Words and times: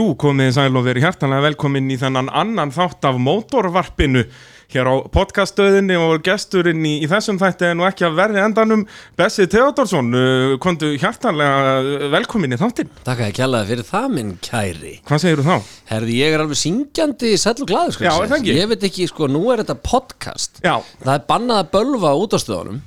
Jú, 0.00 0.14
komið 0.16 0.54
sæl 0.56 0.78
og 0.78 0.86
verið 0.86 1.04
hjartanlega 1.04 1.44
velkomin 1.44 1.90
í 1.92 1.96
þennan 2.00 2.30
annan 2.32 2.70
þátt 2.72 3.04
af 3.04 3.18
mótorvarpinu 3.20 4.22
hér 4.72 4.88
á 4.88 4.94
podcaststöðinni 5.12 5.98
og 6.00 6.22
gesturinn 6.24 6.80
í, 6.88 6.94
í 7.04 7.08
þessum 7.10 7.36
þætti 7.42 7.74
nú 7.76 7.84
ekki 7.84 8.06
að 8.08 8.16
verði 8.16 8.40
endanum 8.40 8.86
Bessi 9.18 9.44
Theodorsson, 9.50 10.08
uh, 10.16 10.54
kontu 10.62 10.94
hjartanlega 10.94 12.08
velkomin 12.14 12.56
í 12.56 12.60
þáttin. 12.62 12.88
Takk 13.04 13.20
að 13.20 13.28
ég 13.28 13.36
kjallaði 13.42 13.72
fyrir 13.74 13.88
það 13.90 14.08
minn 14.16 14.34
kæri 14.46 14.94
Hvað 15.10 15.24
segir 15.26 15.42
þú 15.42 15.48
þá? 15.50 15.70
Herði, 15.92 16.16
ég 16.22 16.36
er 16.38 16.44
alveg 16.46 16.62
syngjandi 16.62 17.36
sæll 17.44 17.58
og 17.58 17.72
glaður 17.74 17.98
skal 17.98 18.08
Já, 18.08 18.14
það 18.22 18.38
ekki? 18.38 18.56
Ég 18.56 18.72
veit 18.72 18.88
ekki, 18.88 19.10
sko, 19.12 19.28
nú 19.28 19.42
er 19.52 19.66
þetta 19.66 19.82
podcast 19.84 20.62
Já, 20.64 20.78
Það 21.02 21.16
er 21.18 21.28
bannað 21.28 21.66
að 21.66 21.74
bölva 21.76 22.16
út 22.22 22.32
á 22.32 22.40
stöðunum 22.40 22.80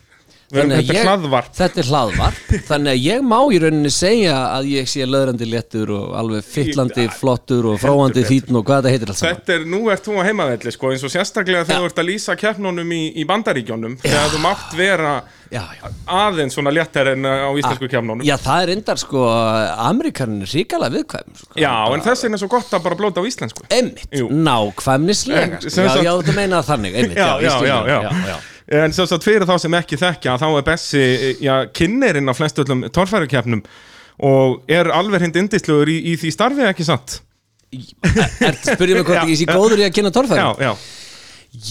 Þannig 0.53 0.79
þetta 0.79 0.93
er 0.93 1.27
ég-. 1.33 1.49
Þetta 1.57 1.81
er 1.83 1.89
hlaðvarp 1.89 2.51
Þannig 2.69 2.93
að 2.93 3.03
ég 3.03 3.25
má 3.25 3.37
í 3.49 3.61
rauninni 3.63 3.93
segja 3.93 4.35
að 4.53 4.69
ég 4.73 4.89
sé 4.91 5.07
löðrandi 5.09 5.49
léttur 5.49 5.93
og 5.97 6.15
alveg 6.19 6.47
fyllandi 6.47 7.07
flottur 7.19 7.69
og 7.73 7.79
fróandi 7.81 8.25
fítn 8.27 8.59
og 8.59 8.67
hvað 8.67 8.83
þetta 8.83 8.95
heitir 8.95 9.13
allt 9.13 9.21
saman 9.21 9.39
þetta 9.39 9.55
er, 9.57 9.69
nú 9.73 9.83
ert 9.93 10.07
þú 10.07 10.17
á 10.19 10.23
heimavelli 10.29 10.75
sko, 10.75 10.93
eins 10.93 11.05
og 11.07 11.13
sérstaklega 11.13 11.65
þegar 11.69 11.85
þú 11.85 11.91
ert 11.91 12.03
að 12.03 12.09
lýsa 12.11 12.37
keppnunum 12.39 12.93
í, 12.93 13.03
í 13.17 13.27
bandaríkjónum, 13.29 13.97
þegar 14.03 14.35
þú 14.35 14.43
mátt 14.43 14.77
vera 14.77 15.15
Já, 15.53 15.61
já 15.77 15.89
aðeins 16.09 16.55
svona 16.57 16.71
léttar 16.73 17.11
en 17.11 17.27
uh, 17.27 17.45
á 17.45 17.51
íslensku 17.59 17.89
keppnunum. 17.91 18.23
Já, 18.25 18.33
það 18.41 18.63
er 18.63 18.71
endar 18.73 19.01
sko 19.01 19.25
Amerikanin 19.85 20.41
er 20.45 20.49
ríkala 20.49 20.89
viðkvæm 20.93 21.35
sko. 21.37 21.57
Já, 21.61 21.73
en 21.93 22.05
þess 22.05 22.25
vegna 22.25 22.39
er 22.39 22.43
svo 22.43 22.49
gott 22.55 22.73
að 22.73 22.87
bara 22.87 22.99
blóta 22.99 23.21
á 23.21 23.23
íslensku. 23.29 23.67
Einmitt, 23.69 24.09
Jú. 24.17 24.31
nákvæmnislega 24.33 25.59
En, 25.59 25.67
sko. 25.67 25.85
Já, 25.85 26.01
já, 26.01 26.11
þetta 26.23 26.37
meina 26.39 26.63
þannig 26.65 26.97
Einmitt, 27.03 27.21
En 28.71 28.93
sem 28.95 29.07
sagt 29.09 29.25
fyrir 29.27 29.43
þá 29.47 29.57
sem 29.59 29.75
ekki 29.75 29.99
þekkja 29.99 30.37
þá 30.39 30.47
er 30.51 30.65
Bessi, 30.67 31.03
já, 31.43 31.55
kynnerinn 31.75 32.31
á 32.31 32.33
flest 32.37 32.61
öllum 32.63 32.85
torfærukeppnum 32.95 33.63
og 34.23 34.61
er 34.71 34.87
alveg 34.93 35.25
hind 35.25 35.39
indisluður 35.41 35.91
í, 35.91 35.97
í 36.13 36.17
því 36.21 36.31
starfi 36.31 36.67
ekki 36.69 36.85
satt? 36.87 37.17
Er, 37.73 38.55
spyrjum 38.61 39.01
mig 39.01 39.07
hvort 39.07 39.31
ég 39.31 39.39
sé 39.41 39.47
góður 39.49 39.81
í 39.81 39.87
að 39.87 39.95
kynna 39.97 40.11
torfæri 40.13 40.43
Já, 40.43 40.51
já, 40.69 40.73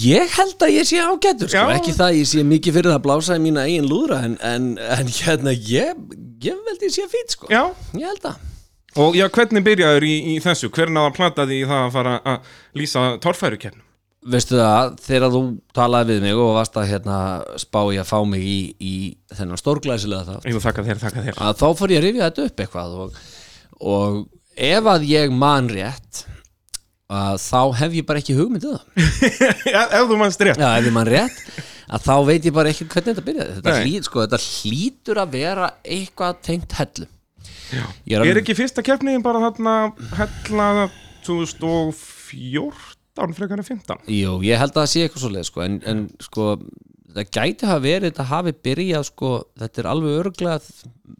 Ég 0.02 0.34
held 0.36 0.62
að 0.62 0.72
ég 0.76 0.86
sé 0.86 1.00
ágætur 1.02 1.50
sko. 1.50 1.58
Já. 1.58 1.74
ekki 1.78 1.92
það 1.96 2.16
ég 2.20 2.28
sé 2.30 2.42
mikið 2.46 2.76
fyrir 2.76 2.90
það 2.92 2.98
að 3.00 3.04
blása 3.06 3.34
í 3.38 3.42
mína 3.42 3.64
eigin 3.66 3.88
lúðra 3.90 4.20
en, 4.28 4.36
en, 4.46 4.68
en 4.78 5.10
hérna 5.16 5.54
ég, 5.54 6.02
ég 6.44 6.60
held 6.68 6.84
ég 6.86 6.92
sé 6.94 7.06
fít 7.10 7.34
sko. 7.34 7.48
já. 7.50 7.64
ég 7.98 8.06
held 8.06 8.28
að 8.30 8.48
Og 9.00 9.14
já, 9.16 9.24
hvernig 9.32 9.64
byrjaður 9.64 10.04
í, 10.04 10.12
í 10.34 10.40
þessu? 10.44 10.68
Hvernig 10.68 11.00
að 11.00 11.14
plata 11.16 11.46
því 11.48 11.62
það 11.64 11.78
að 11.86 11.94
fara 11.94 12.10
að 12.28 12.50
lýsa 12.76 13.04
torfærukeppnum? 13.24 13.86
Veistu 14.22 14.54
það, 14.54 14.92
þegar 15.02 15.32
þú 15.34 15.38
talaði 15.74 16.14
við 16.14 16.20
mig 16.28 16.38
og 16.38 16.52
varst 16.54 16.76
að 16.78 16.90
hérna, 16.92 17.16
spá 17.58 17.80
ég 17.90 18.04
að 18.04 18.10
fá 18.12 18.18
mig 18.30 18.44
í, 18.46 18.58
í 18.78 18.92
þennan 19.34 19.58
stórglæsilega 19.58 20.22
það 20.28 20.44
þér. 21.26 21.40
að 21.42 21.56
þá 21.58 21.66
fór 21.80 21.90
ég 21.94 21.98
að 21.98 22.06
rifja 22.06 22.28
þetta 22.28 22.44
upp 22.46 22.62
eitthvað 22.62 22.94
og, 23.02 23.16
og 23.82 24.20
ef 24.68 24.90
að 24.94 25.08
ég 25.10 25.34
man 25.34 25.66
rétt 25.74 26.22
að 27.12 27.40
þá 27.42 27.58
hef 27.82 27.96
ég 27.98 28.06
bara 28.08 28.22
ekki 28.22 28.36
hugmyndið 28.38 28.78
það 28.78 28.86
Já, 29.74 29.80
ef 29.98 30.06
þú 30.12 30.20
mannst 30.22 30.46
rétt. 30.46 30.62
Já, 30.62 30.70
ef 30.78 30.86
ég 30.86 30.94
mann 30.94 31.10
rétt 31.10 31.42
að 31.92 32.06
þá 32.06 32.14
veit 32.30 32.46
ég 32.46 32.54
bara 32.56 32.70
ekki 32.72 32.86
hvernig 32.88 33.10
þetta 33.10 33.26
byrjaði 33.26 33.56
þetta, 33.58 33.74
hlýt, 33.82 34.06
sko, 34.06 34.22
þetta 34.22 34.40
hlýtur 34.46 35.20
að 35.24 35.34
vera 35.34 35.66
eitthvað 35.82 36.38
tengt 36.46 36.78
hellu. 36.78 37.10
Ég 37.72 38.14
er 38.14 38.14
Er 38.14 38.22
alveg- 38.22 38.40
ekki 38.44 38.54
fyrsta 38.62 38.84
keppniðin 38.86 39.24
bara 39.26 39.42
þarna 39.48 39.74
hella 40.14 40.70
2014 41.26 42.91
frekar 43.36 43.60
en 43.60 43.66
15? 43.68 44.06
Jú, 44.08 44.38
ég 44.46 44.58
held 44.60 44.72
að 44.72 44.80
það 44.82 44.90
sé 44.92 45.02
eitthvað 45.04 45.22
svo 45.24 45.30
leið 45.34 45.46
sko, 45.50 45.62
en, 45.66 45.78
en 45.92 46.02
sko, 46.24 46.46
það 47.12 47.30
gæti 47.36 47.68
hafa 47.68 47.82
verið 47.84 48.06
þetta 48.10 48.26
hafi 48.30 48.54
byrjað 48.68 49.06
sko, 49.10 49.32
þetta 49.60 49.82
er 49.82 49.88
alveg 49.92 50.18
örglega 50.22 50.58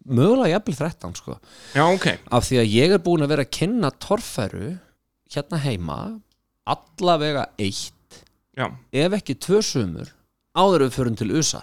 mögulega 0.09 0.53
jafnvel 0.55 0.79
13 0.81 1.19
sko, 1.21 1.37
Já, 1.77 1.85
ok. 1.89 2.07
af 2.39 2.49
því 2.49 2.61
að 2.63 2.73
ég 2.77 2.95
er 2.97 3.03
búin 3.05 3.27
að 3.27 3.35
vera 3.35 3.47
að 3.47 3.53
kynna 3.59 3.91
torfæru 4.03 4.71
hérna 5.33 5.61
heima 5.65 5.99
allavega 6.69 7.49
eitt 7.61 8.23
Já. 8.57 8.69
ef 8.93 9.19
ekki 9.19 9.37
tvö 9.41 9.61
sumur 9.65 10.11
áður 10.57 10.87
við 10.87 10.97
förum 10.97 11.17
til 11.19 11.31
USA 11.37 11.63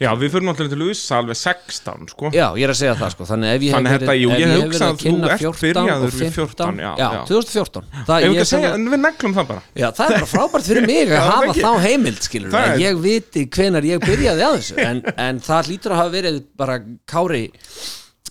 Já, 0.00 0.08
við 0.16 0.30
fyrir 0.32 0.44
náttúrulega 0.46 0.72
til 0.72 0.84
USA 0.88 1.16
alveg 1.20 1.36
16, 1.36 2.04
sko. 2.14 2.28
Já, 2.32 2.44
ég 2.56 2.64
er 2.64 2.70
að 2.72 2.76
segja 2.78 2.92
það 2.96 3.10
sko 3.12 3.24
Þannig 3.28 3.50
ef 3.52 3.64
ég 3.66 3.72
hef 3.74 3.82
verið, 3.82 4.04
þetta, 4.06 4.14
jú, 4.16 4.28
ef 4.32 4.38
ég 4.40 4.52
hef 4.52 4.62
verið 4.62 4.84
að 4.86 5.00
kynna 5.02 5.26
þú 5.26 5.32
ert 5.32 5.42
14 5.42 5.62
byrjaður 5.66 6.06
og 6.06 6.12
við 6.12 6.22
15 6.22 6.36
14, 6.38 6.78
já, 6.82 6.92
já, 7.02 7.08
já. 7.12 7.22
2014 7.28 7.88
það, 8.08 8.26
ég 8.38 8.46
segja, 8.52 8.70
við 8.78 9.02
neglum 9.02 9.34
það 9.36 9.48
bara. 9.50 9.64
já, 9.82 9.86
það 9.98 10.04
er 10.06 10.14
bara 10.16 10.28
frábært 10.32 10.68
fyrir 10.70 10.86
mig 10.88 11.12
að 11.12 11.26
hafa 11.28 11.48
ekki. 11.50 11.64
þá 11.66 11.72
heimild 11.86 12.22
skilur 12.28 12.56
er- 12.62 12.78
ég 12.80 13.02
viti 13.04 13.44
hvenar 13.58 13.88
ég 13.90 14.06
byrjaði 14.06 14.46
að 14.48 14.56
þessu 14.56 14.78
en, 14.86 15.02
en 15.26 15.42
það 15.50 15.68
hlýtur 15.68 15.92
að 15.96 16.00
hafa 16.02 16.14
verið 16.16 16.40
bara 16.62 16.78
Kári 17.12 17.42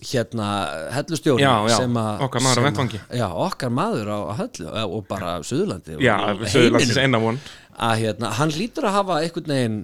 hérna 0.01 0.47
hellustjóri 0.95 1.45
sem 1.75 1.99
að 2.01 2.25
okkar 2.25 2.41
maður 2.47 2.63
á 2.63 2.65
vettvangi. 2.71 3.01
Já, 3.21 3.27
okkar 3.45 3.69
maður 3.75 4.07
á 4.09 4.19
hellu 4.39 4.71
og 4.87 5.05
bara 5.11 5.35
Suðurlandi 5.45 5.99
Já, 6.01 6.15
og 6.31 6.41
Söðurlandsins 6.49 6.97
heiminum. 6.97 7.05
eina 7.05 7.21
von. 7.21 7.39
að 7.77 7.95
hérna, 8.07 8.31
hann 8.39 8.49
hlýtur 8.55 8.87
að 8.89 8.95
hafa 8.97 9.19
einhvern 9.21 9.53
veginn 9.53 9.79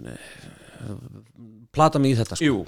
plata 1.78 2.02
mig 2.04 2.16
í 2.16 2.20
þetta 2.20 2.38
sko. 2.38 2.48
Jú, 2.50 2.60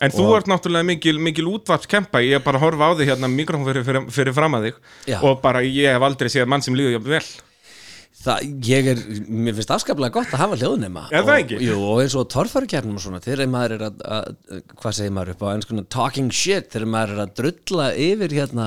en 0.00 0.14
þú 0.14 0.30
ert 0.38 0.50
náttúrulega 0.52 0.88
mikil, 0.92 1.18
mikil 1.22 1.48
útvarpskempa, 1.50 2.22
ég 2.26 2.38
er 2.38 2.44
bara 2.44 2.60
að 2.60 2.68
horfa 2.68 2.90
á 2.92 2.98
þig 3.00 3.14
hérna 3.14 3.30
mikrofón 3.32 3.68
fyrir, 3.68 3.86
fyrir, 3.88 4.08
fyrir 4.14 4.36
fram 4.36 4.58
að 4.58 4.70
þig 4.70 4.82
Já. 5.14 5.20
og 5.20 5.40
bara 5.44 5.64
ég 5.66 5.96
hef 5.96 6.10
aldrei 6.10 6.30
séð 6.32 6.50
mann 6.52 6.64
sem 6.64 6.76
líður 6.76 6.98
jafn 6.98 7.14
vel. 7.16 7.28
Það, 8.20 8.42
ég 8.68 8.88
er, 8.92 8.98
mér 9.32 9.54
finnst 9.56 9.70
afskaplega 9.72 10.12
gott 10.12 10.32
að 10.36 10.42
hafa 10.42 10.56
hljóðnema 10.60 11.06
Er 11.08 11.22
það 11.24 11.38
ekki? 11.38 11.56
Og, 11.56 11.62
jú, 11.64 11.76
og 11.88 12.00
eins 12.02 12.16
og 12.20 12.26
torfærukernum 12.28 12.98
og 12.98 13.04
svona 13.06 13.20
þegar 13.24 13.48
maður 13.48 13.74
er 13.78 13.84
að, 13.86 14.02
að, 14.04 14.58
hvað 14.82 14.96
segir 14.98 15.14
maður 15.16 15.32
upp 15.32 15.44
á 15.48 15.52
einskona 15.54 15.84
talking 15.96 16.28
shit, 16.28 16.68
þegar 16.74 16.90
maður 16.92 17.14
er 17.14 17.22
að 17.24 17.32
drulla 17.40 17.86
yfir 17.96 18.34
hérna 18.36 18.66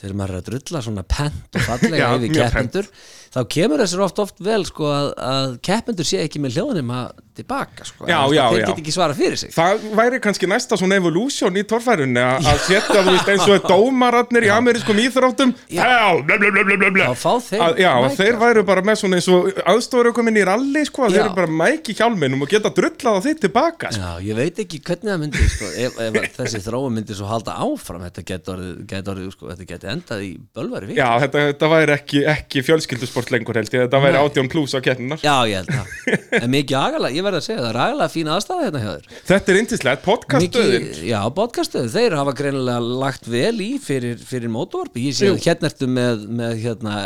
þegar 0.00 0.16
maður 0.18 0.34
er 0.34 0.40
að 0.40 0.48
drulla 0.48 0.82
svona 0.88 1.04
pent 1.14 1.60
og 1.60 1.66
fallega 1.68 2.08
yfir 2.16 2.24
mjög 2.24 2.40
keppendur 2.40 2.90
þá 3.34 3.40
kemur 3.56 3.82
þessir 3.82 4.04
oft 4.06 4.22
oft 4.22 4.40
vel 4.46 4.62
sko 4.68 4.88
að, 4.94 5.10
að 5.34 5.54
keppendur 5.66 6.06
sé 6.08 6.22
ekki 6.24 6.42
með 6.44 6.58
hljóðnema 6.58 7.04
tilbaka 7.34 7.82
sko, 7.82 8.06
Já, 8.06 8.20
Að 8.22 8.32
já, 8.36 8.42
þeir 8.52 8.60
já. 8.60 8.66
get 8.68 8.80
ekki 8.84 8.92
svara 8.94 9.14
fyrir 9.18 9.38
sig 9.40 9.50
Það 9.56 9.86
væri 9.98 10.20
kannski 10.22 10.46
næsta 10.50 10.76
svona 10.78 10.98
evolution 11.00 11.56
í 11.58 11.64
torfærunni 11.66 12.22
að 12.22 12.60
setja 12.62 13.00
þú 13.02 13.10
veist 13.10 13.30
eins 13.32 13.48
og 13.50 13.64
dómararnir 13.72 14.46
í 14.46 14.52
amerískum 14.54 15.00
íþróttum. 15.02 15.50
Þá 15.74 17.14
fá 17.18 17.32
þeir 17.42 17.64
að, 17.64 17.80
Já, 17.82 17.90
mæka. 18.04 18.12
þeir 18.20 18.38
væru 18.38 18.62
bara 18.68 18.84
með 18.86 19.00
svona 19.02 19.18
eins 19.18 19.28
og 19.34 19.48
aðstofur 19.74 20.12
komin 20.14 20.38
í 20.38 20.44
ralli 20.46 20.84
sko, 20.86 21.08
þeir 21.10 21.24
eru 21.24 21.34
bara 21.40 21.50
mæki 21.64 21.96
hjálminum 21.98 22.44
og 22.46 22.52
geta 22.54 22.70
drullað 22.74 23.18
á 23.18 23.20
þitt 23.26 23.42
tilbaka 23.48 23.90
sko. 23.96 24.04
Já, 24.04 24.24
ég 24.28 24.38
veit 24.38 24.62
ekki 24.64 24.80
hvernig 24.86 25.10
það 25.10 25.20
myndi 25.24 25.48
sko, 25.56 25.72
ef, 25.88 25.98
ef 26.06 26.38
þessi 26.38 26.62
þróum 26.68 26.96
myndi 27.00 27.18
svo 27.18 27.28
halda 27.30 27.58
áfram 27.66 28.06
þetta 28.06 28.54
orðið 28.54 29.34
sko, 29.34 29.50
þetta 29.50 29.68
geti 29.74 29.90
endað 29.90 30.24
í 30.26 30.30
bölvari 30.54 30.94
Já, 30.96 31.08
þetta, 31.24 31.44
þetta 31.50 31.70
væri 31.74 31.96
ekki, 31.98 32.24
ekki 32.34 32.64
fjölskyldusport 32.66 33.23
lengur 33.32 33.56
held 33.60 33.70
ég, 33.72 33.84
þetta 33.86 34.00
væri 34.04 34.20
átjón 34.20 34.50
pluss 34.52 34.74
á 34.76 34.80
keppninar 34.84 35.22
Já, 35.24 35.34
ég 35.48 35.60
held 35.62 35.70
það. 35.72 36.38
En 36.40 36.50
mikið 36.52 36.78
agalega, 36.80 37.14
ég 37.16 37.26
verð 37.26 37.38
að 37.40 37.46
segja 37.46 37.62
það 37.62 37.70
er 37.70 37.80
agalega 37.84 38.12
fín 38.14 38.30
aðstæða 38.34 38.64
hérna 38.66 38.82
hjá 38.84 38.90
þér. 38.94 39.08
Þetta 39.30 39.52
er 39.54 39.60
yndislegt, 39.62 40.04
podcaststöðin. 40.04 40.86
Mikið, 40.88 41.02
Já, 41.08 41.20
podcastöðu, 41.38 41.92
þeir 41.94 42.16
hafa 42.20 42.36
greinilega 42.40 42.98
lagt 43.04 43.28
vel 43.30 43.54
í 43.64 43.70
fyrir, 43.82 44.18
fyrir 44.32 44.52
mótorvarpi 44.52 45.06
Ég 45.08 45.16
sé 45.18 45.30
Jú. 45.30 45.38
hérna 45.46 45.70
ertu 45.70 45.88
með, 45.90 46.26
með 46.42 46.58
hérna, 46.64 46.96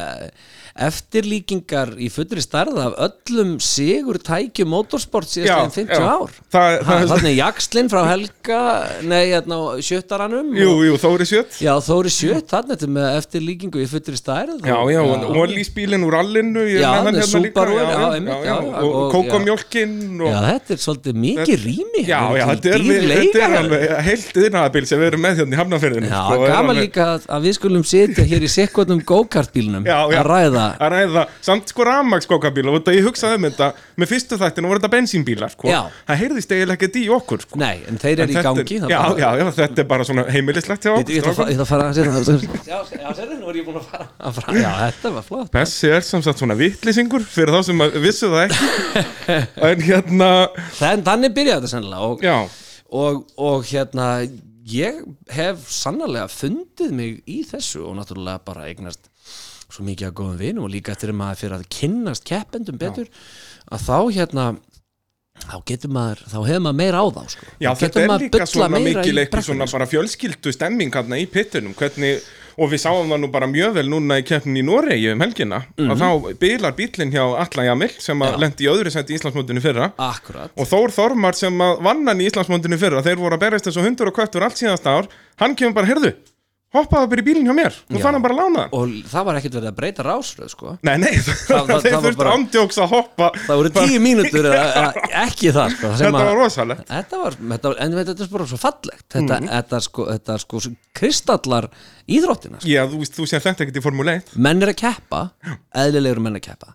eftirlíkingar 0.79 1.95
í 1.99 2.09
fullri 2.13 2.43
starð 2.45 2.79
af 2.83 2.97
öllum 3.09 3.57
sigur 3.63 4.19
tækjum 4.23 4.71
mótorsport 4.73 5.27
síðast 5.31 5.65
en 5.67 5.73
50 5.89 5.99
já. 5.99 6.07
ár. 6.07 6.31
Það- 6.53 6.79
það- 6.87 7.07
Þannig 7.13 7.37
jakslinn 7.39 7.89
frá 7.91 8.03
Helga 8.09 8.61
Nei, 9.03 9.31
hérna, 9.33 9.59
sjöttaranum 9.83 10.53
Jú, 10.57 10.73
jú, 10.87 10.95
Þóri 11.01 11.27
Sjött. 11.29 11.59
Já, 11.63 11.73
Þóri 11.83 12.13
Sjött, 12.13 12.49
þannig 12.53 12.85
með 12.89 13.09
eftirlíkingu 13.19 13.83
í 13.83 13.89
fullri 13.89 14.17
stærð 14.19 14.63
Já, 14.67 14.77
já, 14.93 15.01
og 15.03 15.37
Ólísbílinn 15.37 16.05
úr 16.07 16.19
allinu 16.21 16.65
Já, 16.69 16.93
hérna 17.03 17.23
Subaru, 17.29 17.79
já, 17.79 18.15
einmitt, 18.15 18.49
og 18.79 18.95
og- 18.95 19.13
kókomjólkin 19.15 20.21
og 20.21 20.31
Já, 20.31 20.39
þetta 20.49 20.71
er 20.77 20.83
svolítið 20.85 21.15
mikið 21.25 21.65
rými 21.65 22.05
Já, 22.07 22.21
já, 22.39 22.45
Þetta 22.49 22.69
er, 22.75 23.59
alveg 23.59 24.03
heilt 24.09 24.37
yðnaðabil 24.45 24.87
sem 24.87 25.01
við 25.01 25.07
erum 25.13 25.23
með 25.27 25.37
hérna 25.43 25.55
í 25.57 25.59
Hafnarferðinu 25.63 26.09
Já, 26.09 26.23
sko, 26.29 26.47
gaman 26.47 26.77
líka 26.77 27.07
að, 27.19 27.27
við 27.49 27.57
skulum 27.59 27.85
sitja 27.85 28.25
hér 28.25 28.43
í 28.47 28.51
sekundum 28.53 29.03
já. 30.13 30.21
að 30.23 30.27
ræða 30.29 30.68
að 30.77 30.93
ræða, 30.95 31.25
samt 31.49 31.73
sko 31.73 31.87
rafmagnskókabíla 31.89 32.75
og 32.75 32.91
ég 32.95 33.07
hugsaði 33.07 33.39
um 33.41 33.47
þetta, 33.49 33.69
með 33.99 34.11
fyrstu 34.13 34.39
þættinu 34.41 34.71
voru 34.71 34.83
þetta 34.83 34.93
bensínbílar, 34.95 35.55
sko, 35.55 35.73
það 36.09 36.21
heyrðist 36.23 36.55
eiginlega 36.55 36.79
ekkert 36.79 36.99
í 37.01 37.05
okkur, 37.19 37.45
sko. 37.47 37.61
Nei, 37.63 37.77
en 37.89 38.01
þeir 38.03 38.25
eru 38.25 38.35
í 38.35 38.43
gangi 38.49 38.81
það 38.85 38.93
já, 38.95 38.99
bara- 39.03 39.19
já, 39.23 39.29
já, 39.43 39.51
þetta 39.59 39.85
er 39.85 39.89
bara 39.95 40.09
svona 40.09 40.27
heimilislegt 40.33 40.89
Ég, 40.89 41.11
ætla 41.23 41.47
að 41.63 41.69
fara 41.69 41.89
að 41.89 41.99
setja 41.99 42.39
Já, 42.69 42.79
já, 42.93 43.09
sérðu, 43.17 43.39
nú 43.41 43.51
er 43.53 43.61
ég 43.61 43.67
búin 43.67 43.79
að 43.81 43.89
fara. 43.91 44.09
Að 44.19 44.39
fara 44.41 44.59
Já, 44.59 44.71
þetta 44.89 45.13
var 45.15 45.27
flott. 45.27 45.51
Bessi 45.55 45.91
er 45.93 46.05
sem 46.07 46.23
sagt 46.25 46.43
svona 46.43 46.57
vittlisingur 46.59 47.25
fyrir 47.29 47.55
þá 47.55 47.61
sem 47.69 47.83
vissu 48.03 48.31
það 48.33 48.47
ekki. 48.49 49.05
En 49.69 49.83
hérna, 49.85 50.31
Þann, 50.79 51.05
Þannig 51.07 51.35
byrjaði 51.37 51.61
þetta 51.61 51.73
sennilega 51.73 52.37
og, 52.39 52.59
og, 52.99 53.25
og 53.49 53.67
hérna 53.69 54.09
ég 54.69 55.01
hef 55.33 55.63
sannarlega 55.73 56.29
fundið 56.33 56.93
mig 56.97 57.21
í 57.29 57.41
þessu 57.49 57.85
og 57.89 57.97
náttúrulega 57.99 58.43
bara 58.45 58.67
eignast 58.69 59.09
svo 59.71 59.85
mikið 59.85 60.09
að 60.09 60.17
góðum 60.21 60.39
vinum 60.41 60.65
og 60.65 60.71
líka 60.73 60.93
eftir 60.95 61.11
að 61.13 61.19
maður 61.21 61.41
fyrir 61.43 61.57
að 61.59 61.69
kynnast 61.79 62.25
keppendum 62.25 62.79
betur 62.81 63.09
að 63.71 63.85
þá 63.85 63.99
hérna 64.17 64.47
þá 65.39 65.55
getur 65.71 65.93
maður, 65.95 66.19
þá 66.27 66.39
hefur 66.49 66.63
maður 66.65 66.79
meira 66.81 66.99
á 66.99 67.07
þá 67.15 67.23
sko. 67.31 67.47
Já, 67.63 67.69
Þá 67.71 67.81
þetta 67.85 68.01
er 68.01 68.09
líka 68.25 68.47
svona 68.51 68.79
eitthvað 68.81 69.15
brekkunni, 69.15 69.43
svona 69.47 69.67
sko. 69.69 69.77
bara 69.79 69.87
fjölskyldu 69.93 70.53
stemming 70.57 70.91
hérna 70.97 71.21
í 71.23 71.27
pittunum, 71.31 71.75
hvernig 71.79 72.25
og 72.59 72.73
við 72.73 72.81
sáum 72.83 73.07
það 73.13 73.21
nú 73.23 73.29
bara 73.31 73.47
mjög 73.47 73.77
vel 73.77 73.85
núna 73.87 74.17
í 74.19 74.25
keppnin 74.27 74.59
í 74.59 74.65
Noregi 74.67 75.13
um 75.13 75.21
helgina 75.23 75.61
Mhm. 75.79 75.91
og 75.93 75.99
þá 76.01 76.39
bilar 76.41 76.73
bílinn 76.75 77.13
hjá 77.15 77.23
Alla 77.39 77.65
Jamil 77.69 77.91
sem 78.03 78.19
að 78.19 78.33
Já. 78.33 78.39
lendi 78.43 78.65
í 78.67 78.71
öðru 78.73 78.91
senti 78.91 79.15
í 79.15 79.19
Íslandsmóndinu 79.21 79.63
fyrra 79.63 79.93
Akkurat 79.97 80.51
og 80.57 80.67
Þór 80.67 80.91
Þormar 80.91 81.35
sem 81.39 81.55
að 81.55 81.83
vann 81.87 82.03
hann 82.09 82.19
í 82.19 82.27
Íslandsmóndinu 82.27 82.77
fyrra 82.81 83.03
þeir 83.07 83.17
voru 83.23 83.37
að 83.39 83.45
berjast 83.47 83.65
þessu 83.71 83.85
hundur 83.87 84.09
og 84.11 84.15
köttur 84.19 84.43
allt 84.43 84.59
síðasta 84.59 84.91
ár 84.99 85.07
hann 85.39 85.55
kemur 85.55 85.75
bara, 85.75 85.87
heyrðu, 85.87 86.15
hoppaði 86.75 87.09
bara 87.09 87.23
í 87.23 87.25
bílinn 87.25 87.47
hjá 87.49 87.55
mér 87.57 87.73
og 87.89 87.97
Já. 87.97 88.03
fann 88.05 88.15
hann 88.19 88.23
bara 88.25 88.35
að 88.35 88.41
lána 88.43 88.63
hann 88.67 88.75
Og 88.77 88.91
það 89.09 89.25
var 89.29 89.39
ekkert 89.39 89.55
verið 89.57 89.69
að 89.71 89.77
breyta 89.79 90.05
rásröð 90.05 90.51
sko. 90.53 90.73
Nei, 90.85 90.97
nei, 91.01 91.13
það- 91.17 91.39
þeir 91.49 91.57
það 91.57 91.71
var 91.73 92.05
þurftu 92.05 92.19
bara- 92.21 92.33
ándjóks 92.37 92.79
að 92.85 92.89
hoppa. 92.93 93.29
Það 93.47 93.61
voru 93.63 93.71
tíu 93.79 94.01
mínútur 94.05 94.49
eða, 94.51 94.65
eða 94.83 95.07
ekki 95.25 95.53
það 95.57 95.73
sko, 95.77 95.93
sem 95.97 96.07
Þetta 96.09 96.21
að- 96.21 96.29
var 96.29 96.37
rosalegt. 96.43 96.85
Þetta 96.93 97.23
var, 97.23 97.39
þetta 97.55 97.73
en 97.87 97.97
þetta 98.01 98.17
er 98.27 98.33
bara 98.35 98.47
svo 98.53 98.59
fallegt. 98.67 99.07
Þetta, 99.09 99.39
Mhm. 99.41 99.49
þetta, 99.55 99.81
sko, 99.89 100.07
þetta 100.13 100.39
sko 100.45 100.61
kristallar 101.01 101.71
íþróttina 102.09 102.61
sko. 102.61 102.69
Já, 102.69 102.83
þú 102.91 103.01
veist, 103.01 103.17
þú 103.17 103.29
sér 103.33 103.45
þetta 103.47 103.65
ekkert 103.65 103.81
í 103.81 103.85
Formule 103.89 104.15
1 104.21 104.37
Menn 104.37 104.63
er 104.63 104.75
að 104.75 104.79
keppa, 104.85 105.23
eðlilegur 105.75 106.21
menn 106.25 106.37
að 106.37 106.45
keppa 106.51 106.75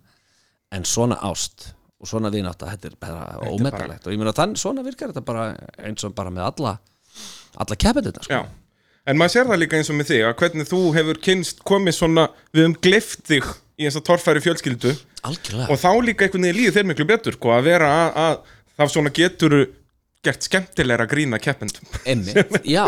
En 0.74 0.84
svona 0.90 1.20
ást 1.22 1.70
og 2.02 2.10
svona 2.10 2.32
vinátta, 2.34 2.66
þetta 2.74 2.90
er 2.90 2.96
bara 3.00 3.38
ómetalegt 3.48 4.08
og 4.08 4.12
ég 4.12 4.18
meina 4.20 4.34
þann, 4.36 4.58
svona 4.60 4.82
virkar 4.84 5.14
þetta 5.14 5.22
bara 5.24 5.46
eins 5.86 6.04
og 6.04 6.16
bara 6.18 6.32
með 6.34 6.50
alla 6.50 6.74
alla 7.62 7.76
keppendurna 7.78 8.24
sko. 8.26 8.34
Já, 8.34 8.42
en 9.10 9.20
maður 9.20 9.36
sér 9.36 9.52
það 9.52 9.62
líka 9.64 9.80
eins 9.80 9.92
og 9.92 10.00
með 10.00 10.12
þig 10.14 10.26
að 10.28 10.36
hvernig 10.42 10.70
þú 10.70 10.82
hefur 10.98 11.22
kynst 11.28 11.64
komið 11.68 11.98
svona 12.00 12.28
við 12.56 12.68
um 12.70 12.76
glift 12.88 13.24
þig 13.30 13.48
í 13.78 13.88
þess 13.88 14.00
að 14.00 14.08
torfæri 14.10 14.44
fjölskyldu. 14.44 14.92
Algjörlega. 15.28 15.70
Og 15.72 15.80
þá 15.82 15.90
líka 16.06 16.28
einhvern 16.28 16.46
veginn 16.48 16.60
líður 16.60 16.76
þér 16.78 16.90
miklu 16.92 17.08
betur 17.10 17.38
sko, 17.38 17.54
að 17.56 17.70
vera 17.72 17.94
að, 17.94 18.20
að 18.26 18.36
þá 18.74 18.94
svona 18.96 19.14
getur 19.16 19.58
gert 20.24 20.46
skemmtilegra 20.48 21.08
grína 21.10 21.40
keppendum. 21.42 21.90
Einmitt, 22.08 22.62
já. 22.68 22.86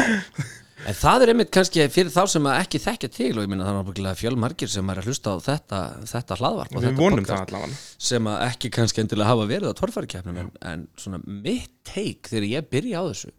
En 0.86 0.94
það 0.94 1.24
er 1.24 1.32
einmitt 1.32 1.52
kannski 1.56 1.86
fyrir 1.90 2.12
þá 2.14 2.22
sem 2.30 2.48
ekki 2.52 2.80
þekkja 2.84 3.10
til 3.10 3.32
og 3.34 3.46
ég 3.46 3.50
minna 3.50 3.66
það 3.66 3.72
er 3.72 3.80
náttúrulega 3.80 4.20
fjölmargir 4.20 4.70
sem 4.70 4.92
er 4.92 5.00
að 5.02 5.08
hlusta 5.10 5.34
á 5.34 5.38
þetta, 5.42 5.80
þetta 6.12 6.38
hlaðvarp 6.42 6.76
og 6.76 6.84
þetta 6.86 7.00
podcast. 7.00 7.54
það 7.56 7.74
sem 8.10 8.30
ekki 8.36 8.72
kannski 8.76 9.02
endilega 9.02 9.32
hafa 9.32 9.48
verið 9.50 9.74
á 9.74 9.80
torfærikeppnum 9.80 10.38
en, 10.44 10.52
en 10.70 10.86
svona 11.00 11.22
mitt 11.26 11.74
teik 11.90 12.30
þegar 12.30 12.48
ég 12.52 12.70
byrja 12.70 13.02
á 13.02 13.04
þessu 13.10 13.34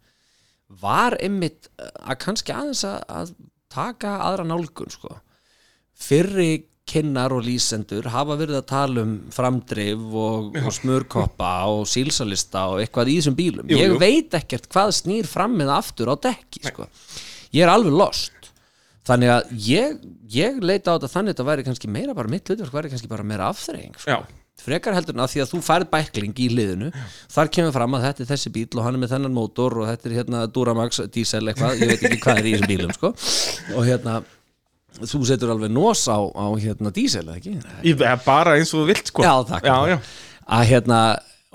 var 0.83 1.15
einmitt 1.23 1.71
að 2.07 2.21
kannski 2.25 2.55
aðeins 2.55 2.85
að, 2.89 2.97
að 3.21 3.35
taka 3.73 4.17
aðra 4.29 4.47
nálgun 4.49 4.93
sko. 4.95 5.19
fyrri 5.97 6.67
kinnar 6.87 7.33
og 7.35 7.43
lýsendur 7.43 8.07
hafa 8.15 8.37
verið 8.39 8.61
að 8.61 8.67
tala 8.71 9.03
um 9.03 9.15
framdrif 9.35 10.03
og, 10.23 10.55
og 10.61 10.75
smurkoppa 10.77 11.53
og 11.73 11.83
sílsalista 11.91 12.69
og 12.71 12.83
eitthvað 12.85 13.11
í 13.11 13.17
þessum 13.19 13.37
bílum 13.39 13.73
Jú, 13.73 13.81
ég 13.81 13.91
jú. 13.91 13.99
veit 13.99 14.37
ekkert 14.39 14.69
hvað 14.71 14.93
snýr 15.01 15.27
fram 15.27 15.57
eða 15.65 15.81
aftur 15.83 16.13
á 16.13 16.17
dekki 16.29 16.63
sko. 16.69 16.87
ég 17.57 17.67
er 17.67 17.73
alveg 17.73 17.97
lost 17.97 18.53
þannig 19.07 19.33
að 19.35 19.51
ég, 19.67 19.99
ég 20.31 20.63
leita 20.63 20.95
á 20.95 20.97
þetta 20.97 21.11
þannig 21.11 21.33
að 21.33 21.35
þetta 21.35 21.49
væri 21.51 21.67
kannski 21.67 21.91
meira 21.91 22.15
bara 22.15 22.31
mitt 22.31 22.47
hlutverk 22.47 22.79
væri 22.79 22.93
kannski 22.95 23.11
bara 23.11 23.27
meira 23.27 23.51
afþreying 23.51 23.99
sko 23.99 24.15
Já, 24.15 24.21
frekar 24.63 24.97
heldur 24.97 25.15
en 25.17 25.23
að 25.25 25.33
því 25.35 25.43
að 25.45 25.51
þú 25.53 25.61
færð 25.67 25.91
bækling 25.93 26.39
í 26.43 26.47
liðinu 26.53 26.89
þar 27.33 27.51
kemur 27.57 27.75
fram 27.77 27.97
að 27.99 28.07
þetta 28.07 28.25
er 28.25 28.31
þessi 28.33 28.53
bíl 28.55 28.67
og 28.73 28.83
hann 28.87 28.97
er 28.97 29.03
með 29.03 29.13
þennan 29.15 29.37
mótor 29.37 29.77
og 29.83 29.91
þetta 29.91 30.09
er 30.09 30.17
hérna 30.21 30.41
Duramax 30.53 31.03
diesel 31.15 31.43
eitthvað, 31.51 31.83
ég 31.83 31.93
veit 31.93 32.07
ekki 32.09 32.21
hvað 32.25 32.41
er 32.41 32.49
í 32.49 32.55
þessum 32.57 32.71
bílum 32.73 32.95
sko. 32.97 33.13
og 33.77 33.87
hérna 33.87 34.17
þú 34.97 35.21
setur 35.29 35.53
alveg 35.53 35.73
nos 35.77 36.07
á, 36.09 36.19
á 36.19 36.47
hérna 36.63 36.93
diesel 36.97 37.27
eða 37.27 37.37
ekki? 37.37 37.57
Eða 37.93 38.15
bara 38.25 38.57
eins 38.57 38.73
og 38.73 38.81
þú 38.83 38.87
vilt 38.95 39.11
sko 39.13 39.27
Já, 39.27 39.33
takk. 39.51 39.69
Já, 39.69 39.77
já, 39.93 39.99
að 40.57 40.69
hérna 40.73 41.01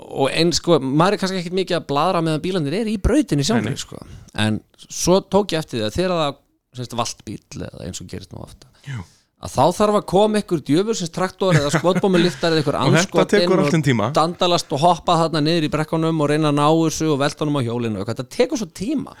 og 0.02 0.30
eins 0.34 0.58
sko, 0.62 0.78
maður 0.82 1.16
er 1.16 1.22
kannski 1.22 1.40
ekkert 1.42 1.58
mikið 1.58 1.78
að 1.78 1.88
bladra 1.90 2.22
meðan 2.24 2.42
bílandir 2.44 2.78
er 2.80 2.90
í 2.90 2.96
brautinni 3.02 3.44
sjálfur 3.46 3.76
sko. 3.82 3.98
en 4.38 4.60
svo 4.86 5.20
tók 5.26 5.54
ég 5.54 5.62
eftir 5.62 5.80
því 5.82 5.88
að 5.88 5.98
þegar 5.98 6.14
það 6.22 6.38
semst 6.78 6.96
valdbíl 6.96 7.66
eða 7.66 7.84
eins 7.86 8.00
og 8.02 8.08
gerist 8.10 8.32
nú 8.34 8.42
ofta 8.46 8.70
Jú. 8.88 9.02
Að 9.42 9.54
þá 9.56 9.62
þarf 9.78 9.96
að 9.98 10.04
koma 10.12 10.40
ykkur 10.42 10.60
djöfursins 10.68 11.10
traktor 11.14 11.56
eða 11.58 11.72
skotbómuliftar 11.74 12.54
eða 12.54 12.62
ykkur 12.62 12.76
Og 12.78 12.92
þetta 12.92 13.00
anskotin 13.02 13.42
tekur 13.42 13.62
allt 13.64 13.74
um 13.78 13.82
tíma. 13.82 14.10
dandalast 14.14 14.70
og 14.76 14.82
hoppa 14.84 15.16
þarna 15.24 15.42
niður 15.42 15.66
í 15.66 15.72
brekkunum 15.72 16.20
og 16.22 16.30
reyna 16.30 16.52
að 16.52 16.58
ná 16.60 16.66
þessu 16.70 17.08
og 17.14 17.18
velta 17.24 17.42
honum 17.44 17.58
á 17.58 17.66
hjólinu 17.66 18.02
og 18.04 18.10
þetta 18.12 18.26
tekur 18.36 18.60
svo 18.62 18.68
tíma. 18.70 19.16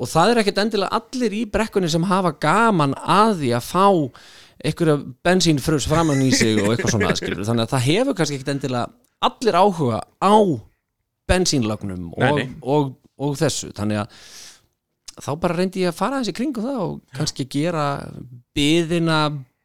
Og 0.00 0.06
það 0.08 0.30
er 0.36 0.40
ekkert 0.44 0.62
endilega 0.62 1.00
allir 1.00 1.34
í 1.34 1.42
brekkunni 1.50 1.90
sem 1.90 2.06
hafa 2.06 2.30
gaman 2.40 2.94
að 3.00 3.34
því 3.42 3.50
að 3.58 3.66
fá 3.66 3.86
einhverja 4.60 4.96
bensínfrus 5.24 5.88
framan 5.90 6.22
í 6.22 6.30
sig 6.36 6.58
og 6.60 6.70
eitthvað 6.74 6.94
svona 6.94 7.14
skilur 7.16 7.46
þannig 7.48 7.64
að 7.66 7.74
það 7.74 7.86
hefur 7.88 8.16
kannski 8.18 8.36
ekkert 8.38 8.54
endilega 8.54 8.86
allir 9.24 9.56
áhuga 9.56 10.00
á 10.20 10.34
bensínlögnum 11.30 12.10
Nei, 12.16 12.30
og, 12.30 12.38
nei. 12.38 12.48
og, 12.62 12.92
og 13.20 13.36
þessu. 13.40 13.70
Þannig 13.76 14.02
að 14.02 14.22
þá 15.18 15.30
bara 15.42 15.56
reyndi 15.58 15.82
ég 15.84 15.92
að 15.92 15.98
fara 16.00 16.20
þessi 16.20 16.36
kringum 16.36 16.68
það 16.68 16.84
og 16.84 17.00
kannski 17.18 17.48
gera 17.50 17.86
byðina 18.56 19.18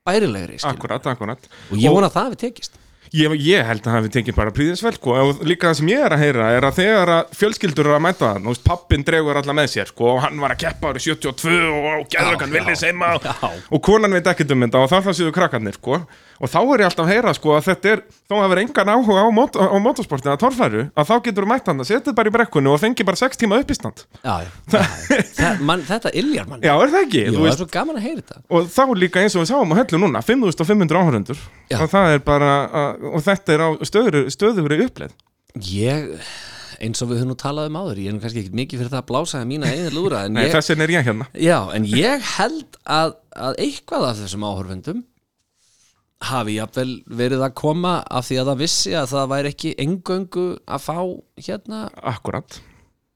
bærilegri 0.05 0.59
skilur. 0.61 0.77
akkurat, 0.77 1.11
akkurat 1.13 1.47
og 1.71 1.77
ég 1.81 1.93
vona 1.93 2.09
að 2.11 2.17
það 2.19 2.33
við 2.35 2.43
tekist 2.47 2.81
Ég, 3.15 3.31
ég 3.45 3.61
held 3.63 3.79
að 3.79 3.85
það 3.85 3.95
hafi 3.95 4.09
tekið 4.11 4.35
bara 4.35 4.51
príðisvel 4.51 4.91
sko. 4.97 5.13
og 5.15 5.43
líka 5.47 5.69
það 5.69 5.77
sem 5.77 5.89
ég 5.93 6.01
er 6.03 6.15
að 6.15 6.21
heyra 6.23 6.47
er 6.57 6.65
að 6.67 6.79
þegar 6.81 7.11
að 7.13 7.35
fjölskyldur 7.37 7.85
eru 7.85 7.95
að 7.95 8.01
mæta 8.03 8.31
það, 8.33 8.39
veist, 8.49 8.63
pappin 8.65 9.05
dregur 9.07 9.39
alla 9.39 9.55
með 9.55 9.69
sér 9.71 9.91
sko, 9.91 10.09
og 10.15 10.21
hann 10.25 10.41
var 10.41 10.55
að 10.55 10.61
keppa 10.65 10.89
árið 10.91 11.05
72 11.05 11.53
og 11.69 12.09
gæðrökan 12.11 12.49
Já, 12.49 12.55
villi 12.57 12.75
já, 12.75 12.79
seima 12.81 13.13
og, 13.15 13.29
og 13.69 13.83
konan 13.85 14.17
veit 14.17 14.27
ekkert 14.33 14.51
um 14.55 14.65
þetta 14.65 14.81
og 14.81 14.91
þar 14.91 15.05
það 15.05 15.17
séu 15.21 15.35
krakkarnir 15.37 15.77
sko. 15.77 16.01
Og 16.39 16.51
þá 16.51 16.57
er 16.61 16.83
ég 16.83 16.89
alltaf 16.89 17.05
að 17.05 17.11
heyra 17.13 17.33
sko, 17.37 17.53
að 17.55 17.67
þetta 17.69 17.91
er, 17.93 18.01
þó 18.27 18.35
að 18.39 18.49
vera 18.53 18.63
engan 18.65 18.91
áhuga 18.95 19.23
á, 19.23 19.27
mot 19.35 19.59
á 19.59 19.77
motorsportin 19.81 20.33
að 20.33 20.39
torfæru, 20.43 20.83
að 20.91 21.09
þá 21.09 21.13
getur 21.27 21.45
þú 21.45 21.51
mætt 21.51 21.69
hann 21.71 21.83
að 21.83 21.89
setja 21.91 22.15
bara 22.17 22.31
í 22.31 22.35
brekkunni 22.35 22.71
og 22.71 22.81
fengi 22.81 23.07
bara 23.07 23.21
6 23.21 23.41
tíma 23.41 23.59
uppistand 23.63 24.03
já, 24.19 24.35
já, 24.43 24.49
já, 24.73 24.81
já. 24.81 25.21
Það, 25.39 25.61
man, 25.69 25.85
þetta 25.87 26.13
iljar 26.21 26.49
mann 26.49 26.65
Já, 26.65 26.73
er 26.75 26.93
það 26.95 27.05
ekki? 27.05 27.23
Jú, 27.29 27.37
það 27.39 27.51
er 27.51 27.59
svo 27.61 27.69
gaman 27.75 27.99
að 27.99 28.07
heyra 28.09 28.23
þetta 28.23 28.41
og 28.57 28.67
þá 28.75 28.83
líka 29.05 29.23
eins 29.23 29.37
og 29.37 29.45
við 29.45 29.51
sáum 29.53 29.75
á 29.75 29.79
hellu 29.79 30.01
núna 30.01 30.23
5500 30.25 31.01
áhörundur 31.01 31.45
Já. 31.71 31.79
og 31.79 31.93
það 31.93 32.15
og 33.15 33.23
þetta 33.25 33.55
er 33.55 33.63
á 33.63 33.69
stöðugri 33.85 34.81
uppleið 34.85 35.15
ég, 35.71 36.07
eins 36.83 37.01
og 37.03 37.11
við 37.11 37.21
höfum 37.21 37.31
nú 37.31 37.37
talað 37.39 37.69
um 37.69 37.79
áður 37.79 38.01
ég 38.03 38.11
er 38.11 38.15
nú 38.15 38.23
kannski 38.23 38.43
ekki 38.43 38.57
mikið 38.59 38.81
fyrir 38.81 38.93
það 38.93 39.01
að 39.03 39.09
blása 39.11 39.41
að 39.41 39.49
mína 39.51 39.71
eigin 39.71 39.95
lúra 39.95 40.23
Nei, 40.27 40.45
ég, 40.47 40.55
þess 40.55 40.73
vegna 40.73 40.87
er 40.87 40.95
ég 40.95 41.07
hérna 41.09 41.27
já, 41.39 41.57
en 41.75 41.87
ég 41.89 42.31
held 42.35 42.79
að, 42.83 43.15
að 43.47 43.59
eitthvað 43.65 44.07
af 44.09 44.19
þessum 44.23 44.47
áhörfundum 44.47 45.03
hafi 46.23 46.55
jafnvel 46.55 46.91
verið 47.19 47.43
að 47.43 47.57
koma 47.59 47.97
af 48.07 48.29
því 48.29 48.37
að 48.41 48.51
það 48.51 48.61
vissi 48.61 48.93
að 48.95 49.09
það 49.11 49.33
væri 49.33 49.51
ekki 49.51 49.73
engöngu 49.83 50.45
að 50.63 50.85
fá 50.85 50.99
hérna 51.47 51.81
Akkurat. 52.13 52.59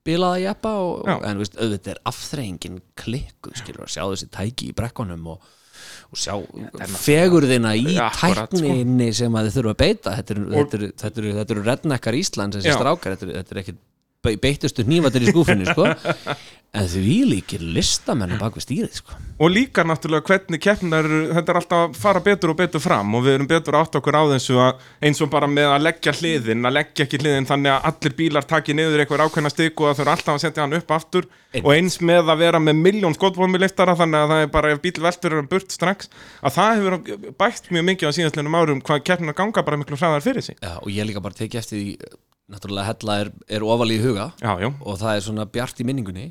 bilaða 0.07 0.73
og, 0.73 1.07
en 1.27 1.39
veist, 1.39 1.55
auðvitað 1.55 1.93
er 1.93 2.01
afþreyingin 2.11 2.81
klikkuð 2.99 3.55
skilur 3.61 3.87
að 3.87 3.95
sjá 3.95 4.03
þessi 4.03 4.29
tæki 4.35 4.69
í 4.69 4.75
brekkunum 4.75 5.27
og, 5.31 5.47
og 6.11 6.19
sjá 6.19 6.35
fegurðina 6.99 7.75
í 7.79 7.95
akkurat, 7.95 8.49
sko. 8.51 8.59
tækninni 8.59 9.11
sem 9.15 9.35
að 9.39 9.49
þið 9.49 9.59
þurfa 9.59 9.75
að 9.75 9.81
beita. 9.83 10.15
Þetta 10.19 10.35
eru, 10.35 10.47
eru, 10.63 10.91
eru, 11.11 11.35
eru 11.45 11.65
redneckar 11.67 12.19
Íslands 12.19 12.59
þessi 12.59 12.75
strákar, 12.75 13.15
þetta 13.15 13.45
eru, 13.45 13.63
ekkit 13.63 13.81
beittustu 14.19 14.83
hnífatir 14.83 15.23
í 15.23 15.31
skúfinni 15.31 15.63
sko. 15.69 15.85
en 16.75 16.85
því 16.91 17.13
líkir 17.25 17.61
listamenn 17.63 18.35
bak 18.37 18.57
við 18.57 18.65
stýrið 18.65 18.97
sko. 18.99 19.15
Og 19.39 19.49
líka 19.49 19.85
náttúrulega 19.87 20.27
hvernig 20.27 20.59
keppnar 20.61 21.07
Þetta 21.07 21.53
er 21.53 21.59
alltaf 21.61 21.83
að 21.85 21.95
fara 21.97 22.21
betur 22.21 22.51
og 22.51 22.57
betur 22.59 22.83
fram 22.83 23.15
Og 23.15 23.23
við 23.23 23.37
erum 23.37 23.47
betur 23.49 23.77
átt 23.79 23.95
okkur 23.95 24.17
á 24.19 24.23
þessu 24.33 24.59
að, 24.59 24.83
Eins 25.07 25.23
og 25.23 25.31
bara 25.31 25.47
með 25.47 25.71
að 25.71 25.85
leggja 25.87 26.13
hliðin 26.19 26.67
Að 26.67 26.75
leggja 26.75 27.07
ekki 27.07 27.21
hliðin 27.23 27.47
þannig 27.49 27.71
að 27.71 27.87
allir 27.89 28.15
bílar 28.19 28.47
taki 28.51 28.75
niður 28.75 29.05
Eitthvað 29.05 29.23
ákveðna 29.23 29.53
stik 29.55 29.79
og 29.79 29.87
það 29.87 30.01
þurfa 30.01 30.15
alltaf 30.17 30.35
að 30.35 30.43
setja 30.43 30.65
hann 30.65 30.77
upp 30.81 30.95
aftur 30.99 31.29
Einmitt. 31.29 31.63
Og 31.63 31.73
eins 31.79 31.99
með 32.11 32.33
að 32.35 32.43
vera 32.43 32.63
með 32.67 32.81
miljón 32.83 33.15
skotbóðmiliftara 33.17 33.95
Þannig 34.03 34.19
að 34.25 34.33
það 34.35 34.43
er 34.43 34.55
bara 34.59 34.73
ef 34.75 34.83
bíl 34.83 34.97
veltur 35.07 35.31
er 35.31 35.39
hann 35.39 35.51
burt 35.55 35.73
strax 35.73 36.11
Að 36.43 36.57
það 36.59 36.81
hefur 36.83 37.29
bætt 37.39 37.71
mjög 37.71 37.87
mikið 37.93 38.11
á 38.11 38.17
síðastlinum 38.19 38.59
árum 38.59 38.83
Hvað 38.83 39.05
keppnar 39.07 39.39
ganga 39.39 39.63
bara 39.63 39.79
miklu 39.79 39.97
hraðar 39.97 40.27
fyrir 40.27 40.45
sig 40.45 40.59
Já, 40.59 40.75
og 40.83 40.91
ég 40.91 41.07
líka 41.07 41.23
bara 41.23 41.39
tekið 41.39 41.63
eftir 41.63 42.19
náttúrulega 42.49 42.89
hella 42.91 43.17
er, 43.23 43.31
er 43.47 43.65
ofal 43.65 43.91
í 43.93 43.99
huga 44.01 44.31
Já, 44.41 44.53
já, 44.61 44.69
og 44.81 44.99
það 45.01 45.15
er 45.15 45.25
svona 45.27 45.45
bjart 45.53 45.81
í 45.81 45.87
minningunni 45.87 46.27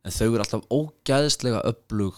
en 0.00 0.14
þau 0.16 0.26
eru 0.30 0.44
alltaf 0.44 0.62
ógæðslega 0.72 1.60
upplug 1.68 2.16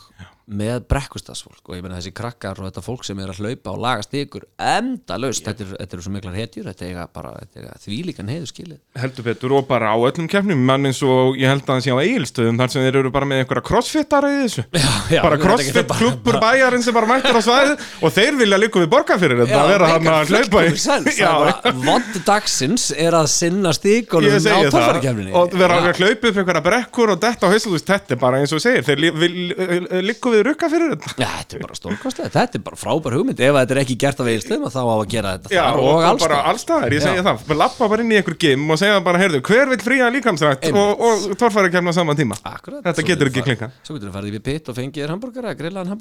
með 0.50 0.80
brekkustasfólk 0.90 1.68
og 1.70 1.76
ég 1.78 1.82
meina 1.84 1.98
þessi 2.00 2.10
krakkar 2.18 2.58
og 2.58 2.66
þetta 2.66 2.82
fólk 2.82 3.04
sem 3.06 3.18
er 3.22 3.30
að 3.30 3.38
hlaupa 3.44 3.70
og 3.72 3.78
laga 3.84 4.02
stikur 4.02 4.42
enda 4.58 5.18
laust, 5.22 5.44
þetta, 5.46 5.62
er- 5.64 5.76
þetta 5.82 5.96
eru 5.96 6.02
svo 6.06 6.12
miklar 6.16 6.34
hetjur 6.36 6.66
þetta 6.66 6.86
eiga 6.88 7.04
bara, 7.14 7.30
þetta 7.54 7.76
þvílíkan 7.84 8.32
heiðu 8.32 8.48
skilið 8.50 8.78
heldur 8.98 9.26
betur 9.28 9.54
og 9.60 9.68
bara 9.70 9.92
á 9.94 9.96
öllum 10.02 10.26
keppnum 10.32 10.64
mann 10.66 10.88
eins 10.90 10.98
og 11.06 11.38
ég 11.38 11.46
held 11.46 11.62
að 11.62 11.70
það 11.76 11.84
sé 11.86 11.94
á 11.94 11.98
eigilstöðum 12.02 12.58
þar 12.62 12.72
sem 12.74 12.82
þeir 12.88 12.98
eru 13.02 13.12
bara 13.14 13.28
með 13.30 13.42
einhverja 13.44 13.64
crossfittara 13.70 14.32
í 14.32 14.40
þessu. 14.42 14.64
Já, 14.72 14.90
já, 15.14 15.22
bara 15.22 15.36
þetta 15.38 15.46
crossfit 15.46 15.70
getur 15.76 15.86
bara- 15.92 16.00
klubbur 16.02 16.40
bæjarinn 16.42 16.82
sem 16.88 16.94
bara 16.98 17.10
mættir 17.12 17.38
á 17.38 17.42
svæði 17.46 17.78
og 18.04 18.14
þeir 18.18 18.38
vilja 18.42 18.58
líka 18.60 18.82
við 18.82 18.90
borga 18.96 19.18
fyrir 19.22 19.42
þetta 19.44 19.62
að 19.62 19.72
vera 19.76 19.92
hann 19.92 20.10
að 20.12 20.32
hlaupa 20.34 20.42
í 20.42 20.72
fullkomið 20.72 20.82
sens. 20.82 21.18
Já, 21.22 21.30
Það 21.32 21.46
er 21.46 21.62
bara 21.62 21.86
vond 21.86 22.20
dagsins 22.26 22.88
er 22.98 23.16
að 23.22 23.30
sinna 23.32 23.72
stikunum 23.76 24.26
ég 24.32 24.50
á 24.50 24.58
tólfarkefninni 24.72 25.32
og 25.38 25.54
vera 25.56 25.78
að 25.78 26.02
hlaupa 26.02 26.32
upp 26.32 26.42
einhverja 26.42 26.64
brekkur 26.66 27.14
og 27.14 27.22
þetta 27.22 27.52
og 30.32 30.36
megum 30.36 30.40
við 30.40 30.46
rukka 30.48 30.70
fyrir 30.72 30.92
þetta? 30.92 31.12
Já, 31.20 31.28
þetta 31.38 31.56
er 31.58 31.64
bara 31.66 31.78
stórkostlega, 31.78 32.32
þetta 32.36 32.58
er 32.58 32.64
bara 32.66 32.78
frábær 32.80 33.16
hugmynd. 33.18 33.42
Ef 33.42 33.58
þetta 33.58 33.74
er 33.76 33.80
ekki 33.82 33.96
gert 34.02 34.22
af 34.22 34.30
eigilstöðum 34.32 34.72
þá 34.72 34.80
á 34.82 34.94
að 34.96 35.04
gera 35.12 35.34
þetta 35.36 35.54
Já, 35.54 35.64
og, 35.72 35.88
og 35.88 36.06
alls 36.08 36.22
bara 36.22 36.36
staðar. 36.36 36.50
allstaðar, 36.52 36.96
ég 36.96 37.02
Já. 37.02 37.06
segi 37.08 37.24
það 37.28 37.56
lappa 37.62 37.90
bara 37.92 38.06
inn 38.06 38.12
í 38.12 38.20
einhver 38.20 38.38
gym 38.46 38.68
og 38.72 38.80
segja 38.80 39.00
bara, 39.04 39.22
heyrðu, 39.22 39.42
hver 39.48 39.72
vil 39.72 39.82
fría 39.84 40.10
líkamsrætt 40.12 40.68
og, 40.72 41.04
og 41.08 41.26
torfæra 41.40 41.72
kemna 41.72 41.94
saman 41.96 42.18
tíma. 42.18 42.38
Akkurat, 42.48 42.84
Þetta 42.88 43.06
getur 43.12 43.32
ekki 43.32 43.44
klikkað. 43.50 43.76
Svo 43.86 43.98
getur 43.98 44.10
þú 44.10 44.16
farið 44.18 44.38
í 44.38 44.44
pitt 44.48 44.72
og 44.72 44.78
fengið 44.78 45.04
þér 45.04 45.14
hambúrgara, 45.16 45.56
grillaðan 45.58 45.92
Já. 45.92 46.00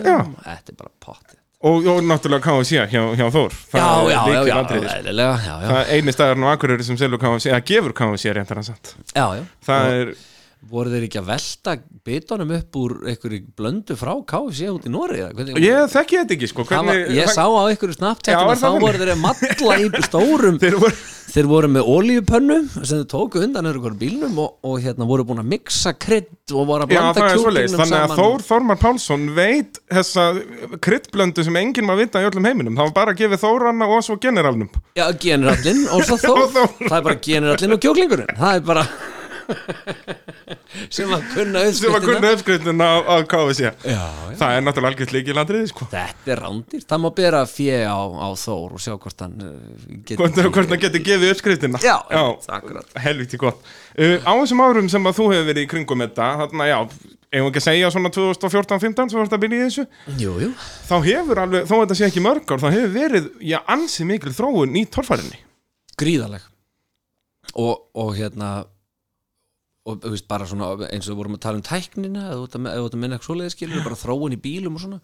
liðum 0.00 0.34
Þetta 0.44 0.74
er 0.74 0.80
bara 0.80 0.92
pottið 1.00 1.38
og, 1.60 1.86
og 1.92 2.00
náttúrulega 2.08 2.40
KFC 2.46 2.86
hjá, 2.88 3.02
hjá 3.18 3.26
Þór. 3.34 3.52
Já, 3.52 3.80
Það 3.80 4.10
já, 4.10 4.20
já, 4.32 4.40
já, 4.48 4.56
sko. 4.64 4.78
eðlilega, 4.94 5.34
já, 5.44 5.52
já, 5.52 5.68
Það 5.68 5.80
er 5.80 5.90
eini 5.96 6.14
staðarinn 6.16 6.46
á 6.48 6.50
Akureyri 6.54 6.86
sem 6.86 6.98
selur 7.00 7.20
KFC 7.20 7.50
eða 7.52 7.64
gefur 7.68 7.94
KFC 7.98 8.34
réttar 8.36 8.60
að 8.62 8.68
satt 8.70 8.92
já, 9.12 9.26
já. 9.36 9.42
Það 9.66 9.96
er, 9.98 10.12
Voru 10.68 10.90
þeir 10.92 11.06
ekki 11.06 11.20
að 11.22 11.28
velta 11.30 11.74
bitunum 12.04 12.50
upp 12.52 12.76
úr 12.76 12.92
einhverju 13.08 13.38
blöndu 13.56 13.94
frá 13.96 14.10
KFC 14.28 14.66
út 14.68 14.84
í 14.84 14.90
Nóri? 14.92 15.22
ég 15.64 15.86
þekki 15.88 16.18
þetta 16.18 16.36
ekki 16.36 16.50
sko 16.50 16.66
Það 16.68 16.90
var, 16.90 16.98
hvernig, 16.98 17.14
ég 17.16 17.30
sá 17.32 17.44
á 17.48 17.62
einhverju 17.64 17.96
er 17.96 18.36
að 18.36 18.60
þá 18.60 18.68
voru 18.76 19.00
þeir 19.00 19.12
að 19.14 19.22
matla 19.22 19.78
í 19.80 20.04
stórum 20.04 20.58
Þeir 20.60 20.76
voru, 20.82 20.98
þeir 21.30 21.48
voru 21.48 21.70
með 21.72 21.88
olíupönnu 21.94 22.58
sem 22.76 22.90
þeir 22.92 23.08
tóku 23.08 23.40
undan 23.40 23.70
öðru 23.70 23.86
hverju 23.86 24.00
bílnum 24.02 24.36
og, 24.44 24.58
og 24.68 24.76
hérna 24.84 25.08
voru 25.08 25.24
búin 25.30 25.40
að 25.40 25.48
mixa 25.54 25.94
krydd 25.96 26.52
og 26.52 26.68
voru 26.68 26.84
að 26.84 26.92
blanda 26.92 27.30
kjúklingnum 27.30 27.80
Þannig 27.80 27.98
að 28.02 28.14
Þór 28.20 28.44
Þórmar 28.50 28.80
Pálsson 28.84 29.28
veit 29.36 29.80
þessa 29.88 30.26
kryddblöndu 30.84 31.46
sem 31.46 31.56
enginn 31.62 31.88
má 31.88 31.94
vita 31.98 32.20
í 32.20 32.28
öllum 32.28 32.48
heiminum. 32.48 32.76
Það 32.76 32.90
var 32.90 32.96
bara 32.98 33.14
að 33.14 33.22
gefa 33.22 33.40
Þóranna 33.46 33.88
og 33.94 34.04
svo 34.06 34.18
generalnum. 34.20 34.68
Já, 34.98 35.06
generallinn 35.22 35.86
og 35.88 36.04
svo 36.04 36.20
þó 36.24 36.34
Og 36.34 36.52
Þór. 36.52 36.76
Það 36.82 36.98
er 36.98 37.08
bara 37.08 37.22
generallinn 37.30 37.76
og 37.76 37.82
kjúklingurinn. 37.86 38.36
Það 38.40 38.60
er 38.60 38.68
bara 38.68 38.84
sem 40.96 41.10
að 41.14 41.24
kunna 41.34 41.62
sem 41.66 41.90
uppskriftina 41.90 42.00
kunna 42.06 42.32
uppskriftin 42.34 42.82
á, 42.82 42.92
á 43.02 43.14
KFC 43.30 43.62
Já, 43.66 43.72
já. 43.90 44.00
Það 44.40 44.54
er 44.56 44.64
náttúrulega 44.64 44.92
algjört 44.94 45.14
líkilandriði 45.14 45.70
sko. 45.70 45.86
Þetta 45.92 46.32
er 46.34 46.42
rándýrt, 46.44 46.86
það 46.90 47.02
má 47.04 47.08
bera 47.20 47.42
fjö 47.50 47.78
á, 47.84 47.98
á 48.00 48.28
Þór 48.40 48.76
og 48.76 48.82
sjá 48.82 48.94
hvort 48.96 49.24
hann 49.24 49.36
uh, 49.44 49.54
getur 50.06 50.22
Hvort 50.24 50.40
hvort 50.56 50.72
það 50.74 50.82
getur 50.86 51.04
gefið 51.10 51.34
uppskriftina. 51.34 51.80
Já, 51.84 51.96
akkurat. 52.56 52.92
Helviti 53.04 53.40
gott. 53.40 53.62
Uh, 53.96 54.16
Á 54.22 54.32
þessum 54.40 54.62
árum 54.64 54.90
sem 54.92 55.10
að 55.10 55.18
þú 55.20 55.30
hefur 55.34 55.48
verið 55.50 55.66
í 55.66 55.70
kringum 55.70 56.04
þetta 56.04 56.28
Þarna 56.44 56.68
já, 56.70 56.78
eigum 57.34 57.50
ekki 57.50 57.60
að 57.62 57.66
segja 57.66 57.90
svona 57.94 58.12
2014-15 58.14 59.10
Svo 59.12 59.20
var 59.20 59.28
þetta 59.28 59.38
að 59.40 59.44
byrja 59.44 59.58
í 59.60 59.66
þessu? 59.66 59.86
Jú, 60.20 60.36
jú. 60.44 60.50
Þá 60.88 60.94
hefur 61.08 61.42
alveg, 61.44 61.66
þó 61.68 61.74
þetta 61.82 61.98
sé 61.98 62.08
ekki 62.08 62.24
mörg 62.24 62.54
ár 62.54 62.62
Þá 62.62 62.68
hefur 62.76 62.94
verið, 62.94 63.28
já, 63.50 63.58
ansi 63.74 64.06
mikil 64.08 64.32
þróun 64.36 64.78
í 64.78 64.86
torfærinni. 64.94 65.42
Gríðaleg 66.00 66.46
og, 67.58 67.88
og 67.98 68.12
hérna 68.14 68.50
og 69.88 70.04
veist 70.12 70.26
bara 70.28 70.46
svona 70.46 70.72
eins 70.90 71.08
og 71.08 71.14
við 71.14 71.20
vorum 71.22 71.36
að 71.38 71.42
tala 71.46 71.56
um 71.60 71.64
tæknina 71.64 72.26
eða 72.28 72.36
þú 72.40 72.44
ert 72.50 72.94
að 72.94 73.00
minna 73.00 73.16
ekki 73.16 73.28
svoleiðis 73.30 73.56
skilur 73.56 73.84
bara 73.86 73.96
þróun 73.96 74.36
í 74.36 74.40
bílum 74.44 74.76
og 74.76 74.82
svona 74.84 75.00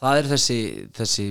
það 0.00 0.18
er 0.20 0.28
þessi, 0.34 0.58
þessi 0.98 1.26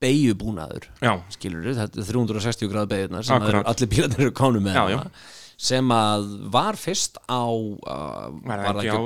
beigjubúnaður 0.00 0.86
Já, 1.04 1.12
skilur 1.34 1.68
þetta 1.76 2.00
er 2.00 2.08
360 2.08 2.70
gráð 2.72 2.88
beigjunar 2.94 3.26
sem 3.26 3.44
er, 3.50 3.60
allir 3.68 3.90
bílarnir 3.92 4.26
eru 4.28 4.34
kánu 4.36 4.62
með 4.64 4.78
Já, 4.78 5.00
sem 5.60 5.90
að 5.92 6.28
var 6.54 6.78
fyrst 6.80 7.18
á 7.28 7.44
uh, 7.44 8.30
Var 8.48 8.62
það 8.64 8.78
ekki 8.80 8.94
á 8.96 9.00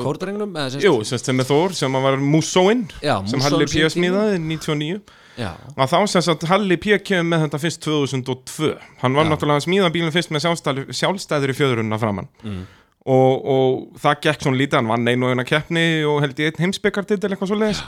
semst- 0.71 0.87
jú, 0.87 0.93
sem 1.27 1.43
er 1.43 1.49
Þór 1.49 1.75
Sem 1.75 1.99
var 2.07 2.19
Musóin 2.23 2.85
Já, 3.03 3.17
Sem 3.27 3.43
Halli 3.43 3.67
P. 3.67 3.83
smíðaði 3.91 4.39
99 4.45 5.01
já, 5.35 5.51
að 5.75 5.91
þá 5.91 5.99
sem 6.15 6.23
sagt 6.29 6.47
Halli 6.47 6.77
P. 6.79 6.95
kemur 7.03 7.27
með 7.33 7.43
þetta 7.49 7.63
fyrst 7.65 7.83
2002 7.83 8.71
hann 9.03 9.19
var 9.19 9.27
Já. 9.27 9.33
náttúrulega 9.33 9.59
að 9.59 9.67
smíða 9.67 9.91
bílinn 9.97 10.15
fyrst 10.15 10.31
með 10.31 10.47
sjálfstæður 10.95 11.51
í 11.51 11.59
fjöðrunna 11.59 11.99
framann 11.99 12.31
Mm. 12.45 12.63
Og, 13.05 13.45
og 13.45 14.01
það 14.01 14.23
gekk 14.29 14.47
svona 14.47 14.61
lítið 14.61 14.81
hann 14.81 14.91
vann 14.95 15.11
einu 15.13 15.29
og 15.29 15.35
eina 15.35 15.45
keppni 15.49 15.85
og 16.09 16.23
held 16.25 16.41
ég 16.41 16.53
einn 16.53 16.67
heimsbyggartitil 16.67 17.31
eitthvað 17.31 17.53
svo 17.53 17.61
leiðis 17.61 17.85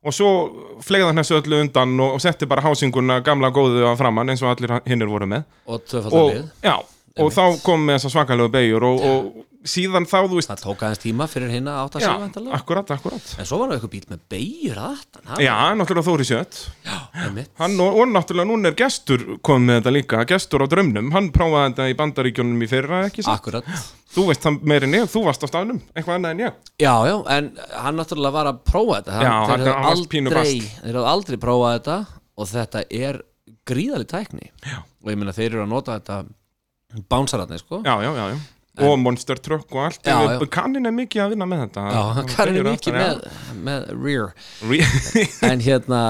og 0.00 0.16
svo 0.16 0.30
flegði 0.84 1.10
hann 1.10 1.20
þessu 1.20 1.36
öllu 1.40 1.60
undan 1.64 1.92
og, 2.00 2.16
og 2.16 2.22
setti 2.24 2.48
bara 2.48 2.64
hásinguna 2.64 3.18
gamla 3.24 3.50
góðu 3.52 3.84
að 3.88 3.98
framann 4.00 4.32
eins 4.32 4.42
og 4.44 4.54
allir 4.54 4.78
hinnir 4.88 5.10
voru 5.10 5.28
með. 5.28 5.44
Og 5.68 5.94
og, 6.08 6.38
já, 6.64 6.76
og 7.20 7.32
þá 7.34 7.44
kom 7.64 7.84
með 7.84 7.98
þessa 7.98 8.12
svakalegu 8.14 8.52
beigur 8.54 8.86
og, 8.88 9.04
og 9.10 9.49
síðan 9.68 10.06
þá 10.08 10.16
þú 10.24 10.38
veist. 10.38 10.48
Það 10.50 10.62
tók 10.64 10.82
aðeins 10.86 11.00
tíma 11.02 11.26
fyrir 11.28 11.50
hinn 11.52 11.66
að 11.68 11.78
átta 11.84 12.00
já, 12.00 12.06
sig 12.08 12.20
vantarlega 12.22 12.56
akkurat, 12.56 12.90
akkurat. 12.94 13.30
En 13.36 13.48
svo 13.48 13.58
var 13.60 13.68
það 13.70 13.76
eitthvað 13.76 13.92
bíl 13.92 14.06
með 14.08 14.20
beigjur 14.32 14.78
aftan 14.86 15.42
já, 15.44 15.54
náttúrulega 15.76 16.06
Þóri 16.06 16.26
Sjött 16.28 16.60
og, 17.60 17.80
og 17.90 18.12
náttúrulega 18.14 18.48
núna 18.48 18.70
er 18.70 18.76
gestur 18.78 19.24
komið 19.44 19.66
með 19.68 19.80
þetta 19.80 19.92
líka, 19.96 20.22
gestur 20.32 20.64
á 20.64 20.66
drömnum 20.72 21.10
hann 21.12 21.28
prófaði 21.34 21.72
þetta 21.74 21.88
í 21.92 21.96
bandaríkjónum 22.00 22.64
í 22.64 22.70
fyrra? 22.70 23.02
Akkurat, 23.34 23.68
Þú 24.10 24.24
veist 24.30 24.42
það 24.42 24.56
meir 24.66 24.86
en 24.88 24.96
ég, 24.96 25.04
þú 25.12 25.24
varst 25.28 25.44
á 25.44 25.48
staðnum 25.52 25.82
eitthvað 25.94 26.16
annað 26.16 26.32
en 26.34 26.40
ég. 26.46 26.56
Já, 26.82 26.94
já, 27.06 27.16
en 27.36 27.50
hann 27.84 28.00
náttúrulega 28.00 28.36
var 28.40 28.48
að 28.50 28.62
prófa 28.66 28.96
þetta 29.02 29.18
Já, 29.20 29.34
þeir 29.46 29.50
hann- 29.50 29.66
hefðu 29.68 29.90
aldrei, 29.92 30.54
þeir 30.80 30.98
aldrei 31.12 31.38
prófað 31.44 31.76
þetta 31.76 31.98
og 32.40 32.48
þetta 32.50 32.82
er 32.90 33.20
gríðalig 33.70 34.08
tækni. 34.10 34.48
Já. 34.64 34.80
og 35.04 35.12
ég 35.12 35.20
meina 35.20 35.32
þeir 35.36 35.52
eru 35.52 35.62
að 35.62 35.70
nota 35.70 36.00
þetta 36.00 37.04
bánsararnir 37.12 37.60
sko. 37.62 37.84
Já, 37.86 37.94
já, 38.02 38.10
já, 38.16 38.24
já 38.34 38.38
Og 38.86 38.96
monster 39.02 39.38
truck 39.40 39.68
og 39.74 39.84
allt 39.88 40.06
Já, 40.06 40.16
já. 40.24 40.46
Kannin 40.54 40.88
er 40.88 40.94
mikið 40.96 41.24
að 41.24 41.34
vinna 41.34 41.48
með 41.50 41.62
þetta 41.66 41.84
Já, 41.94 42.02
Karin 42.34 42.60
er 42.60 42.68
mikið 42.70 42.98
með, 42.98 43.24
með 43.68 43.90
rear 44.00 44.32
já. 44.70 44.86
en 45.50 45.64
hérna, 45.64 46.00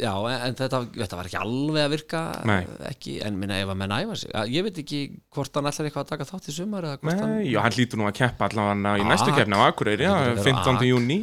já, 0.00 0.12
en 0.48 0.54
þetta, 0.58 0.78
þetta 0.96 1.16
var 1.20 1.28
ekki 1.28 1.38
alveg 1.40 1.84
að 1.84 1.90
virka 1.94 2.20
Nei. 2.48 2.60
ekki, 2.90 3.14
en 3.26 3.36
minna 3.38 3.58
ef 3.60 3.68
að 3.74 3.78
menn 3.82 3.94
æfa 3.98 4.16
sig 4.16 4.30
ég 4.54 4.64
veit 4.66 4.78
ekki 4.82 5.00
hvort 5.34 5.54
hann 5.60 5.68
ætlar 5.70 5.86
eitthvað 5.90 6.04
að 6.06 6.12
taka 6.14 6.24
þátt 6.30 6.48
í 6.48 6.54
sumar 6.56 6.86
hvort 6.88 7.20
hann, 7.20 7.34
Nei, 7.36 7.50
já, 7.52 7.60
hann 7.64 7.76
hlýtur 7.76 8.00
nú 8.00 8.06
að 8.08 8.16
keppa 8.20 8.48
allavega 8.48 8.94
í 8.96 9.04
Ak. 9.04 9.10
næstu 9.12 9.34
keppni 9.36 9.54
á 9.56 9.62
Akureyri, 9.68 10.04
já, 10.04 10.10
Hann 10.10 10.24
hlýtur 10.24 10.32
að 10.32 10.40
vera 10.40 10.48
15. 10.50 10.76
ak. 10.76 10.88
júni 10.90 11.18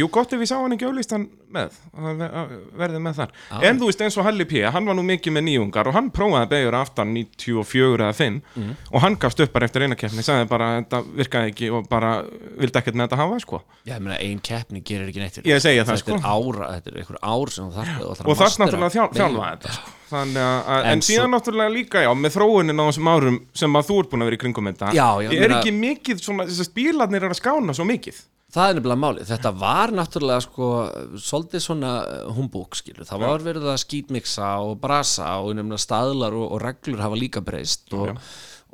jú 0.00 0.08
gott 0.10 0.32
ef 0.32 0.40
við 0.40 0.48
sá 0.50 0.56
hann 0.60 0.72
ekki 0.76 0.86
auðlistan 0.88 1.28
með, 1.50 1.76
að 1.98 2.18
ve- 2.20 2.30
að 2.40 2.52
verði 2.78 3.00
með 3.04 3.14
þar 3.20 3.30
Já. 3.50 3.60
En 3.70 3.78
þú 3.80 3.86
veist 3.90 4.00
eins 4.06 4.16
og 4.20 4.24
Halli 4.24 4.44
P, 4.46 4.62
hann 4.70 4.86
var 4.86 4.94
nú 4.94 5.02
mikið 5.02 5.32
með 5.34 5.44
nýjungar 5.48 5.88
og 5.90 5.94
hann 5.96 6.10
prófaði 6.14 6.48
beigur 6.52 6.76
aftan 6.78 7.12
94 7.14 8.04
eða 8.06 8.14
5 8.14 8.40
Mhm. 8.56 8.76
og 8.92 9.00
hann 9.02 9.16
gafst 9.16 9.40
upp 9.40 9.52
bara 9.52 9.66
eftir 9.66 9.82
eina 9.82 9.96
keppni, 9.98 10.22
sagði 10.22 10.48
bara 10.48 10.80
þetta 10.80 11.02
virkaði 11.16 11.50
ekki 11.52 11.70
og 11.74 11.88
bara 11.90 12.22
vildi 12.58 12.78
ekkert 12.80 12.94
með 12.94 13.08
þetta 13.08 13.16
hafa, 13.16 13.40
sko 13.40 13.62
Já, 13.84 13.94
ég 13.96 14.00
meina, 14.00 14.18
ein 14.20 14.38
keppni 14.40 14.82
gerir 14.84 15.08
ekki 15.10 15.18
neitt 15.20 15.38
Ég 17.10 17.22
það, 17.22 17.26
er 17.26 17.30
er 17.30 17.30
einhver 17.30 17.40
ár 17.40 17.50
sem 17.50 17.64
þú 17.64 17.74
þarf 17.76 17.90
að 17.90 18.30
og 18.30 18.38
það 18.40 18.46
er 18.46 18.60
náttúrulega 18.62 18.94
þjálfa 18.94 19.50
þetta 19.50 19.72
sko. 19.76 19.94
Þannig 20.10 20.42
að, 20.42 20.60
að, 20.66 20.80
en, 20.80 20.90
En 20.90 21.00
síðan 21.06 21.26
svo- 21.26 21.32
náttúrulega 21.36 21.70
líka, 21.74 22.02
já, 22.02 22.10
með 22.18 22.34
þróunin 22.34 22.80
á 22.82 22.84
þessum 22.90 23.10
árum 23.12 23.36
sem 23.54 23.76
að 23.78 23.86
þú 23.90 23.98
ert 24.00 24.10
búin 24.10 24.22
að 24.24 24.30
vera 24.30 24.36
í 24.36 24.42
kringum 24.42 24.66
þetta 24.70 24.92
já, 24.96 25.08
er 25.30 25.54
ekki 25.54 25.72
mikið 25.76 26.22
svona, 26.24 26.46
þess 26.48 26.60
að 26.64 26.70
spílarnir 26.70 27.22
er 27.22 27.30
að 27.30 27.38
skána 27.38 27.74
svo 27.76 27.86
mikið? 27.86 28.18
Það 28.50 28.66
er 28.66 28.74
nefnilega 28.80 28.98
málið, 28.98 29.28
þetta 29.30 29.52
var 29.54 29.92
náttúrulega 29.94 30.42
sko, 30.42 30.68
svolítið 31.22 31.62
svona 31.62 31.90
humbúk 32.34 32.74
skilur, 32.74 33.06
það 33.06 33.22
var 33.22 33.38
verið 33.46 33.68
að 33.70 33.78
skítmiksa 33.84 34.48
og 34.66 34.80
brasa 34.82 35.36
og 35.38 35.54
nefnilega 35.54 35.78
staðlar 35.84 36.34
og, 36.34 36.48
og 36.56 36.62
reglur 36.64 36.98
hafa 37.04 37.14
líka 37.20 37.40
breyst 37.46 37.94
og, 37.94 38.18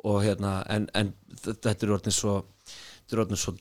og 0.01 0.23
hérna, 0.25 0.63
en, 0.73 0.89
en 0.97 1.13
þetta 1.37 1.75
er 1.85 1.93
orðin 1.93 2.17
svo 2.17 2.39
þetta 3.05 3.13
er 3.13 3.21
orðin 3.27 3.37
svo 3.43 3.53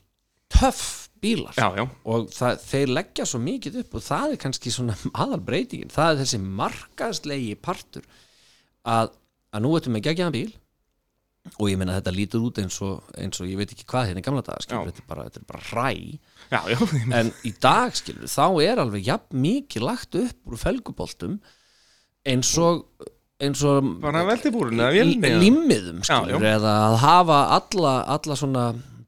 töff 0.49 1.06
bílar. 1.23 1.55
Já, 1.57 1.69
já, 1.79 1.85
og 2.05 2.29
það, 2.35 2.61
þeir 2.67 2.93
leggja 2.99 3.27
svo 3.31 3.41
mikið 3.43 3.81
upp 3.83 3.95
og 3.99 4.05
það 4.07 4.35
er 4.37 4.43
kannski 4.45 4.73
svona 4.75 4.97
aðal 5.23 5.41
breytingin 5.49 5.93
það 5.95 6.13
er 6.13 6.21
þessi 6.25 6.41
markaðslegi 6.63 7.57
partur 7.63 8.07
að, 8.87 9.11
að 9.53 9.65
nú 9.67 9.75
ertum 9.79 9.99
við 9.99 10.07
geggjaðan 10.11 10.37
bíl 10.37 10.55
og 11.63 11.69
ég 11.71 11.79
meina 11.79 11.95
þetta 12.01 12.11
lítur 12.17 12.43
út 12.49 12.57
eins 12.59 12.77
og, 12.83 13.05
eins 13.23 13.39
og 13.39 13.47
ég 13.47 13.59
veit 13.61 13.71
ekki 13.71 13.85
hvað 13.87 14.09
hérna 14.09 14.23
í 14.23 14.25
gamla 14.27 14.43
Já. 14.43 14.81
þetta 14.83 15.03
er 15.03 15.07
bara, 15.07 15.27
bara 15.47 15.63
ræ 15.71 15.93
já, 16.51 16.61
en 17.21 17.31
í 17.47 17.53
dag 17.63 17.95
skilur 17.95 18.27
þá 18.31 18.47
er 18.67 18.81
alveg 18.83 19.07
jafn 19.07 19.39
mikið 19.45 19.85
lagt 19.87 20.19
upp 20.19 20.51
úr 20.51 20.59
felguboltum 20.59 21.37
eins 22.27 22.51
og 22.59 22.83
eins 23.39 23.63
og 23.69 23.93
bara 24.03 24.25
veldibúrun 24.27 24.81
eða 24.81 24.91
vélni 24.97 25.21
eða- 25.23 25.41
limmiðum 25.45 26.03
skilur 26.09 26.47
eða 26.51 26.75
að 26.89 26.99
hafa 27.05 27.39
alla, 27.61 27.95
alla 28.17 28.39
svona 28.43 28.67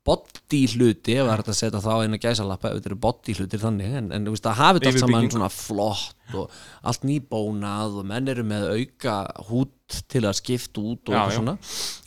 body 0.09 0.61
hluti 0.73 1.17
ef 1.19 1.27
það 1.27 1.33
er 1.33 1.43
hægt 1.43 1.51
að 1.53 1.59
setja 1.59 1.83
þá 1.85 1.91
eina 2.03 2.21
gæsalappa 2.23 2.71
ef 2.71 2.79
þetta 2.79 2.91
eru 2.91 3.01
body 3.05 3.35
hlutir 3.39 3.63
þannig 3.63 3.99
en, 4.01 4.09
en 4.17 4.31
veist 4.33 4.49
að 4.49 4.59
hafa 4.63 4.79
þetta 4.79 4.93
allt 4.93 5.03
saman 5.05 5.29
svona 5.35 5.51
flott 5.53 6.39
og 6.39 6.57
allt 6.91 7.05
nýbónað 7.09 7.99
og 8.01 8.09
menn 8.09 8.33
eru 8.33 8.45
með 8.49 8.67
auka 8.75 9.19
hút 9.49 10.01
til 10.13 10.25
að 10.29 10.39
skipta 10.41 10.83
út 10.85 11.13
og 11.13 11.17
Já, 11.17 11.23
já. 11.23 11.37
svona 11.39 11.55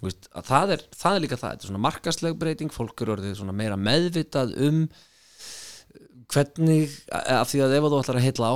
veist, 0.05 0.27
að 0.33 0.49
það, 0.51 0.75
er, 0.75 0.83
það 1.03 1.15
er 1.15 1.23
líka 1.25 1.39
það, 1.39 1.53
þetta 1.55 1.65
er 1.65 1.71
svona 1.71 1.85
markasleg 1.87 2.41
breyting 2.41 2.73
fólk 2.73 3.05
eru 3.05 3.15
orðið 3.17 3.39
svona 3.39 3.55
meira 3.57 3.79
meðvitað 3.79 4.53
um 4.67 4.83
hvernig 6.31 6.93
af 7.11 7.49
því 7.51 7.61
að 7.65 7.75
ef 7.77 7.85
þú 7.87 7.99
ætlar 8.01 8.19
að 8.19 8.25
heitla 8.25 8.51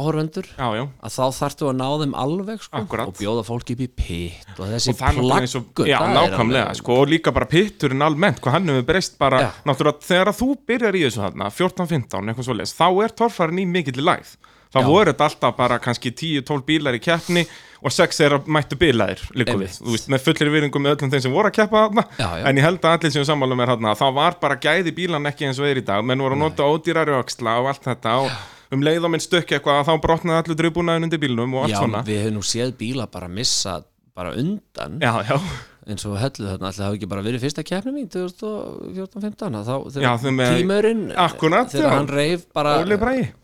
já, 0.55 0.83
að 0.85 1.15
þá 1.15 1.25
þarftu 1.39 1.69
að 1.69 1.77
ná 1.79 1.85
þeim 2.01 2.15
alveg 2.23 2.63
sko, 2.65 2.83
og 3.05 3.13
bjóða 3.19 3.43
fólki 3.47 3.75
upp 3.75 3.83
í 3.83 3.89
pitt 3.99 4.59
og 4.59 4.71
þessi 4.71 4.95
plaggur 4.99 5.89
já, 5.89 5.97
nákvæmlega, 6.15 6.73
sko, 6.79 6.99
og 7.03 7.11
líka 7.11 7.33
bara 7.35 7.49
pitturinn 7.51 8.05
almennt, 8.05 8.41
hvað 8.43 8.57
hann 8.57 8.73
hefur 8.73 8.87
breyst 8.89 9.19
bara, 9.21 9.41
Já. 9.45 9.49
náttúrulega, 9.67 10.05
þegar 10.07 10.33
þú 10.39 10.49
byrjar 10.71 10.99
í 10.99 11.05
þessu 11.05 11.23
þarna, 11.25 11.51
14-15, 11.59 12.31
eitthvað 12.31 12.49
svo 12.49 12.57
þá 12.75 12.87
er 13.05 13.15
torfærin 13.21 13.63
í 13.63 13.67
mikill 13.69 14.03
lægð, 14.05 14.35
það 14.75 14.83
Já. 14.83 14.89
voru 14.91 15.13
þetta 15.13 15.27
alltaf 15.29 15.55
bara 15.57 15.79
kannski 15.83 16.11
10-12 16.11 16.65
bílar 16.67 16.97
í 16.97 17.01
keppni 17.03 17.45
og 17.85 17.93
6 17.93 18.19
þeirra 18.19 18.39
mættu 18.49 18.77
bílaðir 18.81 19.21
líka 19.37 19.55
við, 19.59 19.77
þú 19.77 19.93
veist, 19.93 20.09
með 20.11 20.23
fullir 20.25 20.51
viðringum 20.55 20.83
með 20.85 20.95
öllum 20.97 21.13
þeim 21.13 21.23
sem 21.25 21.35
voru 21.35 21.51
að 21.51 21.57
keppa 21.59 21.83
þarna. 21.85 22.05
Já, 22.17 22.27
já. 22.41 22.43
en 22.49 22.59
ég 22.59 22.65
held 22.65 22.81
að 22.81 22.97
allir 22.97 23.13
sem 23.15 23.27
sammála 23.29 23.57
mér 23.59 23.71
þarna. 23.75 23.95
Þá 23.99 24.05
var 24.17 24.37
bara 24.41 24.59
gæði 24.65 24.93
bílan 24.97 25.29
ekki 25.29 25.47
eins 25.49 25.61
og 25.61 25.69
er 25.69 25.79
í 25.79 25.85
dag. 25.85 26.03
Menn 26.05 26.23
voru 26.25 26.37
að 26.37 26.43
nota 26.43 26.67
ódýrari 26.67 27.15
öxla 27.19 27.59
og 27.61 27.69
allt 27.71 27.85
þetta 27.85 28.15
og 28.25 28.31
um 28.75 28.85
leið 28.85 29.05
og 29.05 29.13
minn 29.13 29.23
stökki 29.23 29.59
eitthvað 29.59 29.83
að 29.83 29.91
þá 29.91 30.01
brotnaði 30.07 30.41
allir 30.41 30.59
drifbúnaðin 30.63 31.07
undir 31.07 31.21
bílnum 31.21 31.53
og 31.59 31.67
allt 31.67 31.75
Já, 31.75 31.81
svona. 31.83 32.01
við 32.07 32.23
hefum 32.23 32.39
nú 32.39 32.45
séð 32.49 32.73
bíla 32.79 33.05
bara 33.11 33.29
missa 33.29 33.77
bara 34.15 34.31
undan. 34.39 34.97
Já, 35.03 35.13
já, 35.27 35.37
eins 35.85 36.05
og 36.09 36.15
hellu 36.17 36.47
þarna 36.49 36.69
alltaf 36.71 36.87
hafi 36.87 36.97
ekki 36.99 37.09
bara 37.11 37.23
verið 37.25 37.43
fyrsta 37.45 37.63
keppni 37.65 37.91
mín 37.93 38.07
2014-15 38.09 39.57
þá 39.67 39.73
Já, 40.01 40.11
þegar 40.23 40.53
tímurinn 40.57 41.03
þegar 41.13 41.93
hann 41.93 42.09
reif 42.09 42.47
bara 42.55 42.79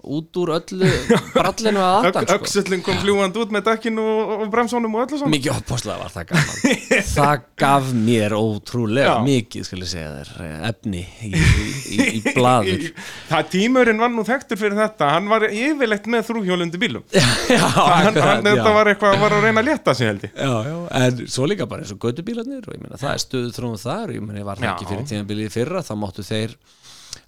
út 0.02 0.40
úr 0.42 0.54
öllu 0.58 0.90
brallinu 1.36 1.84
að 1.86 2.08
aftan 2.10 2.26
sko. 2.26 2.38
öxullin 2.40 2.82
kom 2.86 2.98
fljúand 3.04 3.38
út 3.38 3.54
með 3.54 3.68
dekkinu 3.70 4.06
og, 4.08 4.46
bremsónum 4.54 4.98
og 4.98 5.06
öllu 5.06 5.22
svona 5.22 5.36
mikið 5.36 5.60
opposlega 5.60 6.00
var 6.02 6.16
það 6.16 6.28
gaman. 6.32 6.80
Það 7.22 7.46
gaf 7.62 7.92
mér 7.94 8.36
ótrúlega 8.38 9.14
mikið 9.26 9.68
skal 9.68 9.82
ég 9.84 9.92
segja 9.92 10.12
þér 10.16 10.32
eh, 10.48 10.56
efni 10.72 11.04
í, 11.28 11.32
í, 11.38 12.10
í 12.18 12.24
blaður 12.34 12.88
Það 13.32 13.52
tímurinn 13.54 14.02
var 14.02 14.14
nú 14.14 14.26
þekktur 14.28 14.60
fyrir 14.60 14.78
þetta 14.80 15.12
Hann 15.12 15.30
var 15.32 15.46
yfirleitt 15.48 16.08
með 16.12 16.26
þrúhjólundi 16.30 16.80
bílum. 16.82 17.06
Þetta 17.12 18.74
var 18.74 18.92
eitthvað 18.92 19.26
að 19.28 19.46
reyna 19.46 19.62
að 19.62 19.68
létta 19.70 19.96
sig 19.98 20.10
held 20.10 20.26
ég. 20.26 20.34
Já, 20.36 20.54
já, 20.68 20.76
en 21.02 21.22
svo 21.32 21.48
líka 21.50 21.68
bara 21.70 21.84
eins 21.84 21.94
og 21.94 22.02
göttubílarnir 22.36 22.68
og 22.72 22.78
ég 22.78 22.84
meina 22.88 23.02
það 23.02 23.16
er 23.18 23.24
stöðu 23.28 23.56
þróun 23.60 23.82
þar 23.86 24.16
ég 24.18 24.24
meina 24.28 24.40
ég 24.44 24.50
var 24.52 24.64
ekki 24.72 24.90
fyrir 24.92 25.10
tíðanbílið 25.12 25.50
í 25.52 25.56
fyrra 25.60 25.84
þá 25.86 25.94
máttu 26.06 26.24
þeir 26.28 26.58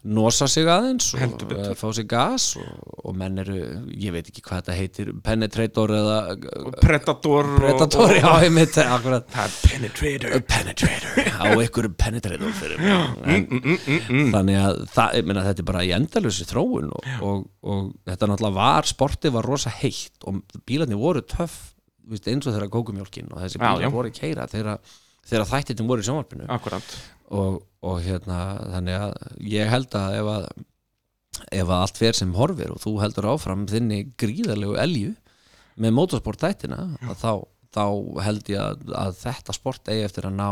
nosa 0.08 0.48
sig 0.48 0.68
aðeins 0.68 1.10
og 1.16 1.42
uh, 1.52 1.74
fá 1.80 1.90
sig 1.96 2.06
gas 2.08 2.46
og, 2.60 2.68
og 3.08 3.16
menn 3.20 3.40
eru, 3.40 3.56
ég 4.00 4.14
veit 4.16 4.28
ekki 4.32 4.44
hvað 4.44 4.62
þetta 4.62 4.76
heitir 4.78 5.10
penetrator 5.24 5.92
eða 5.96 6.18
Predator 6.80 7.50
og- 7.50 7.58
predator, 7.60 8.06
og, 8.12 8.16
já, 8.16 8.30
ég 8.46 8.54
mitt 8.56 8.78
er 8.80 8.88
penetrator. 9.04 10.44
Penetrator, 10.48 11.28
á 11.36 11.46
ykkur 11.66 11.90
penetrator 12.04 12.56
fyrir 12.56 12.80
en, 12.84 13.44
Mm, 14.14 14.30
þannig 14.34 14.58
að 14.60 14.80
það, 14.94 15.20
meina 15.28 15.44
þetta 15.50 15.64
er 15.64 15.68
bara 15.68 15.84
í 15.88 15.92
endalusi 15.96 16.46
þróun 16.48 16.90
og, 16.96 17.08
og, 17.24 17.44
og 17.64 17.92
þetta 18.08 18.30
náttúrulega 18.32 18.56
var, 18.60 18.88
sportið 18.88 19.36
var 19.36 19.48
rosa 19.52 19.72
heitt 19.82 20.28
og 20.30 20.42
bílarnir 20.68 21.00
voru 21.00 21.24
töff 21.28 21.73
veist, 22.10 22.28
eins 22.28 22.48
og 22.48 22.56
þeirra 22.56 22.70
kókumjólkin 22.74 23.32
og 23.32 23.42
þessi 23.44 23.62
bílar 23.62 23.94
voru 23.94 24.12
að 24.12 24.20
keira 24.20 24.48
þegar, 24.52 24.80
þættitin 25.50 25.90
voru 25.90 26.04
í 26.04 26.08
sjónvarpinu. 26.08 26.48
Og, 27.34 27.62
og 27.82 28.00
hérna 28.06 28.40
þannig 28.76 29.00
að 29.00 29.44
ég 29.54 29.72
held 29.72 29.96
að 29.98 30.20
ef 30.20 30.32
að 30.36 30.48
ef 31.50 31.66
að 31.66 31.80
allt 31.80 31.98
fer 31.98 32.14
sem 32.18 32.34
horfir 32.38 32.72
og 32.74 32.82
þú 32.84 32.92
heldur 33.02 33.32
áfram 33.32 33.66
þinni 33.70 34.04
gríðarlegu 34.22 34.76
elju 34.84 35.14
með 35.82 35.96
motorsport 35.98 36.44
þættina 36.44 36.78
að 37.10 37.16
þá, 37.24 37.32
þá 37.74 37.86
held 38.28 38.52
ég 38.54 38.62
að, 38.62 38.84
að 38.94 39.16
þetta 39.24 39.56
sport 39.58 39.90
eigi 39.90 40.06
eftir 40.06 40.28
að 40.30 40.38
ná 40.38 40.50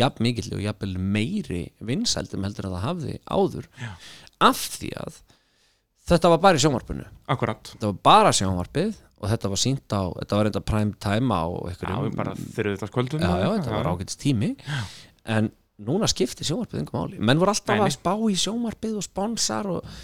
jafn 0.00 0.24
mikill 0.24 0.48
og 0.56 0.62
jafnvel 0.64 0.94
meiri 0.98 1.60
vinsældum 1.84 2.46
heldur 2.46 2.70
að 2.70 2.76
það 2.76 2.86
hafði 2.86 3.18
áður. 3.28 3.68
Já. 3.80 3.92
af 4.40 4.64
því 4.78 4.90
að 5.04 5.20
þetta 6.10 6.32
var 6.32 6.42
bara 6.42 6.58
í 6.58 6.64
sjónvarpinu. 6.64 7.06
Akkurat. 7.30 7.72
Þetta 7.74 7.90
var 7.92 8.00
bara 8.08 8.32
sjónvarpið 8.36 8.98
og 9.20 9.28
þetta 9.28 9.50
var 9.52 9.60
sínt 9.60 9.92
á, 9.92 10.02
þetta 10.16 10.38
var 10.38 10.48
reynda 10.48 10.62
prime 10.64 10.96
time 11.02 11.36
á 11.36 11.44
Já, 11.44 11.70
einhverjum 11.70 12.06
við 12.06 12.16
bara 12.16 12.88
skvöldum 12.88 13.22
já, 13.24 13.32
já, 13.42 13.48
þetta 13.58 13.76
var 13.76 13.90
ágætist 13.92 14.22
tími. 14.22 14.54
En 15.28 15.50
núna 15.84 16.08
skiptir 16.10 16.48
sjónvarpið 16.48 16.82
einhver 16.82 16.96
máli. 16.96 17.20
Menn 17.20 17.40
voru 17.40 17.52
alltaf 17.52 17.76
Nei, 17.76 17.84
nei. 17.84 17.86
að 17.88 17.96
spá 17.98 18.12
í 18.16 18.36
sjónvarpið 18.40 18.98
og 19.00 19.06
sponsar 19.06 19.70
og, 19.70 19.94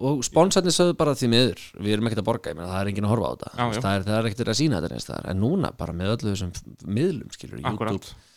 og 0.00 0.24
sponsarnir 0.26 0.74
sögðu 0.74 0.96
bara 1.00 1.16
því 1.18 1.30
miður 1.32 1.64
við 1.78 1.96
erum 1.96 2.10
ekkert 2.10 2.24
að 2.24 2.28
borga, 2.30 2.52
ég 2.52 2.58
meina 2.60 2.72
það 2.72 2.80
er 2.80 2.92
enginn 2.92 3.08
að 3.08 3.14
horfa 3.14 3.30
á 3.30 3.32
þetta. 3.34 3.52
Já, 3.54 3.64
já. 3.64 3.80
það 3.86 3.96
er, 3.98 4.06
er 4.18 4.30
ekkert 4.30 4.52
að 4.54 4.60
sína 4.60 4.84
þetta 4.84 5.20
en 5.32 5.42
núna 5.44 5.72
bara 5.76 5.96
með 5.96 6.14
öllu 6.16 6.34
þessum 6.34 6.54
miðlum 6.84 7.34
skilur, 7.36 7.60
Akkurat. 7.68 7.98
YouTube, 7.98 8.33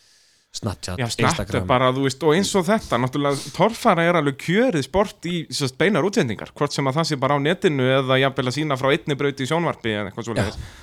Snapchat, 0.48 0.96
Já, 0.98 1.04
Instagram 1.04 1.66
bara, 1.68 1.90
veist, 1.92 2.22
og 2.24 2.32
eins 2.32 2.48
og 2.56 2.64
þetta 2.64 2.96
náttúrulega, 2.98 3.50
torfara 3.52 4.06
er 4.08 4.16
alveg 4.16 4.38
kjörið 4.40 4.86
sport 4.86 5.26
í 5.28 5.42
sérst, 5.52 5.76
beinar 5.78 6.06
útsendingar, 6.08 6.54
hvort 6.56 6.72
sem 6.72 6.88
að 6.88 6.96
það 6.96 7.08
sé 7.10 7.18
bara 7.20 7.36
á 7.36 7.40
netinu 7.44 7.84
eða 7.84 8.16
jafnvel 8.22 8.46
að 8.48 8.56
sína 8.56 8.78
frá 8.80 8.88
einni 8.94 9.18
brauti 9.20 9.44
í 9.44 9.50
sjónvarpi. 9.50 9.92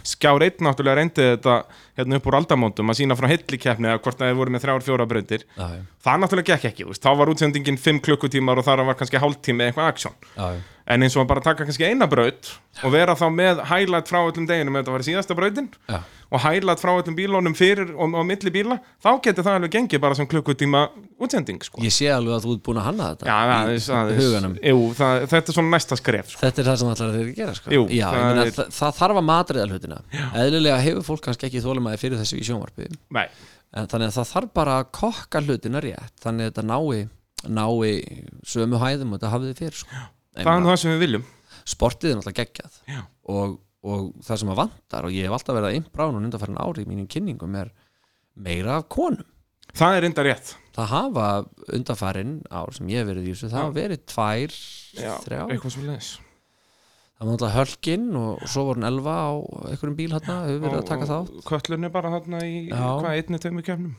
Skjár 0.05 0.45
einn 0.45 0.69
náttúrulega 0.69 0.99
reyndi 1.01 1.25
þetta 1.31 1.57
hérna 1.97 2.21
upp 2.21 2.29
úr 2.29 2.39
aldamótum 2.43 2.93
að 2.93 2.99
sína 3.01 3.17
frá 3.17 3.27
heillikefni 3.33 3.89
eða 3.89 4.03
hvort 4.05 4.21
það 4.21 4.31
hefur 4.31 4.41
voru 4.43 4.55
með 4.55 4.65
þrjár, 4.67 4.85
fjóra 4.85 5.09
brautir. 5.09 5.47
já, 5.57 5.65
já, 5.73 5.81
Það 6.05 6.21
náttúrulega 6.21 6.53
gekk 6.53 6.69
ekki, 6.69 6.87
veist, 6.91 7.01
þá 7.01 7.11
var 7.17 7.33
útsendingin 7.33 7.81
5 7.81 8.03
klukkutímar 8.05 8.61
og 8.61 8.69
þar 8.69 8.85
var 8.85 9.01
kannski 9.01 9.17
hálftími 9.17 9.65
eitthvað 9.65 9.91
aksjón. 9.95 10.21
En 10.85 11.01
eins 11.01 11.15
og 11.17 11.25
bara 11.25 11.41
taka 11.41 11.65
kannski 11.65 11.81
eina 11.87 12.05
braut 12.05 12.51
og 12.85 12.91
vera 12.93 13.15
þá 13.17 13.23
með 13.33 13.61
highlight 13.71 14.05
frá 14.11 14.19
öllum 14.21 14.45
deginum 14.45 14.75
ef 14.77 14.83
þetta 14.83 14.93
var 14.93 15.03
síðasta 15.07 15.35
brautin 15.37 15.69
Já. 15.89 15.95
og 16.29 16.43
highlight 16.43 16.77
frá 16.83 16.91
öllum 16.99 17.15
bílónum 17.17 17.55
fyrir 17.57 17.89
og, 17.95 18.13
og 18.13 18.27
milli 18.29 18.51
bíla, 18.53 18.77
þá 19.01 19.09
getur 19.25 19.47
það 19.47 19.57
alveg 19.57 19.73
gengið 19.73 20.03
bara 20.03 20.17
sem 20.19 20.27
klukkutíma 20.29 20.83
útsending 21.25 21.63
sko. 21.65 21.81
ég 21.81 21.89
sé 21.95 22.11
alveg 22.13 22.35
að 22.37 22.45
þú 22.45 22.53
ert 22.57 22.63
búin 22.67 22.81
að 22.83 22.85
hanna 22.91 23.07
þetta 23.15 23.25
Já, 23.25 23.33
í 23.33 23.55
aðeins, 23.55 23.89
aðeins, 23.97 24.21
huganum 24.27 24.53
jú, 24.61 24.77
það, 25.01 25.25
þetta 25.33 25.51
er 25.53 25.57
svona 25.57 25.73
næsta 25.73 25.97
skref 26.03 26.29
sko. 26.35 26.43
Þetta 26.45 26.61
er 26.61 26.69
það 26.69 26.79
sem 26.83 26.93
allar 26.93 27.15
þeir 27.17 27.25
að 27.25 27.35
gera 27.41 27.57
sko. 27.57 27.73
Jú, 27.73 27.83
Já, 27.89 28.05
það 28.05 28.19
það, 28.19 28.29
meina, 28.29 28.45
er- 28.45 28.55
það, 28.59 28.71
það 28.77 28.97
þarf 29.01 29.21
að 29.23 29.27
matriða 29.31 29.67
hlutina 29.73 30.01
Eðlilega 30.45 30.79
hefur 30.85 31.07
fólk 31.09 31.25
kannski 31.31 31.49
ekki 31.49 31.65
þólumæði 31.65 32.01
fyrir 32.05 32.21
þessu 32.21 32.37
í 32.37 32.45
sjónvarpi 32.45 32.91
Nei, 33.17 33.25
en 33.73 33.89
þannig 33.89 34.11
að 34.13 34.17
það 34.21 34.29
þarf 34.35 34.53
bara 34.61 34.77
að 34.83 34.89
kokka 35.01 35.41
hlutina 35.47 35.81
rétt 35.81 36.13
þannig 36.21 36.45
að 36.45 36.53
þetta 36.53 36.67
nái, 36.69 37.07
nái 37.49 37.89
sömu 38.45 38.79
hæðum 38.85 39.15
og 39.15 39.19
þetta 39.19 39.33
hafið 39.33 39.49
þið 39.53 39.63
fyrir 39.63 39.81
sko. 39.81 40.03
Það 40.35 40.51
er 40.55 40.67
það 40.67 40.81
sem 40.81 40.93
við 40.93 41.03
viljum. 41.05 41.29
Sportið 41.65 42.11
er 42.11 42.19
náttúrulega 42.19 42.43
geggjað. 42.43 42.81
Já. 42.91 42.99
og, 43.35 43.55
og 43.85 44.03
það 44.25 44.41
sem 44.41 44.51
að 44.53 44.59
vantar 44.61 45.07
og 45.07 45.15
ég 45.15 45.25
hef 45.27 45.37
alltaf 45.37 45.57
verið 45.57 45.69
að 45.69 45.79
imprána 45.79 46.19
og 46.19 46.27
undanfærin 46.27 46.61
ári 46.61 46.83
í 46.85 46.89
mínum 46.89 47.07
kynningum 47.09 47.57
er 47.61 47.71
meira 48.35 48.77
af 48.81 48.89
konum. 48.91 49.25
Það 49.75 49.97
er 49.97 50.07
enda 50.07 50.23
rétt. 50.27 50.53
Það 50.75 50.91
hafa 50.91 51.29
undanfærin 51.75 52.37
ár 52.51 52.75
sem 52.75 52.91
ég 52.91 53.01
hef 53.01 53.09
verið 53.09 53.27
í 53.27 53.33
þessu 53.33 53.49
það 53.49 53.61
hafa 53.63 53.75
verið 53.79 54.05
tvær, 54.11 54.55
Já, 54.99 55.11
þrjá 55.25 55.41
það 57.15 57.27
var 57.27 57.31
náttúrulega 57.31 57.55
hölkin 57.55 58.07
og, 58.19 58.31
og 58.43 58.49
svo 58.51 58.65
voru 58.67 58.81
hann 58.81 58.89
elva 58.89 59.13
á 59.15 59.31
einhverjum 59.71 59.97
bíl 59.97 60.11
hérna, 60.11 60.35
hefur 60.49 60.63
verið 60.65 60.79
að 60.81 60.89
taka 60.89 61.07
þátt. 61.11 61.37
Köllunni 61.47 61.91
bara 61.93 62.11
þarna 62.17 62.41
í, 62.43 62.57
Já. 62.67 62.81
hvað, 62.99 63.11
einni, 63.13 63.39
tveimur 63.39 63.67
kefnum 63.67 63.93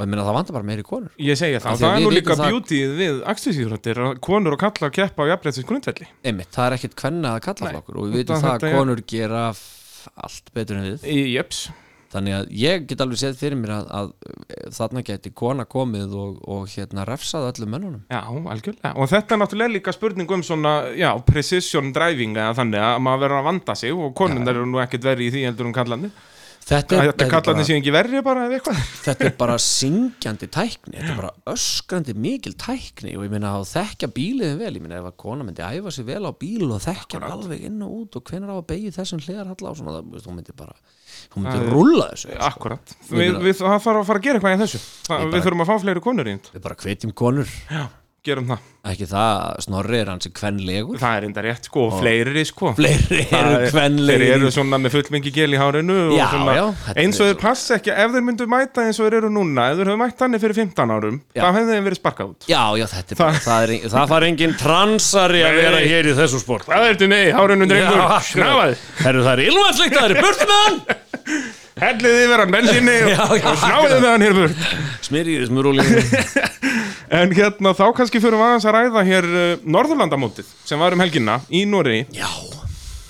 og 0.00 0.06
ég 0.06 0.10
meina 0.14 0.24
það 0.24 0.36
vantar 0.38 0.56
bara 0.56 0.68
meiri 0.70 0.84
konur. 0.88 1.10
Ég 1.20 1.36
segi 1.36 1.58
það, 1.60 1.66
Af 1.66 1.74
og 1.74 1.78
því 1.80 1.84
að 1.84 1.90
það 1.90 2.00
er 2.00 2.06
nú 2.06 2.14
líka 2.16 2.36
það- 2.40 2.54
beautyð 2.54 2.94
við 3.02 3.20
akstusíðröttir 3.34 4.00
að 4.06 4.16
konur 4.24 4.56
og 4.56 4.62
kallar 4.64 4.94
keppa 4.96 5.26
á 5.28 5.30
jafnrættis 5.34 5.68
grundvelli 5.68 6.08
einmitt, 6.24 6.48
það 6.56 6.66
er 6.70 6.78
ekkert 6.78 6.96
kvenna 7.04 7.36
að 7.36 7.44
kalla 7.50 7.74
flokkur 7.76 8.00
og 8.00 8.08
við 8.14 8.24
þetta- 8.24 8.40
það 8.40 8.56
að 8.64 8.74
konur 8.78 9.04
gera 9.06 9.44
allt 10.16 10.50
betur 10.56 10.80
en 10.80 10.86
við. 10.94 11.04
Í 11.04 11.20
jöps 11.36 11.68
þannig 12.10 12.34
að 12.34 12.48
ég 12.58 12.86
get 12.90 13.02
alveg 13.04 13.20
séð 13.20 13.36
fyrir 13.38 13.54
mér 13.60 13.70
að, 13.76 13.84
að 13.94 14.72
þarna 14.74 15.02
geti 15.06 15.30
kona 15.30 15.62
komið 15.70 16.14
og, 16.18 16.40
og 16.50 16.64
hérna 16.72 17.04
refsað 17.06 17.44
öllum 17.52 17.70
mönnunum. 17.70 18.00
Já, 18.10 18.24
algjörlega. 18.26 18.96
Og 18.98 19.06
þetta 19.12 19.36
er 19.36 19.38
náttúrulega 19.44 19.74
líka 19.76 19.94
spurning 19.94 20.32
um 20.34 20.42
svona, 20.42 20.72
já, 20.98 21.12
precision 21.28 21.92
driving 21.94 22.34
eða 22.34 22.56
þannig 22.58 22.82
að 22.82 22.98
maður 23.06 23.22
verður 23.28 23.38
að 23.42 23.46
vanda 23.52 23.76
sig 23.78 23.92
og 23.94 24.10
konundar 24.18 24.58
eru 24.58 24.66
nú 24.66 24.82
ekkert 24.82 25.06
verið 25.06 25.28
í 25.28 25.30
því 25.36 25.44
heldur 25.52 25.70
um 25.70 25.76
kallandi. 25.76 26.10
Þetta 26.60 26.96
er, 26.96 27.10
Þetta 27.10 27.24
er 27.24 28.22
bara, 28.22 28.46
bara 28.46 28.76
þetta 29.06 29.26
er 29.26 29.34
bara 29.40 29.56
syngjandi 29.62 30.48
tækni 30.52 30.96
þetta 31.00 31.12
er 31.14 31.18
bara 31.18 31.32
öskrandi 31.54 32.14
mikil 32.14 32.54
tækni 32.60 33.16
og 33.18 33.24
ég 33.26 33.32
meina 33.32 33.54
að 33.58 33.66
þekkja 33.72 34.10
bíliðin 34.16 34.60
vel 34.60 34.72
ég 34.76 34.84
meina 34.84 35.00
ef 35.00 35.08
að 35.10 35.16
kona 35.24 35.46
myndi 35.46 35.64
æfa 35.66 35.94
sig 35.96 36.06
vel 36.10 36.22
á 36.28 36.32
bíl 36.36 36.68
og 36.70 36.82
þekkja 36.84 37.20
hann 37.20 37.28
alveg 37.34 37.64
inn 37.70 37.80
og 37.86 37.94
út 38.02 38.20
og 38.20 38.24
hvenær 38.30 38.54
á 38.54 38.56
að 38.60 38.66
beigja 38.70 38.94
þessum 39.00 39.22
hliðarhalla 39.24 39.72
og 39.72 39.80
svona, 39.80 39.96
það, 39.98 40.10
veist, 40.14 40.28
hún 40.30 40.38
myndi 40.38 40.56
bara 40.60 40.76
hún 41.34 41.46
myndi 41.46 41.72
rúlla 41.72 42.10
þessu 42.12 42.36
Akkurat. 42.50 42.94
Ég 43.10 43.16
Við, 43.18 43.40
við, 43.44 43.56
það 43.60 43.80
þarf 43.84 44.00
að 44.00 44.06
fara 44.10 44.20
að 44.20 44.26
gera 44.26 44.38
eitthvað 44.38 44.54
í 44.54 44.60
þessu. 44.62 44.78
Það, 45.08 45.24
við 45.24 45.32
bara- 45.34 45.44
þurfum 45.46 45.64
að 45.64 45.70
fá 45.70 45.76
fleiri 45.84 46.02
konur 46.04 46.28
í 46.30 46.34
þetta. 46.36 46.52
við 46.54 46.62
bara 46.68 46.78
hvetjum 46.84 47.12
konur 47.20 47.50
Já, 47.70 47.82
gerum 48.26 48.46
það. 48.50 48.64
ekki 48.90 49.06
það, 49.10 49.38
snorri 49.64 49.98
er 50.00 50.08
hans 50.08 50.28
kvenlegur 50.36 50.98
Það 51.00 51.14
er 51.18 51.24
enda 51.28 51.42
rétt, 51.44 51.66
sko, 51.68 51.82
og 51.88 51.98
fleiri, 52.00 52.42
sko. 52.48 52.70
fleiri 52.76 53.22
Það 53.30 53.48
eru 53.48 53.58
er- 53.60 53.96
Þeir 54.10 54.24
eru 54.34 54.50
svona 54.54 54.78
með 54.80 54.94
fullmengi 54.94 55.32
gel 55.36 55.52
í 55.56 55.58
hárinu 55.60 55.96
Já, 56.16 56.26
svona, 56.32 56.54
já, 56.56 56.64
eins 57.00 57.20
og 57.20 57.28
þeir 57.30 57.38
passa 57.42 57.76
ekki, 57.78 57.92
ef 57.92 58.14
þeir 58.14 58.24
myndu 58.28 58.46
mæta 58.50 58.84
eins 58.86 59.00
og 59.00 59.08
þeir 59.08 59.18
eru 59.20 59.30
núna, 59.32 59.66
ef 59.72 59.80
þeir 59.80 59.90
höfðu 59.92 60.00
mætt 60.02 60.18
þannig 60.20 60.42
fyrir 60.44 60.58
15 60.60 60.94
árum, 60.96 61.20
Já. 61.36 61.42
þá 61.44 61.48
hefði 61.58 61.76
þeim 61.76 61.88
verið 61.90 62.00
sparkað 62.00 62.32
út. 62.32 62.48
Já, 62.48 62.62
já, 62.80 62.86
þetta 62.94 63.16
er 63.16 63.20
bara, 63.20 63.44
það, 63.46 63.62
er, 63.68 63.88
það 63.94 64.12
far 64.14 64.28
engin 64.30 64.56
transari 64.64 65.44
að 65.44 65.60
vera 65.60 65.80
hér 65.84 66.10
í 66.12 66.16
þessu 66.20 66.40
sport 66.44 66.68
Hvað 66.68 66.88
ertu 66.94 67.08
nei, 67.12 67.24
hárinu 67.36 67.68
drengur. 67.68 68.04
Herru, 69.04 69.24
það 69.24 69.32
er 69.36 69.44
ilvænsleikt 69.48 69.96
að 69.96 70.00
það 70.00 70.10
er 70.10 70.22
burt 70.24 70.44
með 70.50 70.60
hann 70.60 70.80
Hellið 71.80 72.16
yfir 72.26 72.40
hann 72.42 72.50
bensinni 72.52 72.94
og, 73.08 73.36
snáðið 73.56 74.00
með 74.02 74.10
hann 74.10 74.24
hér 74.26 74.34
burt. 74.36 74.64
Smyrjið 75.06 75.46
smurúlinu 75.48 76.02
En 77.10 77.32
hérna, 77.34 77.72
þá 77.74 77.88
kannski 77.98 78.20
fyrir 78.22 78.38
við 78.38 78.46
aðeins 78.46 78.66
að 78.70 78.76
ræða 78.76 79.00
hér 79.08 79.26
uh, 79.26 79.62
Norðurlandamótið 79.66 80.50
sem 80.68 80.78
var 80.78 80.94
um 80.94 81.00
helgina 81.02 81.40
í 81.50 81.64
Nóri 81.66 82.04
Já. 82.14 82.28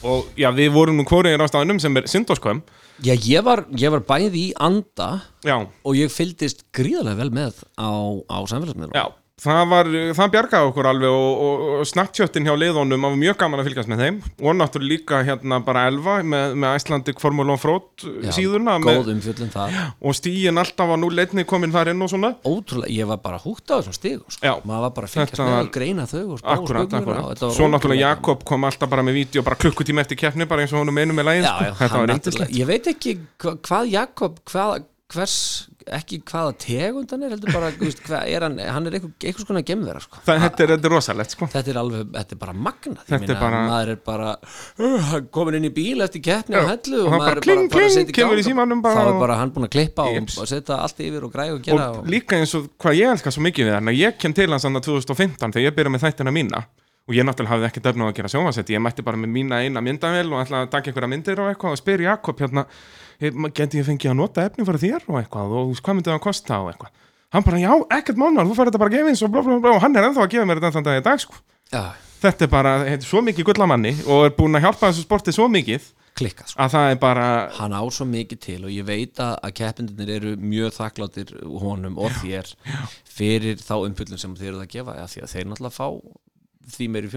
Og 0.01 0.31
já, 0.41 0.49
við 0.57 0.71
vorum 0.73 0.97
nú 0.97 1.05
hvorið 1.05 1.37
á 1.37 1.45
staðinum 1.51 1.81
sem 1.83 2.01
er 2.01 2.09
Sindóskvam 2.09 2.63
Já, 3.05 3.13
ég 3.13 3.45
var, 3.45 3.67
ég 3.77 3.93
var 3.93 4.01
bæði 4.09 4.47
í 4.47 4.55
anda 4.57 5.11
Já, 5.45 5.59
og 5.61 5.99
ég 5.99 6.09
fylgdist 6.13 6.65
gríðarlega 6.73 7.21
vel 7.21 7.29
með 7.43 7.61
á, 7.77 7.93
á 8.25 8.39
samfélagsmiðlum 8.49 8.97
já, 8.97 9.05
það 9.41 9.63
var, 9.71 9.91
það 10.19 10.33
bjargaði 10.35 10.69
okkur 10.71 10.89
alveg 10.91 11.15
og, 11.17 11.43
og, 11.47 11.65
og 11.81 11.89
Snapchatin 11.91 12.47
hjá 12.49 12.55
liðunum 12.61 13.07
var 13.07 13.17
mjög 13.21 13.39
gaman 13.41 13.63
að 13.63 13.71
fylgjast 13.71 13.91
með 13.93 14.03
þeim. 14.05 14.19
Og 14.41 14.57
náttúrulega 14.59 14.91
líka 14.95 15.23
hérna 15.27 15.61
bara 15.65 15.87
Elva 15.91 16.19
með, 16.23 16.57
með 16.61 16.77
Icelandic 16.81 17.23
Formula 17.23 17.57
1 17.57 17.63
Frót 17.65 18.07
Já, 18.27 18.33
síðuna 18.37 18.77
með, 18.83 19.11
og 20.01 20.17
stíin 20.19 20.61
alltaf 20.61 20.91
var 20.93 21.01
nú 21.01 21.11
leitni 21.15 21.47
komin 21.49 21.73
þar 21.75 21.93
inn 21.95 22.05
og 22.05 22.13
svona. 22.13 22.35
Ótrúlega, 22.47 22.93
ég 22.95 23.09
var 23.11 23.21
bara 23.25 23.41
húgt 23.43 23.67
á 23.73 23.81
þessum 23.81 23.97
stigum 23.97 24.27
sko. 24.29 24.45
Já. 24.45 24.55
maður 24.65 24.87
var 24.87 24.95
bara 24.99 25.11
að 25.11 25.17
fylgjast 25.17 25.43
með 25.45 25.59
og 25.61 25.73
greina 25.75 26.07
þau 26.11 26.23
og 26.23 26.41
Akkurat, 26.41 26.95
og 26.95 27.01
akkurat 27.01 27.43
var 27.45 27.55
Svo 27.57 27.69
náttúrulega 27.71 28.11
Jakob 28.11 28.45
kom 28.49 28.65
alltaf 28.69 28.91
bara 28.93 29.05
með 29.07 29.19
vídeo 29.21 29.45
bara 29.47 29.59
klukkutíma 29.61 30.05
eftir 30.05 30.19
keppni 30.21 30.47
bara 30.51 30.65
eins 30.65 30.75
og 30.75 30.83
honum 30.83 31.01
einu 31.01 31.17
með 31.17 31.29
lægin 31.31 31.47
já, 31.49 31.55
já, 31.65 31.73
náttúrulega- 31.75 32.07
reyndislegt 32.13 32.57
ég 32.57 32.69
veit 32.71 32.89
ekki 32.93 33.17
hva, 33.41 33.55
hvað 33.67 33.91
Jakob 33.95 34.41
hvað, 34.51 34.85
hvers, 35.11 35.35
ekki 35.97 36.19
hvaða 36.29 36.53
tegund 36.63 37.11
hann 37.15 37.25
er 37.27 37.33
heldur 37.35 37.53
bara, 37.55 37.71
veist, 37.81 38.03
er 38.15 38.45
hann 38.47 38.59
hann 38.61 38.87
er 38.89 38.97
einhver, 38.99 39.11
einhvers 39.27 39.47
konar 39.49 39.65
gemverða 39.67 40.03
sko. 40.05 40.21
Þetta, 40.27 40.51
þetta 40.71 40.77
er 40.89 40.93
rosalegt 40.95 41.35
sko. 41.35 41.49
Þetta 41.51 41.73
er 41.75 41.79
alveg, 41.83 42.11
þetta 42.15 42.37
er 42.37 42.41
bara 42.45 42.55
magnað. 42.67 43.05
Ég 43.11 43.25
meina, 43.25 43.37
bara- 43.41 43.63
maður 43.71 43.93
er 43.95 44.01
bara 44.11 44.29
uh, 44.37 45.15
komin 45.35 45.59
inn 45.61 45.69
í 45.71 45.73
bíl 45.75 46.05
eftir 46.07 46.23
keppni 46.29 46.59
og 46.61 46.69
hellu 46.71 47.01
og 47.05 47.09
og 47.09 47.17
maður 47.17 47.25
bara 47.27 47.37
er 47.37 47.45
kling, 47.49 47.65
bara, 47.71 47.87
bara 47.87 47.95
kling, 47.95 48.13
gang 48.21 48.45
símanum 48.51 48.83
bara 48.85 49.01
þá 49.01 49.13
er 49.15 49.21
bara 49.25 49.39
hann 49.41 49.55
búin 49.57 49.69
að 49.69 49.75
klippa 49.79 50.07
og, 50.11 50.35
og 50.45 50.51
setja 50.53 50.81
allt 50.85 51.01
yfir 51.07 51.27
og 51.27 51.33
græða 51.35 51.57
og 51.59 51.65
gera 51.67 51.89
og 51.95 52.03
og, 52.05 52.13
líka 52.17 52.39
eins 52.39 52.55
og 52.59 52.71
hvað 52.81 53.01
ég 53.01 53.15
elska 53.17 53.35
svo 53.35 53.43
mikið 53.49 53.71
við 53.71 53.79
hann 53.81 53.95
ég 53.97 54.21
kem 54.21 54.37
til 54.37 54.51
hans 54.53 54.69
annar 54.69 54.85
2015 54.87 55.51
þegar 55.57 55.67
ég 55.71 55.77
byrja 55.81 55.95
með 55.97 56.07
þættina 56.07 56.35
mína. 56.39 56.63
Og 57.11 57.17
ég 57.17 57.25
náttúrulega 57.27 57.51
hafði 57.57 57.67
ekki 57.67 57.81
döfnum 57.83 58.07
að 58.07 58.13
gera 58.21 58.29
sjónvarsætti 58.31 58.75
ég 58.77 58.83
mætti 58.85 59.03
bara 59.03 59.19
með 59.19 59.31
mína 59.35 59.57
eina 59.65 59.81
myndavel 59.83 60.29
og 60.31 60.43
ætla 60.45 60.61
að 60.63 60.69
taka 60.71 60.93
einhverja 60.93 61.09
myndir 61.11 61.41
og 61.43 61.49
eitthvað 61.51 61.73
og 61.75 61.81
spyr 61.81 62.05
Jakob 62.05 62.39
hérna 62.45 62.63
"Hey, 62.63 62.63
ma- 62.63 63.10
geti 63.21 63.81
ég 63.81 63.87
fengið 63.87 64.13
að 64.13 64.19
nota 64.21 64.47
efni 64.49 64.67
fyrir 64.69 64.83
þér 64.85 65.07
og 65.09 65.21
eitthvað? 65.21 65.55
Og 65.61 65.73
hvað 65.81 65.99
myndi 65.99 66.11
það 66.11 66.19
að 66.19 66.27
kosta 66.27 66.61
og 66.65 66.73
eitthvað? 66.73 66.97
Hann 67.31 67.47
bara 67.47 67.63
já, 67.63 67.71
ekkert 67.95 68.19
mánar, 68.19 68.49
þú 68.49 68.55
fær 68.59 68.71
þetta 68.71 68.83
bara 68.83 68.93
gefins 68.97 69.21
og, 69.23 69.31
blá, 69.31 69.43
blá, 69.47 69.59
blá, 69.63 69.75
og 69.77 69.85
hann 69.85 69.95
er 69.95 70.09
ennþá 70.09 70.25
að 70.25 70.33
gefa 70.33 70.47
mér 70.51 70.59
þetta 70.59 70.75
þann 70.75 70.87
dag 70.89 70.99
í 70.99 71.05
dag 71.07 71.21
sko. 71.23 71.37
já, 71.71 71.83
þetta 72.25 72.47
er 72.47 72.51
bara, 72.51 72.73
þetta 72.89 73.07
er 73.07 73.11
svo 73.13 73.23
mikið 73.23 73.47
gullamanni 73.47 73.93
og 74.03 74.25
er 74.27 74.33
búin 74.35 74.59
að 74.59 74.65
hjálpa 74.67 74.89
þessu 74.89 75.05
sporti 75.07 75.35
svo 75.37 75.47
mikið 75.53 75.87
klikka 76.19 76.49
sko. 76.49 76.59
að 76.65 76.75
það 76.75 76.95
er 76.95 76.99
bara 77.05 77.29
hann 77.61 77.77
á 77.77 77.83
svo 77.95 78.07
mikið 78.11 78.41
til 78.47 78.59
og 78.65 78.75
ég 78.75 78.89
veit 78.89 79.23
að, 79.23 79.37
að 79.47 79.55
keppindunir 79.61 80.13
eru 80.17 80.35
mjög 80.43 80.75
þakkláttir 80.81 81.33
honum 81.63 82.01
og 82.03 82.19
þér 82.19 82.51
fyrir 83.07 83.63
þá 83.63 83.77
umfyllum 83.79 84.21
sem 84.21 84.35
þeir 84.41 84.53
eru 84.57 84.65
að 84.65 84.75
gefa 84.75 84.99
því 85.15 85.25
að 85.25 85.33
þeir 85.37 85.49
náttúrulega 85.53 85.77
fá 85.77 85.87
því 86.71 86.91
meiri 86.93 87.15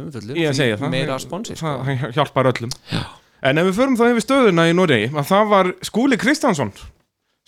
segja 0.54 0.78
það, 0.78 0.94
meira 0.94 1.20
sponsi 1.22 1.58
sko. 1.58 1.74
það 1.90 2.08
hjálpar 2.20 2.54
öllum 2.54 2.78
en 3.44 3.62
ef 3.62 3.70
við 3.70 3.80
förum 3.80 3.98
þá 4.00 4.06
yfir 4.10 4.26
stöðuna 4.26 4.68
í 4.70 4.76
Noregi 4.78 5.10
að 5.12 5.30
það 5.30 5.50
var 5.54 5.72
Skúli 5.86 6.20
Kristjánsson 6.20 6.74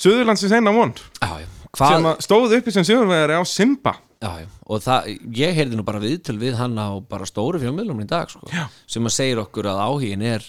Suðurlandsins 0.02 0.56
eina 0.56 0.74
von 0.76 0.92
já, 0.96 1.30
já. 1.40 1.48
sem 1.80 2.10
stóð 2.26 2.58
uppi 2.60 2.74
sem 2.76 2.88
sigurvegari 2.88 3.38
á 3.40 3.44
Simba 3.48 3.96
já, 4.20 4.32
já. 4.44 4.48
og 4.68 4.84
það, 4.84 5.10
ég 5.38 5.56
heyrði 5.56 5.80
nú 5.80 5.86
bara 5.88 6.04
viðtöl 6.04 6.38
við 6.42 6.60
hann 6.60 6.76
á 6.80 7.00
bara 7.08 7.28
stóru 7.30 7.62
fjölmiðlum 7.62 8.04
í 8.04 8.08
dag 8.10 8.32
sko, 8.32 8.48
Já. 8.52 8.68
sem 8.90 9.08
að 9.08 9.16
segir 9.16 9.42
okkur 9.44 9.70
að 9.72 9.82
áhugin 9.86 10.26
er 10.26 10.46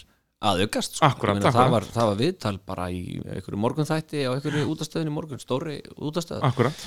að 0.47 0.67
aukast 0.67 0.99
sko. 0.99 1.07
Akkúrat, 1.09 1.39
Ég 1.39 1.43
meina, 1.43 1.55
það, 1.55 1.71
var, 1.73 1.87
það 1.95 2.11
var 2.11 2.19
viðtal 2.21 2.55
bara 2.69 2.89
í 2.93 3.03
einhverju 3.23 3.63
morgunþætti 3.63 4.27
á 4.29 4.31
einhverju 4.35 4.67
útastöðin 4.75 5.11
í 5.11 5.15
morgun 5.15 5.43
stóri 5.43 5.79
útastöð 5.97 6.45
akkurat, 6.47 6.87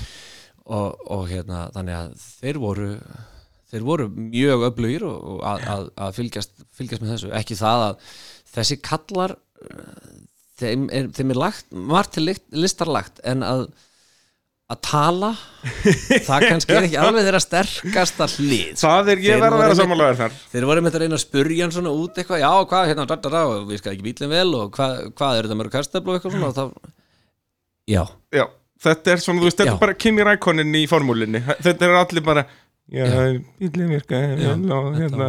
og, 0.68 1.00
og 1.10 1.26
hérna 1.30 1.66
þannig 1.74 1.98
að 1.98 2.14
þeir 2.40 2.60
voru 2.62 2.90
þeir 3.70 3.86
voru 3.86 4.08
mjög 4.10 4.66
öflugir 4.70 5.06
að, 5.06 5.66
að, 5.74 5.88
að 6.06 6.14
fylgjast, 6.18 6.54
fylgjast 6.74 7.04
með 7.04 7.12
þessu 7.14 7.32
ekki 7.38 7.58
það 7.58 7.86
að 7.88 8.14
þessi 8.56 8.80
kallar 8.84 9.36
eh, 9.62 10.16
þeim 10.60 10.88
er, 10.92 11.06
þeim 11.16 11.30
er 11.36 11.40
lagt, 11.46 11.70
margt 11.72 12.16
til 12.16 12.26
likt- 12.30 12.50
listar 12.56 12.90
lagt 12.92 13.22
en 13.24 13.44
að 13.46 13.68
að 14.70 14.78
tala 14.86 15.28
það 16.28 16.44
kannski 16.46 16.74
er 16.76 16.84
ekki 16.86 16.98
alveg 17.02 17.24
þeirra 17.26 17.40
sterkasta 17.42 18.28
hlið. 18.36 18.76
Það 18.78 19.08
er 19.10 19.22
Þeir 19.24 19.40
verð 19.42 19.56
að 19.56 19.62
vera 19.64 19.78
sammálaður 19.80 20.18
þar. 20.20 20.36
þeir 20.52 20.66
voru 20.68 20.84
með 20.86 20.94
að 20.94 21.02
reyna 21.02 21.16
að 21.18 21.22
spurja 21.24 21.64
hann 21.64 21.74
svona 21.74 21.94
út 21.98 22.20
eitthvað, 22.22 22.42
já 22.44 22.52
hvað 22.70 22.86
hérna, 22.92 23.06
da, 23.10 23.16
da, 23.24 23.32
da, 23.34 23.40
og 23.50 23.64
við 23.72 23.80
skal 23.82 23.96
ekki 23.96 24.06
bílinn 24.06 24.30
vel 24.30 24.46
og 24.60 24.70
hvað, 24.76 25.00
hvað 25.18 25.40
er 25.40 25.48
þetta 25.48 25.58
mörg 25.58 25.74
kastablu 25.74 26.12
og 26.14 26.20
eitthvað 26.20 26.36
svona 26.36 26.52
þá, 26.54 26.94
já, 27.90 28.02
já, 28.38 28.44
þetta 28.86 29.12
er 29.16 29.24
svona, 29.26 29.42
þú 29.42 29.48
veist, 29.50 29.58
þetta 29.64 29.74
er 29.74 29.82
bara 29.82 29.98
Kimi 30.06 30.28
Rækonin 30.30 30.78
í 30.78 30.84
formúlinni 30.94 31.42
þetta 31.50 31.88
er 31.90 31.98
allir 32.04 32.26
bara 32.30 32.46
já, 32.90 33.04
bílið 33.60 33.90
virka 33.94 34.18
Já, 34.40 34.50
og 34.74 34.96
hérna 34.98 35.28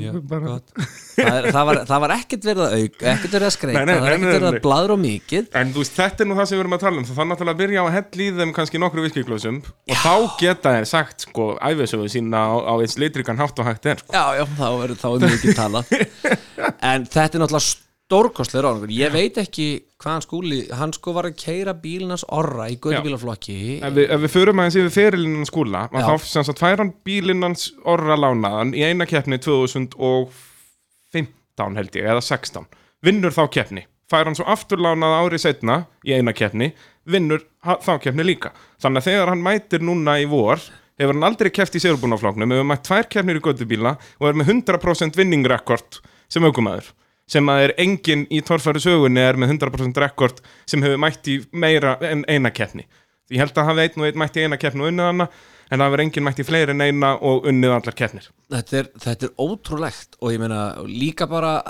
já, 0.00 0.12
bara 0.30 0.54
það, 0.56 1.26
er, 1.26 1.48
það, 1.52 1.66
var, 1.68 1.80
það 1.90 2.02
var 2.04 2.14
ekkert 2.16 2.48
verið 2.48 2.64
að 2.64 2.76
auk 2.78 3.04
ekkert 3.12 3.36
verið 3.36 3.46
að 3.48 3.54
skreita, 3.56 3.82
það 3.82 4.02
var 4.06 4.14
ekkert 4.16 4.32
verið 4.32 4.48
að 4.48 4.58
bladra 4.64 4.96
og 4.96 5.02
mikið. 5.02 5.50
En 5.60 5.74
þú 5.74 5.84
veist, 5.84 5.98
þetta 5.98 6.24
er 6.24 6.30
nú 6.30 6.38
það 6.38 6.48
sem 6.50 6.56
við 6.58 6.64
erum 6.64 6.76
að 6.78 6.84
tala 6.86 7.02
um 7.02 7.06
Það 7.08 7.20
þannig 7.20 7.34
náttúrulega 7.34 7.56
að 7.56 7.62
byrja 7.62 7.82
á 7.82 7.84
að 7.84 7.94
hella 7.98 8.26
í 8.26 8.30
þeim 8.40 8.54
kannski 8.56 8.82
nokkru 8.82 9.06
viskiklósum 9.06 9.60
Og 9.62 10.02
þá 10.02 10.14
geta 10.40 10.74
þeir 10.78 10.90
sagt, 10.92 11.26
sko, 11.28 11.48
æfisögu 11.60 12.10
sína 12.12 12.44
á, 12.48 12.54
á 12.64 12.74
eins 12.80 12.98
litrikan 13.00 13.40
hátt 13.40 13.60
og 13.60 13.68
hægt 13.68 13.88
er 13.92 14.02
sko. 14.02 14.12
já, 14.16 14.24
já, 14.40 14.44
þá 14.56 14.68
er, 14.72 14.96
þá 15.02 15.08
er 15.12 15.26
mikið 15.36 15.58
talað. 15.58 15.96
En 16.92 17.04
þetta 17.10 17.38
er 17.38 17.42
náttúrulega 17.42 17.81
stórkostlega 18.12 18.66
ráðningur, 18.66 18.90
ég 18.92 19.08
veit 19.12 19.38
ekki 19.40 19.66
hvað 20.02 20.12
hann 20.12 20.22
skúli, 20.24 20.56
hann 20.76 20.90
sko 20.92 21.12
var 21.16 21.24
að 21.30 21.38
keira 21.40 21.72
bílinas 21.80 22.24
orra 22.28 22.66
í 22.68 22.76
göttubílaflokki 22.76 23.54
ef, 23.78 23.92
við, 23.96 24.06
ef 24.12 24.20
við 24.26 24.32
förum 24.34 24.60
aðeins 24.60 24.76
yfir 24.80 24.94
fyrirlinnan 24.96 25.48
skúla. 25.48 25.80
Þá 25.88 26.52
fær 26.58 26.78
hann 26.82 26.92
bílinnans 27.06 27.62
orra 27.88 28.16
lánaðan 28.20 28.74
Í 28.76 28.80
eina 28.84 29.06
keppni 29.08 29.36
2015 29.40 31.78
held 31.78 31.92
ég, 31.96 32.04
eða 32.04 32.20
16 32.26 32.66
Vinnur 33.02 33.32
þá 33.34 33.48
keppni. 33.56 33.82
Fær 34.12 34.26
hann 34.28 34.36
svo 34.36 34.44
aftur 34.52 34.78
lánað 34.82 35.18
árið 35.22 35.40
setna 35.46 35.76
Í 36.04 36.12
eina 36.18 36.32
keppni, 36.36 36.68
vinnur 37.08 37.40
þá 37.64 37.96
keppni 38.02 38.24
líka. 38.28 38.48
Þannig 38.82 39.00
að 39.00 39.06
þegar 39.08 39.28
hann 39.32 39.46
mætir 39.46 39.80
núna 39.84 40.12
í 40.20 40.26
vor 40.28 40.58
Hefur 41.00 41.14
hann 41.16 41.28
aldrei 41.30 41.50
keppt 41.54 41.78
í 41.80 41.84
segurbúnafloknum 41.86 42.52
Hefur 42.52 42.68
mætt 42.68 42.84
tvær 42.90 43.06
keppnir 43.08 43.40
í 43.40 43.44
göttubíla 43.46 43.92
Og 44.20 44.24
er 44.28 44.34
með 44.36 44.46
100% 44.58 45.16
vinningrekord 45.16 45.90
sem 46.32 46.44
aukumæður 46.48 46.88
sem 47.32 47.48
að 47.48 47.66
er 47.66 47.74
enginn 47.80 48.26
í 48.32 48.42
torfæru 48.44 48.82
sögunni 48.82 49.22
er 49.22 49.38
með 49.40 49.56
100% 49.56 50.02
rekord 50.02 50.42
sem 50.68 50.84
hefur 50.84 51.00
mætt 51.00 51.30
í 51.32 51.38
meira 51.52 51.96
en 52.04 52.26
eina 52.28 52.52
keppni. 52.54 52.84
Ég 53.32 53.40
held 53.40 53.56
að 53.56 53.70
hafa 53.70 53.86
einn 53.86 54.02
og 54.02 54.08
einn 54.08 54.20
mætt 54.20 54.36
í 54.36 54.44
eina 54.44 54.60
keppni 54.60 54.84
og 54.84 54.92
unnið 54.92 55.08
hana 55.08 55.28
en 55.72 55.80
það 55.80 55.86
hefur 55.86 56.04
enginn 56.04 56.26
mætt 56.26 56.42
í 56.42 56.46
fleiri 56.46 56.74
en 56.74 56.84
eina 56.84 57.12
og 57.24 57.46
unnið 57.48 57.76
allar 57.78 57.96
keppnir. 57.96 58.28
Þetta 58.52 58.80
er, 58.82 58.90
þetta 59.06 59.28
er 59.28 59.36
ótrúlegt 59.46 60.18
og 60.20 60.34
ég 60.34 60.42
meina 60.42 60.64
líka 60.88 61.28
bara 61.30 61.60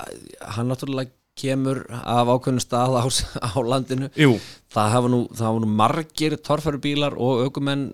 hann 0.57 0.71
náttúrulega 0.71 1.13
kemur 1.39 1.79
af 1.89 2.29
ákveðnum 2.29 2.61
stað 2.61 2.97
á, 2.99 3.03
á 3.49 3.57
landinu. 3.65 4.09
Jú, 4.19 4.35
það 4.73 4.91
hafa 4.97 5.13
nú, 5.13 5.21
nú 5.63 5.71
margir 5.79 6.35
torfærubílar 6.43 7.15
og 7.17 7.47
aukumenn 7.47 7.87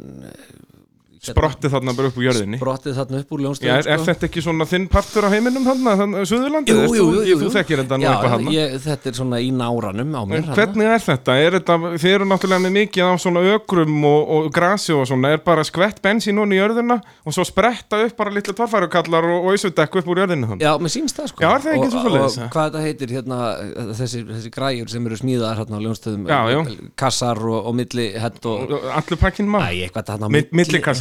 sprottið 1.20 1.74
þarna 1.74 1.94
bara 1.98 2.10
upp 2.10 2.18
úr 2.20 2.26
jörðinni 2.30 2.60
brottið 2.62 2.96
þarna 3.00 3.20
upp 3.20 3.34
úr 3.36 3.40
Já, 3.40 3.46
ljónstöðum 3.46 3.74
er, 3.76 3.88
er 3.92 4.04
þetta 4.08 4.28
ekki 4.30 4.44
svona 4.46 4.66
þinn 4.70 4.86
partur 4.92 5.28
á 5.28 5.30
heiminum 5.34 5.66
þarna, 5.68 5.96
þannig 6.00 6.28
Suðurlandið? 6.30 6.80
Jú, 6.80 6.84
jú, 6.96 7.06
jú, 7.12 7.24
jú. 7.28 7.36
Þú 7.40 7.50
þekkir 7.56 7.78
þetta 7.84 7.96
nú 8.00 8.04
Já, 8.06 8.10
eitthvað 8.14 8.34
þarna 8.36 8.54
ég, 8.56 8.76
þetta 8.86 9.06
er 9.10 9.16
svona 9.20 9.38
í 9.44 9.50
náranum 9.56 10.12
á 10.16 10.22
mér 10.24 10.38
En 10.40 10.44
þarna. 10.48 10.58
hvernig 10.60 10.86
er 10.94 11.02
þetta? 11.06 11.32
Er 11.40 11.52
þetta, 11.60 11.74
þið 12.00 12.12
eru 12.16 12.26
náttúrulega 12.30 12.64
með 12.66 12.74
mikið 12.80 13.04
á 13.04 13.14
svona 13.20 13.42
ökrum 13.56 13.96
og, 14.10 14.22
og 14.38 14.50
grasi 14.56 14.92
og 14.96 15.04
svona, 15.10 15.34
er 15.36 15.42
bara 15.44 15.64
skvett 15.68 16.00
bensín 16.04 16.36
núna 16.40 16.56
í 16.56 16.60
jörðina 16.62 16.98
og 17.26 17.32
svo 17.36 17.44
spretta 17.48 17.96
upp 18.06 18.16
bara 18.20 18.32
litlu 18.34 18.54
torfærukallar 18.56 19.24
og, 19.36 19.50
isudekk 19.60 20.00
upp 20.00 20.08
úr 20.14 20.24
jörðinu 20.24 20.46
þannig? 20.54 20.64
Já, 20.64 20.72
mér 20.80 20.92
sýnst 20.96 21.20
það 21.20 21.28
sko 21.34 21.40
Já, 21.44 21.50
er 21.52 21.62
það 21.66 21.74
ekki 21.76 21.90
svo 21.94 22.02
svoleiðis? 22.06 22.40
Og 22.40 22.54
hvað 22.56 22.70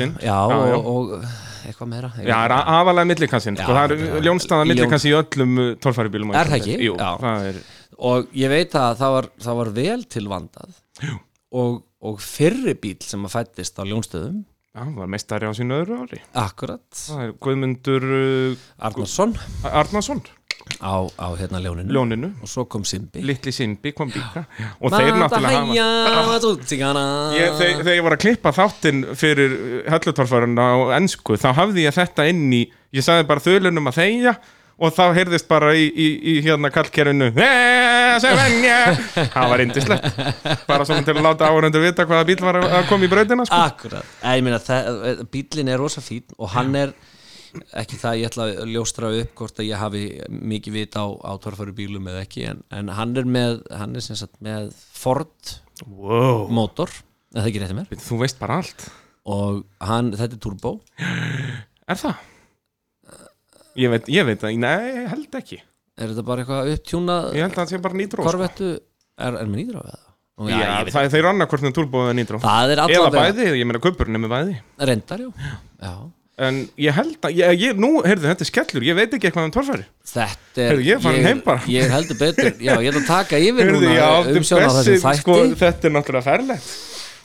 ljónstöðum 0.08 0.24
Já, 0.24 0.38
já. 0.38 0.48
Kassar 0.48 0.74
og, 0.78 0.88
og 0.88 1.12
eitthvað. 1.12 1.18
Já, 1.18 1.28
Já, 1.28 1.28
já. 1.28 1.28
Og 1.28 1.68
eitthvað 1.68 1.88
meira 1.92 2.10
Já, 2.16 2.34
það 2.34 2.44
er 2.44 2.54
aðalega 2.78 3.08
millikassin, 3.12 3.56
sko, 3.58 3.72
Já, 3.72 3.78
það 3.78 3.94
já. 3.98 4.08
er 4.18 4.26
ljónstaða 4.28 4.62
Ljón- 4.64 4.72
millikassi 4.72 5.08
í 5.10 5.16
öllum 5.18 5.56
torfæribílum 5.84 6.34
Er 6.38 6.46
það 6.52 6.58
ekki? 6.62 6.76
Jú, 6.86 6.94
Já. 6.98 7.10
það 7.24 7.48
er 7.52 7.58
Og 7.98 8.28
ég 8.38 8.48
veit 8.52 8.76
að 8.78 8.92
það 9.00 9.14
var, 9.16 9.26
það 9.42 9.56
var 9.58 9.70
vel 9.80 10.02
til 10.14 10.28
vandað 10.30 10.76
og, 11.58 11.80
og 12.04 12.20
fyrri 12.22 12.74
bíl 12.78 12.96
sem 13.02 13.24
að 13.26 13.34
fættist 13.34 13.80
á 13.80 13.82
ljónstöðum 13.88 14.44
Já, 14.76 14.82
hann 14.84 14.94
var 15.00 15.08
meistari 15.10 15.48
á 15.48 15.52
sínu 15.56 15.80
öðru 15.82 15.96
ári 16.04 16.20
Akkurat, 16.38 16.84
Það 16.94 17.22
er 17.24 17.32
Guðmundur 17.42 18.04
uh, 18.06 18.66
Arnarsson 18.86 19.32
Arnason, 19.66 20.20
á, 20.82 20.96
á 21.08 21.28
hérna 21.38 21.60
ljóninu. 21.62 21.92
Ljóninu. 21.94 22.30
Og 22.42 22.50
svo 22.50 22.64
kom 22.70 22.84
Simbi. 22.88 23.22
Litli 23.24 23.52
Simbi 23.54 23.92
kom 23.96 24.12
líka. 24.12 24.44
Og 24.80 24.92
þeir 24.92 25.16
náttúrulega 25.16 25.86
hafa 26.18 26.36
Ég, 27.36 27.56
þegar, 27.58 27.82
þegar 27.84 27.98
ég 27.98 28.06
var 28.06 28.16
að 28.18 28.22
klippa 28.26 28.54
þáttinn 28.56 29.02
fyrir 29.18 29.56
hellutorfaruna 29.88 30.68
á 30.68 30.76
ennsku 30.98 31.38
þá 31.40 31.50
hafði 31.62 31.88
ég 31.88 31.96
þetta 31.96 32.28
inn 32.30 32.46
í 32.52 32.62
ég 32.94 33.04
sagði 33.04 33.28
bara 33.28 33.44
þölunum 33.44 33.90
að 33.90 34.00
þegja 34.00 34.34
og 34.78 34.94
þá 34.94 35.04
heyrðist 35.16 35.48
bara 35.50 35.72
í, 35.74 35.88
í, 35.90 36.08
í 36.32 36.34
hérna 36.44 36.70
kallkerfinu 36.72 37.32
það 39.34 39.50
var 39.52 39.62
indislegt 39.64 40.20
bara 40.68 40.86
svona 40.86 41.04
til 41.06 41.16
að 41.16 41.24
láta 41.26 41.50
áhörundur 41.50 41.82
vita 41.82 42.06
hvaða 42.06 42.28
bíl 42.28 42.38
var 42.42 42.60
að 42.62 42.86
koma 42.90 43.06
í 43.06 43.10
brautina 43.10 43.46
sko. 43.48 43.58
Akkurat, 43.58 44.16
ég 44.22 44.46
meina 44.46 44.60
bíllinn 45.34 45.72
er 45.74 45.82
rosa 45.82 46.02
fín 46.04 46.24
og 46.38 46.52
hann 46.54 46.74
er 46.78 46.94
ekki 47.82 47.98
það 48.00 48.20
ég 48.20 48.30
ætla 48.30 48.46
að 48.48 48.72
ljóstra 48.72 49.10
upp 49.22 49.34
hvort 49.38 49.60
að 49.60 49.68
ég 49.68 49.82
hafi 49.82 50.02
mikið 50.28 50.76
vit 50.78 50.98
á, 50.98 51.06
á 51.06 51.32
torfæru 51.42 51.74
bílum 51.76 52.08
eða 52.10 52.24
ekki 52.26 52.46
en, 52.50 52.62
en 52.74 52.92
hann 52.96 53.14
er 53.18 53.28
með 53.28 53.60
hann 53.74 53.96
er 53.98 54.04
sem 54.04 54.18
sagt 54.18 54.40
með 54.44 54.72
Ford 54.98 55.54
wow. 55.86 56.48
mótor, 56.50 56.92
eða 57.32 57.44
það 57.44 57.50
ekki 57.50 57.62
rétti 57.62 57.78
mér? 57.78 58.02
Þú 58.08 58.20
veist 58.22 58.40
bara 58.40 58.60
allt. 58.62 58.88
Og 59.28 59.62
hann, 59.84 60.12
þetta 60.16 60.38
er 60.38 60.42
turbo. 60.42 60.74
Er 61.88 62.00
það? 62.00 62.26
Ég 63.78 63.92
veit, 63.92 64.10
ég 64.10 64.26
veit 64.26 64.42
það, 64.42 64.58
nei, 64.58 65.06
held 65.12 65.38
ekki. 65.38 65.60
Er 65.98 66.12
þetta 66.12 66.24
bara 66.26 66.42
eitthvað 66.42 66.72
upptjúnað 66.74 67.32
Ég 67.36 67.44
held 67.44 67.54
að 67.54 67.60
það 67.60 67.72
sé 67.72 67.80
bara 67.82 67.98
nýtró 67.98 68.22
sko. 68.22 68.30
korvettu, 68.30 68.68
er, 69.18 69.38
er 69.38 69.50
með 69.50 69.72
það? 69.74 70.04
Nú, 70.38 70.46
Já, 70.52 70.58
veit 70.86 70.94
það, 70.94 71.08
þeir 71.10 71.18
eru 71.18 71.30
annarkvort 71.32 71.64
með 71.66 71.72
turbo 71.74 72.02
eða 72.04 72.14
nýtró 72.14 72.38
það 72.42 72.72
er 72.74 72.82
Eða 72.94 73.08
bæði, 73.10 73.46
ég 73.58 73.66
meina 73.66 73.80
kuppurinn 73.82 74.18
er 74.18 74.22
með 74.22 74.34
bæði. 74.34 74.58
Reyndar, 74.86 75.24
já, 75.24 75.48
já. 75.82 75.94
En 76.38 76.58
ég 76.78 76.94
held 76.94 77.16
að, 77.26 77.32
ég, 77.34 77.54
ég, 77.64 77.78
nú, 77.82 77.88
heyrðu, 78.06 78.28
þetta 78.30 78.44
er 78.44 78.48
skellur 78.52 78.84
Ég 78.86 78.94
veit 78.94 79.14
ekki 79.16 79.26
eitthvað 79.26 79.48
um 79.48 79.54
torfæri. 79.56 79.86
Þetta 80.06 80.62
er 80.62 80.68
Heyrðu, 80.70 80.84
ég 80.86 80.94
er 80.94 81.02
farin 81.02 81.26
heim 81.26 81.40
bara. 81.42 81.64
ég 81.66 81.90
heldur 81.90 82.20
betur, 82.20 82.52
já, 82.62 82.74
ég 82.78 82.92
ætla 82.92 83.02
að 83.02 83.08
taka 83.08 83.40
yfir 83.42 83.64
Heyrðu, 83.64 83.80
núna 83.82 83.96
já, 83.96 84.06
á 84.06 84.18
bessi, 84.78 85.00
sko, 85.18 85.38
Þetta 85.58 85.90
er 85.90 85.96
náttúrulega 85.96 86.26
ferlegt 86.28 86.70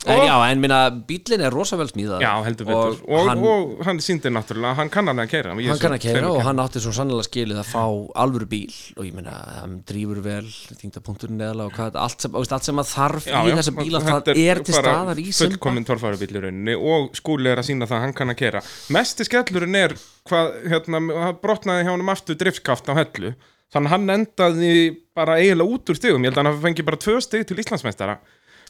en, 0.06 0.22
já, 0.28 0.34
en 0.52 0.62
minna, 0.64 0.80
bílinn 1.08 1.44
er 1.48 1.54
rosa 1.54 1.78
vel 1.80 1.88
smíðað 1.90 2.24
Já, 2.24 2.32
heldur 2.46 2.68
betur. 2.70 2.98
Og, 2.98 3.04
og, 3.08 3.30
hann, 3.30 3.44
hann 3.88 4.02
síndi 4.04 4.32
náttúrulega, 4.34 4.76
hann 4.80 4.92
kann 4.94 5.12
hann 5.12 5.24
að 5.24 5.30
keira 5.32 5.54
hann 5.56 5.82
kann 5.82 5.96
að 5.96 6.04
keira 6.04 6.32
og 6.32 6.42
hann 6.44 6.62
átti 6.64 6.82
svo 6.84 6.94
sannlega 6.96 7.28
skilið 7.28 7.62
að 7.62 7.70
fá 7.72 7.84
alvöru 8.24 8.50
bíl. 8.52 8.74
Og 8.98 9.08
ég 9.08 9.16
meina, 9.16 9.36
hann 9.62 9.78
drýfur 9.88 10.20
vel 10.26 10.50
þingdapunkturinn 10.82 11.46
og 11.66 11.72
hvað, 11.78 12.00
allt 12.04 12.28
allt 12.34 12.68
sem 12.68 12.84
að 12.84 12.92
þarf 12.92 13.30
í 13.32 13.56
þessa 13.58 13.76
bíla, 13.80 14.04
það 14.04 14.34
er 14.36 14.64
til 14.64 14.78
staðar 14.78 15.24
í 15.24 15.30
sem 15.32 15.54
fullkomin 15.54 15.88
torfærubíl 15.88 16.32
í 16.34 16.44
rauninni 16.48 16.78
og 16.78 17.14
skúli 17.18 17.52
er 17.52 17.62
að 17.62 17.70
sína 17.70 17.88
það 17.90 18.00
að 18.00 18.06
hann 18.08 18.18
kann 18.18 18.34
að 18.34 18.40
keira 18.44 18.64
mesti 18.94 19.28
skellurinn 19.28 19.80
er 19.80 19.96
hvað, 20.30 20.54
hérna, 20.72 21.02
það 21.10 21.42
brotnaði 21.44 21.88
hjá 21.88 21.92
hann 21.94 22.14
aftur 22.14 22.40
driftskaft 22.40 22.92
á 22.92 22.94
hellu. 23.00 23.34
Þannig 23.74 23.90
hann 23.90 24.14
endaði 24.14 24.74
bara 25.18 25.40
eiginlega 25.42 25.76
út 25.76 25.90
úr 25.90 25.98
stigum. 25.98 26.22
Ég 26.22 26.30
held 26.30 26.40
að 26.44 26.50
hann 26.52 26.62
fengi 26.62 26.86
bara 26.86 27.00
tvö 27.02 27.16
stig 27.24 27.48
til 27.50 27.58
Íslandsmeistara 27.58 28.20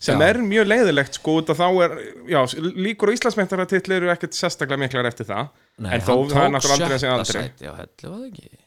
sem 0.04 0.20
Já. 0.20 0.28
er 0.30 0.42
mjög 0.44 0.68
leiðilegt 0.72 1.20
sko 1.20 1.38
út 1.40 1.54
að 1.54 1.62
þá 1.62 1.68
er, 1.86 1.94
já, 2.34 2.40
líkur 2.88 3.14
á 3.14 3.16
Íslandsmeistaratill 3.16 3.96
eru 4.00 4.12
ekkert 4.14 4.36
sérstaklega 4.38 4.82
miklar 4.84 5.08
eftir 5.12 5.30
það 5.30 5.48
Nei, 5.78 5.94
en 5.96 6.04
þó 6.04 6.14
hann 6.18 6.34
það 6.34 6.44
er 6.44 6.52
tók 6.52 6.58
náttúrulega 6.58 6.76
aldrei 6.76 6.98
að 6.98 7.04
segja 7.06 7.16
sjötta 7.16 7.24
aldrei 7.24 7.48
sæti 7.48 7.72
á 7.72 7.74
hellu, 7.80 8.12
var 8.12 8.20
það 8.20 8.28
ekki? 8.34 8.60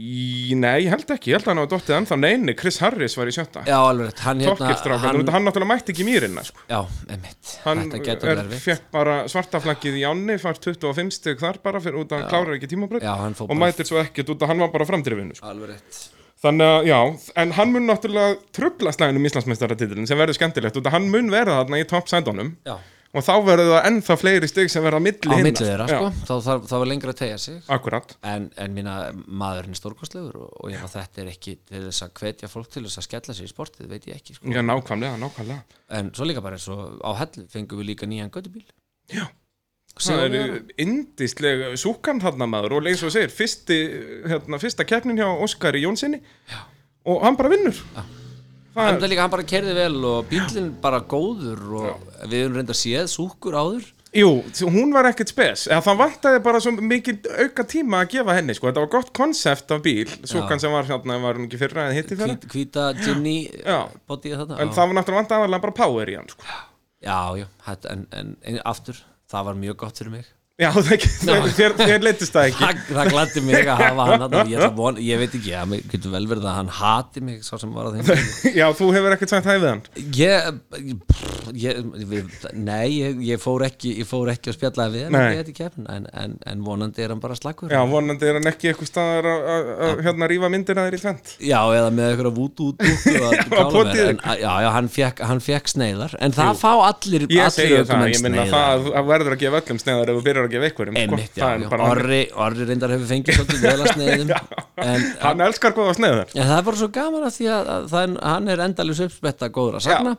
í, 0.00 0.54
nei, 0.56 0.84
ég 0.84 0.92
held 0.94 1.10
ekki, 1.12 1.32
ég 1.32 1.36
held 1.36 1.46
að 1.46 1.50
hann 1.50 1.60
hafa 1.60 1.70
dottið 1.74 1.96
ennþá 1.96 2.18
neini, 2.20 2.54
Chris 2.58 2.78
Harris 2.80 3.16
var 3.18 3.30
í 3.30 3.34
sjötta 3.34 3.64
Já, 3.66 3.76
alveg 3.82 4.22
hann 4.24 4.42
hérna 4.44 4.70
hann, 5.02 5.18
hann 5.34 5.46
náttúrulega 5.48 5.70
mætti 5.72 5.94
ekki 5.94 6.06
mýrinna 6.06 6.44
sko. 6.46 6.62
Já, 6.70 6.78
einmitt, 7.10 7.50
hann 7.66 7.82
þetta 7.84 8.00
getur 8.06 8.30
er, 8.30 8.40
verið 8.40 8.54
erfitt. 8.54 8.64
fekk 8.68 8.86
bara 8.94 9.16
svartaflaggið 9.32 9.98
í 10.00 10.06
ánni 10.08 10.38
fær 10.40 10.62
25 10.62 11.12
stygg 11.18 11.42
þar 11.42 11.60
bara 11.66 11.82
fyrir 11.82 12.00
út 12.04 12.14
að 12.14 12.22
hann 12.22 12.32
klárar 12.32 12.56
ekki 12.56 12.70
tímabröð 12.70 13.10
hann 13.10 13.36
og 13.44 13.60
mætir 13.60 13.90
svo 13.90 14.00
ekkert 14.00 14.32
út 14.32 14.46
að 14.46 14.54
hann 14.54 14.64
var 14.64 14.72
bara 14.78 14.88
framdrifinu 14.88 15.36
sko. 15.36 15.50
alveg 15.52 15.74
rétt 15.74 16.00
þannig 16.44 16.70
að 16.76 16.88
já, 16.90 16.98
en 17.42 17.52
hann 17.58 17.74
mun 17.74 17.90
náttúrulega 17.90 18.38
trubla 18.56 18.94
slæðinum 18.96 19.28
Íslandsmeistaratitlin 19.28 20.08
sem 20.08 20.20
verður 20.20 20.38
skemmtilegt 20.38 20.80
að 20.80 20.94
hann 20.94 21.10
mun 21.12 21.28
verða 21.32 21.60
þarna 21.62 21.82
í 21.82 21.86
topp 21.90 22.08
sændunum 22.12 22.54
Já, 22.66 22.76
og 23.10 23.24
þá 23.26 23.32
verður 23.44 23.72
það 23.74 23.88
ennþá 23.90 24.16
fleiri 24.20 24.48
stygg 24.50 24.70
sem 24.72 24.84
verða 24.86 25.00
á 25.02 25.06
milli 25.06 25.26
á 25.26 25.34
hinna. 25.34 25.48
milli 25.48 25.66
þeirra, 25.66 25.88
sko, 25.90 26.10
þá 26.28 26.34
þarf 26.46 26.68
það 26.70 26.82
var 26.84 26.90
lengra 26.92 27.14
að 27.14 27.18
tegja 27.20 27.38
sig. 27.42 27.56
Akkurat, 27.76 28.14
en, 28.32 28.46
en 28.64 28.76
mína 28.76 28.94
maðurinn 29.26 29.74
er 29.74 29.80
stórkostlegur 29.80 30.38
og, 30.44 30.52
og 30.62 30.70
ég, 30.70 30.78
meina, 30.78 30.92
þetta 30.94 31.24
er 31.24 31.32
ekki 31.34 31.56
til 31.66 31.82
þess 31.88 32.06
að 32.06 32.14
hvetja 32.22 32.52
fólk 32.52 32.70
til 32.70 32.84
þess 32.86 33.02
að 33.02 33.08
skella 33.08 33.36
sér 33.36 33.48
í 33.48 33.52
sportið, 33.52 33.90
veit 33.90 34.06
ég 34.08 34.20
ekki 34.22 34.38
sko. 34.38 34.46
já 34.54 34.62
nákvæmlega, 34.62 35.18
nákvæmlega. 35.24 35.80
En 35.98 36.12
svo 36.14 36.30
líka 36.30 36.44
bara 36.44 36.56
eins 36.60 36.68
og 36.70 37.02
á 37.02 37.10
hellu 37.20 37.48
fengum 37.50 37.82
við 37.82 37.90
líka 37.92 38.06
nýjan 38.08 38.30
göttubíl 38.30 38.64
Já. 39.10 39.26
Það 40.00 40.22
Sigurvegara. 40.24 40.56
er 40.56 40.86
indisleg 40.86 41.64
súkan 41.80 42.22
þarna 42.22 42.48
maður 42.50 42.78
og 42.78 42.88
eins 42.90 43.04
og 43.06 43.12
segir, 43.14 43.32
fyrsti, 43.34 43.78
hérna, 44.30 44.60
fyrsta 44.62 44.86
keppnin 44.88 45.20
hjá 45.20 45.28
Óskari 45.28 45.84
Jónssoni 45.84 46.20
og 47.04 47.22
hann 47.24 47.38
bara 47.38 47.52
vinnur. 47.52 47.78
Já. 47.94 48.02
er, 48.80 48.98
það 49.00 49.08
líka 49.12 49.24
hann 49.26 49.32
bara 49.36 49.48
kerði 49.54 49.76
vel 49.76 50.04
og 50.08 50.28
bílinn 50.30 50.74
bara 50.82 51.00
góður 51.00 51.64
og 51.80 52.12
við 52.30 52.44
höfum 52.46 52.60
reynda 52.60 52.76
séð 52.76 53.10
súkur 53.12 53.56
áður. 53.58 53.88
Jú, 54.10 54.30
hún 54.74 54.90
var 54.90 55.06
ekkert 55.06 55.30
spes. 55.30 55.68
Eða 55.70 55.84
það 55.86 55.98
vantaði 56.00 56.38
bara 56.42 56.60
svo 56.62 56.72
mikið 56.74 57.28
auka 57.44 57.62
tíma 57.70 58.00
að 58.02 58.16
gefa 58.16 58.34
henni, 58.34 58.56
sko, 58.58 58.66
þetta 58.66 58.82
var 58.82 58.90
gott 58.90 59.12
konsept 59.14 59.70
af 59.70 59.84
bíl, 59.84 60.08
súkan 60.26 60.58
sem 60.58 60.72
var 60.74 60.88
hérna 60.88 61.20
var 61.22 61.38
hún 61.38 61.46
ekki 61.46 61.60
fyrra 61.60 61.84
eða 61.86 61.98
hitti 62.00 62.18
fyrra? 62.18 62.88
Ginny 63.04 63.36
Já. 63.62 63.84
bótið 64.10 64.34
þarna? 64.40 64.58
En 64.64 64.72
Já. 64.72 64.74
það 64.80 64.90
var 64.90 64.98
náttúrulega 64.98 65.20
vantaði 65.22 65.44
aðalega 65.44 65.64
bara 65.68 65.76
power 65.78 66.10
í 66.10 66.16
hann, 66.18 66.32
sko. 66.32 66.42
Já, 67.06 67.20
já, 67.38 67.46
þetta, 67.68 67.94
en, 67.94 68.02
en, 68.18 68.34
en 68.50 68.58
aftur 68.66 68.98
það 69.30 69.44
var 69.46 69.58
mjög 69.62 69.76
gott 69.84 69.98
fyrir 70.00 70.14
mig 70.18 70.30
já, 70.60 70.70
þér, 70.86 72.02
leittist 72.04 72.34
það 72.36 72.50
ekki. 72.50 72.62
Það, 72.64 72.82
það 72.98 73.10
gladdi 73.14 73.44
mig 73.46 73.60
að 73.64 73.82
hafa 73.84 74.06
hann 74.10 74.24
þarna. 74.24 74.44
ég, 74.50 74.64
að 74.66 74.76
vona, 74.82 75.04
ég 75.04 75.22
veit 75.22 75.36
ekki, 75.40 75.54
það 75.56 75.74
getur 75.94 76.14
vel 76.14 76.24
verið 76.34 76.48
að 76.50 76.58
hann 76.60 76.72
hati 76.80 77.24
mig 77.24 77.40
sá 77.46 77.54
sem 77.62 77.72
var 77.74 77.88
að 77.90 78.00
þeim. 78.00 78.28
Já, 78.60 78.66
þú 78.76 78.90
hefur 78.96 79.16
ekkert 79.16 79.34
sagt 79.34 79.48
við 79.64 79.70
hann? 79.70 79.82
Ég, 80.20 80.60
ég, 81.56 81.80
við, 82.10 82.34
nei, 82.54 82.86
ég, 83.00 83.20
ég 83.30 83.40
fór 83.42 83.64
ekki 83.66 83.94
ég 84.00 84.08
fór 84.08 84.30
ekki 84.32 84.52
að 84.52 84.58
spjalla 84.58 84.86
við 84.92 85.06
hann 85.08 85.16
ég 85.34 85.60
en, 85.90 86.06
en, 86.12 86.36
en 86.50 86.64
vonandi 86.66 87.04
er 87.04 87.12
hann 87.14 87.22
bara 87.22 87.36
slagur 87.38 87.72
já, 87.72 87.80
vonandi 87.88 88.28
er 88.28 88.38
hann 88.38 88.50
ekki 88.50 88.70
eitthvað 88.70 88.90
staðar 88.90 89.28
að- 89.30 89.48
að 89.54 89.70
að, 89.86 90.02
hérna 90.06 90.28
rífa 90.30 90.50
myndina 90.52 90.84
þér 90.86 90.96
í 90.96 91.00
tvent 91.04 91.32
Já, 91.40 91.58
eða 91.78 91.90
með 91.94 92.12
eitthvað 92.12 92.36
vút 92.36 92.62
út. 92.66 92.84
Já, 94.40 94.52
já, 94.62 94.68
hann 94.74 94.88
fekk, 94.92 95.22
hann 95.26 95.40
fekk 95.42 95.70
sneiðar 95.72 96.14
En 96.22 96.34
það 96.34 96.60
fá 96.60 96.70
allir 96.90 97.24
ég 97.30 97.50
segi 97.54 97.80
það, 97.88 98.04
ég 98.12 98.22
minna 98.24 98.44
sneiðar. 98.46 98.54
það 98.54 98.90
að 99.00 99.10
verður 99.10 99.36
að 99.36 99.42
gefa 99.44 99.60
öllum 99.60 99.80
byrjar 100.26 100.49
að 100.50 100.54
gefa 100.56 100.68
einhverjum 100.68 100.96
sko. 100.98 101.02
Einmitt, 101.06 101.38
já, 101.40 101.46
er 101.54 101.62
já. 101.64 101.68
bara- 101.72 101.88
Orri, 101.94 102.20
Orri 102.44 102.66
reyndar 102.68 102.92
hefur 102.94 103.08
fengið 103.10 103.38
svolítið 103.38 103.64
vel 103.64 103.74
að 103.84 103.92
sneiðum. 103.96 104.32
En, 104.80 105.04
hann 105.22 105.44
elskar 105.46 105.74
góða 105.76 105.94
sneðar 105.98 106.32
en 106.34 106.48
það 106.50 106.56
er 106.58 106.66
bara 106.70 106.80
svo 106.80 106.88
gaman 106.98 107.26
að 107.28 107.34
því 107.38 107.48
að, 107.54 107.70
að 107.76 107.96
er, 108.00 108.14
hann 108.32 108.50
er 108.54 108.64
endalus 108.66 109.02
uppspetta 109.06 109.50
góður 109.54 109.78
að 109.80 109.86
sagna 109.86 110.14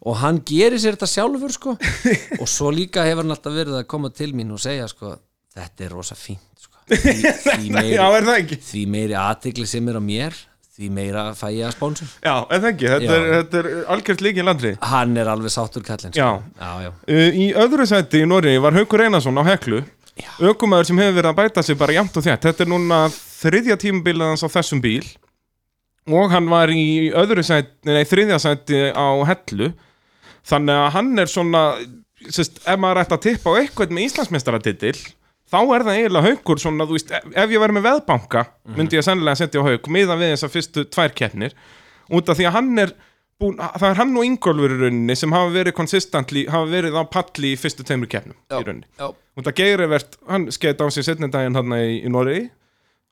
og 0.00 0.16
hann 0.22 0.38
gerir 0.48 0.80
sér 0.80 0.96
þetta 0.96 1.10
sjálfur 1.12 1.52
sko. 1.56 1.74
Og 2.42 2.48
svo 2.48 2.70
líka 2.72 3.04
hefur 3.04 3.24
hann 3.26 3.34
alltaf 3.36 3.52
verið 3.56 3.80
að 3.82 3.88
koma 3.92 4.10
til 4.16 4.30
mín 4.36 4.52
og 4.54 4.62
segja 4.62 4.86
sko 4.90 5.14
þetta 5.56 5.84
er 5.86 5.92
rosa 5.96 6.16
fínt 6.18 6.64
sko. 6.64 6.76
Því, 6.90 7.12
því, 7.22 7.90
já, 7.94 8.06
meiri, 8.10 8.86
meiri 8.90 9.14
aðtikli 9.20 9.66
sem 9.68 9.86
er 9.92 9.98
á 10.00 10.02
mér 10.02 10.38
því 10.80 10.90
meira 10.96 11.26
fæ 11.36 11.46
ég 11.52 11.68
að 11.68 11.74
spónsum 11.76 12.08
já, 12.24 12.34
er 12.48 12.62
það 12.64 12.68
ekki, 12.72 12.90
þetta 12.94 13.16
er, 13.16 13.26
þetta 13.36 13.60
er 13.60 13.70
algjört 13.94 14.24
líkin 14.26 14.48
landri 14.48 14.74
hann 14.90 15.16
er 15.20 15.30
alveg 15.30 15.52
sáttur 15.54 15.84
kallinn 15.86 16.14
sko. 16.14 16.20
Já. 16.20 16.42
já, 16.60 16.70
já. 16.86 16.90
Uh, 17.06 17.40
Í 17.44 17.46
öðru 17.60 17.86
sæti 17.88 18.22
í 18.24 18.28
Noregi 18.28 18.62
var 18.64 18.76
Haukur 18.76 19.04
Einarsson 19.04 19.40
á 19.40 19.44
Heklu. 19.50 19.82
Ökumæður 20.50 20.88
sem 20.90 20.98
hefur 21.00 21.16
verið 21.16 21.30
að 21.30 21.38
bæta 21.38 21.62
sig 21.64 21.78
bara 21.80 21.94
jæmt 21.96 22.16
og 22.18 22.24
þétt. 22.26 22.44
Þetta 22.44 22.64
er 22.64 22.70
núna 22.70 22.98
þriðja 23.12 23.76
tímabilans 23.80 24.44
á 24.44 24.48
þessum 24.52 24.82
bíl. 24.84 25.06
Og 26.10 26.32
hann 26.32 26.48
var 26.50 26.72
í 26.72 27.10
öðru 27.16 27.44
sæti, 27.46 27.72
nei 27.88 28.02
þriðja 28.08 28.40
sæti 28.42 28.82
á 28.92 29.06
Hellu. 29.30 29.70
Þannig 30.50 30.82
að 30.82 30.92
hann 30.96 31.10
er 31.22 31.30
svona 31.30 31.62
sest, 32.28 32.60
Ef 32.64 32.80
maður 32.80 33.02
ætti 33.04 33.16
að 33.16 33.24
tippa 33.28 33.54
á 33.54 33.58
eitthvað 33.60 33.94
með 33.96 34.08
Íslandsmeistaratitil 34.08 34.96
Þá 35.50 35.58
er 35.60 35.84
það 35.86 35.96
eiginlega 35.98 36.30
Haukur 36.30 36.60
svona, 36.62 36.86
þú 36.86 36.96
veist, 36.96 37.12
ef 37.12 37.50
ég 37.50 37.58
verið 37.62 37.76
með 37.78 37.86
veðbanka 37.88 38.42
Myndi 38.76 38.98
ég 38.98 39.06
sennilega 39.06 39.40
setja 39.40 39.62
á 39.62 39.66
Hauk 39.66 39.88
Miða 39.90 40.16
við 40.20 40.34
þessar 40.36 40.52
fyrstu 40.52 40.84
tvær 40.94 41.14
keppnir. 41.18 41.56
Út 42.10 42.30
af 42.30 42.38
því 42.38 42.46
að 42.46 42.54
hann 42.54 42.84
er 42.84 42.92
búin, 43.40 43.58
það 43.58 43.88
er 43.88 43.98
hann 43.98 44.14
og 44.20 44.28
Ingólfur 44.28 44.76
í 44.76 44.78
rauninni 44.84 45.16
sem 45.18 45.34
hafa 45.34 45.50
verið 45.54 45.76
konsistentli, 45.78 46.44
hafa 46.50 46.70
verið 46.70 46.98
á 46.98 47.02
palli 47.10 47.54
í 47.54 47.58
fyrstu 47.58 47.86
tveimur 47.86 48.10
keppnum 48.12 48.36
í 48.36 48.62
rauninni. 48.62 48.86
og 49.00 49.46
það 49.46 49.56
Geirivert, 49.62 50.18
hann 50.30 50.48
skeit 50.54 50.82
á 50.82 50.86
sig 50.92 51.06
setni 51.06 51.30
daginn 51.32 51.58
hann 51.58 51.74
í, 51.78 52.00
í 52.04 52.12
Noregi 52.12 52.46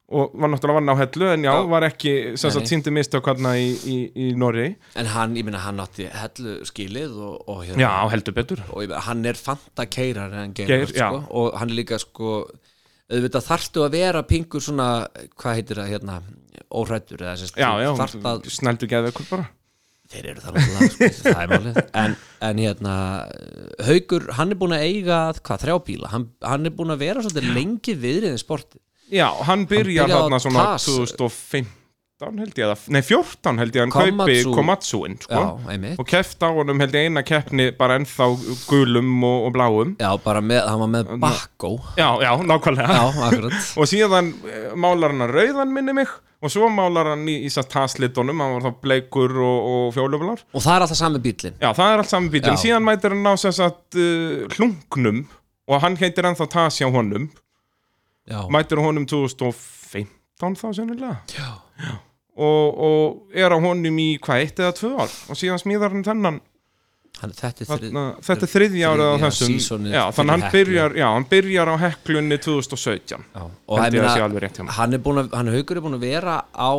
og 0.09 0.33
var 0.41 0.49
náttúrulega 0.49 0.79
vann 0.81 0.89
á 0.89 0.97
hellu 1.03 1.27
en 1.35 1.43
já, 1.45 1.51
Já. 1.53 1.67
var 1.69 1.85
ekki 1.85 2.13
síndi 2.41 2.93
mistök 2.97 3.27
hann 3.29 3.49
í, 3.53 3.67
í, 3.85 3.97
í 4.17 4.29
Noregi. 4.41 4.71
En 4.97 5.11
hann, 5.13 5.37
ég 5.37 5.45
meina, 5.45 5.61
hann 5.61 5.83
átti 5.85 6.07
hellu 6.09 6.55
skilið 6.69 7.19
og, 7.19 7.35
og, 7.45 7.61
hérna, 7.67 7.83
já, 7.85 7.91
heldur 8.15 8.37
betur. 8.39 8.63
Og 8.73 8.87
meina, 8.87 9.03
hann 9.05 9.27
er 9.29 9.37
fanta 9.37 9.85
keirar 9.85 10.33
en 10.47 10.57
Geir, 10.57 10.89
sko, 10.89 11.21
og 11.29 11.59
hann 11.61 11.69
er 11.75 11.81
líka 11.83 12.01
sko 12.01 12.39
auðvitað 13.09 13.47
þarftu 13.51 13.85
að 13.85 13.99
vera 13.99 14.25
pingur 14.29 14.65
svona, 14.65 14.89
hvað 15.37 15.61
heitir 15.61 15.83
það 15.83 15.93
hérna 15.93 16.19
óhrættur 16.73 17.23
eða 17.25 17.37
sérst, 17.41 17.61
já, 17.61 17.69
já, 17.85 17.93
að, 18.33 18.51
snældu 18.53 18.89
geðu 18.89 19.13
ykkur 19.13 19.31
bara. 19.31 19.47
Þeir 20.09 20.27
eru 20.33 20.41
það 20.41 20.57
náttúrulega 20.57 20.91
sko, 21.13 21.23
það 21.29 21.41
er 21.43 21.51
málið, 21.53 21.79
en, 22.03 22.19
en 22.49 22.61
hérna 22.65 22.93
Haukur, 23.85 24.29
hann 24.41 24.53
er 24.57 24.61
búin 24.61 24.77
að 24.77 24.85
eiga 24.89 25.23
hvað, 25.37 25.65
þrjá 25.67 25.79
bíla, 25.85 26.13
hann, 26.17 26.29
hann 26.49 26.69
er 26.69 26.77
búin 26.77 26.97
að 26.97 27.03
vera 27.05 27.25
svolítið 27.25 27.51
lengi 27.57 27.97
viðriðin 28.09 28.41
sporti 28.41 28.81
já, 29.11 29.29
hann 29.49 29.67
byrjar 29.71 30.09
þarna 30.13 30.39
svona 30.43 30.65
TAS. 30.75 30.87
2015 30.89 31.75
held 32.39 32.57
ég, 32.59 32.65
eða- 32.67 32.91
nei 32.91 33.01
14 33.07 33.59
held 33.63 33.77
ég 33.77 33.81
hann 33.85 33.91
Komatsu. 33.95 34.43
kaupi 34.43 34.55
Komatsuin 34.57 35.19
sko, 35.23 35.35
Já, 35.69 35.95
og 35.99 36.07
keft 36.11 36.41
á 36.43 36.49
honum 36.51 36.81
held 36.83 36.93
ég 36.99 37.07
eina 37.07 37.23
keppni 37.23 37.71
bara 37.79 37.99
ennþá 37.99 38.27
gulum 38.69 39.23
og, 39.25 39.47
og 39.47 39.53
bláum. 39.55 39.97
Já, 40.01 40.11
bara 40.25 40.41
með, 40.43 40.65
hann 40.69 40.81
var 40.83 40.89
með 40.97 41.13
bakkó 41.23 41.79
já, 41.97 42.09
já, 42.23 42.33
nákvæmlega. 42.43 42.89
Já, 42.91 43.77
og 43.79 43.87
síðan 43.87 44.33
eh, 44.51 44.73
málar 44.75 45.15
hann 45.15 45.23
að 45.29 45.37
rauðan 45.39 45.73
minni 45.73 45.95
mig 45.95 46.09
og 46.43 46.51
svo 46.51 46.69
málar 46.71 47.13
hann 47.15 47.25
í, 47.31 47.39
í 47.47 47.51
satt 47.51 47.71
taslitunum 47.71 48.39
hann 48.43 48.59
var 48.59 48.67
þá 48.67 48.81
bleikur 48.83 49.33
og, 49.39 49.59
og 49.71 49.95
fjólublar. 49.95 50.43
Og 50.55 50.63
það 50.63 50.75
er 50.77 50.85
alltaf 50.87 50.99
sami 51.01 51.19
bíllinn. 51.23 51.57
Já 51.63 51.73
það 51.75 51.93
er 51.95 52.03
allt 52.03 52.11
saman 52.13 52.31
bílinn, 52.35 52.55
Já. 52.59 52.63
síðan 52.67 52.87
mætir 52.87 53.15
hann 53.15 53.27
á 53.31 53.35
þess 53.39 53.63
að 53.63 53.99
uh, 53.99 54.57
hlungnum 54.59 55.25
og 55.69 55.83
hann 55.83 55.97
heitir 56.03 56.27
ennþá 56.31 56.47
tas 56.51 56.79
hjá 56.83 56.91
honum 56.91 57.31
Já, 58.29 58.43
mætir 58.53 58.83
honum 58.83 59.07
2015 59.09 60.61
þá 60.61 60.69
sennilega. 60.77 61.17
Og, 62.39 62.67
og 62.89 63.35
er 63.35 63.51
á 63.51 63.59
honum 63.59 63.99
í 63.99 64.11
hvað, 64.23 64.45
eitt 64.45 64.61
eða 64.63 64.77
tvö 64.77 64.93
ár? 65.01 65.15
Og 65.33 65.39
síðan 65.41 65.63
smíðar 65.63 65.95
hann 65.97 66.07
þennan 66.07 66.39
hann, 67.23 67.33
þetta, 67.35 67.65
er 67.65 67.69
þrið, 67.73 67.97
þetta 68.27 68.47
er 68.47 68.53
þriðja 68.53 68.91
árið 68.93 69.09
á 69.11 69.17
þessum 69.25 69.89
já, 69.91 70.03
þannig 70.15 70.35
hann 70.35 70.45
byrjar, 70.55 70.97
já, 71.01 71.07
hann 71.15 71.27
byrjar 71.33 71.71
á 71.73 71.75
heklunni 71.83 72.39
2017 72.45 73.25
já, 73.35 73.43
og 73.43 73.81
hjá 73.83 74.29
mér. 74.31 74.49
hann 74.79 74.95
er 74.95 75.03
búin 75.03 75.23
að 75.25 75.35
hann 75.39 75.51
haugur 75.55 75.81
er 75.81 75.87
búin 75.89 75.99
að 75.99 76.07
vera 76.07 76.37
á 76.55 76.71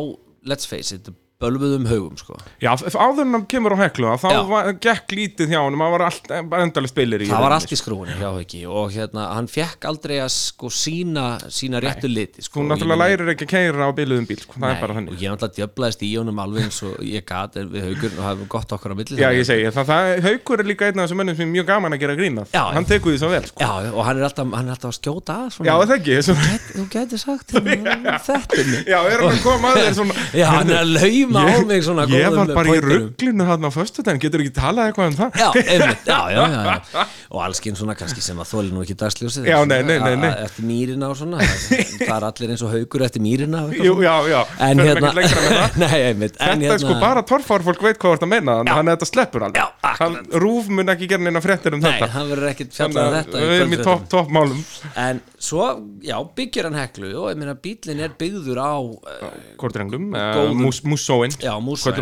let's 0.48 0.68
face 0.70 0.96
it, 0.96 1.10
bölvuðum 1.40 1.86
haugum 1.88 2.16
sko. 2.20 2.36
Já, 2.60 2.72
f- 2.76 2.96
áður 3.00 3.22
en 3.24 3.32
hann 3.38 3.46
kemur 3.50 3.72
á 3.72 3.78
heklu 3.84 4.10
þá 4.20 4.26
Já. 4.34 4.40
var, 4.50 4.68
gekk 4.84 5.14
lítið 5.16 5.52
hjá 5.54 5.60
hann 5.64 5.78
það 5.80 5.92
var 5.94 6.04
allt, 6.06 6.28
bara 6.52 6.66
endalega 6.66 6.92
spilir 6.92 7.24
í 7.24 7.28
það 7.30 7.44
var 7.46 7.54
allt 7.56 7.72
í 7.72 7.78
skrúinu 7.80 8.16
hjá 8.20 8.28
haugi 8.34 8.60
og 8.68 8.90
hérna, 8.94 9.24
hann 9.38 9.48
fekk 9.48 9.86
aldrei 9.90 10.18
að 10.20 10.30
sko 10.34 10.68
sína, 10.74 11.24
sína 11.48 11.80
réttu 11.80 12.10
liti 12.12 12.44
sko, 12.44 12.60
ég 12.60 12.68
náttúrulega 12.70 12.98
meina- 13.00 13.08
lærir 13.24 13.32
ekki 13.34 13.46
að 13.48 13.52
keira 13.54 13.88
á 13.88 13.90
biluðum 13.96 14.26
bíl 14.28 14.40
sko. 14.42 14.54
það 14.58 14.66
Nei, 14.66 14.74
er 14.76 14.80
bara 14.84 14.92
og 14.92 14.98
þannig 15.00 15.24
ég 15.24 15.32
náttúrulega 15.34 15.56
djöflaðist 15.60 16.04
í 16.04 16.10
honum 16.20 16.42
alveg 16.44 16.66
eins 16.68 16.82
og 16.84 17.00
ég 17.08 17.24
gat 17.30 17.56
en 17.56 17.70
við 17.72 17.86
haugur 17.88 18.18
og 18.18 18.24
hafum 18.28 18.48
gott 18.56 18.72
okkar 18.76 18.92
á 18.92 18.96
milli 19.00 19.16
Já, 19.20 19.28
ég 19.32 19.46
segi, 19.48 19.66
það, 19.72 19.88
það, 19.90 20.12
Haukur 20.28 20.60
er 20.60 20.68
líka 20.68 20.86
einn 20.90 21.00
af 21.00 21.08
þessum 21.08 21.20
mönnum 21.22 21.36
sem 21.40 21.48
er 21.48 21.52
mjög 21.56 21.66
gaman 21.72 21.96
að 21.96 22.00
gera 22.04 22.16
grínað 22.20 22.52
Já, 22.54 22.62
Hann 22.76 22.84
tekur 22.88 23.14
því 23.14 23.18
svo 23.24 23.30
vel, 23.32 23.42
sko. 23.48 23.64
Já, 23.64 23.90
og 23.96 24.04
hann 24.06 24.20
er 24.20 24.28
alltaf, 24.28 24.52
hann 24.54 24.68
er 24.68 24.74
alltaf 24.76 24.92
að 24.92 24.98
skjóta 25.00 25.36
að 25.46 25.50
svona, 25.56 25.66
Já, 25.70 25.74
það 25.80 25.94
ekki, 25.96 26.16
svo, 26.28 26.34
Gæti- 26.40 26.76
Þú 26.76 26.84
gæti 26.94 27.18
sagt 27.20 27.50
þetta 27.54 28.58
er 28.60 28.68
mig 28.70 28.86
já, 28.90 28.98
er 29.08 29.22
hann 29.24 29.32
að 29.34 29.42
koma 29.44 29.70
að 29.72 29.80
þér 29.80 29.94
svona? 29.98 30.14
Já, 30.36 30.46
hann 30.54 30.70
er 30.70 30.80
að 30.80 30.90
lauma 31.34 31.54
á 31.56 31.66
mig 31.70 31.84
svona 31.86 32.04
Ég 32.10 32.26
góðum 32.26 32.36
var 32.40 32.50
bara 32.58 32.74
í 32.76 32.80
rugglinu 32.84 33.46
þarna 33.50 33.70
á 33.70 33.72
föstudaginn, 33.74 34.20
getur 34.24 34.42
ekki 34.44 34.52
talað 34.56 34.90
eitthvað 34.90 35.10
um 35.10 35.16
það? 35.20 35.38
Já, 35.40 35.48
einmitt, 35.74 36.08
já, 36.12 36.18
já, 36.34 36.42
já, 36.50 36.60
já. 36.94 37.04
Og 37.30 37.42
allskinn 37.46 37.76
svona 37.78 37.94
kannski 37.98 38.22
sem 38.24 38.40
að 38.42 38.48
þóli 38.50 38.72
nú 38.74 38.82
ekki 38.84 38.96
dagsljósið. 39.00 39.48
Já, 39.50 39.58
nei, 39.70 39.80
nei, 39.86 39.98
nei, 40.02 40.14
nei. 40.24 40.30
Eftir 40.46 40.66
mýrina 40.66 41.10
og 41.12 41.16
svona. 41.20 41.38
Það 41.40 42.14
er 42.16 42.26
allir 42.30 42.54
eins 42.54 42.64
og 42.66 42.72
haugur 42.74 43.04
eftir 43.06 43.22
mýrina 43.24 43.60
Jú, 43.76 43.94
já, 44.02 44.14
já, 44.30 44.40
En 44.66 44.80
förum 44.80 44.88
hérna 44.88 45.10
ekkert 45.10 45.20
lengra 45.20 45.44
með 45.44 45.56
það. 45.60 45.78
Nei, 45.84 46.00
einmitt. 46.10 46.38
En 46.40 46.60
Þetta 46.64 46.74
er 46.74 46.82
sko 46.82 46.90
hérna- 46.94 47.04
bara 47.04 47.22
torfárfólk 47.30 47.82
veit 47.86 47.98
hvað 48.00 48.10
þú 48.10 48.16
ert 48.18 48.26
að 48.26 48.32
meina 48.34 48.56
Þannig 48.66 48.80
að 48.80 48.96
þetta 48.96 49.08
sleppur 49.12 49.46
alveg. 49.46 49.60
Já, 49.60 49.66
akkurat. 49.80 50.00
Hann- 50.00 50.40
Rúf 50.44 50.68
mun 50.74 50.92
ekki 50.94 51.08
gera 51.10 51.22
neina 51.26 51.42
fréttir 51.44 51.76
um 51.76 51.80
Nei, 51.84 51.90
þetta. 51.92 52.08
hann 52.16 52.30
verður 52.32 52.50
Þannig 52.70 52.76
fjallað 52.80 53.00
um 53.00 53.10
að 53.10 53.18
þetta 53.20 53.44
við 53.44 53.54
erum 53.60 53.74
í 53.76 53.78
kvöldfréttum. 53.80 54.08
topp 54.08 54.08
top 54.10 54.34
málum 54.34 54.64
En 55.06 55.20
svo, 55.40 55.64
já, 56.04 56.16
byggir 56.36 56.66
hann 56.68 56.76
heklu 56.76 57.08
og 57.22 57.30
ég 57.32 57.38
meina 57.40 57.54
bílinn 57.56 58.02
er 58.04 58.12
byggður 58.20 58.58
á 58.60 58.74
uh, 58.76 59.30
Kortrenglum, 59.60 60.10
Góðum- 60.12 60.60
mús, 60.66 60.82
mússóin 60.84 61.32
Já, 61.40 61.54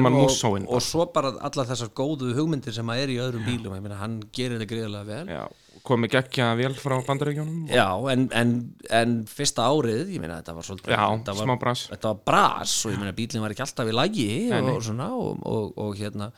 mann 0.02 0.16
og, 0.18 0.26
mússóin? 0.26 0.66
og 0.66 0.82
svo 0.82 1.06
bara 1.14 1.30
allar 1.46 1.68
þessar 1.70 1.92
góðu 1.94 2.32
hugmyndir 2.34 2.74
sem 2.74 2.90
að 2.90 3.04
er 3.04 3.14
í 3.14 3.20
öðrum 3.22 3.46
bílum 3.46 3.76
ég 3.78 3.84
meina, 3.86 4.00
hann 4.02 4.18
gerir 4.34 4.58
það 4.58 4.70
greiðlega 4.74 5.06
vel 5.12 5.30
Já, 5.36 5.44
komið 5.86 6.14
geggja 6.16 6.50
vel 6.58 6.72
frá 6.82 6.96
bandaríkjónum 7.06 7.70
Já, 7.70 7.86
en, 8.12 8.26
en, 8.34 8.52
en 8.90 9.16
fyrsta 9.30 9.68
árið, 9.70 10.10
ég 10.16 10.20
meina 10.24 10.40
þetta 10.42 10.56
var 10.58 10.66
svolítið 10.66 10.96
Já, 10.96 11.04
þetta 11.14 11.36
var, 11.38 11.46
smá 11.46 11.58
bras. 11.62 11.86
Þetta 11.94 12.12
var 12.12 12.20
bras 12.32 12.76
og 12.84 12.96
ég 12.96 13.00
meina 13.04 13.14
bílinn 13.22 13.46
var 13.46 13.54
ekki 13.54 13.64
alltaf 13.68 13.92
í 13.92 13.94
lagi 13.94 14.28
og, 14.58 14.74
svona 14.90 15.12
og, 15.14 15.38
og, 15.46 15.70
og 15.78 15.94
hérna 16.02 16.32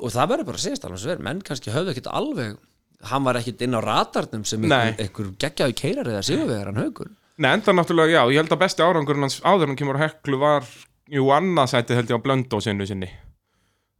og 0.00 0.08
það 0.14 0.30
verður 0.32 0.46
bara 0.48 0.56
að 0.56 0.64
segjast 0.64 0.84
alveg 0.88 1.00
sver 1.04 1.18
menn 1.28 1.40
kannski 1.44 1.72
höfðu 1.74 1.92
ekkit 1.92 2.08
alveg 2.08 2.56
hann 3.08 3.24
var 3.24 3.38
ekkit 3.40 3.64
inn 3.64 3.76
á 3.76 3.80
ratarnum 3.80 4.44
sem 4.44 4.64
einhver, 4.66 5.32
geggjaði 5.40 5.76
keirar 5.78 6.10
eða 6.12 6.22
sigurvegar 6.26 6.70
hann 6.72 6.82
haugur 6.82 7.10
Nei, 7.40 7.54
enda 7.54 7.72
náttúrulega, 7.72 8.18
já, 8.18 8.34
ég 8.34 8.42
held 8.42 8.52
að 8.52 8.60
besti 8.60 8.84
árangurinn 8.84 9.24
hans 9.24 9.38
áður 9.40 9.70
en 9.72 9.78
kemur 9.80 9.96
á 9.96 10.04
heklu 10.04 10.40
var 10.42 10.66
Jú, 11.10 11.24
annað 11.34 11.72
sæti 11.72 11.96
held 11.96 12.10
ég 12.12 12.20
á 12.20 12.24
blöndósinu 12.26 12.86
sinni 12.86 13.08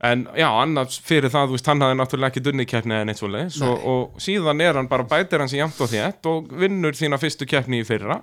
En 0.05 0.27
já, 0.37 0.47
annars 0.49 0.97
fyrir 1.05 1.29
það, 1.33 1.51
þú 1.51 1.57
veist, 1.57 1.67
hann 1.69 1.83
hafði 1.85 1.97
náttúrulega 2.01 2.33
ekki 2.33 2.43
dunni 2.45 2.65
keppni 2.69 2.95
eða 2.97 3.09
neitt 3.09 3.61
og, 3.69 3.83
og 3.93 4.21
síðan 4.23 4.63
er 4.65 4.79
hann 4.79 4.89
bara 4.89 5.05
bætir 5.09 5.43
hans 5.43 5.53
í 5.53 5.59
jamt 5.61 5.81
og 5.81 5.91
þétt 5.93 6.29
og 6.31 6.55
vinnur 6.57 6.97
þína 6.97 7.19
fyrstu 7.21 7.49
keppni 7.49 7.83
í 7.83 7.89
fyrra 7.89 8.17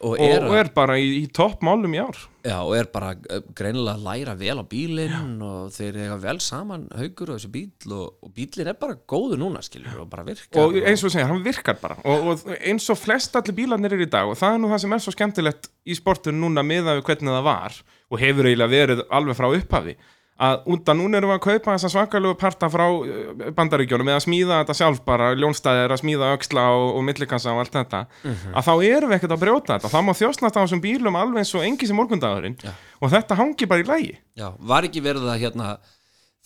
og 0.00 0.16
er, 0.22 0.44
og 0.46 0.54
er 0.56 0.70
bara 0.72 0.96
í, 1.00 1.08
í 1.20 1.26
topp 1.34 1.64
málum 1.66 1.92
í 1.92 2.00
ár. 2.00 2.18
Já, 2.46 2.56
og 2.62 2.72
er 2.78 2.86
bara 2.92 3.10
uh, 3.12 3.42
greinilega 3.56 3.98
að 3.98 4.04
læra 4.06 4.34
vel 4.40 4.56
á 4.56 4.64
bílinn 4.70 5.42
og 5.44 5.72
þeir 5.74 5.98
eiga 6.06 6.16
vel 6.22 6.36
saman 6.40 6.86
haugur 6.96 7.34
og 7.34 7.40
þessi 7.40 7.50
bíl 7.52 7.94
og, 7.96 8.14
og 8.24 8.32
bílinn 8.36 8.70
er 8.72 8.78
bara 8.80 8.96
góðu 9.12 9.36
núna 9.40 9.60
skilur 9.64 10.04
og 10.04 10.08
bara 10.12 10.24
virkar 10.24 10.62
og 10.64 10.78
eins 10.80 11.04
og 11.04 11.12
segja, 11.12 11.28
hann 11.28 11.44
virkar 11.44 11.76
bara. 11.82 11.98
Og, 12.08 12.30
og 12.32 12.54
eins 12.56 12.88
og 12.92 13.00
flest 13.00 13.36
allir 13.36 13.58
bílarnir 13.58 13.96
eru 13.96 14.08
í 14.08 14.12
dag 14.12 14.30
og 14.30 14.38
það 14.40 14.56
er 14.56 14.62
nú 14.62 14.72
það 14.72 14.84
sem 14.84 14.96
er 14.96 15.04
svo 15.04 15.16
skemmtilegt 15.16 15.68
í 15.84 15.98
sportun 15.98 16.40
núna 16.40 16.64
miðað 16.64 17.00
við 17.00 17.06
hvernig 17.10 17.36
það 17.36 17.50
var 17.50 17.82
og 18.10 18.24
hefur 18.24 18.48
eiginlega 18.48 18.74
verið 18.76 19.04
alveg 19.20 19.38
frá 19.38 19.50
upphafi 19.50 19.96
að 20.40 20.62
undan 20.72 20.96
núna 20.96 21.18
erum 21.18 21.30
við 21.30 21.36
að 21.36 21.42
kaupa 21.44 21.74
þessa 21.74 21.90
svakalegu 21.92 22.36
parta 22.40 22.70
frá 22.72 22.84
uh, 22.88 23.50
bandaríkjónum 23.56 24.08
eða 24.12 24.22
smíða 24.24 24.60
þetta 24.62 24.76
sjálf 24.78 25.02
bara, 25.04 25.30
ljónstæðir 25.36 25.92
að 25.92 26.00
smíða 26.00 26.30
öxla 26.36 26.66
og, 26.78 26.86
og 26.96 27.04
millikassa 27.06 27.52
og 27.52 27.60
allt 27.64 27.76
þetta 27.76 28.02
að 28.24 28.68
þá 28.68 28.72
erum 28.88 29.12
við 29.12 29.16
ekkert 29.18 29.36
að 29.36 29.42
brjóta 29.44 29.76
þetta. 29.76 29.92
Það 29.92 30.06
má 30.06 30.12
þjósnast 30.22 30.56
á 30.56 30.62
þessum 30.62 30.84
bílum 30.84 31.18
alveg 31.20 31.42
eins 31.44 31.54
og 31.58 31.66
engi 31.66 31.90
sem 31.90 31.98
morgundagurinn 32.00 32.56
Já. 32.64 32.72
og 33.00 33.12
þetta 33.12 33.38
hangi 33.40 33.68
bara 33.70 33.84
í 33.84 33.88
lægi 33.90 34.14
já, 34.40 34.48
var 34.58 34.88
ekki 34.88 35.04
verið 35.04 35.28
að 35.28 35.42
hérna 35.44 35.74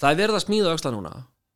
það 0.00 0.10
er 0.10 0.18
verið 0.24 0.38
að 0.40 0.44
smíða 0.48 0.74
öxla 0.74 0.94
núna? 0.94 1.14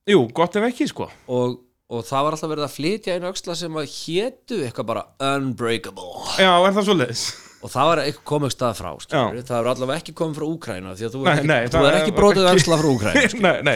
Jú, 0.09 0.22
gott 0.33 0.57
ef 0.57 0.64
ekki 0.70 0.87
sko. 0.88 1.09
Og, 1.29 1.59
og 1.92 2.07
það 2.07 2.24
var 2.24 2.37
alltaf 2.37 2.53
verið 2.55 2.68
að 2.68 2.77
flytja 2.77 3.16
einu 3.18 3.29
öxla 3.33 3.59
sem 3.59 3.74
að 3.77 3.90
hétu 3.98 4.62
eitthvað 4.64 4.88
bara 4.88 5.05
unbreakable. 5.35 6.24
Já, 6.40 6.53
er 6.55 6.77
það 6.79 6.87
svoleiðis? 6.87 7.27
Og 7.59 7.71
það 7.73 7.88
var 7.88 8.01
eitthvað 8.05 8.25
komið 8.31 8.53
stað 8.55 8.75
frá 8.79 8.88
það 9.09 9.51
var 9.51 9.68
allavega 9.73 9.99
ekki 10.03 10.12
komið 10.18 10.37
frá 10.38 10.44
Úkræna 10.47 10.92
því 10.94 11.07
að 11.09 11.14
þú 11.14 11.23
er 11.23 11.27
Nei, 11.29 11.33
ekki, 11.38 11.49
nei, 11.83 11.94
ekki 11.99 12.14
brotið 12.14 12.49
öxla 12.53 12.79
frá 12.79 12.88
Úkræna 12.92 13.53
nei, 13.68 13.75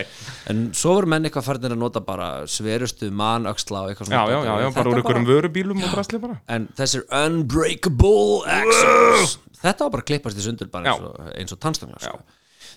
en 0.53 0.61
svo 0.79 0.93
voru 0.99 1.11
menn 1.11 1.27
eitthvað 1.27 1.47
farnir 1.49 1.75
að 1.75 1.81
nota 1.83 2.03
bara 2.07 2.29
sverustu 2.47 3.11
mann 3.23 3.49
öxla 3.51 3.83
og 3.83 3.91
eitthvað 3.91 4.11
svona 4.13 4.23
já, 4.23 4.45
já, 4.47 4.53
já 4.63 4.69
bara 4.77 4.93
úr 4.93 5.01
einhverjum 5.01 5.27
vörubílum 5.33 5.83
og 5.83 5.97
drasli 5.97 6.21
bara. 6.23 6.39
En 6.55 6.69
þessir 6.79 7.03
unbreakable 7.19 8.47
axles. 8.55 9.37
Þetta 9.63 9.89
var 9.89 9.95
bara 9.97 10.07
klippast 10.13 10.39
í 10.39 10.47
sundur 10.47 10.71
bara 10.71 10.93
eins 10.95 11.03
og, 11.09 11.19
eins 11.35 11.55
og 11.57 11.63
tannstangla 11.63 11.99
sko. 12.03 12.23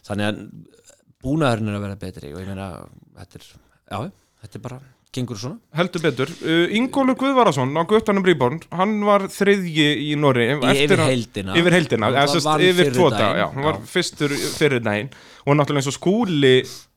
þannig 0.09 0.31
að 0.31 0.41
búnaðurinn 1.25 1.71
er 1.71 1.79
að 1.79 1.85
vera 1.87 2.01
betri 2.01 2.33
og 2.33 2.41
ég 2.41 2.49
meina 2.49 2.71
þetta 3.21 3.39
er, 3.41 3.47
já, 3.93 3.99
þetta 4.43 4.59
er 4.59 4.65
bara 4.67 4.81
gengur 5.15 5.39
svona 5.39 5.57
Heldur 5.79 6.03
betur. 6.03 6.31
Uh, 6.43 6.65
Ingólfur 6.77 7.17
Guðvarason 7.21 7.71
á 7.75 7.81
Guttanum 7.89 8.25
Rýborn, 8.27 8.59
hann 8.75 8.97
var 9.07 9.27
þriðji 9.31 9.87
í 10.09 10.15
Norri. 10.19 10.49
Í 10.55 10.73
yfir 10.85 11.01
heildina. 11.05 11.55
Yfir 11.59 11.77
vann 11.77 12.09
yfir 12.11 12.91
já. 13.39 13.45
Hann 13.53 13.69
var 13.69 13.79
fyrstur 13.89 14.35
fyrir 14.57 14.83
daginn. 14.85 15.13
Og 15.45 15.57
náttúrulega 15.57 15.83
eins 15.85 15.91
og 15.91 15.97
skúli 15.97 16.55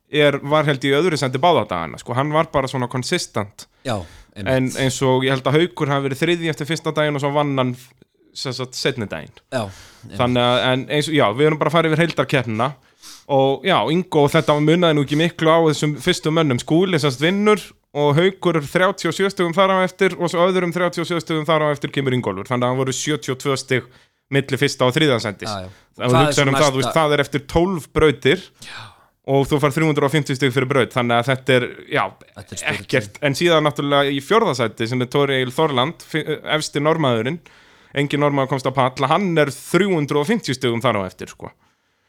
er, 0.09 0.39
var 0.43 0.69
held 0.69 0.85
í 0.89 0.95
öðru 0.97 1.19
sendi 1.21 1.41
báðadagana, 1.43 2.01
sko. 2.01 2.17
Hann 2.17 2.33
var 2.35 2.51
bara 2.53 2.71
svona 2.71 2.89
konsistant. 2.91 3.69
já, 3.85 3.97
einmitt. 4.35 4.53
En 4.55 4.71
eins 4.85 5.01
og 5.05 5.25
ég 5.27 5.35
held 5.37 5.47
að 5.47 5.61
Haukur 5.61 5.93
hafi 5.93 6.09
verið 6.09 6.23
þriðji 6.25 6.53
eftir 6.53 6.69
fyrsta 6.69 6.95
daginn 6.97 7.19
og 7.19 7.25
svo 7.25 7.33
vann 7.37 7.57
hann 7.59 7.75
setni 8.35 9.09
daginn. 9.09 9.35
já, 9.53 9.65
Þannig 10.17 10.45
að, 10.45 10.59
en 10.73 10.85
eins 10.89 11.09
og, 11.11 11.17
já, 11.17 11.27
við 11.35 11.51
erum 11.51 11.59
bara 11.61 11.73
að 11.73 11.77
fara 11.79 11.91
yfir 11.91 12.05
heildarkeppnina 12.05 12.69
og 13.29 13.67
já, 13.67 13.77
Ingo, 13.93 14.25
þetta 14.33 14.57
munnaði 14.63 14.97
nú 14.97 15.05
ekki 15.05 15.19
miklu 15.21 15.53
á 15.53 15.59
þessum 15.69 15.97
fyrstu 16.01 16.33
mönnum 16.33 16.61
skúli, 16.63 17.01
sérst 17.01 17.21
vinnur 17.21 17.61
og 17.97 18.19
haukur 18.19 18.61
37 18.61 19.31
stugum 19.33 19.55
þar 19.57 19.73
á 19.73 19.77
eftir 19.87 20.17
og 20.19 20.29
svo 20.29 20.45
öðrum 20.49 20.75
37 20.75 21.23
stugum 21.25 21.47
þar 21.49 21.65
á 21.65 21.73
eftir 21.73 21.93
kemur 21.95 22.17
Ingólfur, 22.17 22.49
þannig 22.51 22.67
að 22.67 22.75
það 22.75 22.83
voru 22.83 22.97
72 22.99 23.57
stug 23.63 23.89
milli 24.29 24.61
fyrsta 24.61 24.85
og 24.85 24.93
þriðansendis 24.93 25.49
já. 25.49 25.71
það, 25.97 26.05
um 26.45 26.59
það, 26.59 26.75
veist, 26.77 26.93
það 26.93 27.15
er 27.17 27.23
eftir 27.25 27.45
12 27.49 27.87
brautir 27.97 28.43
já. 28.67 28.75
og 29.33 29.47
þú 29.49 29.61
far 29.63 29.73
350 29.73 30.37
stug 30.37 30.53
fyrir 30.53 30.69
braut, 30.69 30.93
þannig 30.93 31.17
að 31.17 31.31
þetta 31.31 31.57
er 31.57 31.69
já, 31.95 32.05
Þetta 32.37 32.59
er 32.59 32.83
ekkert, 32.83 33.23
en 33.25 33.39
síðan 33.39 33.65
náttúrulega 33.65 34.13
í 34.13 34.21
fjórðasæti 34.25 34.91
sem 34.91 35.01
er 35.07 35.09
Tóri 35.15 35.41
Eil 35.41 35.55
Þorland 35.55 36.05
fi- 36.05 36.27
efsti 36.59 36.85
normaðurinn 36.85 37.41
engin 37.97 38.21
normaður 38.21 38.53
komst 38.53 38.69
á 38.69 38.73
palla, 38.77 39.09
hann 39.09 39.33
er 39.41 39.49
350 39.49 40.59
stugum 40.61 40.85
þar 40.85 41.01
á 41.01 41.09
eftir 41.09 41.33
sko. 41.33 41.49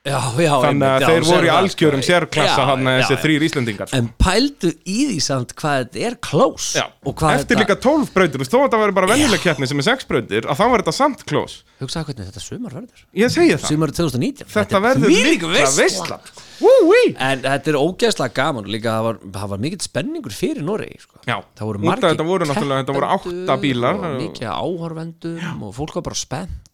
Já, 0.10 0.20
já 0.44 0.52
þannig 0.66 0.88
að 0.90 1.06
þeir 1.06 1.28
voru 1.30 1.48
í 1.48 1.50
það, 1.50 1.60
algjörum 1.60 2.04
sérklassa 2.10 2.66
hann 2.70 2.90
já, 2.90 2.96
þessi 3.00 3.20
þrýr 3.24 3.46
Íslendingar. 3.48 3.92
Sko. 3.92 4.00
en 4.00 4.10
pældu 4.26 4.74
í 4.84 4.98
því 5.12 5.20
samt 5.24 5.56
hvað 5.60 5.80
þetta 5.86 6.04
er 6.10 6.20
hvað 6.26 7.38
eftir 7.38 7.62
líka 7.62 7.80
12 7.80 8.14
brautir, 8.16 8.36
þú 8.36 8.44
veist, 8.44 8.54
þó 8.54 8.60
að 8.60 8.66
þetta 8.68 8.84
verður 8.84 9.00
bara 9.00 9.12
venjuleg 9.14 9.46
keppni 9.46 9.70
sem 9.70 9.84
er 9.84 9.90
6 9.92 10.10
brautir, 10.10 10.50
að 10.50 10.60
þá 10.60 10.66
verður 10.66 10.86
þetta 10.86 10.98
samt 11.00 11.26
klós 11.30 11.60
hugsaðu 11.80 12.10
hvernig 12.10 12.28
þetta 12.28 12.44
sumar 12.44 12.76
verður. 12.76 13.04
Ég 13.16 13.32
segi 13.32 13.54
það, 13.56 13.68
sumar 13.72 13.94
2019 13.96 14.50
þetta 14.52 14.80
er 14.80 14.86
verður 14.90 15.14
mikla 15.16 16.20
Wúi 16.60 17.14
en 17.16 17.44
þetta 17.46 17.72
er 17.72 17.78
ógeðslega 17.80 18.36
gaman 18.36 18.68
líka 18.68 18.92
það 18.98 19.06
var, 19.06 19.20
það 19.38 19.52
var 19.54 19.62
mikill 19.64 19.86
spenningur 19.86 20.36
fyrir 20.36 20.66
Noregi 20.68 21.00
sko. 21.06 21.22
Það 21.24 21.64
voru 21.70 21.84
margir 21.86 22.10
þetta 22.10 22.28
voru 22.28 22.50
náttúrulega, 22.50 22.84
þetta 22.84 22.98
voru 22.98 23.12
átta 23.16 23.58
bílar. 23.64 24.02
og 24.10 24.18
mikið 24.26 24.52
áhorfendum 24.52 25.64
og 25.70 25.74
fólk 25.78 25.96
var 26.00 26.08
bara 26.10 26.20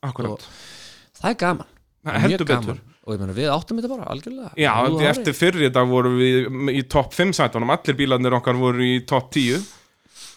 og 0.02 0.48
það 1.22 1.30
er 1.30 1.40
gaman. 1.46 1.72
Það 2.06 2.28
Mjög 2.32 2.48
gaman. 2.50 2.82
Og 3.06 3.14
ég 3.14 3.22
meina 3.22 3.36
við 3.38 3.50
áttum 3.54 3.80
þetta 3.80 3.92
bara 3.92 4.12
algjörlega 4.14 4.52
Já, 4.58 4.72
Nú 4.90 5.02
eftir 5.06 5.36
fyrir 5.38 5.68
þetta 5.68 5.84
voru 5.90 6.14
við 6.18 6.72
í 6.74 6.86
topp 6.90 7.14
5 7.14 7.34
sætunum, 7.38 7.74
allir 7.74 7.98
bílarnir 7.98 8.38
okkar 8.40 8.58
voru 8.58 8.86
í 8.86 8.96
topp 9.08 9.30
10 9.36 9.60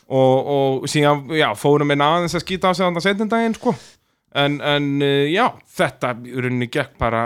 og, 0.09 0.51
og 0.57 0.89
síðan, 0.89 1.27
já, 1.37 1.49
fórum 1.59 1.93
við 1.93 2.05
aðeins 2.05 2.37
að 2.37 2.45
skýta 2.45 2.73
á 2.73 2.77
sig 2.77 2.85
þannig 2.85 3.01
að 3.01 3.07
setjum 3.09 3.31
daginn, 3.33 3.57
sko. 3.59 3.75
En, 4.39 4.59
en 4.65 4.89
uh, 5.05 5.25
já, 5.29 5.47
þetta 5.79 6.13
í 6.25 6.35
rauninni 6.37 6.69
gekk 6.73 6.97
bara 7.01 7.23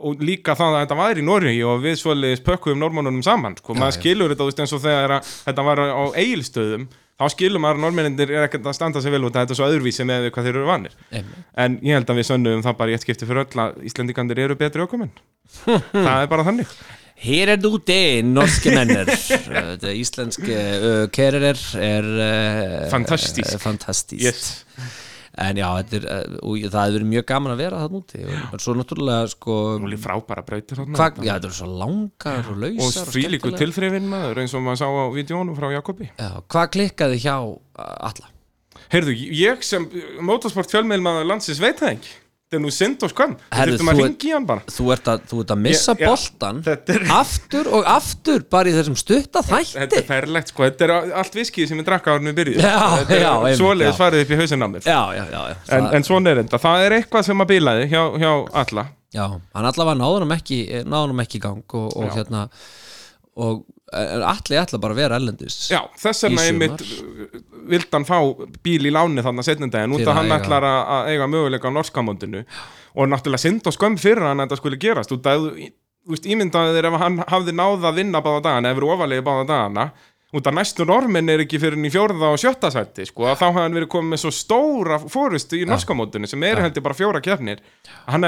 og 0.00 0.22
líka 0.24 0.56
það 0.58 0.76
að 0.76 0.82
þetta 0.84 0.98
var 0.98 1.20
í 1.20 1.24
Norri 1.26 1.54
og 1.66 1.82
við 1.84 1.98
svoleiðis 2.00 2.42
pökkuðum 2.46 2.82
normannunum 2.82 3.22
saman, 3.26 3.56
sko, 3.60 3.76
maður 3.78 3.98
skilur 3.98 4.32
þetta, 4.32 4.42
þú 4.42 4.50
veist, 4.50 4.62
eins 4.64 4.74
og 4.76 4.82
þegar 4.84 5.16
þetta 5.26 5.66
var 5.66 5.82
á 5.86 6.02
eigilstöðum 6.22 6.86
þá 7.20 7.24
skilur 7.34 7.60
maður 7.62 7.80
að 7.80 7.84
normennindir 7.84 8.32
er 8.32 8.46
ekkert 8.46 8.70
að 8.70 8.78
standa 8.78 9.02
sig 9.04 9.12
vel 9.12 9.26
út 9.28 9.34
að 9.36 9.44
þetta 9.44 9.54
er 9.56 9.60
svo 9.60 9.68
öðruvísi 9.68 10.06
með 10.08 10.30
hvað 10.30 10.48
þeir 10.48 10.56
eru 10.56 10.70
vanir. 10.70 10.94
Einmitt. 11.10 11.50
en 11.64 11.76
ég 11.84 11.98
held 11.98 12.14
að 12.14 12.22
við 12.22 12.30
sönnum 12.30 12.64
það 12.64 12.78
bara 12.80 12.94
í 12.94 12.96
eitt 12.96 13.04
skipti 13.04 13.28
fyrir 13.28 13.44
öll 13.44 13.64
að 13.66 13.84
Íslendingandir 13.90 14.42
eru 14.46 14.56
betri 14.60 14.84
okkumenn 14.86 15.12
það 15.92 16.16
er 16.16 16.32
bara 16.32 16.46
þannig. 16.48 16.72
Hér 17.20 17.50
er 17.52 17.66
úti, 17.68 18.00
norske 18.24 18.72
mennir. 18.72 19.10
Þetta 19.12 19.90
íslenski 19.92 20.54
kerir 21.12 21.44
er 21.50 22.06
Fantastísk. 22.88 24.14
Yes. 24.24 24.46
En 25.40 25.56
já, 25.56 25.66
þetta 25.80 25.96
er, 25.96 26.04
uh, 26.04 26.38
og 26.44 26.58
það 26.66 26.82
hefur 26.84 26.94
verið 26.98 27.08
mjög 27.14 27.24
gaman 27.30 27.52
að 27.54 27.60
vera 27.62 27.78
það 27.80 27.94
úti 28.00 28.18
og 28.28 28.60
svo 28.60 28.74
náttúrulega 28.76 29.28
sko 29.32 29.54
Nú 29.80 29.88
líf 29.88 30.02
frábæra 30.04 30.42
brautir 30.44 30.80
þarna. 30.82 30.98
hva, 30.98 31.06
Já, 31.24 31.32
þetta 31.38 31.48
er 31.48 31.54
svo 31.56 31.68
langar 31.80 32.50
og 32.52 32.58
lausar 32.60 33.06
og, 33.08 33.14
því 33.14 33.22
líku 33.24 33.48
skemmtilegar. 33.48 33.62
tilþrifin 33.62 34.10
maður 34.12 34.42
eins 34.42 34.54
og 34.58 34.66
maður 34.66 34.80
sá 34.82 34.86
á 34.92 35.04
vídjónu 35.16 35.56
frá 35.56 35.70
Jakobi. 35.72 36.10
Já, 36.18 36.30
Hvað 36.52 36.68
klikkaði 36.76 37.20
hjá 37.24 37.36
uh, 37.40 37.56
alla? 38.10 38.28
Heyrðu, 38.90 39.14
ég 39.38 39.62
sem 39.64 39.86
motorsport 40.26 40.68
fjölmiðlmaður 40.72 41.28
landsins 41.30 41.60
veit 41.62 41.78
það 41.80 41.94
ekki. 41.96 42.12
Þetta 42.50 42.58
er 42.58 42.62
nú 42.66 42.70
synd 42.74 43.04
og 43.06 43.10
skvam. 43.12 43.34
Við 43.38 43.52
Herðu, 43.60 43.74
þurftum 43.76 43.88
að 43.90 43.94
þú 43.94 44.00
er- 44.02 44.08
ringi 44.10 44.26
í 44.26 44.30
hann 44.34 44.46
bara. 44.48 44.62
Þú 44.74 44.86
ert 44.90 45.04
að, 45.12 45.20
þú 45.30 45.36
ert 45.44 45.50
að 45.54 45.58
missa 45.62 45.92
Ég- 45.94 46.00
já, 46.00 46.06
boltan 46.10 46.56
þetta 46.66 46.94
er- 46.96 47.04
aftur 47.14 47.68
og 47.78 47.84
aftur 47.86 48.40
bara 48.50 48.66
í 48.66 48.72
þessum 48.74 48.96
stutta 48.98 49.42
Þetta 49.46 49.76
þætti 49.86 49.98
er 50.00 50.02
ferlegt 50.08 50.48
sko, 50.50 50.64
þetta 50.66 50.82
er 50.88 51.12
allt 51.14 51.32
viskið 51.38 51.68
sem 51.70 51.78
ég 51.78 51.86
drakka 51.86 52.10
árinu 52.16 52.32
byrjuð. 52.34 52.58
Já, 52.58 52.74
þetta 53.04 53.20
já, 53.20 53.30
er 53.30 53.38
einmitt, 53.38 53.60
svoleiðis 53.60 53.94
já. 53.94 54.00
farið 54.02 54.22
upp 54.26 54.30
í 54.34 54.38
hausinn 54.40 54.66
á 54.66 54.68
mér. 54.74 54.82
Já, 54.82 54.98
já, 55.14 55.24
já, 55.30 55.42
já. 55.46 55.56
En, 55.70 55.84
Það- 55.84 55.94
en 55.94 56.02
svona 56.10 56.26
er 56.34 56.42
þetta, 56.42 56.58
það 56.66 56.86
er 56.88 56.90
eitthvað 56.98 57.24
sem 57.30 57.38
að 57.38 57.46
bilaði 57.54 57.86
hjá, 57.94 58.02
hjá 58.18 58.32
alla. 58.64 58.84
Já, 59.14 59.26
hann 59.54 59.64
allavega 59.70 59.98
náður 60.02 60.26
hann 60.26 60.34
ekki 60.40 60.60
náður 60.90 61.06
hann 61.14 61.22
ekki 61.26 61.38
í 61.38 61.40
gang 61.46 61.62
og, 61.70 61.96
og 61.96 62.10
Já. 62.10 62.14
hérna 62.18 62.48
og 63.36 63.62
allir 63.92 64.60
ætla 64.62 64.78
bara 64.80 64.94
að 64.94 65.00
vera 65.02 65.16
ellendis 65.20 65.56
Já, 65.72 65.80
þess 65.98 66.24
vegna 66.28 66.44
einmitt 66.46 66.84
vildi 67.70 67.90
hann 67.96 68.06
fá 68.08 68.18
bíl 68.64 68.86
í 68.86 68.92
láni 68.94 69.22
þannig 69.24 69.42
að 69.44 69.48
setnindaginn 69.50 69.94
út 69.96 70.02
Til 70.04 70.06
að 70.08 70.12
að 70.12 70.18
hann 70.20 70.30
eiga- 70.30 70.38
ætlar 70.44 70.66
að, 70.68 70.80
að 70.96 71.10
eiga 71.14 71.28
möguleika 71.32 71.70
á 71.70 71.76
norskamóndinu 71.76 72.44
og 72.94 73.10
náttúrulega 73.10 73.44
synd 73.44 73.66
og 73.70 73.76
skömm 73.76 73.98
fyrir 74.00 74.24
hann 74.26 74.40
að 74.42 74.48
þetta 74.48 74.60
skulle 74.62 74.78
gerast. 74.82 75.12
Út 75.14 75.26
að 75.30 75.44
þú 75.60 76.14
veist, 76.14 76.24
ímyndaði 76.26 76.72
þér 76.78 76.88
ef 76.90 76.96
hann 77.02 77.18
hafði 77.28 77.52
náð 77.54 77.84
að 77.90 77.98
vinna 78.00 78.22
báða 78.24 78.40
dagana, 78.48 78.70
ef 78.72 78.78
verið 78.80 78.94
ofalegi 78.96 79.26
báða 79.26 79.44
dagana 79.50 79.84
út 80.30 80.46
að 80.46 80.54
næstu 80.60 80.84
normin 80.86 81.28
er 81.34 81.40
ekki 81.42 81.58
fyrir 81.58 81.74
í 81.82 81.90
fjórða 81.90 82.28
og 82.30 82.38
sjötta 82.38 82.70
sætti, 82.70 83.02
sko, 83.10 83.26
þá 83.34 83.48
hafði 83.50 83.62
hann 83.64 83.74
verið 83.74 83.88
komið 83.90 84.12
með 84.14 84.20
svo 84.22 84.30
stóra 84.34 84.98
fórustu 85.10 85.58
í 85.58 85.64
norskamótinu 85.66 86.28
sem 86.30 86.42
er 86.46 86.60
heldur 86.62 86.84
bara 86.86 86.94
fjóra 86.94 87.20
kefnir 87.22 87.58
hann 88.06 88.22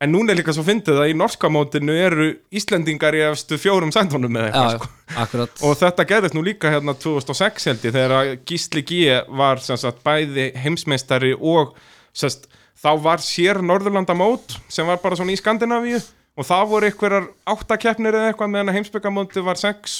en 0.00 0.12
núna 0.14 0.32
er 0.32 0.40
líka 0.40 0.54
svo 0.56 0.64
fyndið 0.64 1.02
að 1.02 1.10
í 1.12 1.16
norska 1.18 1.50
mótinu 1.52 1.94
eru 2.00 2.28
Íslendingar 2.56 3.16
í 3.18 3.24
efstu 3.26 3.58
fjórum 3.60 3.92
sændunum 3.92 4.32
með 4.32 4.46
Já, 4.46 4.52
eitthvað 4.52 4.76
sko. 4.76 4.88
akkurat 5.24 5.64
og 5.66 5.74
þetta 5.82 6.06
gerðist 6.12 6.36
nú 6.36 6.44
líka 6.46 6.72
hérna 6.72 6.94
2006 6.96 7.68
held 7.68 7.84
ég 7.84 7.96
þegar 7.96 8.30
Gísli 8.48 8.84
G 8.88 9.18
var 9.40 9.60
sagt, 9.60 10.00
bæði 10.06 10.46
heimsmeistari 10.62 11.34
og 11.36 11.74
sagt, 12.16 12.48
þá 12.80 12.90
var 13.04 13.24
sér 13.24 13.60
Norðurlandamót 13.60 14.56
sem 14.72 14.88
var 14.88 15.02
bara 15.02 15.18
svona 15.20 15.34
í 15.34 15.40
Skandinavíu 15.40 16.00
og 16.00 16.48
það 16.48 16.70
voru 16.70 16.88
einhverjar 16.88 17.28
áttakeppnir 17.52 18.16
eða 18.16 18.32
eitthvað 18.32 18.52
meðan 18.54 18.76
heimsbyggamóti 18.78 19.44
var 19.44 19.60
sex 19.60 19.98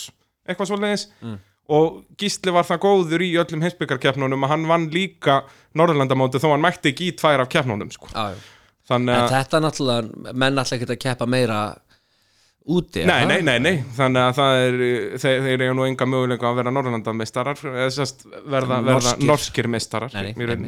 eitthvað 0.48 0.70
svoleiðis 0.72 1.10
og 1.70 2.00
Gísli 2.18 2.54
var 2.54 2.64
það 2.66 2.80
góður 2.86 3.26
í 3.26 3.34
öllum 3.38 3.60
heimsbyggarkeppnunum 3.66 4.48
að 4.48 4.54
hann 4.54 4.64
vann 4.70 4.88
líka 4.94 5.42
Norðurlandamóti 5.76 6.40
þó 6.40 6.48
hann 6.54 6.64
mætti 6.64 6.94
ekki 6.94 7.10
í 7.10 7.18
tvær 7.20 7.44
af 7.44 7.52
keppnunum 7.52 7.92
sko. 7.94 8.08
já. 8.14 8.32
Þannig 8.90 9.16
að 9.16 9.32
þetta 9.36 9.62
náttúrulega, 9.64 10.34
menn 10.34 10.58
alltaf 10.58 10.76
ekki 10.76 10.90
að 10.90 11.02
keppa 11.04 11.28
meira 11.30 11.60
úti 12.68 13.04
Nei, 13.08 13.24
nei, 13.24 13.38
það? 13.38 13.44
nei, 13.46 13.58
nei, 13.64 13.84
þannig 13.96 14.20
að 14.22 14.34
það 14.36 14.58
er 14.60 14.74
þeir, 15.22 15.38
þeir 15.46 15.62
eiga 15.64 15.74
nú 15.76 15.84
enga 15.86 16.06
möguleika 16.12 16.48
að 16.50 16.58
vera 16.60 16.72
sérst 17.94 18.24
verða, 18.52 18.80
verða 18.84 19.14
Norskir. 19.24 19.68
meistarar 19.72 20.12
en, 20.20 20.66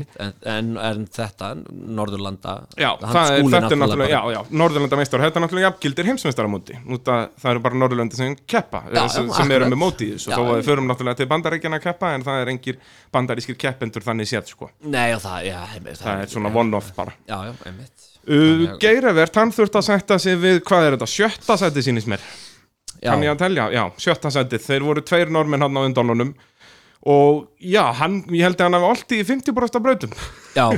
en, 0.48 0.70
en 0.80 1.02
þetta, 1.12 1.50
Norðurlanda 1.68 2.54
Já, 2.80 2.90
það 3.02 3.34
er, 3.34 3.44
þetta 3.54 3.72
er 3.76 3.80
náttúrulega, 3.82 4.10
já, 4.14 4.20
já, 4.32 4.40
Norðurlandameistarar, 4.62 5.26
þetta 5.28 5.40
er 5.40 5.44
náttúrulega 5.46 5.68
jafngildir 5.68 6.10
heimsmeistaramóti, 6.10 6.78
það 7.06 7.50
eru 7.52 7.64
bara 7.66 7.80
Norðurlandi 7.82 8.20
sem 8.20 8.38
keppa, 8.46 8.84
Já, 8.88 8.96
já, 8.96 9.02
sem, 9.18 9.28
sem 9.36 9.56
eru 9.58 9.68
með 9.68 9.82
móti 9.84 10.08
í 10.08 10.14
þessu, 10.16 10.32
þó 10.32 10.46
að 10.56 10.62
förum 10.70 10.88
náttúrulega 10.88 11.20
til 11.20 11.28
bandaríkjana 11.34 11.80
að 11.82 11.88
keppa, 11.90 12.14
en 12.16 12.24
það 12.26 12.40
er 12.46 12.54
engir 12.54 12.80
bandarískir 13.12 13.60
keppendur 13.60 14.06
þannig 14.08 14.32
séð, 14.32 14.54
sko, 14.56 14.72
Nei, 14.88 15.10
það, 15.20 15.50
já, 15.50 15.58
einmitt, 15.76 16.00
það 16.00 16.24
er 16.24 16.32
svona 16.32 16.54
one-off 16.62 16.94
bara. 16.96 17.14
Já, 17.28 17.36
já, 17.50 17.54
einmitt. 17.68 18.08
Uh, 18.22 18.76
Geirivert, 18.78 19.34
hann 19.34 19.50
þurft 19.50 19.74
að 19.80 19.86
setja 19.88 20.16
sig 20.22 20.36
við, 20.38 20.60
hvað 20.68 20.84
er 20.86 20.94
þetta, 20.94 21.08
sjötta 21.10 21.56
seti 21.58 21.81
sínist 21.86 22.10
mér, 22.10 22.22
Já, 23.02 23.10
kann 23.10 23.24
ég 23.24 23.32
að 23.34 23.42
telja, 23.44 23.68
já, 23.74 23.84
sjötta 23.98 24.30
setið, 24.34 24.64
þeir 24.66 24.86
voru 24.86 25.02
tveir 25.06 25.32
normenn 25.32 25.64
hann 25.64 25.78
á 25.78 25.82
undan 25.82 26.12
honum 26.14 26.34
og 27.02 27.48
já, 27.58 27.82
hann, 27.98 28.20
ég 28.30 28.44
held 28.46 28.60
að 28.60 28.68
hann 28.68 28.76
hafi 28.78 28.90
alltaf 28.92 29.16
í 29.16 29.24
50% 29.26 29.78
af 29.78 29.82
brautum 29.82 30.12
já 30.54 30.66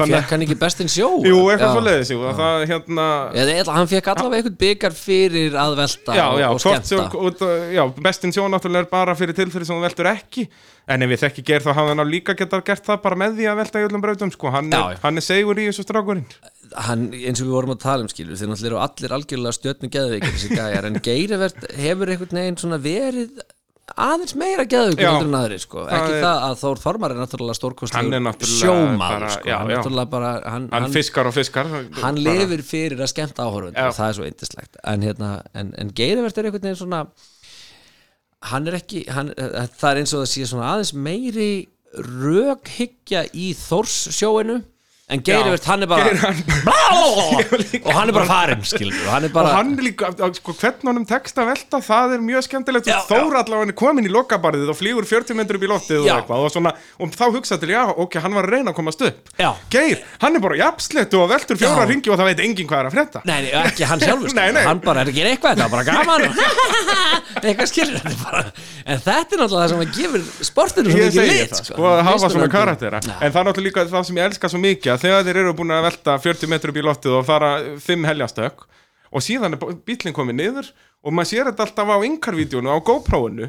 Fekk 0.00 0.32
hann 0.32 0.44
ekki 0.44 0.56
bestinn 0.56 0.88
sjó? 0.88 1.08
Jú, 1.24 1.38
eitthvað 1.50 1.66
Já. 1.66 1.72
svo 1.74 1.82
leiðis, 1.84 2.10
jú, 2.14 2.20
að 2.24 2.38
það 2.40 2.62
hérna 2.70 3.06
Eða, 3.36 3.54
eða, 3.60 3.74
hann 3.76 3.90
fekk 3.90 4.10
allavega 4.12 4.38
einhvern 4.40 4.58
byggar 4.62 4.96
fyrir 4.96 5.56
að 5.60 5.76
velta 5.80 6.16
Já, 6.16 6.22
og, 6.30 6.40
já, 6.40 6.48
og 6.48 7.18
út, 7.28 7.44
uh, 7.44 7.66
já, 7.74 7.82
bestin 8.06 8.32
sjón 8.32 8.54
náttúrulega 8.54 8.86
er 8.86 8.90
bara 8.94 9.16
fyrir 9.18 9.36
tilfyrir 9.36 9.68
sem 9.68 9.76
þú 9.76 9.84
veltur 9.84 10.10
ekki 10.14 10.46
en 10.90 11.04
ef 11.04 11.12
við 11.12 11.22
þekki 11.26 11.46
ger 11.50 11.66
þá 11.66 11.70
hafði 11.76 11.92
hann 11.92 12.04
á 12.04 12.12
líka 12.14 12.36
getað 12.38 12.64
gert 12.70 12.88
það 12.88 13.02
bara 13.04 13.20
með 13.20 13.36
því 13.38 13.50
að 13.50 13.60
velta 13.60 13.82
í 13.82 13.86
öllum 13.90 14.04
brautum 14.06 14.34
sko. 14.34 14.54
hann, 14.56 14.72
Já, 14.72 14.80
er, 14.80 14.96
já. 14.96 15.02
hann 15.04 15.20
er 15.20 15.26
segur 15.28 15.60
í 15.60 15.68
þessu 15.68 15.86
strákurinn 15.86 16.26
hann, 16.88 17.06
eins 17.12 17.44
og 17.44 17.50
við 17.50 17.56
vorum 17.58 17.76
að 17.76 17.82
tala 17.84 18.06
um 18.06 18.10
náttúrulega 18.10 18.70
eru 18.72 18.82
allir 18.86 19.16
algjörlega 19.18 19.58
stjörnu 19.58 19.92
geðveikir 19.92 20.90
en 20.90 21.00
Geirivert 21.04 21.72
hefur 21.76 22.14
einhvern 22.14 22.40
veginn 22.40 22.80
verið 22.80 23.42
aðeins 24.06 24.34
meira 24.40 24.64
heldur 24.64 25.26
en 25.26 25.34
aðri 25.40 25.58
sko. 25.62 25.84
ekki 25.86 26.12
er- 26.16 26.22
það 26.24 26.44
að 26.46 26.54
Þór 26.60 26.80
Þormar 26.84 27.14
er 27.14 27.18
náttúrulega 27.20 27.56
sjómaður 28.60 28.98
bara- 28.98 29.30
sko. 29.34 29.48
hann, 30.44 30.68
hann, 30.68 30.68
hann, 30.72 30.92
fiskar 30.94 31.26
og 31.30 31.34
fiskar 31.36 31.66
hann 32.02 32.16
lifir 32.16 32.62
fyrir 32.62 32.98
að 33.00 33.12
skemmta 33.12 33.44
áhörfund 33.46 33.76
Já. 33.76 33.88
og 33.88 33.94
það 33.98 34.08
er 34.08 34.16
svo 34.18 34.24
yndislegt 34.30 34.80
en, 34.84 35.00
hérna, 35.02 35.30
en, 35.54 35.74
en 35.78 35.92
Geirivert 35.92 36.38
er 36.38 36.44
einhvern 36.48 36.62
veginn 36.68 36.80
svona 36.80 37.02
hann 38.50 38.68
er 38.68 38.78
ekki 38.80 39.04
hann, 39.12 39.34
það 39.36 39.90
er 39.90 40.00
eins 40.02 40.14
og 40.16 40.22
það 40.24 40.30
sé 40.32 40.46
svona 40.48 40.70
aðeins 40.74 40.94
meiri 40.96 41.50
rökhyggja 41.98 43.24
í 43.34 43.50
Þórs 43.58 43.96
sjóinu 44.14 44.60
en 45.10 45.22
Geirivert 45.26 45.66
hann 45.66 45.84
er 45.84 45.90
bara 45.90 46.06
Geir, 46.06 46.20
og 47.84 47.90
hann 47.96 48.10
er 48.10 48.14
bara 48.14 48.26
farinn 48.28 48.62
og 48.62 49.08
hann 49.10 49.26
er 49.26 49.30
og 49.30 49.34
bara 49.34 49.54
hann 49.56 49.72
er 49.74 49.84
líka, 49.88 50.10
sko, 50.38 50.54
hvernig 50.60 50.90
honum 50.90 51.06
tekst 51.08 51.38
að 51.40 51.50
velta 51.50 51.80
það 51.84 52.14
er 52.16 52.24
mjög 52.24 52.46
skemmtilegt. 52.46 52.90
Já, 52.90 52.98
og 53.00 53.08
Þór 53.10 53.38
allavega 53.40 53.64
hann 53.64 53.72
er 53.74 53.78
komin 53.80 54.06
í 54.06 54.12
lokabarðið 54.14 54.72
og 54.72 54.78
flýgur 54.78 55.08
40 55.10 55.38
metrum 55.38 55.60
upp 55.60 55.66
í 55.66 55.70
loftið 55.70 56.04
og 56.04 56.10
eitthvað 56.14 56.46
og, 56.46 56.52
svona, 56.54 56.74
og 57.00 57.14
þá 57.16 57.24
hugsa 57.36 57.58
til, 57.60 57.72
já, 57.74 57.82
ok, 57.90 58.18
hann 58.24 58.36
var 58.38 58.48
að 58.48 58.56
reyna 58.56 58.74
að 58.74 58.78
komast 58.78 59.04
upp. 59.06 59.34
Já. 59.40 59.50
Geir, 59.72 60.04
hann 60.22 60.38
er 60.38 60.44
bara 60.44 60.60
jafnslettu 60.60 61.20
og 61.20 61.30
veltur 61.32 61.60
fjóra 61.60 61.86
ringi 61.90 62.12
og 62.12 62.20
það 62.20 62.30
veit 62.30 62.44
enginn 62.46 62.70
hvað 62.70 62.84
er 62.84 62.90
að 62.90 62.96
frétta. 62.98 63.24
Nei, 63.26 63.38
nei, 63.46 63.52
ekki 63.64 63.88
hann 63.90 64.04
sjálfur 64.04 64.30
hann 64.70 64.84
bara 64.84 65.04
er 65.04 65.12
ekki 65.12 65.26
eitthvað, 65.26 65.58
þetta 65.58 65.66
er 65.66 65.74
bara 65.74 65.86
gaman. 65.90 66.20
Eitthvað 67.40 67.68
skilur 67.70 68.00
þetta 68.00 68.16
bara 68.24 68.40
en 68.90 69.00
þetta 69.04 69.36
er 69.36 69.40
náttúrulega 69.40 69.60
það 69.60 69.70
sem 69.70 69.82
að 69.84 69.90
gefur 69.96 70.22
sportinu 70.46 70.90
svo 70.90 70.98
mikið 71.00 71.28
lit 71.30 71.52
það, 71.54 71.60
sko, 71.70 71.84
að 75.00 75.06
þegar 75.06 75.26
þeir 75.26 75.40
eru 75.42 75.54
búin 75.58 75.72
að 75.74 75.86
velta 75.88 76.16
40 76.20 76.52
metrum 76.52 76.74
upp 76.74 76.80
í 76.80 76.84
loftið 76.86 77.16
og 77.18 77.26
fara 77.28 77.50
5 77.80 78.06
heljastök 78.10 78.66
og 79.10 79.24
síðan 79.24 79.56
er 79.56 79.62
bílinn 79.88 80.14
komið 80.16 80.36
niður 80.38 80.68
og 81.00 81.16
maður 81.16 81.30
sér 81.32 81.48
þetta 81.50 81.66
alltaf 81.66 81.88
á 81.90 81.96
yngarvídjónu 82.06 82.70
á 82.70 82.76
GoPro-unu 82.84 83.48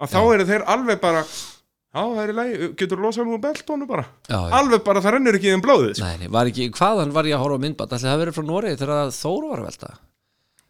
að 0.00 0.10
þá 0.16 0.18
eru 0.34 0.48
þeir 0.48 0.64
alveg 0.72 0.98
bara 1.04 1.20
já, 1.22 2.00
það 2.02 2.22
er 2.24 2.32
í 2.32 2.36
lagi, 2.36 2.56
getur 2.80 3.00
losað 3.04 3.30
um 3.30 3.40
beltónu 3.40 3.86
bara 3.88 4.04
Já, 4.28 4.36
já. 4.36 4.50
alveg 4.58 4.82
bara, 4.84 5.00
það 5.04 5.14
rennur 5.16 5.38
ekki 5.38 5.48
í 5.48 5.54
þeim 5.54 5.64
blóðið 5.64 5.94
sko. 5.96 6.10
Nei, 6.10 6.28
var 6.32 6.50
ekki, 6.50 6.66
hvaðan 6.76 7.14
var 7.14 7.28
ég 7.30 7.36
að 7.38 7.44
horfa 7.46 7.62
myndband 7.62 7.94
ætli 7.96 8.10
það 8.10 8.20
verið 8.24 8.36
frá 8.36 8.46
Noregi 8.50 8.80
þegar 8.82 9.00
að 9.04 9.14
Þór 9.16 9.46
var 9.52 9.62
að 9.62 9.68
velta 9.70 9.92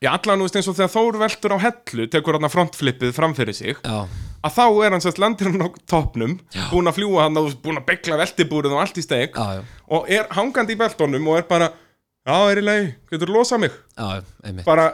Já, 0.05 0.11
allan, 0.13 0.43
þú 0.43 0.45
veist, 0.45 0.57
eins 0.61 0.67
og 0.69 0.77
þegar 0.77 0.93
Þór 0.93 1.17
veltur 1.23 1.55
á 1.57 1.59
hellu 1.63 2.05
tekur 2.13 2.37
hann 2.37 2.53
frontflippið 2.53 3.15
framfyrir 3.17 3.57
sig 3.57 3.79
Já, 3.81 4.03
að 4.45 4.53
þá 4.59 4.65
er 4.85 4.93
hann 4.93 5.05
sérst 5.05 5.21
landir 5.23 5.49
hann 5.49 5.65
á 5.65 5.69
toppnum 5.89 6.35
Já. 6.53 6.67
búin 6.69 6.91
að 6.91 6.99
fljúa 6.99 7.25
hann 7.25 7.41
og 7.41 7.55
búin 7.65 7.81
að 7.81 7.87
begla 7.89 8.19
veltibúrið 8.21 8.75
og 8.77 8.83
allt 8.83 9.01
í 9.01 9.05
steg 9.07 9.33
já, 9.33 9.47
já, 9.57 9.63
og 9.97 10.11
er 10.13 10.29
hangandi 10.37 10.77
í 10.77 10.81
beltónum 10.83 11.31
og 11.33 11.41
er 11.41 11.49
bara 11.49 11.71
já, 11.73 12.37
er 12.53 12.61
í 12.61 12.67
lagi, 12.67 12.93
getur 13.09 13.33
losað 13.33 13.65
mig? 13.65 13.81
Já, 13.97 14.21
einmitt. 14.45 14.67
Bara 14.69 14.91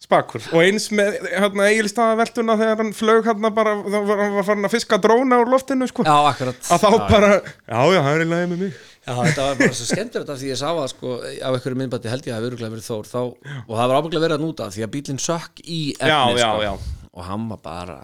spakur. 0.00 0.44
Og 0.54 0.62
eins 0.64 0.88
með 0.96 1.18
hérna, 1.28 1.66
eigilstaða 1.70 2.18
veltuna 2.22 2.56
þegar 2.60 2.80
hann 2.82 2.92
flög 2.96 3.26
hérna 3.28 3.50
bara 3.54 3.74
þá 3.84 3.98
var 4.08 4.22
hann 4.24 4.36
var 4.38 4.46
farin 4.48 4.68
að 4.68 4.74
fiska 4.76 4.98
dróna 5.02 5.40
úr 5.42 5.50
loftinu 5.52 5.88
sko. 5.90 6.06
Já, 6.08 6.16
akkurat. 6.32 6.62
Að 6.72 6.84
þá 6.86 6.88
já, 6.94 7.00
bara, 7.10 7.28
já, 7.40 7.80
já, 7.94 8.00
það 8.00 8.14
er 8.16 8.24
í 8.24 8.30
lagi 8.32 8.48
með 8.54 8.64
mig. 8.64 8.80
Já, 9.00 9.12
þetta 9.16 9.44
var 9.46 9.60
bara 9.60 9.76
svo 9.76 9.86
skemmtilegt 9.88 10.32
af 10.32 10.40
því 10.40 10.50
ég 10.50 10.58
sá 10.60 10.68
að 10.70 10.88
sko 10.92 11.14
á 11.24 11.48
einhverju 11.50 11.78
myndbandi 11.80 12.10
held 12.12 12.26
ég 12.28 12.36
að 12.36 12.48
öruglega 12.50 12.74
verið 12.74 12.88
Þór 12.90 13.08
þá, 13.08 13.20
og 13.64 13.70
það 13.72 13.86
var 13.88 13.96
ábygglega 14.00 14.24
verið 14.26 14.36
að 14.36 14.44
núta 14.44 14.66
því 14.74 14.84
að 14.84 14.92
bílinn 14.96 15.22
sökk 15.24 15.62
í 15.64 15.78
efni 15.96 16.10
Já, 16.12 16.20
já, 16.36 16.50
sko, 16.50 16.66
já. 16.66 17.06
og 17.16 17.24
hann 17.30 17.46
var 17.48 17.62
bara 17.64 17.96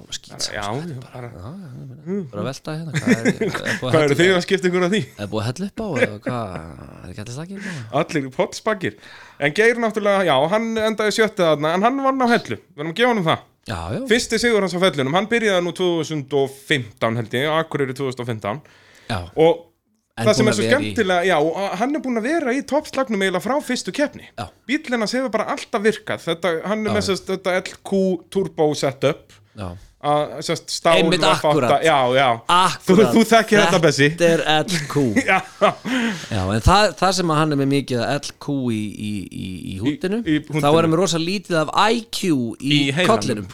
alveg 0.00 0.16
skýt 0.18 0.46
já, 0.54 0.62
já, 0.64 0.96
bara, 1.04 1.28
bara 1.34 2.42
að 2.42 2.48
velta 2.48 2.74
hérna 2.78 2.92
hvað 2.94 3.12
er, 3.14 3.28
er, 3.44 3.74
hvað 3.80 3.98
að 3.98 4.04
eru 4.06 4.16
þið 4.20 4.32
að 4.34 4.44
skipta 4.46 4.70
ykkur 4.70 4.86
að 4.88 4.94
því? 4.96 5.00
er 5.24 5.30
búið 5.32 5.42
að 5.42 5.48
hella 5.50 5.68
upp 5.70 5.82
á 5.84 5.88
eða 6.04 6.20
hvað, 6.26 6.54
er 7.00 7.10
ekki 7.12 7.24
allir 7.24 7.36
stakir 7.38 7.68
allir 8.02 8.30
potspakir 8.38 8.96
en 9.38 9.56
Geir 9.58 9.82
náttúrulega, 9.82 10.24
já, 10.30 10.36
hann 10.54 10.70
endaði 10.88 11.16
sjöttið 11.18 11.50
þarna 11.50 11.74
en 11.78 11.86
hann 11.88 12.00
vann 12.06 12.24
á 12.24 12.28
hellu, 12.34 12.58
við 12.62 12.82
erum 12.84 12.94
að 12.94 12.98
gefa 13.02 13.12
hann 13.14 13.26
það. 13.28 13.44
Já, 13.64 13.78
já, 13.96 14.00
fyrsti 14.10 14.38
sigur 14.42 14.64
hans 14.66 14.74
á 14.76 14.80
fellunum, 14.82 15.14
hann 15.16 15.30
byrjaði 15.30 15.64
nú 15.64 15.72
2015 15.78 17.20
held 17.20 17.38
ég, 17.38 17.46
Akureyri 17.58 17.96
2015 17.96 18.60
já, 19.08 19.20
og 19.34 19.70
En 20.14 20.28
það 20.28 20.36
sem 20.38 20.46
er 20.46 20.54
svo 20.54 20.62
að 20.62 20.68
vera 20.68 20.78
í- 20.78 20.82
skemmtilega, 20.94 21.22
já, 21.26 21.36
hann 21.80 21.96
er 21.98 22.02
búin 22.04 22.20
að 22.20 22.26
vera 22.28 22.52
í 22.54 22.60
toppslagnum 22.70 23.22
eiginlega 23.24 23.42
frá 23.42 23.54
fyrstu 23.66 23.90
keppni. 23.96 24.28
Hans 24.38 25.14
hefur 25.16 25.32
bara 25.34 25.48
alltaf 25.50 25.82
virkað. 25.82 26.22
Þetta, 26.22 26.52
hann 26.70 26.84
er 26.84 26.92
Já. 26.92 26.94
með 26.94 27.06
sérst, 27.08 27.26
þetta 27.32 27.56
LQ 27.58 28.02
turbo 28.30 28.68
setup 28.78 29.34
að 30.04 30.32
sérst, 30.44 30.68
stál 30.68 30.98
Einmitt 30.98 31.22
V8, 31.22 31.32
akkúrat. 31.38 31.84
já, 31.84 31.96
já, 32.12 32.28
akkurat. 32.52 33.12
þú 33.14 33.22
þekkir 33.30 33.60
þetta, 33.62 33.80
Bessi. 33.80 34.08
Þetta 34.12 34.30
er 34.34 34.42
LQ 34.64 35.04
já, 35.30 35.38
Já, 36.28 36.40
en 36.42 36.64
það, 36.66 36.88
það 37.00 37.12
sem 37.18 37.32
að 37.32 37.40
hann 37.40 37.54
er 37.56 37.60
með 37.62 37.70
mikið 37.72 38.02
LQ 38.18 38.56
í, 38.74 38.80
í, 39.08 39.12
í, 39.24 39.46
í 39.72 39.76
húttinu 39.80 40.20
þá 40.60 40.68
er 40.68 40.80
hann 40.82 40.92
með 40.92 41.00
rosa 41.00 41.20
lítið 41.22 41.60
af 41.62 41.72
IQ 41.94 42.24
í, 42.60 42.80
kollinum. 43.08 43.48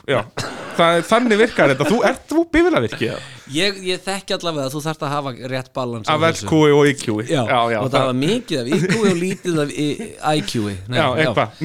Þannig 0.80 1.36
virkar 1.36 1.74
þetta. 1.74 1.86
Þú 1.90 1.96
ert 2.08 2.22
þú 2.30 2.42
bífilavirki 2.54 3.10
ég, 3.52 3.80
ég 3.84 4.00
þekki 4.04 4.36
allavega 4.36 4.68
að 4.68 4.76
þú 4.76 4.82
þarft 4.86 5.02
að 5.04 5.12
hafa 5.14 5.32
rétt 5.52 5.72
balans 5.76 6.08
af. 6.10 6.24
LQ 6.30 6.60
og 6.70 6.86
IQ 6.90 7.08
og 7.20 7.90
það 7.92 8.06
var 8.08 8.16
mikið 8.16 8.62
af 8.62 8.72
IQ 8.78 8.96
og 9.00 9.20
lítið 9.20 9.60
af 9.66 9.74
IQ 10.40 10.56
Nei, 10.90 11.04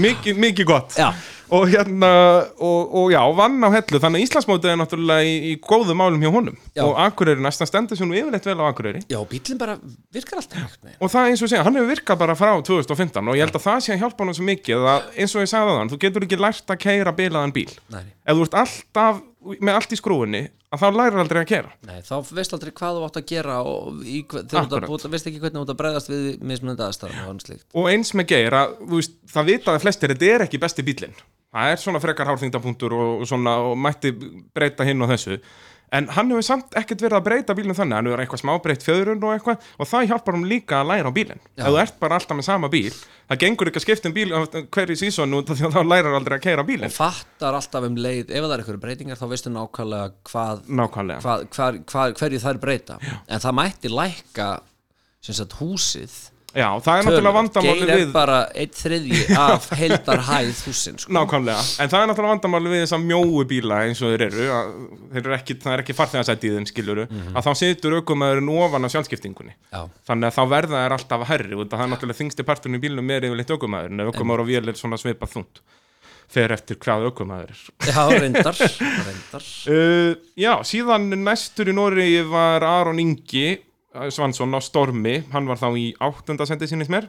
mikið, 0.05 0.43
mikið 0.45 0.69
gott. 0.69 0.99
Já. 0.99 1.09
Og 1.53 1.67
hérna 1.69 2.11
og, 2.57 2.95
og 2.95 3.11
já, 3.13 3.19
vann 3.37 3.59
á 3.61 3.69
hellu, 3.73 3.99
þannig 4.01 4.21
að 4.21 4.25
Íslandsmótið 4.25 4.71
er 4.71 4.79
náttúrulega 4.81 5.27
í, 5.27 5.35
í 5.51 5.53
góðum 5.61 5.99
málum 6.01 6.23
hjá 6.23 6.31
honum. 6.33 6.57
Já. 6.75 6.83
og 6.85 6.97
Akureyri 7.05 7.43
næstan 7.43 7.69
stendur 7.69 7.99
sem 7.99 8.09
nú 8.09 8.17
yfirleitt 8.17 8.47
vel 8.49 8.57
á 8.57 8.65
Akureyri. 8.69 9.03
Já, 9.11 9.19
bílinn 9.29 9.61
bara 9.61 9.77
virkar 10.15 10.41
alltaf 10.41 10.75
og 10.99 11.11
það 11.11 11.21
er 11.21 11.35
eins 11.35 11.45
og 11.45 11.51
segja, 11.51 11.63
hann 11.67 11.77
hefur 11.77 11.91
virkað 11.93 12.21
bara 12.23 12.37
frá 12.39 12.51
2015 12.65 13.31
og 13.31 13.37
ég 13.37 13.45
held 13.45 13.59
að 13.59 13.65
það 13.67 13.85
sé 13.85 13.95
að 13.95 14.03
hjálpa 14.03 14.25
hann 14.25 14.37
svo 14.37 14.49
mikið 14.49 14.89
að 14.95 15.07
eins 15.15 15.35
og 15.35 15.45
ég 15.45 15.51
sagði 15.51 15.77
þann, 15.79 15.93
þú 15.93 16.01
getur 16.05 16.27
ekki 16.27 16.41
lært 16.41 16.75
að 16.75 16.81
keira 16.85 17.15
bilaðan 17.15 17.55
bíl. 17.55 17.69
Nei, 17.93 18.03
ef 18.25 18.39
þú 18.39 18.47
ert 18.47 18.59
alltaf 18.63 19.23
með 19.45 19.77
allt 19.77 19.93
í 19.93 19.99
skrúinni 19.99 20.41
að 20.73 20.81
þá 20.81 20.87
lærir 20.95 21.21
aldrei 21.21 21.41
að 21.41 21.49
keira 21.51 21.71
nei, 21.87 21.99
þá 22.05 22.15
veist 22.37 22.55
aldrei 22.57 22.73
hvað 22.75 22.97
þú 22.97 23.05
átt 23.07 23.19
að 23.21 23.27
gera 23.31 23.59
og 23.67 24.01
í, 24.01 24.23
þú 24.25 25.11
veist 25.13 25.29
ekki 25.29 25.41
hvernig 25.43 25.59
þú 25.59 25.63
átt 25.65 25.73
að 25.75 25.79
bregðast 25.83 26.11
við 26.11 26.25
mismunandi 26.41 26.85
aðstæðan 26.87 27.61
og 27.75 27.89
eins 27.91 28.13
með 28.17 28.29
geir 28.33 28.57
að 28.57 28.75
veist, 28.95 29.17
það 29.31 29.51
vitaði 29.51 29.83
flestir 29.85 30.13
þetta 30.15 30.31
er 30.33 30.45
ekki 30.47 30.61
besti 30.65 30.85
bílinn 30.87 31.15
það 31.55 31.71
er 31.71 31.81
svona 31.81 32.01
frekar 32.03 32.31
hárþingdapunktur 32.31 32.97
og, 32.97 33.23
og 33.23 33.49
og 33.55 33.77
mætti 33.79 34.11
breyta 34.55 34.87
hinn 34.87 35.05
og 35.05 35.13
þessu 35.13 35.39
en 35.91 36.07
hann 36.15 36.31
hefur 36.33 36.45
samt 36.45 36.77
ekkert 36.79 37.03
verið 37.05 37.19
að 37.19 37.27
breyta 37.27 37.55
bílinn 37.57 37.77
þannig. 37.77 37.95
Hann 37.99 38.09
hefur 38.09 38.23
eitthvað 38.23 38.41
smá 38.43 38.53
breytt 38.63 38.85
fjöðrun 38.85 39.23
og 39.23 39.35
eitthvað 39.35 39.69
og 39.77 39.91
það 39.91 40.07
hjálpar 40.11 40.37
hann 40.39 40.47
líka 40.49 40.81
að 40.81 40.89
læra 40.93 41.11
á 41.11 41.17
bílinn. 41.17 41.43
Já. 41.55 41.63
ef 41.63 41.69
þú 41.69 41.79
ert 41.83 41.99
bara 41.99 42.19
alltaf 42.19 42.37
með 42.39 42.47
sama 42.49 42.69
bíl 42.73 42.93
það 43.29 43.39
gengur 43.41 43.69
ekki 43.71 43.81
að 43.81 43.85
skipta 43.85 44.09
um 44.09 44.15
bíl 44.15 44.33
hverju 44.75 44.97
sísonu 44.99 45.41
því 45.47 45.65
að 45.65 45.75
þá 45.77 45.81
lærar 45.89 46.17
aldrei 46.19 46.37
að 46.37 46.43
keira 46.45 46.65
og 46.65 46.69
bílinn 46.69 46.93
fattar 46.93 47.57
alltaf 47.57 47.87
um 47.87 47.97
leið 47.97 48.29
ef 48.29 48.45
það 48.45 48.53
er 48.53 48.63
eitthvað 48.63 48.81
breytingar 48.83 49.19
þá 49.19 49.25
veistu 49.31 49.53
nákvæmlega 49.53 50.11
hvað, 50.29 50.61
nákvæmlega. 50.69 51.23
hvað, 51.25 51.47
hvað, 51.55 51.79
hvað 51.89 52.15
hverju 52.21 52.43
þær 52.45 52.61
breyta. 52.61 52.99
En 53.25 53.41
það 53.41 53.57
mætti 53.61 53.91
lækka 53.93 54.49
sem 55.25 55.37
sagt 55.39 55.57
húsið 55.61 56.13
Já, 56.55 56.69
það 56.79 56.97
er 57.01 57.05
náttúrulega 57.09 57.35
vandamáli 57.35 57.81
Geir 57.81 57.89
er 57.91 57.99
við 57.99 58.11
bara 58.15 58.35
eitt 58.55 58.77
þriðji 58.79 59.23
af 59.43 59.65
heildar 59.81 60.21
hæð 60.29 60.61
húsin 60.69 60.99
sko. 61.01 61.11
Nákvæmlega, 61.17 61.63
en 61.83 61.91
það 61.91 61.97
er 61.99 62.09
náttúrulega 62.11 62.31
vandamáli 62.31 62.71
við 62.71 62.83
þessa 62.85 62.99
mjóu 63.03 63.43
bíla 63.49 63.79
eins 63.89 63.99
og 64.05 64.13
þeir 64.13 64.23
eru, 64.29 64.45
að, 64.55 64.71
þeir 65.11 65.21
eru 65.25 65.35
ekki, 65.35 65.57
það 65.65 65.73
er 65.75 65.83
ekki 65.83 65.97
farþegarsætt 65.99 66.47
í 66.47 66.53
þeim 66.55 66.69
skiluru, 66.71 67.07
að 67.35 67.49
þá 67.49 67.51
situr 67.59 67.97
aukumæðurinn 67.99 68.53
ofan 68.55 68.87
á 68.87 68.93
sjálfskiptingunni. 68.95 69.55
Já, 69.75 69.81
þannig 70.07 70.31
að 70.31 70.37
þá 70.39 70.43
verða 70.55 70.85
þær 70.85 70.97
alltaf 70.99 71.27
hærri 71.33 71.59
og 71.59 71.67
það 71.75 71.83
er 71.85 71.91
náttúrulega 71.95 72.21
þingsti 72.23 72.47
parturinn 72.47 72.79
í 72.79 72.83
bílnum 72.87 73.11
er 73.17 73.27
yfirleitt 73.27 73.51
aukumæðurinn 73.57 74.05
ef 74.05 74.13
aukumæður 74.15 74.45
og 74.45 74.51
vél 74.53 74.71
er 74.71 74.79
svona 74.79 75.01
svipað 75.03 75.35
þungt. 75.35 75.61
Fer 76.31 76.49
eftir 76.55 76.79
hvað 76.81 77.03
aukumæður 77.11 77.51
er. 77.53 77.59
Já 77.91 78.01
reyndar, 78.15 78.57
reyndar. 79.11 79.43
uh, 79.69 80.15
Já, 80.39 80.53
síðan 80.65 81.11
næstur 81.21 81.69
í 81.69 81.75
Nóri 81.77 82.07
var 82.31 82.63
Aron 82.65 82.97
Ingi 83.03 83.59
Svansson 84.11 84.55
á 84.55 84.59
Stormi, 84.63 85.21
hann 85.31 85.47
var 85.49 85.59
þá 85.61 85.69
í 85.79 85.85
áttunda 86.03 86.47
sendi 86.47 86.67
sinni 86.69 86.87
mér. 86.91 87.07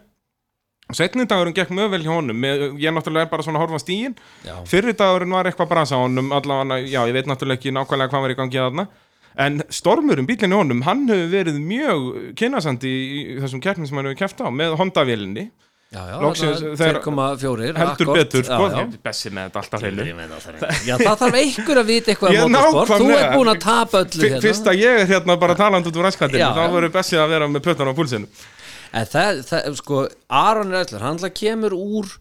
Setni 0.95 1.25
dagurinn 1.27 1.55
gekk 1.57 1.73
mjög 1.75 1.89
vel 1.97 2.05
hjá 2.05 2.13
honum 2.15 2.45
Ég 2.79 2.93
náttúrulega 2.95 3.27
er 3.27 3.31
bara 3.33 3.43
svona 3.43 3.59
að 3.59 3.65
horfa 3.65 3.81
á 3.81 3.83
stíin 3.83 4.13
Já. 4.47 4.53
Fyrri 4.71 4.93
dagurinn 4.95 5.35
var 5.35 5.49
eitthvað 5.49 5.73
brasa 5.73 5.99
honum 5.99 6.31
allavega, 6.31 6.79
já, 6.87 7.01
ég 7.11 7.17
veit 7.17 7.27
náttúrulega 7.27 7.59
ekki 7.59 7.73
nákvæmlega 7.75 8.13
hvað 8.13 8.23
var 8.23 8.35
í 8.35 8.37
gangi 8.39 8.61
þarna. 8.61 8.85
En 9.37 9.65
stormurinn, 9.69 10.29
bílinni 10.29 10.57
honum, 10.57 10.85
hann 10.87 11.03
hefur 11.11 11.33
verið 11.35 11.59
mjög 11.61 12.07
kynasandi 12.39 12.93
í 12.93 13.19
í 13.35 13.39
þessum 13.43 13.65
keppnum 13.65 13.89
sem 13.91 13.99
hann 13.99 14.09
hefur 14.13 14.21
keppt 14.23 14.45
á 14.47 14.49
með 14.49 14.79
Honda-vélinni 14.79 15.49
Já, 15.97 16.03
já, 16.11 16.17
Loksins, 16.21 16.59
þarna 16.61 16.77
þeir- 16.77 16.99
2,4 17.07 17.79
Heldur 17.81 18.11
betur, 18.13 18.45
sko. 18.45 18.67
Bessi 19.07 19.31
með 19.33 19.47
þetta 19.47 19.61
alltaf 19.63 19.85
hreinu 19.87 20.05
Já, 20.85 20.97
það 21.01 21.23
þarf 21.23 21.39
einhver 21.41 21.81
að 21.81 21.89
vita 21.89 22.13
eitthvað 22.13 22.35
Ég 22.37 22.45
um 22.45 22.53
motorsport 22.53 22.91
Þú 22.91 23.07
nákvæmlega. 23.07 23.23
ert 23.23 23.39
búin 23.39 23.53
að 23.53 23.61
tapa 23.65 24.03
öllu 24.05 24.27
hérna. 24.27 24.43
Fyrst 24.45 24.69
að 24.69 24.83
ég 24.83 25.01
er 25.01 25.11
hérna 25.15 25.39
bara 25.41 25.57
talandi 25.57 25.89
út 25.91 25.97
úr 25.97 26.07
raskatinu 26.11 26.43
Já, 26.43 26.51
þá 26.53 26.63
verður 26.77 26.93
Bessi 26.99 27.17
að 27.23 27.33
vera 27.33 27.49
með 27.49 27.65
pötan 27.65 27.89
á 27.89 27.95
púlsinu 27.97 28.29
En 28.93 29.09
það, 29.11 29.41
það, 29.49 29.71
sko, 29.81 30.03
Aron 30.43 30.75
er 30.75 30.85
allir 30.85 31.07
Hann 31.07 31.17
alltaf 31.17 31.35
kemur 31.41 31.77
úr 31.77 32.13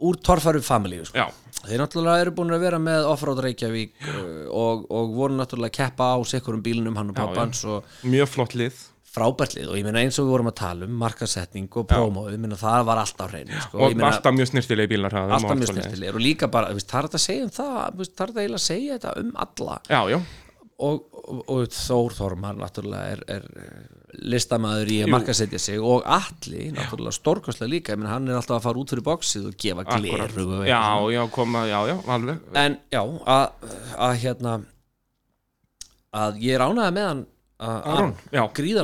úr 0.00 0.16
torfæru 0.24 0.62
familíu 0.64 1.04
sko. 1.08 1.26
Þeir 1.60 1.82
náttúrulega 1.82 2.22
eru 2.24 2.32
búin 2.32 2.54
að 2.56 2.62
vera 2.64 2.78
með 2.80 3.04
Offroad 3.10 3.42
Reykjavík 3.44 3.90
uh, 4.00 4.46
og, 4.48 4.86
og 4.88 5.10
voru 5.12 5.36
náttúrulega 5.36 5.68
að 5.68 5.76
keppa 5.76 6.06
á 6.16 6.18
sikkurum 6.24 6.62
bílnum 6.64 6.96
hann 6.96 7.10
og 7.12 7.18
pappans 7.18 7.60
og 7.68 7.84
mjög 8.08 8.30
flott 8.32 8.56
lið 8.56 8.78
frábært 9.10 9.56
lið 9.56 9.72
og 9.72 9.78
ég 9.80 9.86
meina 9.86 10.02
eins 10.04 10.18
og 10.20 10.28
við 10.28 10.34
vorum 10.36 10.50
að 10.52 10.58
tala 10.60 10.86
um 10.86 10.98
markasetning 11.00 11.70
og 11.80 11.88
promo, 11.90 12.26
ég 12.30 12.42
meina 12.42 12.58
það 12.58 12.84
var 12.90 13.00
alltaf 13.02 13.26
á 13.26 13.32
hreinu 13.32 13.62
sko. 13.64 13.80
og 13.80 13.96
meina, 13.96 14.12
alltaf 14.12 14.36
mjög 14.36 14.52
snirtilegi 14.52 14.92
bílar 14.92 15.16
alltaf 15.22 15.50
allt 15.50 15.62
mjög 15.64 15.72
snirtilegir 15.74 16.20
og 16.20 16.24
líka 16.26 16.50
bara, 16.52 16.70
það 16.76 17.00
er 17.00 17.08
þetta 17.08 17.20
að 17.20 17.24
segja 17.26 17.48
um 17.48 17.56
það 17.56 17.72
það 17.74 18.22
er 18.26 18.36
þetta 18.36 18.60
að 18.60 18.64
segja 18.66 18.98
þetta 18.98 19.16
um 19.24 19.32
alla? 19.46 19.80
Já, 19.90 20.00
já, 20.14 20.20
og, 20.80 21.00
og, 21.20 21.40
og 21.52 21.74
Þór 21.74 22.14
Þormar 22.16 22.60
náttúrulega 22.60 23.16
er, 23.16 23.24
er 23.34 23.48
eh, 23.64 23.80
listamæður 24.30 24.92
í 24.94 24.98
að 25.04 25.12
markasetja 25.14 25.60
sig 25.62 25.82
og 25.82 26.06
Atli, 26.06 26.70
náttúrulega 26.76 27.16
stórkostlega 27.18 27.72
líka 27.74 27.94
ég 27.94 28.00
meina 28.00 28.14
hann 28.14 28.30
er 28.30 28.38
alltaf 28.38 28.60
að 28.60 28.68
fara 28.68 28.82
út 28.82 28.94
fyrir 28.94 29.06
bóksið 29.06 29.50
og 29.50 29.58
gefa 29.60 29.84
og 29.84 30.68
Já, 30.70 30.82
já, 31.14 31.22
koma, 31.34 31.66
já, 31.68 31.78
já, 31.90 31.96
alveg. 32.14 32.40
En 32.58 32.78
já, 32.92 33.02
að, 33.02 33.74
að 33.98 34.16
hérna 34.24 34.56
að 36.10 36.40
ég 36.42 36.62
ánægða 36.62 36.94
með 36.94 37.10
hann 37.10 37.26
Aron, 37.60 38.14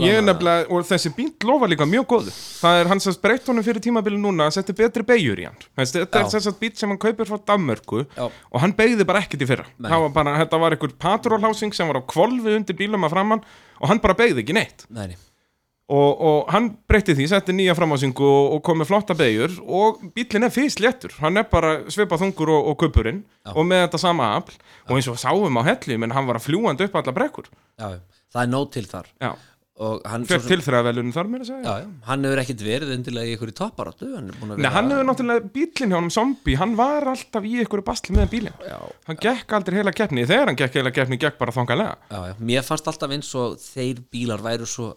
ég 0.05 0.19
er 0.19 0.25
nefnilega, 0.27 0.67
og 0.69 0.85
þessi 0.85 1.09
bíl 1.17 1.31
lofa 1.49 1.69
líka 1.71 1.87
mjög 1.89 2.07
góð 2.11 2.27
Það 2.35 2.81
er 2.81 2.91
hans 2.91 3.07
að 3.09 3.21
breytt 3.23 3.47
honum 3.49 3.65
fyrir 3.65 3.81
tímabili 3.81 4.19
núna 4.21 4.51
að 4.51 4.59
setja 4.59 4.75
betri 4.77 5.05
beigjur 5.09 5.41
í 5.41 5.47
hann. 5.49 5.57
Þetta 5.81 6.03
er 6.05 6.27
Já. 6.27 6.33
þess 6.35 6.51
að 6.51 6.59
bíl 6.61 6.73
sem 6.77 6.93
hann 6.93 7.01
kaupir 7.01 7.31
frá 7.31 7.39
Danmörku 7.49 8.03
Já. 8.05 8.27
og 8.29 8.59
hann 8.61 8.75
beigði 8.77 9.07
bara 9.09 9.23
ekkert 9.25 9.47
í 9.47 9.49
fyrra. 9.49 9.65
Var 9.81 10.11
bara, 10.13 10.35
Þetta 10.43 10.61
var 10.61 10.77
einhver 10.77 10.93
patrólhásing 11.01 11.73
sem 11.73 11.89
var 11.89 12.01
á 12.01 12.09
kvolfi 12.13 12.53
undir 12.59 12.77
bílum 12.77 13.07
að 13.09 13.15
framann 13.17 13.47
og 13.81 13.89
hann 13.89 14.03
bara 14.05 14.17
beigði 14.19 14.45
ekki 14.45 14.57
neitt. 14.59 14.85
Nei, 14.93 15.15
og, 15.89 16.21
og 16.21 16.53
hann 16.53 16.69
breytti 16.91 17.15
því, 17.17 17.29
setti 17.31 17.55
nýja 17.57 17.77
framhásingu 17.79 18.27
og, 18.27 18.57
og 18.57 18.63
kom 18.67 18.81
með 18.83 18.91
flotta 18.91 19.17
beigjur 19.17 19.57
og 19.65 20.03
bílinn 20.17 20.45
er 20.49 20.53
fyrst 20.53 20.83
léttur, 20.85 21.15
hann 21.23 21.41
er 21.41 21.49
bara 21.49 21.79
svipað 21.89 22.27
þungur 22.27 22.53
og, 22.59 22.69
og 22.73 22.79
kupurinn 22.85 23.23
og 23.55 23.65
með 23.65 23.87
þetta 23.87 24.03
sama 24.05 24.35
afl. 24.37 24.61
Og 24.91 24.99
eins 24.99 25.09
og 25.09 25.17
sáum 25.23 25.57
á 25.57 25.63
hellu, 25.65 25.97
það 28.35 28.43
er 28.47 28.51
nóg 28.53 28.73
til 28.75 28.85
þar. 28.91 29.07
Já, 29.23 29.31
og 29.77 30.07
hann, 30.09 30.23
svo 30.25 30.39
fekk 30.39 30.45
sem- 30.47 30.51
tilþræðavelun 30.55 31.11
þar 31.13 31.27
mér 31.29 31.43
að 31.45 31.49
segja? 31.51 31.63
Já, 31.69 31.83
já, 31.85 31.89
hann 32.09 32.23
hefur 32.25 32.41
ekkit 32.43 32.63
verið 32.65 32.93
endilega 32.95 33.29
í 33.29 33.35
ykkur 33.37 33.51
í 33.53 33.57
topparáttu 33.59 34.09
hann 34.17 34.31
Nei, 34.57 34.71
hann 34.73 34.89
hefur 34.95 35.05
náttúrulega 35.11 35.51
bílinn 35.53 35.93
hjá 35.93 35.99
hann 36.01 36.15
zombie, 36.17 36.57
hann 36.57 36.73
var 36.79 37.05
alltaf 37.13 37.45
í 37.45 37.59
einhverju 37.61 37.85
bastli 37.85 38.17
með 38.17 38.31
bílinn. 38.33 38.57
Já, 38.65 38.79
hann 39.11 39.21
gekk 39.21 39.53
aldrei 39.59 39.77
heila 39.83 39.93
keppni, 39.93 40.25
þegar 40.25 40.49
hann 40.53 40.57
gekk 40.63 40.79
heila 40.81 40.95
keppni 40.97 41.19
gekk 41.21 41.37
bara 41.43 41.53
þongalega 41.53 41.99
já, 42.09 42.23
já. 42.31 42.35
mér 42.41 42.65
fannst 42.65 42.89
alltaf 42.89 43.13
eins 43.19 43.35
og 43.37 43.59
þeir 43.61 44.01
bílar 44.11 44.41
væru 44.49 44.65
svo 44.71 44.95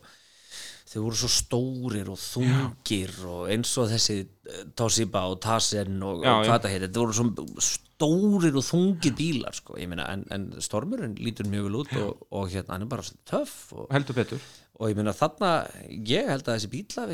þeir 0.89 1.03
voru 1.05 1.19
svo 1.19 1.29
stórir 1.29 2.07
og 2.09 2.17
þungir 2.21 3.11
og 3.29 3.51
eins 3.53 3.75
og 3.81 3.91
þessi 3.91 4.17
eh, 4.23 4.63
Toshiba 4.77 5.25
og 5.29 5.37
Tasen 5.43 5.99
og, 6.01 6.23
Já, 6.25 6.31
og 6.33 6.43
já. 6.45 6.49
hvað 6.49 6.65
það 6.65 6.73
heitir, 6.75 6.91
þeir 6.95 7.03
voru 7.03 7.17
svo 7.19 7.67
stórir 7.69 8.57
og 8.61 8.65
þungir 8.65 9.15
bílar 9.19 9.57
sko. 9.57 9.77
ég 9.77 9.91
meina, 9.91 10.07
en, 10.13 10.25
en 10.33 10.49
stormurinn 10.65 11.17
lítur 11.19 11.49
mjög 11.51 11.67
vel 11.69 11.79
út 11.83 11.95
og, 12.01 12.25
og 12.31 12.49
hérna, 12.49 12.75
hann 12.75 12.87
er 12.87 12.91
bara 12.95 13.05
töff 13.29 13.73
og, 13.75 13.87
heldur 13.93 14.17
betur 14.17 14.41
og 14.79 14.89
ég 14.91 14.97
meina 14.99 15.13
þarna 15.13 15.53
ég 15.89 16.29
held 16.31 16.47
að 16.47 16.55
þessi 16.57 16.71
bíla 16.73 17.07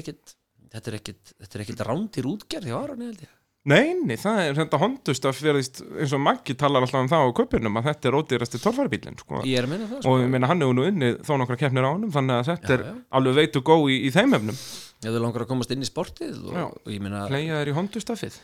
þetta 0.76 0.92
er 0.92 1.00
ekkit, 1.00 1.36
ekkit 1.66 1.84
rándir 1.88 2.28
útgerð 2.30 2.72
hjá 2.72 2.78
Aroni 2.80 3.10
held 3.12 3.26
ég 3.26 3.34
Nei, 3.66 3.96
nei, 4.06 4.14
það 4.22 4.40
er 4.44 4.58
þetta 4.60 4.78
hondust 4.78 5.26
að 5.26 5.38
fyrir 5.40 5.58
eins 5.58 6.12
og 6.14 6.22
Maggi 6.22 6.54
talar 6.54 6.84
alltaf 6.86 7.02
um 7.02 7.08
það 7.10 7.24
á 7.26 7.30
kaupinum 7.40 7.80
að 7.80 7.88
þetta 7.90 8.10
er 8.12 8.18
ódýrasti 8.20 8.62
torfæribílinn 8.62 9.18
sko. 9.18 9.42
ég 9.50 9.66
meina 9.72 9.88
það 9.90 10.04
sko. 10.04 10.12
og 10.12 10.22
ég 10.22 10.30
meina 10.30 10.50
hann 10.52 10.62
hefur 10.62 10.78
nú 10.78 10.86
unnið 10.86 11.18
þó 11.26 11.32
nokkra 11.42 11.58
keppnir 11.64 11.88
á 11.88 11.90
honum 11.90 12.14
þannig 12.14 12.36
að 12.38 12.50
þetta 12.52 12.70
Já, 12.70 12.76
er 12.78 12.86
já. 12.86 12.94
alveg 13.18 13.40
veit 13.40 13.58
og 13.58 13.66
góð 13.72 13.88
í, 13.90 13.98
í 14.06 14.14
þeim 14.14 14.38
efnum 14.38 14.62
ef 15.06 15.12
þú 15.12 15.22
langar 15.22 15.46
að 15.46 15.50
komast 15.50 15.74
inn 15.74 15.82
í 15.82 15.90
sportið 15.90 16.38
og, 16.46 16.56
Já. 16.56 16.66
og 16.70 16.94
ég 16.94 17.02
meina 17.04 17.26
Fleia 17.30 17.60
er 17.62 17.72
í 17.72 17.76
hondustafið 17.76 18.38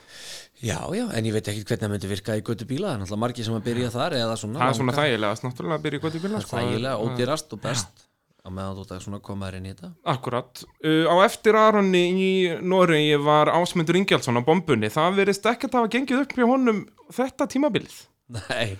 Já, 0.62 0.78
já, 0.94 1.06
en 1.06 1.30
ég 1.30 1.34
veit 1.38 1.48
ekki 1.54 1.66
hvernig 1.66 1.86
það 1.86 1.94
myndi 1.96 2.12
virka 2.12 2.38
í 2.38 2.46
götu 2.46 2.68
bíla, 2.70 2.92
það 2.92 2.98
er 2.98 3.02
náttúrulega 3.02 3.24
margir 3.24 3.48
sem 3.48 3.58
að 3.58 3.68
byrja 3.70 3.94
þar 3.94 4.18
eða 4.20 4.38
svona 4.42 4.62
Það 4.62 4.74
er 4.74 4.80
svona 4.82 4.98
þægilegast 5.00 5.48
náttúrulega 5.48 5.78
að 5.80 5.86
byrja 5.88 6.02
í 6.02 6.18
í 6.18 6.24
bíla 6.26 8.10
á 8.42 8.50
meðan 8.50 8.78
þú 8.80 8.86
ert 8.88 9.04
svona 9.06 9.20
komaður 9.22 9.58
inn 9.60 9.68
í 9.70 9.74
þetta? 9.76 9.92
Akkurat, 10.14 10.64
uh, 10.84 11.06
á 11.12 11.16
eftir 11.28 11.58
Aronni 11.60 12.04
í 12.12 12.32
Noregi 12.66 13.18
var 13.22 13.52
Ásmundur 13.54 14.00
Ingjaldsson 14.00 14.40
á 14.42 14.44
bombunni, 14.48 14.90
það 14.94 15.20
verðist 15.22 15.46
ekkert 15.52 15.78
hafa 15.78 15.92
gengið 15.94 16.24
upp 16.24 16.34
hjá 16.38 16.48
honum 16.50 16.86
þetta 17.14 17.48
tímabilið. 17.54 18.00
Nei. 18.34 18.78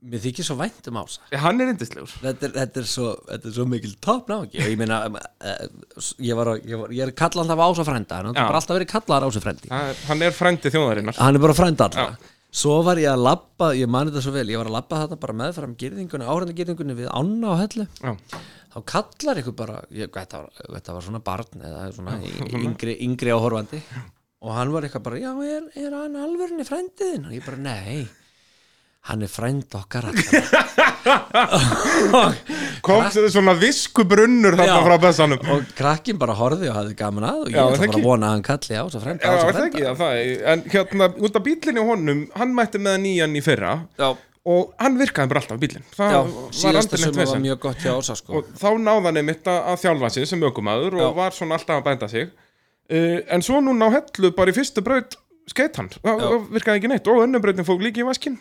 Mér 0.00 0.22
þykir 0.24 0.46
svo 0.48 0.54
vænt 0.56 0.86
um 0.88 0.96
ása. 1.02 1.20
Hann 1.42 1.60
er 1.60 1.74
indislegur 1.74 2.08
þetta 2.22 2.46
er, 2.48 2.52
þetta 2.54 2.80
er, 2.80 2.86
svo, 2.88 3.10
þetta 3.28 3.50
er 3.50 3.52
svo 3.58 3.66
mikil 3.68 3.90
topp 4.00 4.30
náki 4.32 4.62
og 4.62 4.70
ég 4.72 4.78
meina 4.80 5.00
eh, 5.44 5.66
ég, 6.24 6.32
var, 6.38 6.54
að- 6.54 6.64
ég, 6.70 6.78
var, 6.80 6.94
ég 6.96 7.04
er 7.04 7.12
kallað 7.20 7.44
alltaf 7.52 7.60
ása 7.66 7.84
frænda 7.84 8.20
hann 8.22 8.30
Já. 8.30 8.38
er 8.40 8.48
bara 8.48 8.62
alltaf 8.62 8.78
verið 8.78 8.90
kallaðar 8.94 9.26
ása 9.28 9.42
Það 9.44 9.90
er- 9.90 10.00
Hann 10.08 10.24
er 10.24 10.32
frændi 10.38 10.72
þjóðarinnar. 10.72 11.20
Hann 11.20 11.36
er 11.36 11.44
bara 11.44 11.56
frænda 11.58 11.90
alltaf 11.90 12.30
svo 12.50 12.78
var 12.86 13.00
ég 13.00 13.10
að 13.12 13.24
labba, 13.24 13.72
ég 13.78 13.90
mani 13.90 14.12
þetta 14.12 14.24
svo 14.26 14.34
vel 14.34 14.46
ég 14.50 14.60
var 14.60 14.70
að 14.70 14.76
labba 14.78 15.02
þetta 15.04 15.20
bara 15.24 15.38
meðfram 15.40 15.74
girðingunni 15.80 16.30
áhrænda 16.30 16.56
girðingunni 16.60 16.96
við 16.98 17.10
ána 17.10 17.52
og 17.54 17.60
hellu. 17.62 17.86
Já, 18.00 18.40
þá 18.74 18.78
kallar 18.94 19.42
ykkur 19.42 19.58
bara 19.58 19.82
ég, 19.94 20.12
þetta, 20.14 20.44
var, 20.44 20.64
þetta 20.78 20.96
var 20.96 21.06
svona 21.08 21.22
barn 21.30 21.66
eða 21.70 21.84
svona 21.96 22.16
yngri, 22.60 22.96
yngri 23.06 23.34
áhorfandi. 23.34 23.82
Og 24.40 24.54
hann 24.56 24.72
var 24.72 24.86
eitthvað 24.86 25.06
bara 25.10 25.20
já, 25.20 25.34
er, 25.44 25.68
er 25.76 25.94
hann 25.98 26.16
alvörinni 26.16 26.64
frændiðin 26.64 27.28
og 27.28 27.36
ég 27.36 27.44
bara, 27.44 27.60
nei 27.60 28.08
hann 29.08 29.22
er 29.24 29.30
frænd 29.32 29.74
okkar 29.78 30.10
kom 32.84 33.06
svona 33.12 33.54
viskubrunnur 33.58 34.56
þarna 34.58 34.80
frá 34.84 34.96
bessanum. 35.00 35.44
Og 35.54 35.68
krakkin 35.76 36.18
bara 36.20 36.34
horfði 36.36 36.70
og 36.70 36.76
hafði 36.76 36.96
gaman 36.98 37.26
að 37.28 37.44
og 37.44 37.52
ég 37.52 37.60
ætla 37.60 37.86
bara 37.86 38.00
að 38.00 38.06
vona 38.06 38.30
að 38.30 38.34
hann 38.36 38.46
kalli 38.46 38.74
á 38.76 38.84
svo 38.90 39.00
er, 40.10 40.34
en 40.52 40.64
hérna, 40.72 41.08
út 41.20 41.38
af 41.38 41.46
bílinni 41.46 41.86
honum, 41.86 42.26
hann 42.36 42.52
mætti 42.56 42.82
með 42.82 43.00
nýjan 43.06 43.38
í 43.38 43.42
fyrra 43.44 43.72
já, 44.00 44.10
og 44.50 44.74
hann 44.80 44.98
virkaði 45.00 45.32
bara 45.32 45.42
alltaf 45.44 45.62
bílinn 45.62 45.88
það 45.96 46.14
já, 46.14 46.20
var 46.20 46.54
síðasta 46.60 47.00
neitt 47.04 47.32
var 47.32 47.42
mjög 47.46 47.62
gott 47.64 47.80
hjá 47.84 47.92
Ása 47.96 48.18
sko. 48.18 48.40
og 48.40 48.52
þá 48.60 48.68
náði 48.80 49.08
hann 49.08 49.22
einmitt 49.22 49.50
að, 49.52 49.72
þjálfa 49.84 50.12
sig 50.16 50.28
sem 50.30 50.46
ökumæður 50.50 51.00
og 51.00 51.04
Já. 51.06 51.10
var 51.22 51.36
svona 51.36 51.58
alltaf 51.58 51.80
að 51.80 51.88
bænda 51.88 52.10
sig. 52.12 52.30
Uh, 52.90 53.18
en 53.30 53.44
svo 53.46 53.60
núna 53.62 53.86
á 53.86 53.94
hellu 54.00 54.32
bara 54.36 54.50
í 54.50 54.56
fyrstu 54.56 54.82
braut 54.84 55.16
skeitt 55.50 55.76
hann, 55.78 55.90
það 56.02 56.48
virkaði 56.52 56.80
ekki 56.80 56.90
neitt 56.90 57.10
og 57.10 57.24
önnum 57.24 57.42
brautin 57.42 57.66
fók 57.66 57.82
líki 57.82 58.02
í 58.04 58.06
vaskinn 58.06 58.38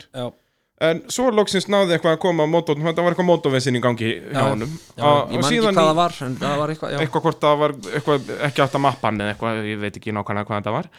en 0.80 1.02
svo 1.12 1.28
loksins 1.36 1.68
náði 1.68 1.98
eitthvað 1.98 2.14
að 2.16 2.22
koma 2.24 2.46
á 2.48 2.52
mótornum, 2.54 2.86
þetta 2.88 3.04
var 3.04 3.12
eitthvað 3.16 3.30
mótorvesin 3.34 3.76
í 3.76 3.84
gangi 3.84 4.12
hjá 4.16 4.40
Já. 4.40 4.50
honum 4.54 4.74
já 4.96 5.04
og, 5.04 5.32
ég 5.36 5.42
man 5.44 5.52
ekki 5.52 5.62
hvað 5.66 5.80
það 5.84 5.96
var 6.00 6.18
en 6.26 6.36
það 6.40 6.58
var 6.64 6.72
eitthvað, 6.74 6.92
já, 6.96 7.00
eitthvað 7.04 7.26
hvort 7.28 7.42
það 7.44 7.58
var 7.64 7.74
eitthvað, 8.00 8.30
ekki 8.48 8.64
átt 8.66 8.78
að 8.80 8.86
mappa 8.88 9.10
hann 9.12 9.20
eða 9.26 9.34
eitthvað, 9.36 9.64
ég 9.74 9.82
veit 9.84 9.98
ekki 10.00 10.14
nákvæmlega 10.16 10.48
hvað 10.48 10.62
þetta 10.62 10.76
var 10.78 10.90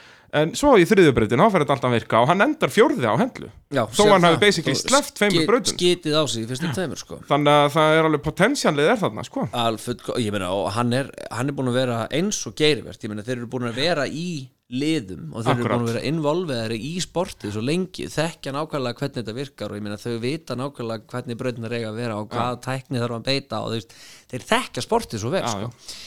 en 0.41 0.53
svo 0.55 0.77
í 0.79 0.85
þriðjubrautin, 0.87 1.41
þá 1.43 1.49
fer 1.51 1.65
þetta 1.65 1.75
alltaf 1.75 1.95
virka 1.97 2.21
og 2.23 2.29
hann 2.31 2.45
endar 2.45 2.71
fjórði 2.71 3.09
á 3.09 3.15
hendlu 3.19 3.49
já 3.75 3.83
þó 3.97 4.03
hann 4.13 4.29
hafi 4.29 4.39
basically 4.45 4.77
Og 4.77 4.83
sleppt 4.85 5.17
tveimur 5.19 5.49
brautum. 5.49 5.73
skitið 5.75 6.15
á 6.15 6.23
sig 6.31 6.45
í 6.45 6.51
fyrstu 6.53 6.71
tveimur 6.77 7.01
sko 7.01 7.19
þannig 7.33 7.57
að 7.65 7.73
það 7.75 7.97
er 7.97 8.09
alveg 8.13 8.23
potentialið 8.29 8.93
er 8.93 9.01
þarna 9.01 9.25
sko. 9.27 9.49
Alfull, 9.65 9.99
ég 10.23 10.31
meina, 10.37 10.53
og 10.55 10.69
hann 10.77 10.93
er, 10.95 11.11
hann 11.35 11.51
er 11.51 11.57
búin 11.59 11.73
að 11.73 11.81
vera 11.81 11.99
eins 12.15 12.39
og 12.47 12.55
geirivert, 12.61 13.03
ég 13.03 13.11
meina, 13.11 13.25
þeir 13.27 13.41
eru 13.41 13.51
búin 13.51 13.67
að 13.73 13.81
vera 13.83 14.07
í 14.07 14.29
liðum 14.71 15.33
og 15.35 15.43
þeir 15.45 15.53
eru 15.53 15.65
Akkurat. 15.65 15.81
búin 15.81 15.87
að 15.87 15.91
vera 15.91 16.03
involveðari 16.11 16.77
í 16.87 16.93
sportið 17.03 17.55
svo 17.57 17.63
lengi, 17.67 18.07
þekkja 18.13 18.53
nákvæmlega 18.55 19.01
hvernig 19.01 19.17
þetta 19.19 19.35
virkar 19.35 19.73
og 19.73 19.81
ég 19.81 19.87
meina, 19.87 19.99
þau 19.99 20.15
vita 20.23 20.57
nákvæmlega 20.59 21.09
hvernig 21.11 21.41
brautina 21.41 21.73
eiga 21.73 21.91
að 21.91 21.99
vera 21.99 22.21
og 22.21 22.29
hvað 22.31 22.61
tækni 22.69 23.03
þarf 23.03 23.17
að 23.19 23.27
beita 23.31 23.63
og 23.65 23.75
veist, 23.75 23.97
þeir 24.31 24.47
þekkja 24.53 24.87
sportið 24.87 25.25
svo 25.25 25.33
vel, 25.35 25.43
Já, 25.43 25.51
sko. 25.57 25.99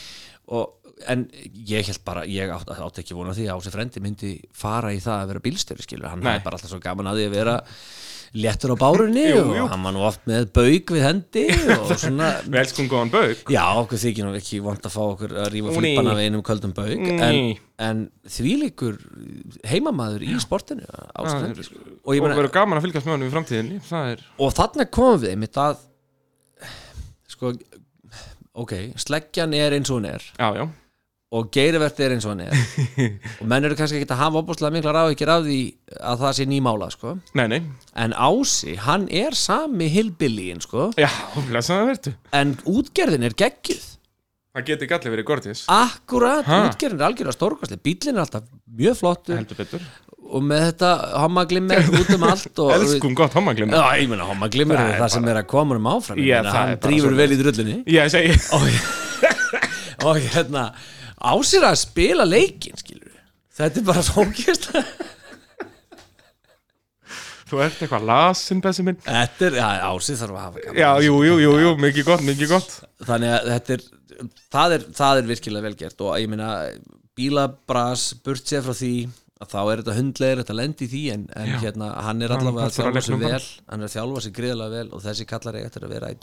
og 0.60 0.80
en 1.10 1.26
ég 1.68 1.90
held 1.90 2.04
bara, 2.06 2.24
ég 2.30 2.52
átt, 2.54 2.70
átt 2.72 3.02
ekki 3.02 3.18
vona 3.18 3.34
því 3.36 3.50
að 3.50 3.60
Ási 3.60 3.74
Frendi 3.74 4.04
myndi 4.04 4.34
fara 4.56 4.94
í 4.94 5.02
það 5.04 5.24
að 5.24 5.32
vera 5.34 5.44
bílstjóri 5.44 5.84
skilur, 5.84 6.10
hann 6.14 6.24
Nei. 6.24 6.38
er 6.38 6.46
bara 6.46 6.60
alltaf 6.60 6.72
svo 6.72 6.80
gaman 6.84 7.10
að 7.12 7.20
því 7.20 7.28
að 7.28 7.38
vera 7.40 7.56
léttur 8.34 8.74
á 8.74 8.78
bárunni 8.82 9.24
Jú, 9.28 9.42
og 9.44 9.54
jú. 9.58 9.66
hann 9.70 9.86
var 9.86 9.94
nú 9.94 10.02
oft 10.08 10.24
með 10.30 10.48
bauk 10.56 10.94
við 10.96 11.04
hendi 11.06 11.44
og 11.76 11.94
svona 12.02 12.30
við 12.50 12.60
elskum 12.64 12.90
góðan 12.90 13.12
bauk. 13.14 13.44
Já, 13.54 13.64
okkur 13.82 14.02
þykir 14.02 14.28
nú 14.28 14.34
ekki 14.40 14.62
vant 14.66 14.88
að 14.90 14.96
fá 14.96 15.02
okkur 15.04 15.36
að 15.44 15.50
rífa 15.54 15.76
flipana 15.78 16.16
við 16.18 16.30
einum 16.30 16.46
köldum 16.48 16.74
bauk 16.78 17.08
en, 17.14 17.40
en 17.88 18.04
því 18.26 18.56
líkur 18.64 19.00
heimamaður 19.70 20.26
í 20.26 20.36
sportinu 20.42 20.88
ástændi, 21.14 21.68
sko. 21.70 21.82
og, 21.84 22.06
og 22.08 22.18
ég 22.18 22.26
verður 22.26 22.54
gaman 22.58 22.82
að 22.82 22.88
fylgjast 22.88 23.10
með 23.10 23.18
honum 23.18 23.30
í 23.30 23.34
framtíðinni 23.38 23.82
er, 24.02 24.28
og 24.42 24.56
þarna 24.58 24.90
komum 24.90 25.22
við 25.24 25.36
einmitt 25.36 25.62
að 25.62 25.84
sko 27.34 27.54
ok, 28.54 28.74
sleggjan 29.02 29.54
er 29.58 29.78
eins 29.78 29.90
og 29.90 30.02
hún 30.02 30.10
er. 30.10 30.26
Já, 30.38 30.50
já 30.58 30.66
og 31.34 31.48
geirivert 31.56 31.98
er 32.06 32.14
eins 32.14 32.28
og 32.30 32.36
hann 32.36 32.44
er. 32.46 32.52
Og 33.42 33.48
menn 33.50 33.66
eru 33.66 33.74
kannski 33.80 33.98
ekki 34.04 34.12
að 34.14 34.20
hafa 34.22 34.42
opaslega 34.44 34.76
mikla 34.76 34.92
ráðikir 34.94 35.32
af 35.34 35.42
því 35.48 35.58
að 35.98 36.22
það 36.22 36.36
sé 36.38 36.46
nýmála 36.52 36.90
sko. 36.94 37.16
nei, 37.40 37.48
nei, 37.50 37.62
en 38.06 38.14
Ási, 38.14 38.76
hann 38.86 39.08
er 39.10 39.34
sami 39.38 39.88
hillbillíin 39.90 40.62
sko. 40.62 40.92
já, 41.00 41.10
en 42.38 42.54
útgerðin 42.70 43.26
er 43.26 43.34
geggjuð. 43.44 43.90
Það 44.54 44.66
geti 44.68 44.86
ekki 44.86 44.94
allir 45.00 45.14
verið 45.16 45.26
gortis 45.26 45.62
Akkurat, 45.74 46.46
Ha? 46.46 46.58
útgerðin 46.70 47.00
er 47.02 47.08
algjörlega 47.08 47.34
stórkastli 47.34 47.78
Bílinn 47.82 48.20
er 48.20 48.22
alltaf 48.28 48.44
mjög 48.70 49.00
flottur. 49.00 49.88
Og 50.34 50.44
með 50.46 50.68
þetta 50.68 50.92
hommaglimmer 51.24 51.90
út 51.98 52.12
um 52.14 52.26
allt 52.30 52.62
elskum 52.78 53.16
gott 53.18 53.34
hommaglim 53.34 53.74
Já, 53.74 53.82
ég 53.98 54.12
meina 54.12 54.28
hommaglimmer 54.30 54.78
Það 54.78 54.92
er 54.92 54.94
er 54.94 55.02
það 55.02 55.12
sem 55.16 55.28
er 55.34 55.40
að 55.42 55.48
koma 55.56 55.80
um 55.82 55.90
áfram. 55.96 56.22
Já, 56.22 56.38
Hann 56.46 56.78
bara 56.78 56.94
svoleiðis. 57.02 57.18
vel 57.18 57.34
í 57.34 57.40
drullinni 57.42 57.80
ég 57.98 58.14
segi, 58.14 58.38
og 60.06 60.22
hérna 60.36 60.68
ásir 61.24 61.64
að 61.68 61.80
spila 61.86 62.26
leikin 62.28 62.78
skilur 62.80 63.10
Þetta 63.54 63.80
er 63.80 63.86
bara 63.86 64.02
fókist 64.08 64.70
þú 67.50 67.60
ert 67.62 67.82
eitthvað 67.84 68.06
lasin 68.10 68.62
bessi 68.64 68.84
minn. 68.86 68.98
Þetta 69.06 69.46
er, 69.46 69.58
já, 69.60 69.68
ásir 69.92 70.18
þarf 70.18 70.38
að 70.38 70.46
hafa 70.48 70.64
gaman 70.64 70.80
já, 70.80 70.90
jú, 71.06 71.18
jú, 71.28 71.36
jú, 71.44 71.52
jú, 71.62 71.74
mikið 71.84 72.08
gott, 72.08 72.24
mikið 72.26 72.54
gott. 72.54 72.72
Þannig 73.06 73.34
að 73.36 73.50
þetta 73.52 73.76
er 73.76 73.84
það 74.56 74.76
er, 74.78 74.86
það 75.02 75.20
er 75.22 75.28
virkilega 75.30 75.68
vel 75.68 75.76
gert. 75.84 76.02
Og 76.08 76.16
ég 76.24 76.32
meina 76.32 76.48
bílabras 77.18 78.08
burt 78.26 78.50
sér 78.50 78.66
frá 78.66 78.74
því 78.78 78.92
að 79.44 79.52
þá 79.52 79.60
er 79.62 79.82
þetta 79.84 79.98
hundlegir 80.00 80.42
þetta 80.42 80.56
lendi 80.58 80.86
í 80.88 80.90
því 80.94 81.02
en, 81.14 81.24
en 81.38 81.52
Já. 81.52 81.58
hérna 81.66 81.90
hann 82.08 82.24
er 82.26 82.32
Hann 82.34 82.42
allavega 82.48 82.64
að 82.64 82.70
passar 82.72 82.88
að 82.88 82.94
þjálfa 82.94 83.04
sig 83.04 83.14
leiknum 83.14 83.26
vel. 83.28 83.48
hann 83.74 83.84
er 83.84 83.90
að 83.90 83.96
þjálfa 83.98 84.24
sig 84.26 84.36
gríðlega 84.38 84.74
vel 84.78 84.86
og 84.98 85.04
þessi 85.04 85.26
kallar 85.30 85.58
eiga 85.60 85.68
eftir 85.70 85.86
að 85.86 85.94
vera 85.98 86.12
í 86.14 86.18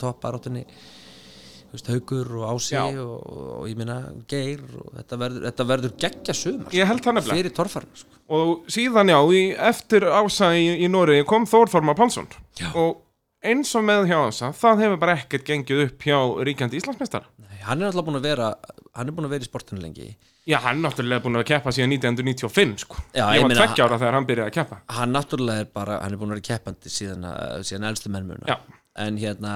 toppbaróttunni 1.71 1.95
haugur 1.95 2.31
og 2.39 2.47
ási 2.51 2.77
og, 2.79 3.27
og 3.61 3.69
ég 3.69 3.77
meina 3.79 3.99
geir 4.29 4.63
og 4.75 4.89
þetta 4.97 5.19
verður, 5.21 5.45
þetta 5.49 5.67
verður 5.69 5.93
geggja 6.03 6.35
sumar. 6.35 6.73
Ég 6.75 6.89
held 6.89 7.05
það 7.05 7.17
nefnilega. 7.17 7.39
Fyrir 7.39 7.55
torfarm 7.55 7.93
sko. 7.95 8.19
og 8.31 8.51
síðan 8.71 9.11
já, 9.11 9.19
í, 9.31 9.43
eftir 9.71 10.07
ása 10.07 10.51
í, 10.55 10.67
í 10.83 10.91
Nóri 10.91 11.21
kom 11.27 11.47
Þórþorma 11.49 11.95
Pálsson. 11.97 12.27
Og 12.75 13.01
eins 13.41 13.71
og 13.75 13.85
með 13.87 14.11
hjá 14.11 14.19
ása 14.27 14.51
það 14.55 14.85
hefur 14.85 15.01
bara 15.01 15.17
ekkert 15.19 15.47
gengið 15.47 15.85
upp 15.87 16.05
hjá 16.05 16.17
ríkjandi 16.47 16.81
Íslandsmeistara. 16.81 17.31
Nei, 17.41 17.57
hann 17.65 17.81
er 17.81 17.91
alltaf 17.91 18.07
búin 18.07 18.19
að 18.19 18.29
vera 18.29 18.53
hann 18.97 19.07
er 19.07 19.15
búin 19.15 19.27
að 19.27 19.35
vera 19.37 19.45
í 19.45 19.49
sportinu 19.49 19.81
lengi. 19.81 20.11
Já, 20.49 20.57
hann 20.65 20.81
náttúrulega 20.83 21.23
búin 21.23 21.39
að 21.39 21.47
keppa 21.51 21.71
síðan 21.75 21.93
1995 21.95 22.83
sko. 22.83 23.03
Já, 23.13 23.27
ég 23.29 23.43
ég 23.43 23.45
var 23.45 23.59
tveggja 23.59 23.85
ára 23.85 23.99
þegar 24.01 24.17
hann 24.17 24.27
byrjaði 24.29 24.51
að 24.51 24.55
keppa. 24.57 24.79
Hann 24.97 25.13
náttúrulega 25.15 25.65
er 25.65 25.69
bara, 25.79 25.99
hann 26.01 26.15
er 26.15 26.21
búin 26.21 26.33
að 26.33 26.39
vera 26.39 26.47
keppandi 26.49 26.91
síðan, 26.91 27.27
síðan 27.67 28.41
Já. 28.49 28.57
en 29.05 29.19
hérna 29.21 29.53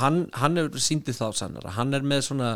hann, 0.00 0.24
hann 0.40 0.56
er 0.58 0.68
síndið 0.80 1.18
þá 1.20 1.26
sannara 1.36 1.74
hann 1.76 1.94
er 1.94 2.02
með 2.06 2.22
svona 2.30 2.50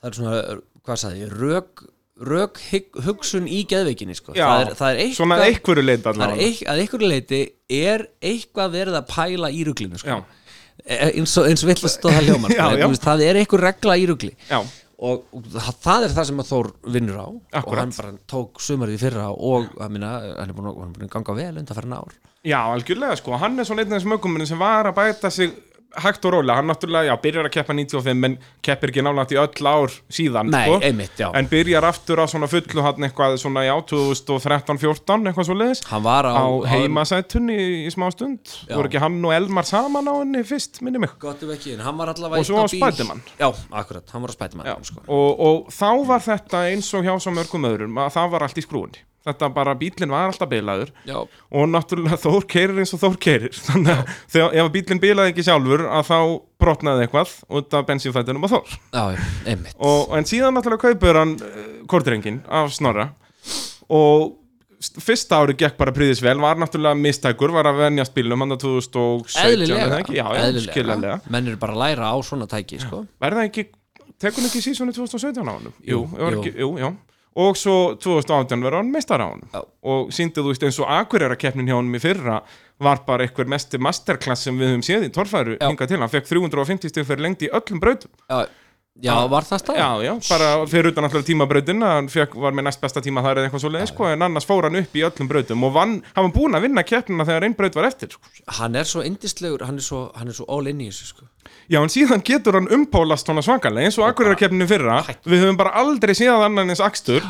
það 0.00 0.08
er 0.10 0.18
svona, 0.18 0.42
hvað 0.86 1.00
sagði 1.02 1.22
ég, 1.24 1.32
rök 1.38 1.84
rök 2.18 2.58
hugsun 3.04 3.46
í 3.46 3.60
geðveikinni 3.70 4.16
sko. 4.18 4.32
Það 4.34 4.60
er, 4.64 4.72
það 4.74 4.88
er 4.90 5.00
eitthvað 5.04 5.18
svona 5.20 5.36
einhverju 5.44 5.84
leit 5.84 6.02
það 6.02 6.08
er 6.08 6.16
allavega 6.24 6.48
eik, 6.48 6.62
að 6.66 6.80
einhverju 6.82 7.10
leiti 7.12 7.40
er 7.78 8.04
eitthvað 8.32 8.72
verið 8.74 8.96
að 8.98 9.06
pæla 9.12 9.50
í 9.54 9.60
ruglinu 9.68 10.00
sko. 10.02 10.16
Já. 10.16 10.24
E- 10.88 10.98
eins 11.12 11.36
og, 11.38 11.46
eins 11.50 11.62
villast 11.66 12.04
og 12.06 12.14
það 12.16 12.26
hljómar 12.26 12.54
sko. 12.56 12.90
Það 13.06 13.22
er 13.28 13.38
einhver 13.42 13.64
regla 13.68 13.96
í 13.98 14.06
rugli 14.10 14.32
og, 14.98 15.22
og 15.30 15.46
það- 15.54 16.08
er 16.08 16.14
það 16.16 16.26
sem 16.30 16.42
að 16.42 16.48
Þór 16.50 16.68
vinnur 16.96 17.18
á 17.22 17.26
og 17.30 17.38
Akkúrat. 17.60 17.78
hann 17.84 17.94
bara 17.96 18.12
tók 18.30 18.58
sumarið 18.66 18.98
fyrra 19.04 19.28
og 19.30 19.68
minna, 19.90 20.12
hann 20.40 20.50
er 20.50 20.56
búin 20.56 20.72
að, 20.72 21.06
ganga 21.12 21.36
vel 21.38 21.52
undan 21.62 21.78
fyrir 21.78 21.94
ár 21.94 22.16
já, 22.42 22.58
algjörlega 22.66 23.18
sko 23.20 23.38
hann 23.38 23.58
er 23.58 23.68
svona 23.68 23.84
einn 23.84 23.92
af 23.94 24.00
þessum 24.00 24.16
ökuminn 24.18 24.46
sem 24.48 24.58
var 24.58 24.90
að 24.90 24.96
bæta 24.98 25.30
sig 25.30 25.54
hægt 25.96 26.24
og 26.28 26.32
rólega, 26.34 26.58
hann 26.58 26.68
náttúrulega, 26.68 27.08
já, 27.08 27.14
byrjar 27.22 27.46
að 27.48 27.54
keppa 27.54 27.74
95 27.76 28.26
en 28.28 28.34
keppir 28.64 28.90
ekki 28.92 29.04
nálægt 29.04 29.32
í 29.32 29.38
öll 29.40 29.68
ár 29.70 29.94
síðan, 30.12 30.50
Nei, 30.52 30.66
sko. 30.66 30.80
einmitt, 30.84 31.14
já. 31.16 31.28
En 31.38 31.48
byrjar 31.48 31.86
aftur 31.88 32.20
á 32.20 32.26
svona 32.28 32.48
fullu 32.50 32.84
hann 32.84 33.06
eitthvað 33.08 33.38
svona, 33.40 33.64
já, 33.64 33.72
2013-14 33.88 35.30
eitthvað 35.30 35.48
svo 35.48 35.56
leiðis 35.58 35.82
Hann 35.88 36.04
var 36.04 36.28
á, 36.28 36.36
á 36.36 36.44
heimasætunni 36.74 37.56
í, 37.56 37.68
í 37.88 37.92
smá 37.94 38.08
stund. 38.12 38.52
Já. 38.68 38.76
voru 38.76 38.90
ekki 38.90 39.02
hann 39.02 39.18
og 39.24 39.34
Elmar 39.38 39.68
saman 39.68 40.10
á 40.12 40.14
henni 40.20 40.44
fyrst, 40.46 40.82
minni 40.84 41.00
mig? 41.02 41.14
Ekki, 41.16 41.76
Og 41.78 42.46
svo 42.46 42.60
á 42.60 42.68
Spiderman. 42.68 43.22
Já, 43.40 43.48
akkurat, 43.72 44.04
hann 44.12 44.26
var 44.26 44.34
á 44.36 44.68
Já, 44.68 44.76
sko. 44.84 45.02
og, 45.08 45.40
og 45.48 45.72
þá 45.72 45.90
var 46.06 46.20
þetta 46.24 46.64
eins 46.68 46.92
og 46.94 47.06
hjá 47.06 47.14
svo 47.16 47.32
mörgum 47.32 47.68
öðrum 47.68 47.96
að 48.04 48.12
það 48.18 48.34
var 48.36 48.46
allt 48.46 48.60
í 48.60 48.64
skrúinni 48.66 49.04
þetta 49.28 49.50
bara, 49.54 49.74
bílinn 49.78 50.10
var 50.12 50.30
alltaf 50.32 50.50
bilaður. 50.50 50.90
Já, 51.08 51.18
og 51.22 51.68
náttúrulega 51.72 52.18
Þór 52.24 52.46
keirir 52.50 52.80
eins 52.82 52.94
og 52.96 53.02
Þór 53.04 53.16
keirir 53.22 53.54
þannig 53.68 53.94
að 53.94 54.12
þegar, 54.34 54.58
ef 54.64 54.72
bílinn 54.78 55.02
bilaði 55.04 55.32
ekki 55.34 55.46
sjálfur 55.46 55.86
að 55.88 56.08
þá 56.10 56.18
brotnaði 56.58 57.06
eitthvað 57.06 57.36
út 57.60 57.78
af 57.78 57.86
bensínfættinum 57.92 58.44
á 58.44 58.48
Þór. 58.56 58.74
Já, 58.96 59.04
og, 59.78 60.16
en 60.18 60.26
síðan 60.28 60.58
náttúrulega 60.58 60.88
kaupur 60.90 61.20
hann 61.22 61.36
uh, 61.38 61.64
kortrengin 61.88 62.42
af 62.50 62.72
Snorra. 62.74 63.10
Og 63.88 64.34
st- 64.82 65.00
fyrsta 65.02 65.38
ári 65.42 65.54
gekk 65.58 65.78
bara 65.80 65.94
príðis 65.96 66.20
vel 66.24 66.36
var 66.42 66.58
náttúrulega 66.60 66.98
mistækur, 66.98 67.54
var 67.54 67.70
að 67.70 67.78
venjast 67.86 68.12
bílnum 68.16 68.42
hann 68.44 68.56
2017 68.58 70.14
já, 70.18 70.26
skiljanlega. 70.66 71.18
Menn 71.32 71.48
eru 71.52 71.58
bara 71.60 71.74
að 71.76 71.82
læra 71.84 72.10
á 72.12 72.16
svona 72.26 72.46
tæki 72.50 72.80
sko. 72.82 73.04
verða 73.22 73.46
ekki, 73.48 73.68
tekur 74.20 74.42
hann 74.42 74.50
ekki 74.50 74.62
sísoni 74.64 74.94
2017 74.96 75.46
á 75.46 75.52
hann? 75.54 75.70
Jú, 75.82 76.02
Jú, 76.04 76.30
jú, 76.34 76.42
jú. 76.52 76.72
jú, 76.82 76.90
og 77.36 77.56
svo 77.58 77.94
2018 78.00 78.62
verður 78.64 78.80
hann 78.82 78.92
meistar 78.94 79.20
á 79.20 79.28
hann 79.28 79.42
Já. 79.52 79.60
og 79.92 80.12
síndi 80.14 80.40
þú 80.40 80.52
veist 80.52 80.64
eins 80.68 80.78
og 80.82 80.88
Akureyra 80.90 81.36
keppnin 81.38 81.68
hjá 81.68 81.76
honum 81.76 81.98
í 81.98 82.02
fyrra 82.02 82.40
var 82.80 83.02
bara 83.06 83.26
einhver 83.26 83.50
mesti 83.50 83.78
masterclass 83.82 84.46
sem 84.46 84.56
við 84.58 84.72
höfum 84.72 84.86
séð 84.86 85.08
í 85.08 85.12
torfæru 85.14 85.58
Já. 85.58 85.66
hingað 85.68 85.92
til, 85.92 86.00
hann 86.02 86.12
fekk 86.14 86.30
350 86.30 86.94
stig 86.94 87.06
fyrir 87.06 87.26
lengt 87.26 87.44
í 87.44 87.50
öllum 87.52 87.82
brautum 87.82 88.10
Já, 88.28 88.46
já 88.98 89.14
var 89.30 89.46
það 89.46 89.60
stað? 89.62 89.76
Já, 89.78 89.90
já, 90.08 90.12
bara 90.28 90.66
fyrir 90.66 90.90
utan 90.90 91.06
alltaf 91.06 91.26
tímabrautin 91.28 91.84
hann 91.86 92.08
fekk, 92.10 92.34
var 92.42 92.56
með 92.56 92.66
næst 92.66 92.80
besta 92.82 93.02
tíma 93.04 93.22
þar 93.22 93.38
eða 93.38 93.46
eitthvað 93.50 93.62
svo 93.62 93.70
leið 93.76 93.86
sko, 93.92 94.08
en 94.10 94.26
annars 94.26 94.48
fór 94.48 94.66
hann 94.66 94.80
upp 94.80 94.96
í 94.98 95.04
öllum 95.06 95.30
brautum 95.30 95.66
og 95.68 95.74
vann, 95.76 95.92
hann 96.16 96.26
var 96.26 96.34
búinn 96.34 96.58
að 96.58 96.66
vinna 96.66 96.82
keppnina 96.82 97.26
þegar 97.28 97.46
einn 97.46 97.54
braut 97.58 97.78
var 97.78 97.86
eftir 97.86 98.10
sko. 98.16 98.32
Hann 98.58 98.74
er 98.74 98.88
svo 98.90 99.04
indislegur, 99.06 99.62
hann 99.68 99.78
er 99.78 99.86
svo, 99.86 100.08
hann 100.18 100.32
er 100.32 100.38
svo 100.40 100.48
all 100.50 100.66
in 100.66 100.82
í 100.82 100.90
þessu 100.90 101.12
sko. 101.12 101.28
Já, 101.68 101.82
en 101.82 101.90
síðan 101.92 102.22
getur 102.24 102.56
hann 102.56 102.70
umpólast 102.72 103.28
svona 103.28 103.42
svakalega 103.44 103.90
eins 103.90 103.98
og 104.00 104.06
Akureyra 104.08 104.38
keppninu 104.40 104.64
fyrra. 104.70 105.02
við 105.28 105.42
höfum 105.44 105.58
bara 105.60 105.74
aldrei 105.76 106.14
séð 106.16 106.46
annan 106.46 106.72
eins 106.72 106.80
akstur. 106.80 107.26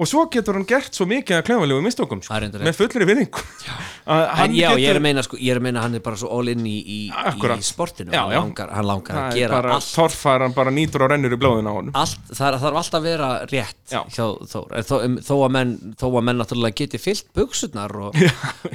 Og 0.00 0.08
svo 0.08 0.26
getur 0.32 0.56
hann 0.56 0.66
gert 0.68 0.96
svo 0.96 1.06
mikið 1.08 1.38
að 1.38 1.46
klefalegu 1.48 1.84
mistökum 1.84 2.20
sko, 2.24 2.36
með 2.60 2.76
fullri 2.76 3.08
virðingu. 3.08 3.40
Að 3.40 3.89
En 4.06 4.22
hann 4.38 4.54
já, 4.56 4.70
ég 4.70 4.72
er 4.72 4.80
getur- 4.80 4.98
að 5.00 5.04
meina 5.04 5.22
sko, 5.26 5.36
ég 5.36 5.52
er 5.52 5.60
að 5.60 5.64
meina 5.66 5.82
hann 5.84 5.94
er 5.98 6.02
bara 6.04 6.16
svo 6.16 6.30
all 6.38 6.48
in 6.48 6.64
í, 6.66 6.76
í, 6.80 6.98
í 7.10 7.64
sportinu. 7.66 8.10
Já, 8.14 8.22
hann, 8.24 8.32
já. 8.32 8.40
Langar, 8.40 8.70
hann 8.74 8.86
langar 8.88 9.18
að 9.20 9.34
er 9.34 9.38
gera 9.42 9.58
bara 9.60 9.74
allt, 9.76 9.90
torfar, 9.94 10.44
hann 10.46 10.54
bara 10.56 10.72
nýtur 10.74 11.04
og 11.04 11.10
rennur 11.12 11.36
í 11.36 11.38
blóðin 11.40 11.68
á 11.68 11.72
honum. 11.76 11.92
Allt 12.00 12.32
það 12.32 12.58
þarf 12.64 12.80
alltaf 12.80 12.98
að 13.00 13.08
vera 13.10 13.28
rétt 13.50 13.92
Já. 13.92 14.00
hjá 14.08 14.24
Þór. 14.50 14.72
En 14.80 14.86
þó, 14.88 14.94
um, 15.04 15.16
þó, 15.20 15.34
að 15.44 15.52
menn, 15.58 15.74
þó 16.00 16.06
að 16.10 16.24
menn 16.30 16.40
náttúrulega 16.40 16.78
geti 16.80 16.98
fyllt 17.02 17.28
buksurnar 17.36 17.94
og, 18.08 18.16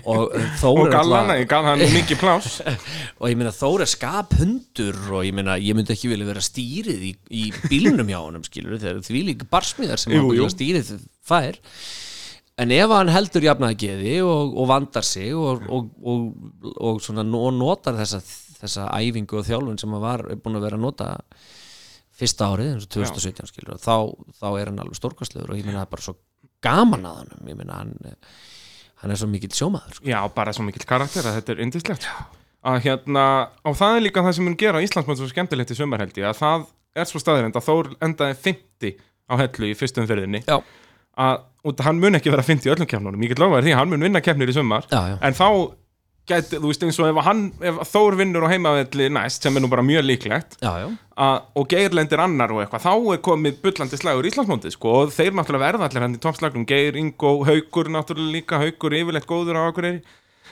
og 0.05 0.21
uh, 0.35 0.47
Þór 0.61 0.81
og 0.85 0.91
gallana, 0.93 1.37
ég 1.41 1.49
gaf 1.51 1.65
hann 1.71 1.83
mikið 1.95 2.21
plás 2.21 2.61
og 3.19 3.27
ég 3.31 3.37
meina 3.39 3.53
Þór 3.55 3.85
er 3.85 3.91
skaphundur 3.91 5.01
og 5.11 5.25
ég 5.27 5.35
meina 5.35 5.57
ég 5.61 5.75
myndi 5.77 5.95
ekki 5.95 6.11
vilja 6.11 6.27
vera 6.29 6.43
stýrið 6.43 7.05
í, 7.09 7.13
í 7.33 7.43
bílnum 7.69 8.07
hjá 8.11 8.19
honum 8.21 8.45
skilur 8.45 8.79
því 8.79 9.23
líka 9.31 9.47
barsmiðar 9.51 10.01
sem 10.01 10.15
hann 10.15 10.27
vilja 10.29 10.51
stýrið 10.53 10.95
fær 11.25 11.59
en 12.61 12.71
ef 12.71 12.93
hann 12.93 13.11
heldur 13.11 13.45
jafnaði 13.45 13.77
geði 13.83 14.15
og, 14.23 14.55
og 14.55 14.69
vandar 14.71 15.05
sig 15.07 15.33
og, 15.35 15.65
og, 15.67 15.89
og, 16.75 17.09
notar 17.59 17.97
þessa, 17.99 18.21
þessa 18.61 18.87
æfingu 18.95 19.41
og 19.41 19.47
þjálfun 19.47 19.81
sem 19.81 19.95
hann 19.95 20.03
var 20.03 20.25
búin 20.39 20.59
að 20.59 20.67
vera 20.69 20.79
að 20.79 20.85
nota 20.85 21.09
fyrsta 22.15 22.51
árið 22.53 22.71
eins 22.73 22.87
og 22.87 22.93
2017 22.95 23.51
skilur 23.51 23.81
þá, 23.81 23.97
þá 24.39 24.47
er 24.53 24.71
hann 24.71 24.79
alveg 24.83 24.99
stórkastlegur 24.99 25.51
og 25.51 25.59
ég 25.59 25.67
meina 25.67 25.81
það 25.81 25.87
er 25.87 25.93
bara 25.97 26.05
svo 26.07 26.15
gaman 26.65 27.09
að 27.09 27.19
hann 27.21 27.51
ég 27.51 27.59
meina 27.59 27.81
hann, 27.81 28.15
hann 29.01 29.13
er 29.13 29.19
svo 29.19 29.29
mikill 29.29 29.51
sjómaður 29.55 29.99
sko. 29.99 30.07
Já, 30.07 30.19
bara 30.35 30.55
svo 30.55 30.65
mikill 30.67 30.87
karakter 30.87 31.27
að 31.27 31.41
þetta 31.41 31.55
er 31.55 31.63
indislegt 31.65 32.07
að 32.65 32.79
hérna, 32.87 33.25
og 33.67 33.75
það 33.77 33.97
er 33.97 34.05
líka 34.07 34.23
það 34.25 34.37
sem 34.37 34.47
mun 34.47 34.57
gera 34.57 34.81
Íslandsmönd 34.81 35.19
svo 35.19 35.27
skemmtilegt 35.29 35.75
í 35.75 35.77
sumarheldi 35.77 36.23
að 36.25 36.39
það 36.39 36.65
er 36.95 37.09
svo 37.09 37.21
staðirind 37.21 37.59
að 37.59 37.67
Þór 37.67 37.91
endaði 38.07 38.39
50 38.47 38.95
á 39.29 39.33
hellu 39.43 39.69
í 39.69 39.75
fyrstum 39.77 40.07
ferðinni 40.09 40.41
Já, 40.47 40.57
að 41.15 41.81
hann 41.85 42.01
mun 42.01 42.17
ekki 42.19 42.33
vera 42.33 42.45
50 42.45 42.69
í 42.69 42.73
öllum 42.75 42.89
kefnunum, 42.89 43.23
ég 43.25 43.33
get 43.33 43.41
lofaði 43.41 43.69
því, 43.69 43.79
hann 43.79 43.89
mun 43.89 44.05
vinna 44.05 44.21
kefnir 44.21 44.51
í 44.51 44.55
sumar. 44.55 44.85
Já, 44.91 45.01
já, 45.13 45.17
en 45.25 45.37
þá 45.37 45.47
gæti, 46.29 46.59
þú 46.59 46.69
veist 46.69 46.83
eins 46.85 46.99
og 47.01 47.09
ef, 47.11 47.19
hann, 47.25 47.41
ef 47.61 47.79
Þór 47.91 48.17
vinnur 48.19 48.45
á 48.45 48.51
heimavelli 48.53 49.09
næst 49.13 49.45
sem 49.45 49.57
er 49.57 49.63
nú 49.63 49.69
bara 49.71 49.85
mjög 49.85 50.05
líklegt 50.07 50.57
já, 50.57 50.71
já. 50.81 50.87
að, 51.21 51.47
og 51.61 51.67
Geir 51.71 51.95
lendir 51.97 52.21
annar 52.23 52.53
og 52.53 52.63
eitthvað 52.63 52.85
þá 52.85 53.13
er 53.13 53.23
komið 53.27 53.59
bullandi 53.65 53.99
slagur 54.01 54.25
í 54.27 54.31
Íslandsmóndið 54.33 54.75
sko, 54.75 54.93
og 55.03 55.13
þeir 55.15 55.37
náttúrulega 55.37 55.65
verða 55.67 55.89
allir 55.89 56.05
hann 56.05 56.17
í 56.17 56.21
toppslagnum. 56.23 56.67
Geir, 56.69 56.97
Ingo, 57.01 57.37
Haukur 57.47 57.91
náttúrulega 57.93 58.37
líka 58.39 58.61
Haukur 58.61 58.97
yfirleitt 58.97 59.29
góður 59.29 59.61
á 59.61 59.63
Akureyri. 59.69 60.01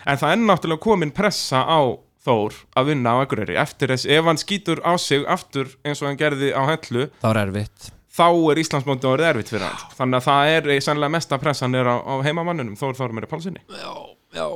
En 0.06 0.22
það 0.22 0.36
er 0.36 0.44
náttúrulega 0.46 0.86
komin 0.86 1.14
pressa 1.16 1.66
á 1.66 1.82
Þór 2.24 2.62
að 2.80 2.94
vinna 2.94 3.18
á 3.18 3.22
Akureyri. 3.26 3.58
Eftir 3.60 3.92
þess, 3.92 4.08
ef 4.08 4.30
hann 4.30 4.40
skýtur 4.40 4.80
á 4.86 4.94
sig 5.02 5.26
aftur 5.28 5.74
eins 5.84 6.00
og 6.00 6.12
hann 6.12 6.22
gerði 6.22 6.54
á 6.56 6.64
hellu 6.70 7.10
Það 7.20 7.28
var 7.28 7.42
erfitt 7.48 7.92
þá 8.14 8.26
er 8.52 8.62
Íslandsmóndið 8.64 9.12
orðið 9.14 9.30
erfitt 9.32 9.54
fyrir 9.54 9.68
hann 9.68 9.80
sko. 9.82 9.96
þannig 10.00 10.20
að 10.20 10.28
það 10.30 10.56
er 10.56 10.74
eh, 10.76 10.82
sannlega 10.86 11.16
mesta 11.18 11.40
pressan 11.42 11.80
er 11.80 11.90
á, 11.90 11.96
á 11.98 12.14
heimamannunum, 12.26 12.78
Þór 12.80 13.00
Þór 13.00 13.16
meira 13.18 13.32
pálsinni 13.32 13.64
Já, 13.74 13.94
já, 14.38 14.48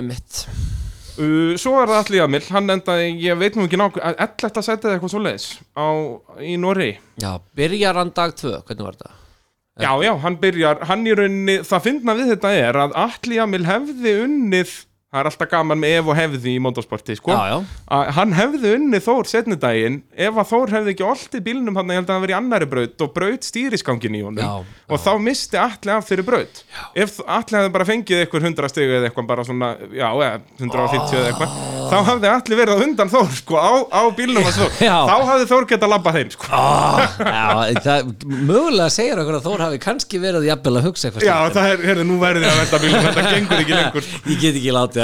emitt 0.00 0.46
Uh, 1.14 1.54
svo 1.60 1.76
er 1.78 1.86
það 1.86 2.00
allir 2.00 2.18
Jamil, 2.18 2.40
hann 2.50 2.74
endaði, 2.74 3.10
ég 3.22 3.36
veit 3.38 3.54
nú 3.54 3.68
ekki 3.68 3.78
nákvæm, 3.78 4.16
11. 4.18 4.62
setið 4.66 4.94
eitthvað 4.96 5.12
svo 5.12 5.20
leiðis 5.22 5.44
á, 5.78 5.86
í 6.42 6.56
Norri. 6.58 6.88
Já, 7.22 7.36
byrjar 7.54 8.00
hann 8.00 8.10
dag 8.16 8.34
tvö, 8.34 8.56
hvernig 8.66 8.88
var 8.88 8.96
þetta? 8.98 9.12
Já, 9.84 9.92
já, 10.02 10.10
hann 10.24 10.38
byrjar, 10.42 10.82
hann 10.90 11.06
í 11.06 11.14
rauninni, 11.14 11.56
það 11.70 11.84
fyndna 11.86 12.16
við 12.18 12.32
þetta 12.34 12.50
er 12.58 12.80
að 12.82 12.98
allir 13.04 13.36
Jamil 13.38 13.62
hefði 13.68 14.16
unnið, 14.24 14.74
það 15.14 15.20
er 15.20 15.28
alltaf 15.30 15.48
gaman 15.52 15.78
með 15.78 15.92
ef 16.00 16.08
og 16.10 16.16
hefði 16.18 16.52
í 16.56 16.60
motorsporti, 16.64 17.14
sko. 17.18 17.30
Já, 17.30 17.52
já, 17.52 17.58
Að 17.94 18.08
hann 18.16 18.32
hefði 18.34 18.72
unnið 18.78 19.02
Þór 19.04 19.28
setni 19.30 19.56
daginn 19.62 20.00
ef 20.26 20.34
að 20.42 20.48
Þór 20.50 20.72
hefði 20.74 20.90
ekki 20.94 21.06
oltið 21.06 21.44
bílnum 21.46 21.76
hann, 21.78 21.92
held 21.94 22.08
að 22.08 22.14
hann 22.16 22.24
verið 22.24 22.34
í 22.34 22.38
annari 22.40 22.66
braut 22.72 23.04
og 23.04 23.12
braut 23.14 23.42
stýriskangin 23.46 24.16
í 24.18 24.22
honum. 24.26 24.42
Já, 24.42 24.64
og 24.90 24.98
þá 25.04 25.12
misti 25.22 25.56
allir 25.60 25.94
af 25.94 26.08
þeirri 26.08 26.24
braut. 26.26 26.56
Já. 26.74 26.82
ef 27.04 27.10
allir 27.24 27.58
hefði 27.60 27.72
bara 27.76 27.86
fengið 27.88 28.22
eitthvað 28.24 28.48
100 28.50 28.72
stegu 28.72 28.92
eða 28.98 29.06
eitthvað 29.10 29.28
bara 29.30 29.46
svona, 29.46 29.68
já, 29.94 30.08
eða 30.10 30.40
150 30.58 31.14
eða 31.20 31.28
eitthvað, 31.30 31.50
þá 31.92 31.96
hafði 32.10 32.28
allir 32.32 32.60
verið 32.64 32.74
á 32.74 32.78
undan 32.88 33.12
Þór, 33.14 33.30
sko, 33.38 33.54
á, 33.60 33.72
á 33.94 34.02
bílnum 34.18 34.42
hans 34.42 34.58
Þór 34.64 34.72
Já. 34.82 34.96
þá 35.06 35.16
hafði 35.30 35.46
Þór 35.52 35.64
getað 35.70 35.92
labbað 35.94 36.18
þeim, 36.18 36.30
sko. 36.34 36.44
Já 36.50 37.46
það, 37.84 38.00
mögulega 38.50 38.90
segir 38.90 39.20
okkur 39.22 39.36
að 39.38 39.46
Þór 39.46 39.60
hafi 39.68 39.78
kannski 39.84 40.16
verið 40.22 40.40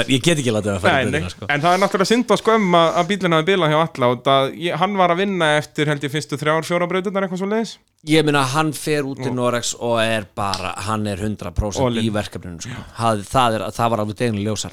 að. 0.01 0.11
Ég 0.15 0.23
get 0.25 0.41
ekki 0.41 0.53
látið 0.55 0.71
að, 0.71 0.77
að 0.77 0.85
fara 0.85 1.01
í 1.01 1.09
byrjina, 1.11 1.31
sko. 1.35 1.47
en 1.55 1.63
það 1.65 1.75
er 1.77 1.81
náttúrulega 1.85 2.11
synd 2.11 2.33
og 2.35 2.41
skömm 2.41 2.77
að, 2.81 2.89
að 3.01 3.09
bílinn 3.11 3.37
hafi 3.37 3.47
bilað 3.51 3.73
hjá 3.73 3.79
alla 3.85 4.09
og 4.15 4.23
það, 4.27 4.51
ég, 4.65 4.77
hann 4.81 4.97
var 5.01 5.13
að 5.15 5.21
vinna 5.23 5.49
eftir 5.61 5.91
held 5.91 6.05
ég 6.07 6.13
fyrstu 6.15 6.39
þrjár, 6.41 6.67
fjóra 6.67 6.89
brautunar 6.91 7.27
eitthvað 7.27 7.43
svo 7.43 7.51
leiðis 7.51 7.77
Ég 8.09 8.25
meina, 8.25 8.41
hann 8.49 8.71
fer 8.73 9.05
út 9.05 9.19
til 9.21 9.29
Norex 9.37 9.75
og 9.77 9.99
er 10.01 10.23
bara, 10.33 10.71
hann 10.87 11.03
er 11.05 11.19
100% 11.21 11.83
All 11.85 11.99
í 12.01 12.07
verkefninu, 12.09 12.57
sko. 12.65 12.85
það, 12.97 13.21
það, 13.29 13.57
er, 13.59 13.65
það 13.77 13.91
var 13.93 14.01
alveg 14.01 14.17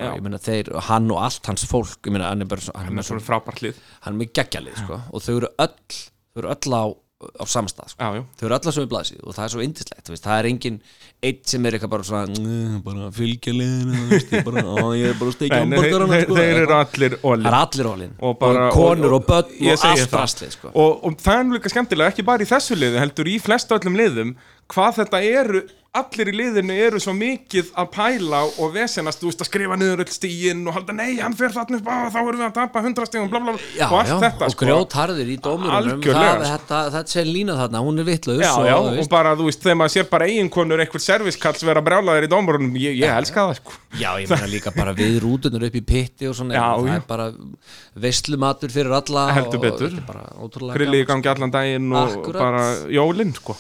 Já. 0.09 0.14
ég 0.16 0.22
meina, 0.24 0.39
þeir, 0.41 0.70
hann 0.89 1.11
og 1.12 1.20
allt 1.26 1.51
hans 1.51 1.66
fólk, 1.68 1.99
ég 2.07 2.14
meina, 2.14 2.31
hann 2.33 2.45
er 2.45 2.49
bara, 2.49 2.64
svo- 2.64 2.74
hann 2.76 2.87
er 2.87 2.89
hann 2.89 2.97
með 2.97 3.05
er 3.05 3.09
svo 3.09 3.18
svona 3.18 3.26
frábært 3.29 3.62
lið 3.64 3.83
hann 4.07 4.14
er 4.14 4.18
með 4.22 4.33
geggjalið 4.39 4.81
sko. 4.81 5.01
og 5.12 5.24
þau 5.24 5.35
eru 5.37 5.51
öll 5.66 5.74
þau 5.99 6.41
eru 6.43 6.53
öll 6.55 6.72
á, 6.79 6.85
á 7.18 7.44
samstað 7.50 7.90
sko. 7.90 7.98
Já, 7.98 8.22
þau 8.38 8.44
eru 8.46 8.54
öll 8.54 8.70
á 8.70 8.72
sömu 8.76 8.88
blaðsíð 8.92 9.22
og 9.26 9.34
það 9.34 9.44
er 9.44 9.50
svo 9.50 9.62
indislegt 9.64 10.10
það 10.22 10.34
er 10.38 10.46
engin 10.52 10.76
eitt 11.18 11.50
sem 11.50 11.64
er 11.66 11.74
eitthvað 11.74 11.90
bara 11.90 12.06
svona 12.06 12.36
"Mm, 12.38 12.76
bara 12.84 13.08
fylgja 13.10 13.54
liðinu 13.56 14.04
ég, 14.94 15.08
er 15.10 15.18
bara 15.18 15.32
að 15.32 15.34
steikja 15.34 15.58
þeir, 15.66 15.96
sko, 16.22 16.36
þeir 16.38 16.60
eru 16.62 16.76
allir 16.78 17.90
ólinn 17.90 18.14
og, 18.22 18.38
bara, 18.38 18.68
konur 18.70 19.16
og, 19.18 19.26
börn 19.26 19.50
ég 19.58 19.74
og 19.74 19.88
allt 19.90 20.14
rastlið 20.14 20.54
sko. 20.54 20.70
og, 20.70 21.02
og 21.08 21.18
það 21.18 21.40
er 21.42 21.50
líka 21.58 21.74
skemmtilega, 21.74 22.12
ekki 22.14 22.26
bara 22.30 22.46
í 22.46 22.50
þessu 22.52 22.78
liði 22.78 23.02
heldur 23.02 23.32
í 23.34 23.36
flestu 23.42 23.74
öllum 23.74 23.98
liðum 23.98 24.32
hvað 24.70 25.02
þetta 25.02 25.22
eru, 25.26 25.64
allir 25.97 26.28
í 26.28 26.34
liðinu 26.36 26.74
eru 26.84 26.99
svo 27.01 27.14
mikið 27.16 27.70
að 27.80 27.86
pæla 27.95 28.43
og 28.61 28.72
vesenast, 28.74 29.22
þú 29.22 29.30
veist 29.30 29.43
að 29.43 29.49
skrifa 29.49 29.76
niður 29.80 30.03
öll 30.05 30.12
stígin 30.12 30.61
og 30.68 30.76
halda, 30.76 30.95
nei, 30.99 31.16
hann 31.16 31.36
fer 31.36 31.55
þarna 31.55 31.78
upp 31.80 31.89
á, 31.89 31.97
þá 32.12 32.18
erum 32.20 32.41
við 32.43 32.45
að 32.45 32.57
tapa 32.59 32.82
100 32.84 33.09
stígum, 33.09 33.30
bla 33.32 33.55
já, 33.72 33.86
og 33.89 33.97
allt 33.97 34.12
já, 34.12 34.16
þetta, 34.24 34.49
og 34.49 34.57
grjótharðir 34.62 35.30
í 35.32 35.39
það, 35.41 35.89
sko. 35.95 36.16
þetta, 36.45 37.03
sé 37.09 37.24
lína 37.24 37.57
þarna, 37.57 37.82
hún 37.86 38.03
er 38.03 38.09
vitlaus 38.09 38.43
Já, 38.43 38.51
og, 38.53 38.68
já, 38.68 38.74
og 38.76 38.91
veist, 38.99 39.12
bara, 39.12 39.34
þú 39.39 39.49
veist, 39.49 39.62
þegar 39.64 39.78
maður 39.80 39.95
sér 39.97 40.11
bara 40.12 40.28
eiginkonur 40.28 40.82
eitthvað 40.84 41.05
servicekalls 41.07 41.64
vera 41.70 41.84
brjálaðir 41.89 42.28
í 42.28 42.32
dómurunum, 42.34 42.76
ég, 42.82 42.99
ég 43.01 43.14
elska 43.14 43.47
það, 43.49 43.62
sko. 43.62 43.78
Já, 43.97 44.11
ég 44.20 44.28
meina 44.28 44.51
líka 44.53 44.74
bara 44.76 44.93
við 44.97 45.16
rútunur 45.24 45.64
upp 45.70 45.78
í 45.80 45.84
pitti 45.89 46.28
og 46.28 46.36
svona, 46.36 46.61
það 46.61 46.91
er 46.99 47.07
bara 47.09 47.30
veislumatur 47.97 48.74
fyrir 48.74 48.93
alla 49.01 49.24
Heldur 49.39 49.62
og 49.62 49.64
betur. 49.64 49.97
grilli 50.76 51.01
í 51.01 51.09
gangi 51.09 51.32
allan 51.32 51.55
daginn 51.55 51.89
og 51.97 52.28
bara 52.36 52.68
jólinn 52.93 53.32
sko 53.39 53.57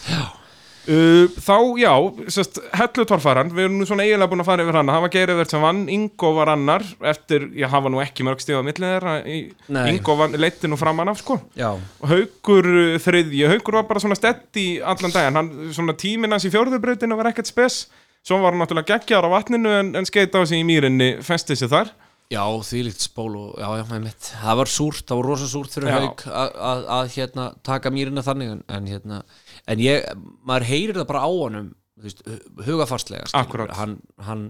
þá, 0.88 1.54
já, 1.76 1.90
sérst, 2.32 2.58
hellutorfaran, 2.78 3.50
við 3.52 3.66
erum 3.66 3.74
nú 3.80 3.86
svona 3.88 4.06
eiginlega 4.06 4.30
búin 4.32 4.40
að 4.40 4.48
fara 4.48 4.64
yfir 4.64 4.78
hana, 4.78 4.94
það 4.96 5.04
var 5.04 5.12
Geirivert 5.12 5.52
sem 5.52 5.64
vann, 5.64 5.82
Ingo 5.92 6.30
var 6.38 6.52
annar, 6.54 6.86
eftir, 7.12 7.44
já, 7.58 7.68
hafa 7.68 7.92
nú 7.92 8.00
ekki 8.00 8.24
mörg 8.24 8.40
stíð 8.40 8.60
á 8.60 8.64
Nei. 9.68 9.82
Ingo 9.92 10.16
vann, 10.16 10.36
leitti 10.40 10.70
nú 10.70 10.78
framan 10.80 11.12
af, 11.12 11.20
sko, 11.20 11.38
já, 11.58 11.70
og 11.76 12.08
Haukur 12.08 12.70
uh, 12.72 12.96
þriðji, 13.04 13.44
Haukur 13.52 13.80
var 13.80 13.88
bara 13.90 14.00
svona 14.04 14.16
stedd 14.18 14.60
í 14.62 14.66
allan 14.80 15.12
daginn, 15.12 15.40
hann, 15.42 15.52
svona 15.76 15.96
tíminn 15.98 16.32
hans 16.32 16.48
í 16.48 16.52
fjórðurbrautinu 16.54 17.20
var 17.20 17.32
ekkert 17.34 17.52
spes, 17.52 17.82
svo 18.24 18.40
var 18.40 18.54
hann 18.56 18.64
náttúrulega 18.64 18.96
geggjar 18.96 19.28
á 19.28 19.34
vatninu 19.36 19.76
en, 19.82 19.94
en 20.00 20.08
skeita 20.08 20.40
á 20.40 20.48
sig 20.48 20.64
í 20.64 20.68
mýrinni, 20.68 21.18
festið 21.24 21.62
sér 21.64 21.74
þar, 21.76 21.96
Já, 22.28 22.42
þvílíkt 22.44 23.00
spól 23.00 23.30
og 23.40 23.52
já, 23.56 23.68
já, 23.78 23.84
með 23.88 24.02
mitt 24.04 24.26
Það 24.36 24.58
var 24.60 24.68
súrt, 24.68 25.04
það 25.08 25.16
var 25.20 25.26
rosa 25.30 25.46
súrt 25.48 25.72
fyrir 25.72 25.88
Já. 25.88 25.94
haug 25.96 26.24
að- 26.28 27.14
hérna 27.14 27.46
taka 27.64 27.92
mýrina 27.94 28.24
þannig 28.26 28.50
en, 28.52 28.60
en 28.68 28.90
hérna, 28.90 29.20
en 29.68 29.82
ég 29.84 30.06
maður 30.48 30.68
heyrir 30.72 30.96
það 31.00 31.08
bara 31.12 31.24
á 31.26 31.30
honum 31.30 31.68
veist, 31.98 32.22
hu- 32.26 32.64
hugafarslega. 32.68 33.26
Akkúrat. 33.36 33.72
hann, 33.76 33.98
hann, 34.22 34.46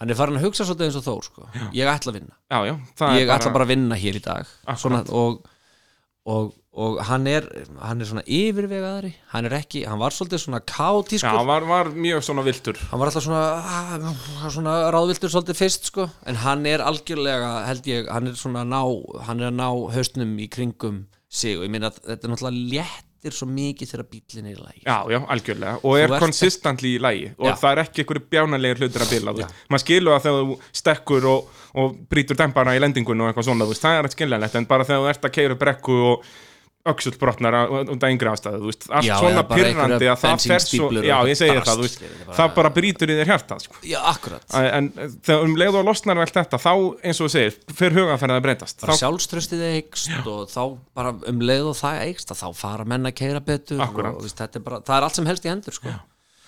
hann 0.00 0.12
er 0.12 0.18
farin 0.18 0.36
að 0.38 0.46
hugsa 0.48 0.66
svolítið 0.68 0.90
eins 0.90 0.98
og 1.00 1.06
Þór 1.08 1.26
sko. 1.30 1.48
ég 1.74 1.88
ætla 1.90 2.12
að 2.12 2.18
vinna, 2.20 2.36
já, 2.52 2.58
já, 2.68 2.74
ég 3.20 3.32
ætla 3.32 3.52
bara 3.54 3.64
að 3.66 3.72
vinna 3.74 3.96
hér 3.98 4.18
í 4.20 4.22
dag. 4.26 4.50
Svona, 4.76 5.00
og, 5.08 5.40
og, 6.28 6.50
og 6.76 6.98
hann 7.08 7.24
er 7.30 7.46
hann 7.80 8.02
er 8.04 8.08
svona 8.10 8.24
yfirvegaðari 8.28 9.14
hann 9.32 9.46
er 9.48 9.54
ekki, 9.56 9.86
hann 9.88 9.96
var 10.02 10.12
svolítið 10.12 10.42
svona 10.42 10.60
Já, 10.60 10.66
kátískur 10.74 11.46
var, 11.48 11.64
var 11.70 11.88
mjög 11.96 12.20
svona 12.26 12.44
viltur 12.44 12.76
hann 12.90 13.00
var 13.00 13.08
alltaf 13.08 13.24
svona, 13.24 13.44
ah, 13.64 14.48
svona 14.52 14.74
ráðviltur 14.92 15.32
svolítið 15.32 15.56
fyrst 15.62 15.88
sko. 15.88 16.10
En 16.28 16.36
hann 16.44 16.66
er 16.68 16.84
algjörlega 16.84 17.54
held 17.70 17.88
ég 17.88 18.10
hann 18.12 18.28
er 18.28 18.36
svona 18.36 18.66
að 18.66 18.72
ná 18.74 18.82
hann 19.30 19.40
er 19.40 19.48
að 19.48 19.56
ná 19.62 19.68
haustnum 19.96 20.36
í 20.44 20.50
kringum 20.52 21.06
sig. 21.32 21.56
Og 21.56 21.64
ég 21.64 21.72
meina 21.72 21.88
að 21.88 22.02
þetta 22.04 22.26
er 22.28 22.34
náttúrulega 22.34 22.68
léttir 22.76 23.05
hættir 23.26 23.36
svo 23.36 23.48
mikið 23.50 23.90
þegar 23.90 24.06
bíllinn 24.10 24.48
er 24.48 24.54
í 24.54 24.62
lagi. 24.62 24.82
Já, 24.86 24.96
já, 25.10 25.18
algjörlega, 25.34 25.74
og 25.82 25.98
er 25.98 26.14
konsistantli 26.22 26.94
í 26.96 27.02
lægi 27.02 27.28
og 27.36 27.48
Já. 27.50 27.54
það 27.62 27.70
er 27.72 27.82
ekki 27.82 28.02
einhverju 28.02 28.24
bjánalegur 28.32 28.82
hlutir 28.82 29.04
að 29.04 29.14
bila, 29.14 29.34
maður 29.68 29.84
skilur 29.84 30.16
að 30.16 30.26
þegar 30.26 30.42
þú 30.50 30.58
stekkur 30.80 31.28
og, 31.32 31.54
og 31.82 31.96
brýtur 32.10 32.38
dempara 32.38 32.76
í 32.76 32.82
lendingunum 32.82 33.26
og 33.26 33.32
eitthvað 33.32 33.48
svona, 33.50 33.70
það 33.72 34.00
er 34.00 34.10
skiljanlegt. 34.14 34.58
En 34.60 34.68
bara 34.70 34.86
þegar 34.86 35.02
þú 35.02 35.10
ert 35.12 35.28
að 35.28 35.34
keira 35.38 35.58
brekku 35.58 35.98
og 36.12 36.28
öxullbrotnar 36.92 37.56
út 37.92 38.02
af 38.06 38.12
yngri 38.14 38.30
ástæðu, 38.30 38.60
þú 38.62 38.70
veist, 38.70 38.86
allt 38.90 39.08
Já, 39.08 39.14
svona 39.20 39.42
pyrrandi 39.50 40.08
að 40.12 40.20
það 40.22 40.46
fer 40.46 40.64
svo, 40.64 40.88
já, 41.02 41.14
og 41.20 41.30
ég 41.30 41.38
segi 41.40 41.56
það, 41.58 41.72
þú 41.80 41.86
veist, 41.86 42.00
bara- 42.26 42.36
það 42.38 42.54
bara 42.58 42.70
brýtur 42.78 43.12
í 43.12 43.18
þér 43.20 43.30
hjartað, 43.32 43.62
sko. 43.66 43.78
Já, 43.82 43.98
akkurat 44.12 44.56
en 44.56 44.90
þegar 45.26 45.44
um 45.46 45.56
leið 45.60 45.78
og 45.80 45.86
losnar 45.90 46.20
vel 46.22 46.26
þetta, 46.32 46.60
þá 46.62 46.72
eins 47.04 47.20
og 47.20 47.26
þú 47.28 47.30
segir, 47.36 47.58
fyrir 47.76 47.98
hugaferðið 48.00 48.40
að 48.40 48.46
breytast, 48.48 48.80
bara 48.80 48.92
þá, 48.96 49.02
sjálfströstið 49.04 49.64
eikst 49.74 50.26
og 50.26 50.42
þá 50.52 50.62
bara 50.94 51.14
um 51.32 51.40
leið 51.40 51.70
og 51.72 51.76
það 51.80 52.02
eikst 52.08 52.34
þá 52.36 52.46
fara 52.54 52.84
menn 52.84 53.06
að 53.10 53.16
keira 53.18 53.40
betur 53.40 53.80
Akkúrat. 53.82 54.14
og 54.16 54.22
veist, 54.26 54.38
þetta 54.38 54.60
er 54.60 54.66
bara, 54.70 54.80
það 54.80 54.96
er 55.00 55.08
allt 55.10 55.14
sem 55.20 55.26
helst 55.26 55.44
í 55.46 55.52
hendur 55.52 55.74
sko. 55.76 55.88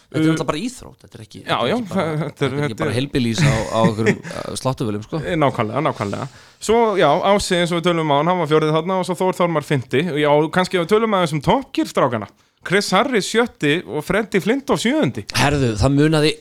Þetta 0.09 0.25
er 0.25 0.31
alltaf 0.33 0.49
bara 0.49 0.61
íþrótt 0.65 1.03
þetta 1.05 1.19
er 1.19 1.23
ekki, 1.25 1.41
Já, 1.45 1.57
þetta 1.59 1.65
er 1.65 1.69
já, 1.69 1.77
ekki 1.79 1.89
bara, 1.95 2.17
þetta 2.23 2.47
er- 2.49 2.57
ekki 2.69 2.77
bara 2.81 2.95
helbilís 2.97 3.41
á, 3.45 3.53
á 3.69 3.81
okkur 3.85 4.11
sláttuvelum 4.63 5.03
sko. 5.05 5.21
nákvæmlega, 5.45 5.83
nákvæmlega. 5.89 6.29
Svo, 6.65 6.79
já, 6.99 7.09
Ási 7.33 7.59
eins 7.61 7.73
og 7.75 7.81
við 7.83 7.87
tölum 7.91 8.13
á 8.13 8.17
hann, 8.23 8.31
hann 8.33 8.41
var 8.43 8.49
fjórið 8.51 8.73
þarna 8.79 8.99
og 9.03 9.07
svo 9.09 9.19
Þór 9.21 9.37
Þormar 9.43 9.67
fynti, 9.69 10.01
já, 10.25 10.31
kannski 10.57 10.81
við 10.81 10.89
tölum 10.95 11.17
að 11.19 11.27
þessum 11.27 11.43
toppkýrstrákana, 11.49 12.31
Chris 12.69 12.89
Harris 12.97 13.29
sjötti 13.31 13.75
og 13.87 14.03
Freddy 14.05 14.41
Flintoff 14.43 14.81
sjöundi. 14.83 15.27
Herðu, 15.39 15.75
það 15.79 15.95
munaði 16.01 16.33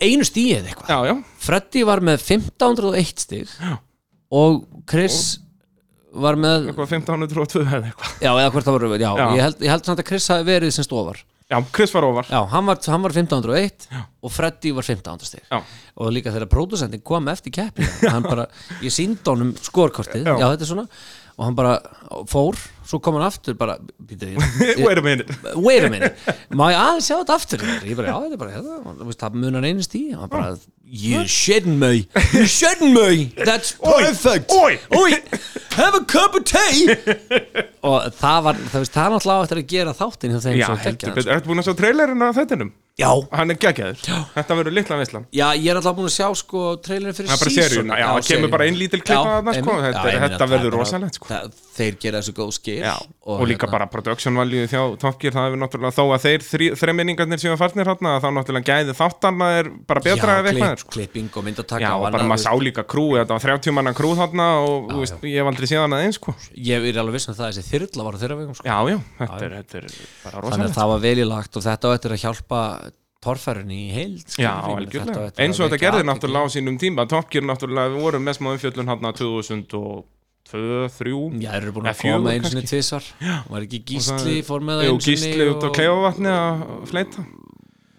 einu 0.00 0.24
stíð 0.24 0.70
eitthvað. 0.70 0.88
Já, 0.94 0.98
já, 1.10 1.14
Freddy 1.44 1.82
var 1.84 2.00
með 2.06 2.22
1501 2.24 3.26
stíg 3.26 3.50
og 4.30 4.62
Chris 4.88 5.18
var 6.10 6.38
með 6.40 6.70
eitthvað 6.70 6.94
1502 6.96 7.60
eða 7.66 7.82
eitthvað. 7.90 8.14
Já, 8.24 8.30
eða 8.32 8.50
hvort 8.54 8.66
það 8.66 8.78
var, 8.78 8.86
já, 8.98 9.10
Já. 9.10 9.26
Ég, 9.36 9.42
held, 9.44 9.60
ég 9.66 9.70
held 9.74 9.84
samt 9.90 10.00
að 10.02 10.08
Chris 10.08 10.30
hafi 10.32 10.46
verið 10.48 10.72
sem 10.74 10.86
stofar 10.86 11.20
já, 11.50 11.58
Chris 11.74 11.92
var 11.94 12.06
ofar 12.08 12.28
Já, 12.30 12.40
hann 12.52 12.66
var, 12.70 12.78
hann 12.86 13.02
var 13.02 13.14
1501 13.16 13.88
og 14.22 14.32
Freddy 14.32 14.72
var 14.76 14.86
1500 14.86 15.26
stig 15.28 15.42
Já. 15.50 15.60
og 15.96 16.12
líka 16.14 16.32
þegar 16.34 16.50
pródusentin 16.52 17.02
kom 17.02 17.28
eftir 17.32 17.54
keppi 17.56 17.86
hann 18.06 18.22
bara, 18.26 18.46
ég 18.84 18.94
síndi 18.94 19.26
honum 19.30 19.52
skorkortið 19.58 20.24
Já. 20.28 20.36
já. 20.38 20.46
þetta 20.54 20.66
er 20.68 20.70
svona 20.74 20.86
og 21.40 21.46
hann 21.48 21.56
bara 21.56 21.76
fór, 22.28 22.58
svo 22.90 23.00
kom 23.02 23.16
hann 23.18 23.26
aftur 23.28 23.56
bara, 23.58 23.76
býtu, 24.02 24.32
wait 24.84 24.98
a 24.98 25.04
minute. 25.04 25.38
Wait 25.54 25.86
a 25.86 25.90
minute. 25.92 26.36
Má 26.50 26.68
ég 26.72 26.80
aðeins 26.80 27.08
sjá 27.10 27.16
þetta 27.20 27.38
aftur? 27.38 27.64
Ég 27.86 27.96
bara, 27.98 28.10
já, 28.10 28.18
þetta 28.24 28.36
er 28.36 28.42
bara, 28.42 28.58
hérna, 28.58 29.16
það 29.22 29.40
munar 29.40 29.68
einu 29.70 30.28
bara, 30.30 30.52
you 30.90 31.24
shouldn't 31.26 31.78
me. 31.78 32.08
You 32.34 32.46
shouldn't 32.46 32.92
me, 32.92 33.32
that's 33.44 33.72
perfect. 33.72 34.50
Oi! 34.50 34.78
Oi, 34.96 35.22
have 35.78 35.94
a 35.94 36.04
cup 36.04 36.34
of 36.34 36.44
tea. 36.44 36.96
Og 37.86 38.10
það 38.18 38.42
var, 38.44 38.58
það 38.72 38.82
veist, 38.82 38.94
það 38.94 39.06
er 39.06 39.14
náttúrulega 39.14 39.40
á 39.40 39.44
eftir 39.46 39.60
að 39.62 39.68
gera 39.70 39.96
þáttin 39.96 40.34
já, 40.58 40.68
heldur 40.84 41.14
betur, 41.14 41.34
ertu 41.36 41.48
búin 41.50 41.62
að 41.62 41.68
sjá 41.70 41.76
trailerinn 41.78 42.24
af 42.26 42.36
þettinum? 42.36 42.72
Já, 43.00 43.08
hann 43.32 43.54
er 43.54 43.56
geggjaður, 43.60 44.00
þetta 44.34 44.56
verður 44.58 44.74
litla 44.76 44.96
veislan. 45.00 45.24
Já, 45.32 45.46
ég 45.56 45.70
er 45.72 45.78
alltaf 45.78 45.96
búin 45.96 46.10
að 46.10 46.16
sjá 46.18 46.26
sko 46.36 46.64
trailerin 46.84 47.16
fyrir 47.16 47.30
Það 47.30 47.36
er 47.38 47.42
bara 47.44 47.54
seríuna, 47.54 48.00
já, 48.00 48.06
það 48.10 48.26
kemur 48.28 48.52
bara 48.52 48.66
ein 48.66 48.76
lítil 48.76 49.00
þarna, 49.06 49.54
sko, 49.56 49.76
þetta 49.86 50.48
verður 50.50 50.76
rosalegt, 50.76 51.20
sko. 51.20 51.38
Þeir 51.78 51.96
gera 52.02 52.20
þessu 52.20 52.36
góð 52.36 52.52
skil 52.58 52.79
Já, 52.82 52.94
og, 53.26 53.42
líka 53.48 53.66
hérna, 53.66 53.72
bara 53.76 53.86
production 53.92 54.38
value 54.40 54.66
þjá 54.70 54.80
Top 55.02 55.18
Gear, 55.20 55.34
það 55.36 55.46
hefur 55.48 55.60
náttúrulega 55.62 55.96
þó 55.96 56.04
að 56.14 56.24
þeir 56.26 56.74
þreminningarnir 56.80 57.42
séu 57.42 57.56
farnir 57.60 57.90
hérna, 57.90 58.14
þá 58.22 58.28
náttúrulega 58.36 58.74
gæði 58.74 58.96
þáttarna 58.98 59.50
er 59.58 59.70
bara 59.90 60.04
betra 60.04 60.36
já, 60.40 60.50
klipp, 60.50 60.86
klipping 60.96 61.30
og 61.40 61.46
myndataka 61.48 61.82
Já, 61.84 61.90
og 61.96 62.06
og 62.06 62.16
bara 62.16 62.28
maður 62.30 62.44
sá 62.46 62.52
líka 62.60 62.86
krú, 62.86 63.06
þetta 63.18 63.36
var 63.36 63.46
30 63.48 63.76
manna 63.76 63.94
krú 63.96 64.12
þarna 64.18 64.48
og 64.64 64.88
þú 64.92 65.02
veist, 65.04 65.20
ég 65.28 65.42
hef 65.42 65.50
aldrei 65.52 65.70
séð 65.70 65.84
hana 65.86 66.00
eins 66.04 66.20
sko. 66.20 66.36
Ég 66.54 66.88
er 66.90 67.02
alveg 67.02 67.18
viss 67.18 67.30
um 67.30 67.36
það 67.36 67.48
að 67.48 67.58
þessi 67.58 67.74
þyrla 67.74 68.06
var 68.08 68.20
þeirra 68.20 68.38
vegum 68.40 68.56
sko. 68.58 68.68
Já, 68.68 68.78
já, 68.90 68.98
þetta 69.20 69.42
er, 69.46 69.58
þetta 69.60 69.80
er 69.80 69.90
bara 69.90 70.30
Þannig 70.30 70.40
að 70.40 70.48
rosalegt. 70.48 70.78
það 70.78 70.94
var 70.94 71.04
vel 71.04 71.18
í 71.18 71.28
lagt 71.30 71.60
og 71.60 71.66
þetta 71.66 71.90
á 71.90 71.94
eftir 71.96 72.16
að 72.16 72.22
hjálpa 72.24 72.62
torfærunni 73.20 73.76
í 73.76 73.90
heild 73.92 74.36
Já, 74.40 74.52
algjörlega, 74.64 75.26
eins 75.44 75.58
og 75.60 75.66
að 75.66 75.74
þetta 75.74 75.82
gerði 75.84 76.06
náttúrulega 76.08 76.48
á 76.48 76.54
sínum 76.54 76.78
tíma. 76.80 77.04
Top 77.10 77.28
Gear 77.32 77.44
náttúrulega, 77.44 77.92
við 77.92 78.06
vorum 78.06 78.24
með 78.24 78.38
smá 78.38 78.48
umfjöllun 78.54 78.88
hérna 78.88 79.12
2002, 80.50 80.88
3 80.98 81.42
Já, 81.44 81.50
þeir 81.54 81.62
eru 81.62 81.72
búin 81.76 81.86
að 81.90 82.00
koma 82.00 82.00
fjögur 82.00 82.30
einu 82.30 82.50
sinni 82.50 82.62
kannski. 82.62 82.70
tvisvar. 82.72 83.04
Var 83.50 83.66
ekki 83.66 83.80
gísli 83.90 84.36
fór 84.46 84.64
með 84.66 84.80
það 84.80 84.88
Jú, 84.88 84.94
einu 84.96 85.04
sinni 85.06 85.16
gísli 85.16 85.48
út 85.54 85.66
á 85.66 85.70
Klefavatni 85.78 86.32
að 86.34 86.64
fleita. 86.90 87.26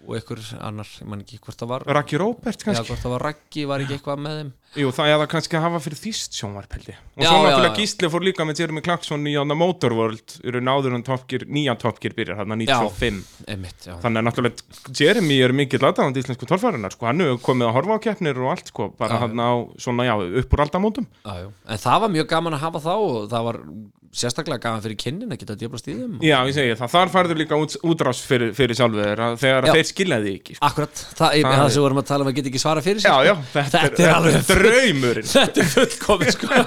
Og 0.02 0.16
einhver 0.18 0.40
annar, 0.60 0.88
ég 0.98 1.06
man 1.08 1.20
ekki 1.22 1.38
hvort 1.38 1.58
það 1.62 1.68
var 1.72 1.84
Raki 1.86 2.18
Róbert 2.18 2.58
Já, 2.58 2.64
kannski. 2.66 2.88
hvort 2.90 3.02
það 3.04 3.12
var 3.14 3.22
Raggi, 3.28 3.64
var 3.70 3.84
ekki 3.84 3.96
eitthvað 3.98 4.22
með 4.24 4.38
þeim 4.40 4.52
Jú, 4.72 4.88
það 4.96 5.10
er 5.12 5.18
það 5.20 5.28
kannski 5.34 5.56
að 5.58 5.64
hafa 5.66 5.80
fyrir 5.84 5.98
þýst 6.00 6.36
sjónvarpeldi 6.38 6.94
Og 6.96 7.20
Já, 7.20 7.28
svo 7.28 7.40
náttúrulega. 7.44 7.74
Gísli 7.76 8.08
fór 8.08 8.24
líka 8.24 8.46
með 8.48 8.62
Jeremy 8.62 8.82
Clarkson 8.86 9.26
í 9.28 9.34
ána 9.36 9.56
Motorworld 9.60 10.36
Eru 10.48 10.62
náður 10.64 10.96
en 10.96 11.04
Top 11.04 11.26
Gear, 11.28 11.44
nýja 11.52 11.74
Top 11.82 12.00
Gear 12.00 12.16
byrjar 12.16 12.40
hérna 12.40 12.56
95 12.56 13.20
Einmitt, 13.52 13.84
já 13.84 13.98
Þannig 14.00 14.22
að 14.22 14.28
náttúrulega 14.30 14.96
Jeremy 15.02 15.38
er 15.44 15.56
mikill 15.60 15.84
aðdáðandi 15.84 16.24
íslensku 16.24 16.48
torfærunar 16.48 16.96
sko. 16.96 17.10
Hann 17.10 17.20
hefur 17.26 17.42
komið 17.52 17.68
að 17.68 17.76
horfa 17.76 18.00
á 18.00 18.04
keppnir 18.08 18.40
og 18.40 18.52
allt 18.56 18.72
sko. 18.72 18.88
Bara 18.96 19.18
Já, 19.20 19.24
hann 19.26 19.44
á 19.44 19.50
svona, 19.76 20.08
já, 20.08 20.14
upp 20.40 20.56
úr 20.56 20.64
aldamótum 20.64 21.08
Já. 21.20 21.50
En 21.68 21.82
það 21.84 22.04
var 22.06 22.16
mjög 22.16 22.30
gaman 22.32 22.56
að 22.56 22.64
hafa 22.70 22.86
þá 22.88 22.94
og 22.96 23.18
það 23.32 23.50
var 23.52 23.60
sérstaklega 24.12 24.60
gaman 24.60 24.82
fyrir 24.84 24.96
kynnin 25.00 25.30
að 25.32 25.38
geta 25.40 25.54
djöfla 25.56 25.78
stíðum 25.80 26.18
Já, 26.20 26.34
ég 26.44 26.52
segi 26.52 26.74
það, 26.76 26.90
þar 26.92 27.12
færður 27.14 27.38
líka 27.40 27.56
út, 27.56 27.76
útrás 27.88 28.18
fyrir, 28.28 28.50
fyrir 28.52 28.76
sjálfur 28.76 29.22
að 29.24 29.38
þegar 29.40 29.68
þeir 29.72 29.86
skiljaði 29.88 30.34
ekki 30.36 30.56
sko. 30.58 30.66
Akkurat, 30.68 30.92
það, 30.92 31.16
það, 31.16 31.36
Það 31.46 31.54
það 31.56 31.62
er- 31.64 31.72
sem 31.72 31.80
við 31.80 31.86
vorum 31.86 32.00
að 32.02 32.08
tala 32.10 32.26
um 32.26 32.28
að 32.28 32.36
geta 32.36 32.50
ekki 32.52 32.60
svara 32.60 32.82
fyrir 32.84 33.00
sig 33.00 33.08
Draumurinn. 34.66 35.28
Þetta 35.32 35.62
er 35.62 35.70
fullkomið 35.76 36.34
sko. 36.36 36.62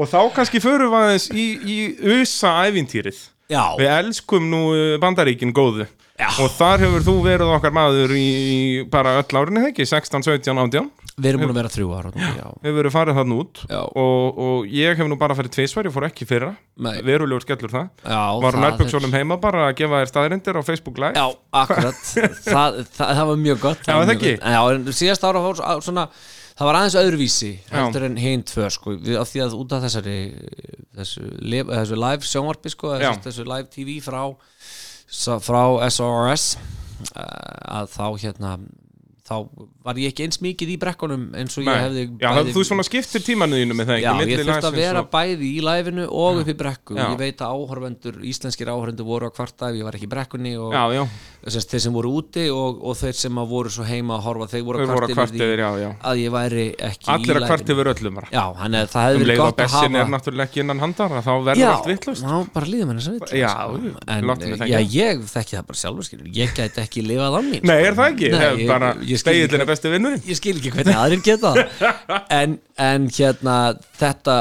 Og 0.00 0.08
þá 0.08 0.20
kannski 0.36 0.62
förum 0.62 0.92
við 0.94 1.00
aðeins 1.04 1.28
í, 1.34 1.46
í 1.60 1.78
USA 2.16 2.54
ævintýrið. 2.68 3.24
Já, 3.50 3.64
Við 3.80 3.90
elskum 3.90 4.46
nú 4.46 4.60
uh, 4.70 4.94
bandaríkin 5.02 5.50
góðu. 5.54 5.88
Já. 6.20 6.28
Og 6.44 6.52
þar 6.52 6.82
hefur 6.84 7.04
þú 7.06 7.14
verið 7.24 7.50
okkar 7.56 7.72
maður 7.74 8.12
í, 8.14 8.26
bara 8.92 9.16
öll 9.22 9.38
árinni 9.40 9.70
ekki, 9.70 9.86
16, 9.88 10.26
17, 10.28 10.58
18 10.60 10.90
við 11.20 11.28
erum 11.30 11.42
búin 11.44 11.52
að 11.52 11.58
vera 11.58 11.70
þrjú 11.72 11.88
ára 11.96 12.10
Hefur 12.14 12.76
verið 12.78 12.94
farið 12.94 13.18
þarna 13.20 13.38
út. 13.42 13.60
Og, 13.70 14.40
og 14.44 14.70
ég 14.72 14.98
hef 15.00 15.10
nú 15.10 15.18
bara 15.20 15.36
farið 15.36 15.54
tvisvar, 15.56 15.88
ég 15.88 15.94
fór 15.94 16.06
ekki 16.08 16.28
fyrra. 16.28 16.52
Verulegur 17.06 17.44
skellur 17.44 17.72
það. 17.72 17.88
Já 18.04 18.20
Var 18.44 18.56
það 18.56 18.64
nærböksunum 18.66 19.16
heima 19.16 19.38
bara 19.42 19.66
að 19.68 19.76
gefa 19.80 20.02
þér 20.02 20.12
staðrindir 20.12 20.60
á 20.60 20.62
Facebook 20.64 21.00
Live. 21.02 21.16
Já, 21.16 21.26
akkurat. 21.62 22.04
Það, 22.50 22.78
það, 22.96 23.14
það 23.18 23.26
var 23.30 23.40
mjög 23.40 23.60
gott. 23.62 23.82
Já, 23.86 23.94
það 24.00 24.12
ekki? 24.14 24.32
Já, 24.40 24.60
síðast 25.00 25.26
ára 25.28 25.42
fór 25.44 25.60
svona 25.84 26.06
Það 26.60 26.68
var 26.68 26.76
aðeins 26.76 26.96
öðruvísi 27.00 27.50
Já. 27.56 27.70
heldur 27.78 28.04
en 28.04 28.18
hinn 28.20 28.42
tvö 28.44 28.66
sko, 28.74 28.92
við, 29.00 29.14
af 29.16 29.30
því 29.32 29.40
að 29.46 29.54
út 29.56 29.72
af 29.72 29.84
þessari 29.86 30.16
þessu, 30.98 31.22
lif- 31.40 31.70
þessu 31.72 31.96
live 32.02 32.28
sjónvarpi 32.28 32.72
sko, 32.74 32.90
Já. 33.00 33.14
þessu, 33.14 33.24
þessu 33.30 33.46
live 33.48 33.70
TV 33.72 33.96
frá 34.04 34.20
frá 35.40 35.62
SRS 35.88 36.44
uh, 37.16 37.80
að 37.80 37.88
þá 37.96 38.04
hérna 38.26 38.52
þá 39.30 39.36
var 39.86 39.98
ég 40.02 40.10
ekki 40.10 40.24
eins 40.26 40.40
mikið 40.42 40.72
í 40.72 40.76
brekkunum 40.82 41.28
eins 41.38 41.54
og 41.54 41.62
ég 41.62 41.68
Nei. 41.70 41.82
hefði 41.84 42.02
Já, 42.18 42.30
bæði- 42.34 42.54
þú 42.56 42.62
svona 42.66 42.84
skiptir 42.86 43.22
tímanuðinu 43.22 43.76
með 43.78 43.92
það 43.92 44.00
Já, 44.02 44.08
ekki, 44.10 44.24
ég 44.26 44.30
milli 44.32 44.46
þurfti 44.48 44.68
að 44.70 44.78
vera 44.80 45.02
og- 45.04 45.10
bæði 45.12 45.50
í 45.54 45.60
læfinu 45.62 46.06
og 46.10 46.40
upp 46.42 46.50
í 46.50 46.56
brekku 46.58 46.96
Já. 46.98 47.04
ég 47.12 47.18
veit 47.20 47.44
að 47.46 47.54
áhorfendur, 47.54 48.18
íslenskir 48.26 48.72
áhorfendur 48.74 49.06
voru 49.06 49.30
að 49.30 49.36
kvarta 49.38 49.70
ef 49.70 49.78
ég 49.78 49.86
var 49.86 49.94
ekki 50.00 50.08
í 50.10 50.12
brekkunni 50.16 50.54
og 50.58 50.74
Já, 50.74 50.82
já, 51.40 51.50
Sest, 51.54 51.70
þeir 51.72 51.82
sem 51.86 51.94
voru 51.94 52.10
úti 52.20 52.44
og, 52.52 52.80
og 52.84 52.96
þeir 52.98 53.16
sem 53.16 53.40
voru 53.50 53.72
svo 53.72 53.86
heima 53.88 54.16
að 54.18 54.26
horfa, 54.26 54.48
þeir 54.52 54.64
voru 54.66 54.84
að 54.84 55.12
kvart 55.14 55.36
yfir, 55.38 55.62
já, 55.62 55.68
já. 55.80 55.88
að 56.10 56.20
ég 56.20 56.34
væri 56.34 56.66
ekki 56.90 57.08
Allir 57.14 57.32
í 57.32 57.40
að 57.40 57.46
kvart 57.48 57.72
yfir 57.74 57.90
öllum 57.94 58.20
Já, 58.30 58.42
hann 58.60 58.76
er, 58.76 58.90
það 58.92 59.06
hefði 59.06 59.16
Um 59.16 59.24
verið 59.24 59.30
leið 59.30 59.40
og 59.40 59.46
gott 59.46 59.54
að 59.54 59.62
bessin 59.64 59.80
hafa 59.80 60.02
er 60.02 60.12
náttúrulega 60.14 60.48
ekki 60.50 60.62
innan 60.64 60.84
handar 60.84 61.16
þá 61.16 61.32
verður 61.32 61.62
Já, 61.62 61.68
allt 61.72 61.90
vittlust 61.90 62.26
ná, 62.26 62.34
bara 62.54 62.70
líðum 62.74 62.92
henni 62.92 63.06
sem 63.06 63.16
vill 63.16 63.40
Já, 63.40 63.54
já, 64.68 64.78
ég 65.00 65.26
þekki 65.32 65.58
það 65.58 65.66
bara 65.72 65.82
sjálfur 65.82 66.30
ég 66.40 66.54
gæti 66.60 66.84
ekki 66.84 67.04
lifað 67.08 67.36
á 67.36 67.40
mín 67.40 67.64
Nei, 67.64 67.76
sko. 67.80 67.88
er 67.88 67.98
það 67.98 68.14
ekki? 68.14 68.68
Bara 68.70 68.94
speillin 69.24 69.64
er 69.64 69.70
besti 69.70 69.92
vinnurinn 69.94 70.28
ég 70.28 70.40
skil 70.40 70.56
ekki 70.60 70.74
hvernig 70.76 71.00
aðrir 71.00 71.24
geta 71.24 71.54
en 72.40 73.10
hérna 73.16 73.56
þetta 74.00 74.40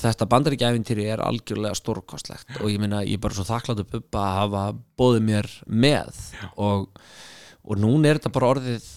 þetta 0.00 0.28
bandaríkjæfintýri 0.32 1.06
er 1.12 1.22
algjörlega 1.24 1.76
stórkostlegt 1.78 2.58
og 2.60 2.70
ég 2.72 2.80
meina 2.82 3.02
ég 3.06 3.18
er 3.18 3.22
bara 3.26 3.36
svo 3.38 3.46
þakklátt 3.48 3.82
upp 3.84 3.94
upp 4.00 4.18
að 4.20 4.32
hafa 4.40 4.64
bóðið 5.00 5.26
mér 5.30 5.50
með 5.68 6.22
og, 6.56 6.88
og 7.66 7.82
núna 7.82 8.10
er 8.12 8.20
þetta 8.20 8.34
bara 8.38 8.50
orðið 8.56 8.88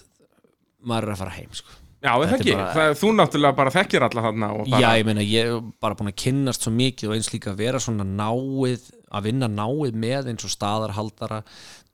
maður 0.89 1.09
er 1.09 1.13
að 1.15 1.21
fara 1.25 1.35
heim 1.35 1.53
sko. 1.59 1.75
Já, 1.99 2.13
Þetta 2.15 2.31
er 2.31 2.39
ekki? 2.39 2.53
bara- 2.55 2.73
Það, 2.77 2.93
þú 3.01 3.07
náttúrulega 3.17 3.55
bara 3.57 3.71
þekkir 3.75 4.03
alla 4.05 4.21
þarna 4.23 4.47
og 4.55 4.69
bara, 4.71 4.79
Já, 4.79 4.89
ég 5.01 5.07
meina 5.09 5.23
ég 5.27 5.49
er 5.51 5.65
bara 5.83 5.97
búin 5.99 6.07
að 6.13 6.19
kynnast 6.21 6.63
svo 6.63 6.71
mikið 6.71 7.09
og 7.09 7.15
eins 7.17 7.27
líka 7.33 7.51
að 7.51 7.57
vera 7.59 7.81
svona 7.83 8.05
náið 8.07 8.85
að 9.11 9.25
vinna 9.27 9.49
náið 9.51 9.97
með 9.99 10.29
eins 10.31 10.45
og 10.47 10.53
staðarhaldara 10.53 11.41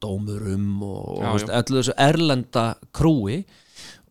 dómurum 0.04 0.68
og, 0.86 1.08
og 1.18 1.24
Já, 1.24 1.32
veist, 1.40 1.50
öllu 1.58 1.82
þessu 1.82 1.96
erlenda 2.06 2.66
krúi 2.94 3.40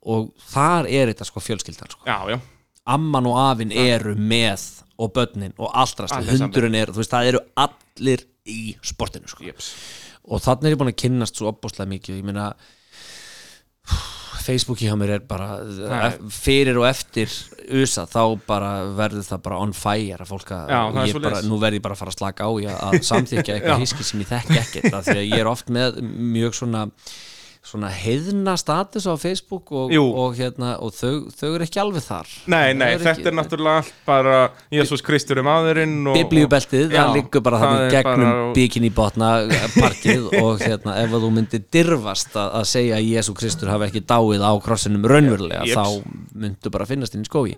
og 0.05 0.33
þar 0.51 0.91
er 0.91 1.13
þetta 1.13 1.29
sko 1.31 1.41
fjölskyldan 1.47 1.95
sko. 1.95 2.03
já, 2.11 2.19
já, 2.35 2.41
amman 2.87 3.27
og 3.31 3.39
afinn 3.41 3.73
eru 3.73 4.15
með 4.17 4.65
og 5.01 5.13
börnin 5.17 5.55
og 5.59 5.71
allt 5.75 6.01
rast 6.05 6.15
Allir 6.15 6.37
saman. 6.37 6.49
hundurinn 6.51 6.75
er, 6.79 6.93
þú 6.93 7.01
veist, 7.03 7.11
það 7.15 7.29
eru 7.33 7.41
allir 7.57 8.25
í 8.47 8.59
sportinu 8.85 9.27
sko. 9.31 9.45
jeps 9.49 9.73
og 10.25 10.41
þannig 10.45 10.69
er 10.71 10.75
ég 10.75 10.81
búin 10.81 10.93
að 10.93 11.01
kynnast 11.03 11.37
svo 11.41 11.49
opbúslega 11.53 11.89
mikið 11.91 12.19
ég 12.21 12.25
meina 12.29 12.51
Facebooki 14.45 14.85
hjá 14.89 14.95
mér 15.01 15.11
er 15.17 15.23
bara 15.25 15.59
er- 16.05 16.19
fyrir 16.33 16.77
og 16.81 16.85
eftir 16.89 17.31
USA 17.73 18.05
þá 18.09 18.39
bara 18.47 18.71
verður 18.97 19.25
það 19.25 19.43
bara 19.47 19.59
on 19.65 19.73
fire 19.73 20.21
að 20.21 20.29
fólk 20.33 20.51
að 20.53 20.73
Já, 20.73 20.81
ég 21.09 21.21
bara, 21.25 21.41
nú 21.49 21.59
verð 21.63 21.79
ég 21.79 21.85
bara 21.85 21.95
að 21.97 22.03
fara 22.03 22.13
að 22.13 22.19
slaka 22.19 22.45
á 22.49 22.51
í 22.61 22.67
að- 22.69 22.99
samþykja 23.11 23.55
eitthvað 23.57 23.79
Já. 23.79 23.81
hiski 23.85 24.05
sem 24.05 24.21
ég 24.25 24.29
þekki 24.33 24.59
ekkert 24.61 24.99
af 25.01 25.07
því 25.09 25.17
að 25.23 25.29
ég 25.31 25.39
er 25.41 25.49
oft 25.49 25.73
með 25.73 26.01
mjög 26.05 26.59
svona 26.61 26.85
svona 27.65 27.89
heiðna 27.89 28.55
status 28.61 29.07
á 29.09 29.17
Facebook 29.17 29.71
og, 29.73 29.93
og, 29.97 30.35
hérna, 30.37 30.75
og 30.85 30.93
þau, 30.93 31.31
þau 31.33 31.47
eru 31.55 31.65
ekki 31.65 31.81
alveg 31.81 32.05
þar. 32.05 32.29
Nei, 32.53 32.75
nei, 32.77 32.91
eru 32.93 33.01
þetta 33.07 33.15
ekki- 33.15 33.31
er 33.31 33.37
náttúrulega 33.39 33.79
allt 33.81 33.95
bara 34.05 34.35
Jésús 34.75 35.03
Kristur 35.07 35.41
er 35.41 35.47
maðurinn 35.49 35.95
Já, 36.93 36.99
það 37.07 37.15
liggur 37.17 37.45
bara 37.47 37.63
þannig 37.63 37.87
er 37.87 37.97
gegnum 37.97 38.27
bara- 38.29 38.53
bikini 38.59 38.93
botna 38.95 39.31
parkið 39.79 40.29
og 40.45 40.61
hérna, 40.61 40.99
ef 41.07 41.17
þú 41.17 41.33
myndir 41.39 41.65
dirfast 41.73 42.37
að, 42.37 42.53
að 42.61 42.69
segja 42.75 43.01
að 43.01 43.09
Jésu 43.15 43.37
Kristur 43.41 43.73
hafi 43.73 43.89
ekki 43.89 44.05
dáið 44.13 44.45
á 44.45 44.53
krossinum 44.61 45.09
raunverulega 45.09 45.65
Jeps. 45.65 45.81
þá 45.81 46.37
myndu 46.45 46.71
bara 46.77 46.87
finnast 46.93 47.17
inn 47.17 47.25
í 47.25 47.31
skógi 47.33 47.57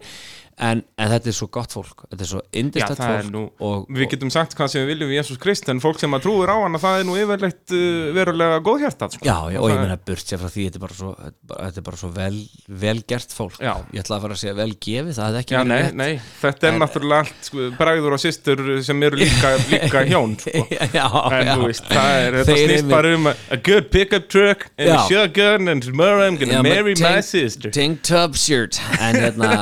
en, 0.57 0.81
en 0.97 1.11
þetta 1.13 1.29
er 1.29 1.35
svo 1.37 1.47
gott 1.53 1.75
fólk 1.77 2.07
þetta 2.09 2.25
er 2.25 2.29
svo 2.31 2.39
er 2.57 2.95
fólk 2.97 3.27
nú, 3.29 3.43
og, 3.61 3.83
við 3.93 4.07
getum 4.15 4.31
sagt 4.33 4.55
hvað 4.57 4.71
sem 4.73 4.81
við 4.87 4.89
viljum 4.95 5.11
við 5.13 5.19
Jésús 5.19 5.41
Krist 5.43 5.69
en 5.69 5.83
fólk 5.85 5.99
sem 6.01 6.15
að 6.17 6.23
trúir 6.25 6.49
á 6.49 6.57
hana 6.63 6.81
það 6.81 7.01
er 7.03 7.05
nú 7.09 7.17
yfirleitt 7.21 7.75
uh, 7.77 8.13
verulega 8.17 8.61
góðhjartað 8.65 9.17
sko. 9.19 9.27
Já, 9.29 9.37
já, 9.53 9.59
og 9.61 9.67
það 9.69 9.75
ég 9.75 9.77
er- 9.77 9.83
meina 9.85 9.99
burt 10.09 10.25
sér 10.33 10.41
frá 10.41 10.49
því 10.55 10.65
þetta 10.71 10.81
er 10.81 10.85
bara 10.87 10.97
svo, 10.97 11.11
þetta 11.21 11.83
er 11.83 11.87
bara- 11.91 11.97
er 11.97 12.01
svo 12.01 12.11
vel, 12.17 12.39
vel 12.87 13.03
gert 13.13 13.37
fólk 13.37 13.59
Já. 13.61 13.75
ég 13.93 14.01
ætla 14.05 14.17
að 14.17 14.25
fara 14.25 14.39
að 14.39 14.41
segja 14.45 14.57
vel 14.63 14.69
gefið, 14.87 15.13
það 15.19 15.29
hefði 15.29 15.43
ekki 15.45 15.57
Já, 15.57 15.61
verið 15.61 15.69
nei, 15.75 15.83
rétt. 15.85 15.99
nei, 16.01 16.21
þetta 16.41 16.69
er 16.71 16.73
En- 16.73 16.81
náttúrulega 16.87 17.21
allt 17.27 17.51
sko, 17.51 17.69
bræður 17.77 18.17
og 18.17 18.23
systur 18.25 18.65
sem 18.89 19.03
eru 19.11 19.21
líka, 19.21 19.53
líka 19.75 20.05
hjón 20.09 20.37
sko. 20.41 20.65
já, 20.97 21.07
En 21.37 21.53
þú 21.53 21.69
veist, 21.69 21.85
það 21.93 22.23
er, 22.25 22.39
þetta 22.41 22.59
snýst 22.65 22.89
bara 22.97 23.13
um 23.21 23.29
a, 23.29 23.37
good 23.69 23.91
pickup 23.93 24.29
truck 24.33 24.67
and 24.79 24.89
a 24.97 25.05
shotgun 25.11 25.69
and 25.69 25.85
tomorrow 25.85 26.25
I'm 26.25 26.41
gonna 26.41 26.63
marry 26.65 26.97
my 27.01 27.21
sister 27.21 27.69
Tank 27.71 28.01
top 28.09 28.37
shirt 28.41 28.81
En 29.01 29.17
hérna, 29.21 29.53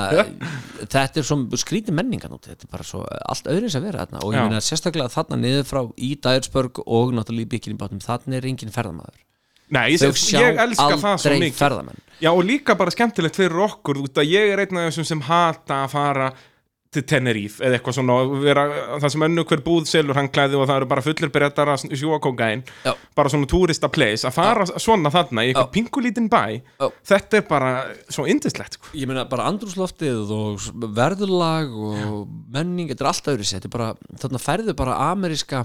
þetta 0.93 1.21
er 1.21 1.27
svo 1.29 1.37
skrítið 1.61 1.97
menningan 1.99 2.33
út 2.37 2.49
Þetta 2.51 2.67
er 2.67 2.73
bara 2.73 2.87
svo 2.87 3.03
allt 3.05 3.47
öðris 3.51 3.77
að 3.79 3.87
vera 3.89 4.05
þarna. 4.05 4.23
Og 4.25 4.35
ég 4.35 4.49
meina 4.49 4.61
sérstaklega 4.65 5.13
þarna 5.13 5.39
niður 5.41 5.69
frá 5.69 5.81
í 5.97 6.11
Dærsbörg 6.25 6.81
og 6.85 7.15
náttúrulega 7.17 7.47
í 7.49 7.53
bygginni 7.55 7.79
bátnum 7.81 8.03
Þannig 8.05 8.41
er 8.41 8.49
engin 8.51 8.75
ég, 9.91 10.01
Þau 10.03 10.13
sjá 10.21 10.41
ég 10.43 10.59
elska 10.61 10.89
það 10.93 11.01
svo 11.01 11.13
aldrei 11.15 11.39
mikið. 11.41 11.59
ferðamenn. 11.59 12.03
Já, 12.21 12.31
og 12.31 12.43
líka 12.45 12.77
bara 12.79 12.93
skemmtilegt 12.95 13.39
fyrir 13.41 13.63
okkur 13.65 14.03
út 14.05 14.21
að 14.21 14.29
ég 14.29 14.53
er 14.53 14.61
einn 14.65 14.77
af 14.81 14.91
þessum 14.91 15.09
sem 15.09 15.23
hata 15.25 15.79
að 15.87 15.95
fara 15.95 16.27
til 16.95 17.05
Tenerife 17.11 17.65
eða 17.65 17.79
eitthvað 17.79 17.97
svona 17.99 18.17
vera, 18.43 18.65
það 19.03 19.13
sem 19.15 19.27
önnu 19.27 19.45
hver 19.51 19.63
búð 19.67 19.89
selur 19.91 20.19
hann 20.19 20.31
klæði 20.33 20.59
og 20.59 20.67
það 20.71 20.81
eru 20.81 20.89
bara 20.93 21.05
fullir 21.05 21.33
brettar 21.35 21.73
að 21.75 21.87
sjúa 21.95 22.19
Já. 22.85 22.93
bara 23.17 23.33
svona 23.33 23.51
turista 23.51 23.91
place 23.93 24.27
að 24.29 24.37
fara 24.39 24.67
svona 24.67 25.13
þarna 25.15 25.45
í 25.45 25.53
eitthvað 25.53 25.69
Já. 25.69 25.75
pingulítinn 25.77 26.31
bæ 26.33 26.43
Já. 26.81 26.89
þetta 27.13 27.41
er 27.41 27.47
bara 27.49 27.71
svo 28.09 28.27
indislegt 28.31 28.79
sko. 28.79 28.93
Ég 28.95 29.09
meina 29.11 29.27
bara 29.29 29.49
andrúsloftið 29.51 30.35
og 30.35 30.69
verðurlag 30.97 31.73
og 31.75 32.29
menning, 32.55 32.91
þetta 32.93 33.05
er 33.05 33.13
allt 33.13 33.33
öðru 33.35 33.71
bara, 33.75 33.95
þarna 34.21 34.43
færðu 34.43 34.77
bara 34.77 35.01
ameríska 35.13 35.65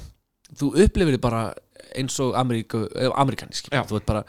Þú 0.49 0.71
upplifir 0.81 1.19
bara 1.21 1.51
eins 1.93 2.15
og 2.23 2.33
ameríku, 2.33 2.87
eh, 2.97 3.11
ameríkanísk 3.21 3.69
Já. 3.69 3.83
Þú 3.85 3.99
ert 3.99 4.07
bara 4.09 4.23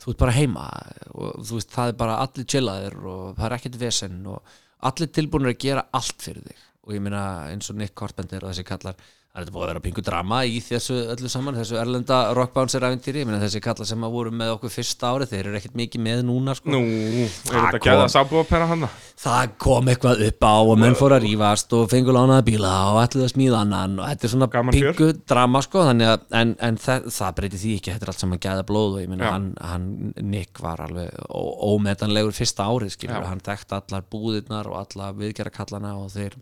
þú 0.00 0.14
ert 0.14 0.22
bara 0.22 0.34
heima 0.34 0.66
og 1.12 1.44
þú 1.44 1.58
veist, 1.58 1.70
það 1.74 1.92
er 1.92 1.96
bara 2.00 2.18
allir 2.24 2.48
chillaðir 2.48 2.96
og 3.04 3.36
það 3.36 3.46
er 3.46 3.56
ekkert 3.58 3.78
vesen 3.80 4.20
og 4.32 4.58
allir 4.88 5.10
tilbúinir 5.12 5.54
að 5.54 5.62
gera 5.64 5.86
allt 5.96 6.24
fyrir 6.24 6.44
þig. 6.46 6.66
Og 6.86 6.94
ég 6.96 7.02
meina 7.04 7.24
eins 7.50 7.70
og 7.70 7.78
Nick 7.78 7.96
Carpenter 7.98 8.44
og 8.44 8.52
þessi 8.52 8.66
kallar 8.68 9.00
það 9.30 9.44
er 9.46 9.50
búið 9.54 9.62
að 9.62 9.68
vera 9.70 9.80
pingu 9.84 10.02
drama 10.02 10.38
í 10.42 10.56
þessu 10.66 10.94
öllu 11.12 11.28
saman 11.30 11.54
þessu 11.54 11.76
erlenda 11.78 12.16
rockbouncer 12.34 12.82
æfintýri 12.82 13.20
ég 13.22 13.28
meina 13.28 13.38
þessi 13.44 13.60
kallar 13.62 13.86
sem 13.86 14.02
að 14.02 14.14
voru 14.16 14.32
með 14.34 14.48
okkur 14.56 14.72
fyrsta 14.74 15.12
árið 15.14 15.30
þeir 15.36 15.44
eru 15.52 15.60
ekkert 15.60 15.76
mikið 15.78 16.02
með 16.02 16.22
núna 16.26 16.56
sko. 16.58 16.72
Nú, 16.74 16.80
er 16.82 17.30
Það 17.30 17.54
þetta 17.54 17.78
kom. 17.78 17.86
gæða 17.86 18.08
sábúapera 18.16 18.66
hann 18.72 18.88
það 19.20 19.52
kom 19.62 19.90
eitthvað 19.92 20.24
upp 20.26 20.46
á 20.50 20.54
og 20.64 20.72
menn 20.82 20.98
fór 20.98 21.14
að 21.14 21.24
rífast 21.28 21.76
og 21.78 21.86
fengur 21.92 22.16
lánaða 22.18 22.44
bíla 22.50 22.72
og 22.90 22.98
ætluðu 23.04 23.28
að 23.28 23.32
smíða 23.36 23.62
annan 23.62 23.96
og 24.02 24.10
þetta 24.10 24.26
er 24.26 24.34
svona 24.34 24.50
pingu 24.74 25.10
drama 25.30 25.62
sko 25.62 25.86
þannig 25.86 26.10
að 26.16 26.26
en, 26.40 26.54
en 26.70 26.80
það, 26.80 27.06
það 27.20 27.34
breyti 27.38 27.62
því 27.62 27.74
ekki 27.78 27.94
þetta 27.94 28.08
er 28.08 28.12
allt 28.14 28.24
saman 28.26 28.42
gæða 28.48 28.66
blóð 28.72 28.96
og 28.98 29.02
ég 29.04 29.12
meina 29.14 29.30
hann, 29.30 29.48
hann 29.62 29.88
Nick 30.32 30.58
var 30.64 30.82
alveg 30.88 31.14
ómetanlegur 31.30 32.34
fyrsta 32.34 32.66
árið 32.66 32.96
skilur, 32.96 33.26
hann 33.30 33.42
þekkt 33.44 33.76
allar 33.78 34.06
búðirnar 34.10 34.70
og 34.72 34.80
alla 34.82 35.12
viðgerra 35.16 35.52
kallana 35.54 35.94
og 36.00 36.10
þeir, 36.16 36.34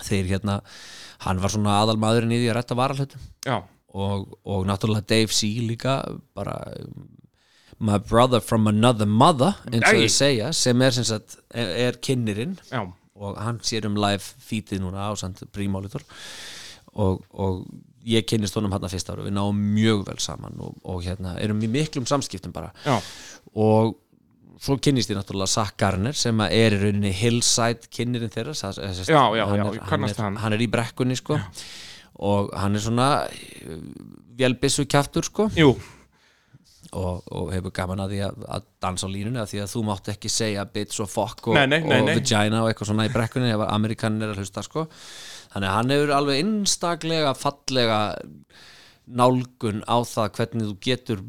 þeir 0.00 0.30
hérna 0.34 0.60
hann 1.26 1.42
var 1.42 1.52
svona 1.52 1.80
aðalmaðurinn 1.82 2.34
í 2.34 2.40
því 2.40 2.50
að 2.52 2.58
retta 2.58 2.78
varalhutum 2.78 3.26
Já, 3.46 3.58
og, 3.92 4.38
og 4.48 4.64
náttúrulega 4.68 5.08
Dave 5.12 5.34
C 5.34 5.52
líka 5.62 6.00
bara 6.36 6.56
um, 6.80 7.10
my 7.82 7.98
brother 7.98 8.40
from 8.40 8.66
another 8.70 9.06
mother 9.06 9.54
eins 9.68 9.84
og 9.90 10.00
þau 10.00 10.10
segja 10.14 10.50
sem 10.56 10.82
er 10.86 10.96
sagt 10.96 11.38
er, 11.50 11.72
er 11.88 11.98
kynnirinn. 12.04 12.56
Já, 12.70 12.84
og 13.22 13.38
hann 13.42 13.60
sér 13.66 13.86
um 13.88 13.98
live 14.00 14.22
feedið 14.22 14.82
núna 14.82 15.10
á 15.10 15.12
samt 15.18 15.42
Prímólitor 15.54 16.04
og, 16.92 17.22
og 17.30 17.64
ég 18.06 18.26
kynnist 18.28 18.56
honum 18.58 18.72
hann 18.74 18.86
að 18.86 18.96
fyrsta 18.96 19.14
ári 19.14 19.26
við 19.28 19.36
náum 19.36 19.58
mjög 19.76 20.06
vel 20.08 20.18
saman 20.22 20.56
og, 20.62 20.78
og 20.82 21.02
hérna 21.06 21.36
erum 21.42 21.62
í 21.62 21.70
miklum 21.70 22.08
samskiptum 22.08 22.54
bara. 22.54 22.72
Já, 22.86 22.98
og 23.54 23.98
svo 24.62 24.76
kynnist 24.82 25.10
ég 25.10 25.18
náttúrulega 25.18 25.50
Zach 25.50 25.74
Garner 25.80 26.14
sem 26.16 26.38
er 26.46 26.76
í 26.76 26.82
rauninni 26.84 27.10
hillside 27.18 27.88
kynnirinn 27.92 28.30
þeirra 28.32 28.54
það, 28.54 28.82
Já, 29.08 29.22
já, 29.34 29.46
hann, 29.48 29.58
já, 29.58 29.64
er, 29.64 29.78
ég 29.78 29.88
hann, 29.90 30.06
er, 30.06 30.20
hann. 30.44 30.54
er 30.56 30.62
í 30.62 30.68
brekkunni 30.70 31.16
sko. 31.18 31.38
Og 32.22 32.52
hann 32.54 32.78
er 32.78 32.84
svona 32.84 33.08
eh, 33.26 33.80
vélbissu 34.38 34.84
kjaftur 34.86 35.26
sko. 35.26 35.48
Jú. 35.58 35.72
Og, 36.92 37.22
og 37.32 37.50
hefur 37.54 37.72
gaman 37.72 38.02
að 38.04 38.12
því 38.12 38.18
að, 38.26 38.40
að 38.52 38.64
dansa 38.84 39.08
á 39.08 39.14
línunni 39.14 39.40
að 39.40 39.52
því 39.54 39.60
að 39.62 39.70
þú 39.72 39.82
mátt 39.88 40.10
ekki 40.12 40.30
segja 40.30 40.64
bitch 40.68 41.00
og 41.00 41.08
fuck 41.08 41.46
og, 41.48 41.56
Nei, 41.56 41.64
nei, 41.70 41.78
nei, 41.88 42.00
og 42.02 42.10
vagina 42.20 42.60
og 42.60 42.68
eitthvað 42.68 42.90
svona 42.90 43.06
í 43.08 43.12
brekkunni 43.14 43.52
ef 43.54 43.62
amerikanin 43.64 44.26
er 44.26 44.34
að 44.34 44.42
hlusta 44.42 44.64
sko. 44.66 44.84
Þannig 45.54 45.70
að 45.70 45.76
hann 45.78 45.94
hefur 45.94 46.12
alveg 46.18 46.42
einstaklega 46.42 47.32
fallega 47.38 48.00
nálgun 49.08 49.82
á 49.88 49.96
það 50.06 50.34
hvernig 50.36 50.68
þú 50.68 50.76
getur 50.84 51.24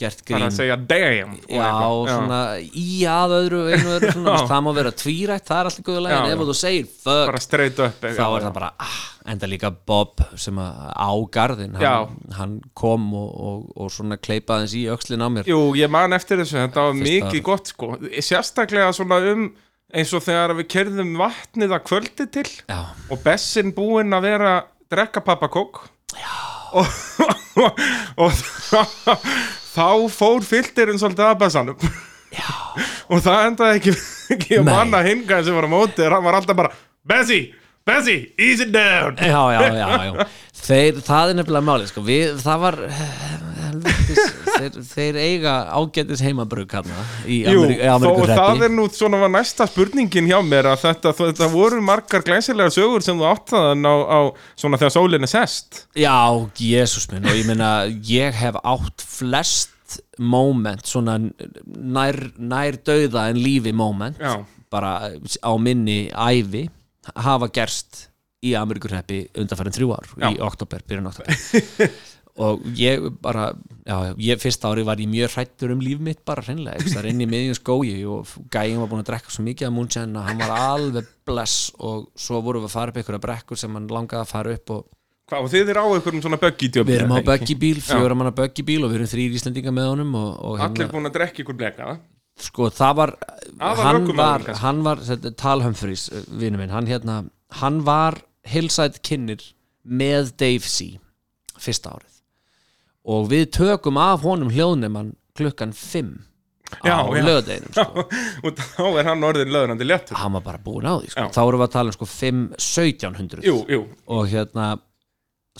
gert 0.00 0.22
bara 0.24 0.40
grín. 0.40 0.46
að 0.48 0.56
segja 0.56 0.76
damn 0.90 1.36
og 1.36 1.54
Já, 1.54 1.68
svona 2.10 2.40
í 2.60 2.98
að 3.10 3.36
öðru 3.38 3.60
einu 3.68 3.94
öðru 3.96 4.12
svona, 4.16 4.34
það 4.50 4.64
má 4.66 4.70
vera 4.80 4.92
tvírætt, 5.02 5.46
það 5.48 5.60
er 5.60 5.70
alltaf 5.70 5.86
góðulega 5.86 6.18
en 6.20 6.34
ef 6.34 6.44
þú 6.50 6.56
segir 6.60 6.90
fuck 6.90 7.30
bara 7.30 7.42
straight 7.44 7.80
up 7.86 8.04
þá 8.04 8.24
er 8.26 8.46
það 8.48 8.54
bara, 8.58 8.70
ah, 8.86 8.98
enda 9.34 9.50
líka 9.50 9.72
Bob 9.92 10.24
sem 10.40 10.60
að 10.62 10.84
á 10.96 11.10
garðin 11.36 11.80
hann, 11.80 12.18
hann 12.38 12.58
kom 12.78 13.08
og, 13.20 13.30
og, 13.50 13.64
og 13.76 13.90
svona 13.94 14.18
kleipaði 14.20 14.66
hans 14.66 14.76
í 14.76 14.84
öxlin 14.92 15.24
á 15.24 15.28
mér. 15.32 15.50
Jú, 15.50 15.60
ég 15.78 15.92
man 15.92 16.16
eftir 16.16 16.40
þessu, 16.42 16.58
þetta 16.64 16.86
var 16.88 16.96
Fyrsta 16.98 17.10
mikið 17.30 17.44
gott 17.46 17.72
sko. 17.72 17.92
Sérstaklega 18.24 18.92
svona 18.96 19.20
um 19.32 19.48
eins 19.90 20.12
og 20.14 20.22
þegar 20.22 20.54
við 20.58 20.68
kerðum 20.70 21.16
vatnið 21.18 21.74
að 21.74 21.86
kvöldi 21.88 22.26
til 22.30 22.46
Já, 22.46 22.80
og 23.10 23.22
Bessin 23.24 23.72
búinn 23.74 24.14
að 24.14 24.28
vera 24.28 24.52
drekka 24.90 25.22
pappakók. 25.26 25.84
Og, 26.70 26.86
og, 27.58 27.80
og 28.22 28.30
þá, 28.30 29.16
þá 29.70 29.88
fór 30.12 30.44
filterinn 30.46 31.00
svolítið 31.00 31.26
að 31.28 31.40
Bessanum 31.44 31.88
og 33.10 33.24
það 33.24 33.46
endaði 33.48 33.80
ekki, 33.80 33.96
ekki 34.36 34.60
um 34.60 34.68
Nei. 34.68 34.74
manna 34.74 35.02
hingaðin 35.06 35.48
sem 35.48 35.58
var 35.58 35.66
á 35.66 35.70
móti 35.72 36.06
hann 36.06 36.26
var 36.26 36.38
alltaf 36.40 36.58
bara 36.58 36.74
Bessi, 37.10 37.40
Bessi, 37.86 38.16
ease 38.38 38.66
it 38.66 38.72
down 38.74 39.16
já, 39.18 39.40
já, 39.54 39.60
já, 39.74 39.88
já. 40.10 40.28
Þeir, 40.60 41.00
það 41.06 41.32
er 41.32 41.38
nefnilega 41.40 41.66
málið 41.70 41.90
sko. 41.90 42.02
við, 42.06 42.34
það 42.42 42.64
var 42.66 42.78
helvitis, 43.64 44.29
þeir, 44.60 44.76
þeir 44.90 45.18
eiga 45.24 45.54
ágætis 45.76 46.22
heimabrug 46.24 46.76
hann 46.78 46.90
í 47.26 47.40
Ameríku, 47.48 48.12
og 48.12 48.30
það 48.30 48.64
er 48.68 48.74
nú 48.74 48.86
svona 48.94 49.20
var 49.22 49.32
næsta 49.34 49.66
spurningin 49.70 50.28
hjá 50.30 50.38
mér 50.46 50.70
að 50.72 50.84
þetta, 50.86 51.14
þetta 51.22 51.50
voru 51.52 51.80
margar 51.84 52.24
glæsilegar 52.26 52.74
sögur 52.74 53.04
sem 53.04 53.18
þú 53.18 53.28
átt 53.30 53.52
þaðan 53.54 53.88
á, 53.90 53.94
á 53.96 54.20
svona 54.60 54.80
þegar 54.80 54.94
sólinn 54.96 55.26
er 55.26 55.32
sest 55.32 55.84
Já, 55.98 56.16
jésús 56.60 57.08
minn 57.12 57.26
og 57.28 57.36
ég 57.40 57.48
meina, 57.50 57.70
ég 58.06 58.36
hef 58.40 58.60
átt 58.62 59.04
flest 59.06 59.76
moment 60.22 60.86
svona 60.86 61.16
nær, 61.18 62.20
nær 62.38 62.78
dauða 62.86 63.28
en 63.32 63.40
lífi 63.42 63.72
moment 63.74 64.20
Já. 64.20 64.36
bara 64.70 65.10
á 65.18 65.52
minni 65.58 66.04
ævi 66.14 66.68
hafa 67.16 67.48
gerst 67.50 68.06
í 68.46 68.54
Ameríkurheppi 68.56 69.24
undanfærin 69.36 69.74
þrjú 69.74 69.90
ár 69.96 70.06
í 70.14 70.36
Já. 70.38 70.44
oktober, 70.46 70.84
byrjun 70.88 71.10
oktober 71.10 71.90
og 72.40 72.62
ég 72.78 73.02
bara 73.22 73.50
já, 73.84 73.96
ég, 74.16 74.40
fyrsta 74.40 74.70
ári 74.70 74.84
var 74.86 75.00
ég 75.02 75.10
mjög 75.10 75.34
hrættur 75.34 75.74
um 75.74 75.82
líf 75.84 76.00
mitt 76.04 76.22
bara 76.26 76.44
hreinlega, 76.46 76.84
það 76.86 77.02
er 77.02 77.10
inn 77.10 77.24
í 77.24 77.28
miðjum 77.30 77.58
skói 77.58 77.98
og 78.08 78.30
gæinn 78.52 78.80
var 78.80 78.90
búin 78.90 79.02
að 79.04 79.10
drekka 79.10 79.34
svo 79.34 79.44
mikið 79.46 79.68
af 79.68 79.74
múnsjenn 79.76 80.16
að 80.16 80.30
hann 80.30 80.40
var 80.44 80.54
alveg 80.56 81.10
bless 81.28 81.74
og 81.78 82.08
svo 82.18 82.40
vorum 82.44 82.64
við 82.64 82.70
að 82.70 82.76
fara 82.78 82.94
upp 82.94 83.02
einhverja 83.02 83.24
brekkur 83.26 83.60
sem 83.60 83.76
hann 83.76 83.90
langaði 83.90 84.24
að 84.24 84.32
fara 84.32 84.56
upp 84.56 84.74
og 84.78 84.88
Hvað, 85.30 85.44
og 85.46 85.50
þið 85.52 85.68
er 85.70 85.78
á 85.78 85.86
einhverjum 85.86 86.22
svona 86.24 86.38
buggy-djöfn 86.42 86.88
Við 86.88 86.96
erum 86.96 87.12
á 87.14 87.22
böggibíl, 87.22 87.76
fjóra 87.86 88.16
manna 88.18 88.32
böggibíl 88.34 88.80
og 88.82 88.90
við 88.90 88.96
erum 88.96 89.10
þrýr 89.12 89.36
Íslandinga 89.38 89.70
með 89.76 89.90
honum 89.92 90.16
og, 90.18 90.30
og 90.48 90.64
Allir 90.64 90.90
búin 90.90 91.06
að 91.06 91.20
drekka 91.20 91.44
ykkur 91.44 91.58
bleka 91.60 91.92
sko 92.40 92.66
það 92.74 92.96
var 92.98 93.12
Aðal 93.60 93.84
hann 93.84 94.08
var, 94.18 94.46
hann 94.62 94.82
var 94.82 95.04
þetta, 95.06 95.32
Tal 95.38 95.62
Humphreys, 95.62 96.08
vinnu 96.26 96.58
minn 96.58 96.74
hann, 96.74 96.88
hérna, 96.90 97.20
hann 97.60 97.82
var 97.86 98.18
hillside 98.48 98.98
kynir 99.06 99.44
með 99.84 100.32
Dave 100.40 100.66
C 100.66 100.96
fyrsta 101.60 101.94
árið 101.94 102.19
og 103.10 103.30
við 103.32 103.46
tökum 103.56 104.00
af 104.00 104.26
honum 104.26 104.52
hljóðnemann 104.54 105.14
klukkan 105.38 105.72
5 105.76 106.18
Já, 106.86 107.02
á 107.02 107.10
já. 107.10 107.22
lögadeginum 107.26 107.72
sko. 107.74 108.04
og 108.46 108.60
þá 108.60 108.84
er 109.00 109.08
hann 109.10 109.26
orðin 109.26 109.50
löðrandi 109.50 109.86
léttur. 109.88 110.18
Hann 110.20 110.36
var 110.36 110.44
bara 110.44 110.60
búin 110.62 110.86
á 110.86 110.94
því 111.02 111.10
sko. 111.10 111.24
Þá 111.34 111.40
erum 111.42 111.62
við 111.62 111.66
að 111.66 111.74
tala 111.74 111.90
um 111.90 111.96
sko 111.96 112.06
5, 112.06 112.44
1700 112.60 113.48
Jú, 113.48 113.56
jú, 113.66 113.80
og 114.14 114.30
hérna 114.30 114.68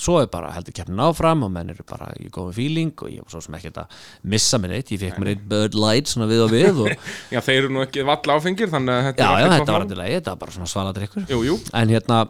svo 0.01 0.21
er 0.23 0.29
bara 0.31 0.53
heldur 0.55 0.75
keppnin 0.77 1.03
áfram 1.03 1.43
og 1.45 1.51
menn 1.53 1.73
eru 1.73 1.85
bara 1.89 2.13
í 2.23 2.31
góðum 2.33 2.55
fíling 2.57 2.93
og 3.03 3.11
ég 3.11 3.25
var 3.25 3.35
svo 3.35 3.43
sem 3.45 3.57
ekkert 3.59 3.81
að 3.83 3.97
missa 4.33 4.61
mér 4.63 4.77
neitt, 4.77 4.93
ég 4.95 5.03
fekk 5.03 5.19
mér 5.21 5.33
eitt 5.33 5.43
Bird 5.51 5.77
Light 5.77 6.11
svona 6.11 6.29
við 6.31 6.45
og 6.47 6.53
við 6.55 6.83
og 6.87 6.93
já 7.35 7.41
þeir 7.43 7.57
eru 7.65 7.73
nú 7.75 7.83
ekki 7.85 8.07
valla 8.07 8.37
áfengir 8.39 8.71
þannig 8.73 8.95
að 8.95 9.09
þetta 9.09 9.27
já, 9.27 9.33
er 9.35 9.43
já, 9.59 9.65
var 9.73 9.87
endilega, 9.89 10.21
þetta 10.21 10.35
var 10.37 10.41
bara 10.45 10.57
svona 10.57 10.71
svaladrykkur. 10.71 11.27
En 11.83 11.93
hérna, 11.93 12.21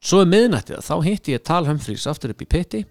svo 0.00 0.24
er 0.24 0.32
miðnættið 0.32 0.82
þá 0.88 0.94
hitti 1.04 1.36
ég 1.36 1.44
Tal 1.46 1.62
Humphreys 1.68 2.08
aftur 2.10 2.32
upp 2.34 2.42
í 2.42 2.50
pitti 2.56 2.82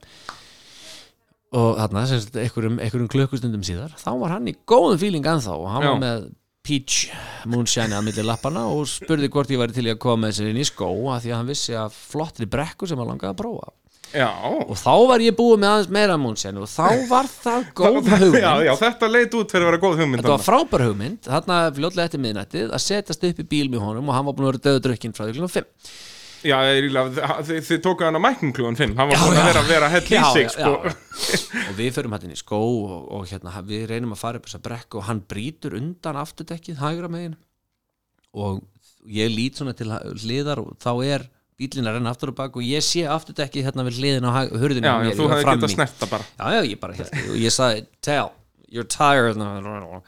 og 1.54 1.78
þarna 1.78 2.06
sem 2.10 2.20
sagt, 2.24 2.36
einhverjum, 2.42 2.80
einhverjum 2.82 3.12
klukkustundum 3.12 3.64
síðar 3.68 3.94
þá 4.02 4.10
var 4.24 4.34
hann 4.38 4.50
í 4.50 4.56
góðum 4.68 4.98
fíling 5.02 5.26
ennþá 5.30 5.54
og 5.60 5.70
hann 5.76 5.86
Já. 5.86 5.92
var 5.94 6.02
með 6.02 6.26
Peach 6.66 7.12
Moonshine 7.46 7.94
að 7.94 8.08
milli 8.08 8.24
lappana 8.26 8.64
og 8.74 8.88
spurði 8.90 9.30
hvort 9.30 9.52
ég 9.54 9.60
væri 9.62 9.76
til 9.76 9.86
í 9.86 9.92
að 9.94 10.00
koma 10.02 10.26
með 10.26 10.40
sér 10.40 10.48
inn 10.50 10.58
í 10.58 10.66
skó 10.66 10.88
að 11.14 11.20
því 11.28 11.32
að 11.32 11.38
hann 11.38 11.50
vissi 11.52 11.76
að 11.78 11.94
flottri 11.94 12.48
brekku 12.50 12.90
sem 12.90 12.98
hann 12.98 13.12
langaði 13.12 13.36
að 13.36 13.42
prófa. 13.44 13.70
Já. 14.16 14.30
Og 14.66 14.74
þá 14.80 14.92
var 15.12 15.22
ég 15.22 15.36
búið 15.38 15.60
með 15.62 15.70
aðeins 15.76 15.92
meira 15.94 16.16
Moonshine 16.18 16.62
og 16.64 16.70
þá 16.72 17.06
var 17.10 17.30
það 17.30 17.66
góð 17.82 17.96
hugmynd 18.10 18.38
Já, 18.40 18.52
já, 18.66 18.74
þetta 18.82 19.10
leit 19.12 19.34
út 19.38 19.52
fyrir 19.54 19.66
að 19.66 19.72
vera 19.74 19.82
góð 19.86 19.96
hugmynd 20.02 20.22
Þetta 20.24 20.32
var 20.34 20.44
þarna. 20.46 20.50
frábær 20.50 20.86
hugmynd, 20.88 21.22
þarna 21.30 21.58
fljótlega 21.78 22.10
eftir 22.10 22.24
miðnættið 22.26 22.74
að 22.78 22.84
setjast 22.86 23.26
upp 23.30 23.42
í 23.44 23.48
bíl 23.54 23.66
með 23.74 23.86
honum 23.86 24.10
og 24.10 24.16
hann 24.18 24.26
var 24.30 24.38
búin 24.38 24.48
að 24.48 24.54
vera 24.56 24.64
döðu 24.70 24.84
drukkinn 24.88 25.16
frá 25.18 25.26
því 25.28 25.36
klukkan 25.38 25.56
5 25.60 26.00
Já, 26.46 26.58
þið, 27.48 27.60
þið 27.66 27.80
tóku 27.86 28.06
hann 28.06 28.18
á 28.18 28.22
mæknum 28.22 28.54
klugan 28.56 28.78
fimm. 28.78 28.94
Hann 29.00 29.10
var 29.10 29.22
búin 29.24 29.40
að 29.42 29.48
vera 29.50 29.64
að 29.64 29.72
vera 29.72 29.90
hell 29.94 30.04
í 30.06 30.22
sig 30.36 30.52
sko. 30.54 30.74
og 31.66 31.78
við 31.80 31.94
förum 31.96 32.16
hættin 32.16 32.36
í 32.36 32.40
skó 32.40 32.60
og, 32.62 32.98
og 33.18 33.24
hérna, 33.32 33.54
við 33.66 33.88
reynum 33.90 34.14
að 34.14 34.22
fara 34.22 34.42
upp 34.42 34.50
þessa 34.50 34.62
brekku 34.66 35.02
og 35.02 35.08
hann 35.10 35.24
brýtur 35.26 35.78
undan 35.80 36.20
afturdekkið 36.22 36.82
hægra 36.84 37.10
megin. 37.12 37.38
Og 38.36 38.62
ég 39.10 39.32
lít 39.34 39.58
svona 39.58 39.74
til 39.78 39.90
hliðar 39.90 40.62
og 40.62 40.76
þá 40.84 40.92
er 41.08 41.26
bílinn 41.56 41.88
að 41.88 41.98
renna 41.98 42.12
aftur 42.12 42.34
og 42.34 42.38
bak 42.38 42.58
og 42.60 42.66
ég 42.68 42.84
sé 42.84 43.06
afturdekkið 43.08 43.70
hérna 43.70 43.86
við 43.88 44.02
hliðin 44.02 44.28
á 44.28 44.32
hurðinni 44.52 44.90
Já, 44.90 44.96
já, 45.08 45.16
þú 45.16 45.30
fram 45.32 45.62
getað 45.62 45.74
snerta 45.74 46.10
bara. 46.12 46.28
Já, 46.36 46.46
já, 46.58 46.62
ég 46.68 46.82
bara 46.82 46.98
hérna 46.98 47.24
og 47.32 47.40
ég 47.40 47.56
sagði, 47.56 47.86
tell, 48.04 48.32
you're 48.68 48.90
tired. 48.92 49.40
og 49.40 50.04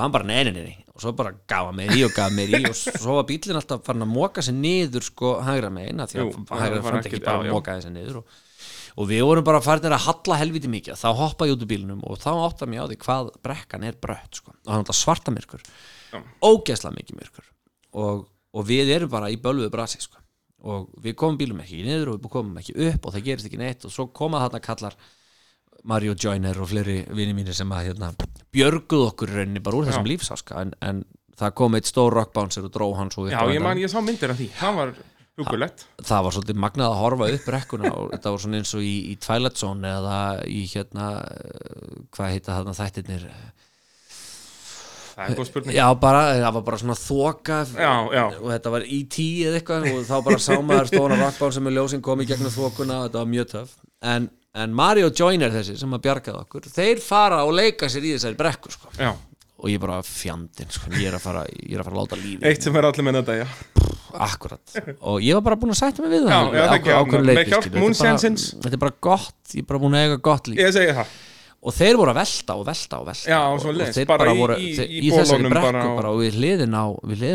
hann 0.00 0.12
bara, 0.14 0.24
nei, 0.24 0.44
nei, 0.44 0.52
nei, 0.56 0.62
nei 0.70 0.78
og 0.92 1.00
svo 1.00 1.12
bara 1.16 1.32
gaf 1.48 1.68
hann 1.70 1.76
mér 1.78 1.92
í 1.96 2.02
og 2.06 2.12
gaf 2.16 2.32
mér 2.36 2.52
í 2.58 2.62
og 2.68 2.76
svo 2.76 3.16
var 3.18 3.26
bílinn 3.28 3.58
alltaf 3.58 3.82
farin 3.86 4.04
að 4.04 4.10
móka 4.12 4.42
sig 4.44 4.54
niður 4.56 5.04
sko 5.06 5.34
hægra 5.44 5.70
megin 5.72 6.02
að 6.04 6.12
því 6.12 6.22
að 6.22 6.62
hægra 6.62 6.82
front 6.86 7.08
ekki- 7.08 7.22
bara 7.24 7.46
já. 7.48 7.52
mókaði 7.56 7.82
sig 7.86 7.94
niður 7.94 8.18
og, 8.20 8.34
og 8.96 9.08
við 9.08 9.22
vorum 9.28 9.46
bara 9.48 9.60
farin 9.64 9.88
að 9.96 10.04
halla 10.06 10.38
helviti 10.42 10.68
mikið 10.72 11.00
þá 11.00 11.08
hoppa 11.16 11.48
ég 11.48 11.56
út 11.56 11.64
úr 11.64 11.70
bílnum 11.72 12.02
og 12.04 12.20
þá 12.20 12.30
átta 12.44 12.68
mér 12.68 12.84
á 12.84 12.90
því 12.92 12.98
hvað 13.06 13.30
brekkan 13.48 13.86
er 13.88 13.96
brött 14.00 14.40
sko. 14.42 14.52
og 14.52 14.68
það 14.68 14.74
er 14.74 14.82
alltaf 14.84 15.00
svarta 15.00 15.32
myrkur 15.34 15.64
Já. 16.12 16.20
ógeðslega 16.44 16.96
mikið 17.00 17.20
myrkur 17.22 17.48
og, 18.04 18.26
og 18.52 18.68
við 18.68 18.92
erum 18.96 19.12
bara 19.12 19.32
í 19.32 19.40
bölvuðu 19.40 19.72
brasi 19.72 20.00
sko. 20.04 20.20
og 20.62 20.92
við 21.02 21.16
komum 21.16 21.40
bílum 21.40 21.64
ekki 21.64 21.82
niður 21.88 22.14
og 22.14 22.20
við 22.20 22.30
komum 22.36 22.60
ekki 22.60 22.76
upp 22.90 23.06
og 23.08 23.16
það 23.16 23.24
gerist 23.30 23.48
ekki 23.48 23.58
neitt 23.64 23.88
og 23.88 23.92
svo 23.96 24.06
koma 24.12 24.44
þarna 24.44 24.60
kallar 24.60 24.96
Mario 25.88 26.14
Joyner 26.14 26.58
og 26.62 26.70
fleiri 26.70 27.00
vini 27.10 27.34
mínir 27.36 27.56
sem 27.56 27.72
að 27.74 27.88
hérna, 27.90 28.12
björguð 28.54 29.06
okkur 29.10 29.32
í 29.32 29.38
rauninni 29.40 29.62
bara 29.64 29.80
úr 29.80 29.88
þessum 29.88 30.06
lífsáska 30.06 30.60
en, 30.62 30.74
en 30.84 31.02
það 31.38 31.56
kom 31.58 31.78
eitt 31.78 31.88
stór 31.90 32.14
rockbouncer 32.14 32.66
og 32.68 32.74
dró 32.74 32.90
svo 32.92 33.26
upp 33.26 33.32
Já, 33.32 33.40
ég 33.40 33.56
endanum. 33.56 33.66
man, 33.66 33.80
ég 33.82 33.90
sá 33.90 33.98
myndir 34.04 34.30
af 34.34 34.38
því 34.38 34.50
Það 34.60 34.78
var 34.78 34.94
hugulegt 35.40 35.86
það 36.04 36.26
var 36.26 36.36
svolítið 36.36 36.60
magnað 36.60 36.92
að 36.92 37.00
horfa 37.00 37.28
upp 37.36 37.50
rekkuna 37.54 37.92
og 37.96 38.12
þetta 38.12 38.32
var 38.34 38.42
svona 38.44 38.60
eins 38.60 38.74
og 38.76 38.84
í, 38.84 38.94
í 39.12 39.16
Twilight 39.22 39.60
Zone 39.60 39.92
eða 39.96 40.16
í 40.46 40.62
hérna 40.70 41.08
hvað 42.12 42.34
heita 42.36 42.56
þarna 42.58 42.76
þættirnir 42.78 43.28
Það 45.12 45.34
er 45.36 45.74
já 45.76 45.84
bara, 46.00 46.20
það 46.40 46.54
var 46.56 46.62
bara 46.64 46.78
svona 46.80 46.94
þoka 46.96 47.56
Já, 47.76 47.90
já. 48.16 48.22
og 48.38 48.46
þetta 48.48 48.70
var 48.72 48.86
E.T. 48.86 49.24
eða 49.44 49.58
eitthvað 49.58 49.88
og 49.90 50.06
þá 50.08 50.14
bara 50.24 50.38
sá 50.40 50.52
maður 50.56 50.88
stóna 50.88 51.18
rockbán 51.20 51.52
sem 51.52 51.68
er 51.68 51.76
ljósinn 51.76 52.04
kom 52.04 52.22
í 52.24 52.28
gegnum 52.30 52.54
þokuna 52.54 52.96
og 53.02 53.10
þetta 53.10 53.20
var 53.20 53.28
mjög 53.34 53.50
töf 53.52 53.74
en, 54.08 54.30
en 54.54 54.72
Mario 54.76 55.08
Joyner 55.10 55.52
þessi 55.54 55.78
sem 55.80 55.92
að 55.96 56.02
bjargaði 56.06 56.40
okkur 56.44 56.66
þeir 56.72 57.00
fara 57.00 57.42
og 57.46 57.54
leika 57.56 57.88
sér 57.92 58.04
í 58.04 58.14
þessari 58.16 58.36
brekku 58.36 58.72
sko. 58.74 58.90
Já, 58.98 59.12
og 59.62 59.70
ég 59.70 59.80
bara 59.80 60.00
fjandinn 60.04 60.72
sko. 60.74 60.90
ég 60.92 61.08
er 61.08 61.16
ég 61.46 61.76
er 61.76 61.80
að 61.80 61.86
fara 61.88 61.94
að 61.94 61.98
láta 62.02 62.18
lífi 62.20 62.44
eitt 62.50 62.62
sem 62.66 62.76
er 62.76 62.88
allir 62.90 63.06
með 63.08 63.20
þetta, 63.22 63.38
já. 63.40 63.46
Akkurat. 64.12 64.74
Og 65.08 65.22
ég 65.24 65.32
var 65.38 65.44
bara 65.46 65.56
búin 65.56 65.72
að 65.72 65.78
sætta 65.80 66.02
mig 66.04 66.12
við 66.12 66.26
Já, 66.28 66.36
það 66.36 66.52
já, 66.52 66.62
það 66.68 66.74
ekki, 66.76 67.52
hjálp 67.54 67.62
skilur. 67.64 67.78
Þetta 68.66 68.76
er 68.76 68.82
bara- 68.82 68.92
er 68.92 69.00
gott, 69.08 69.38
ég 69.54 69.62
er 69.62 69.68
bara 69.70 69.80
búin 69.80 69.96
að 69.96 70.02
eiga 70.04 70.18
gott 70.28 70.50
líf. 70.52 70.58
Ég 70.60 70.74
segi 70.76 70.92
það. 70.98 71.14
Og 71.62 71.72
þeir 71.72 71.96
voru 71.96 72.10
að 72.10 72.18
velta 72.18 72.54
og 72.58 72.66
velta 72.66 72.98
og 72.98 73.06
velta. 73.06 73.30
Já, 73.30 73.38
og, 73.54 73.60
svo 73.62 73.72
leiðis, 73.72 73.94
þeir 73.96 74.06
bara 74.10 74.18
bara 74.18 74.32
í- 74.34 74.38
voru 74.42 74.54
í- 74.58 74.74
þeir, 74.76 74.88
í 74.90 75.00
í 75.00 75.10
þessari 75.14 75.48
brekku 75.48 75.72
bara 75.72 75.72
bara, 75.72 76.08
og- 76.10 76.16
og 76.16 76.20
við 76.20 76.32
hliðin 76.42 76.74
á 76.74 76.84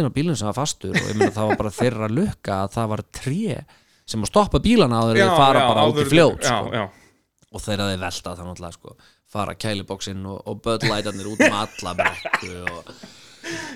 á 0.05 0.11
bílun 0.13 0.35
sem 0.37 0.45
var 0.51 0.53
fastur 0.53 0.91
og 0.91 1.01
ég 1.07 1.15
meina 1.15 1.31
það 1.31 1.47
var 1.47 1.55
bara 1.63 1.69
þeirra 1.71 2.09
lukka 2.11 2.53
að 2.67 2.71
það 2.75 2.87
var 2.93 3.01
tré 3.09 3.65
sem 4.05 4.21
að 4.21 4.27
stoppa 4.27 4.59
bílana 4.59 4.99
áður 5.01 5.15
en 5.15 5.23
Já, 5.23 5.29
þeir 5.31 5.37
fara 5.39 5.59
bara 5.67 5.87
út 5.87 5.95
í 5.97 6.09
Já, 6.43 6.59
sko. 6.59 6.89
Og 7.57 7.63
þeirra 7.63 7.91
þeir 7.91 8.03
velta 8.05 8.35
þá 8.37 8.43
náttúrulega 8.45 8.77
sko 8.77 8.97
fara 9.37 9.55
kælibóksinn 9.59 10.25
og, 10.29 10.41
og 10.47 10.59
böðlætarnir 10.63 11.31
út 11.33 11.41
um 11.47 11.57
alla 11.63 11.95
brekku 12.01 12.51
og 12.71 12.91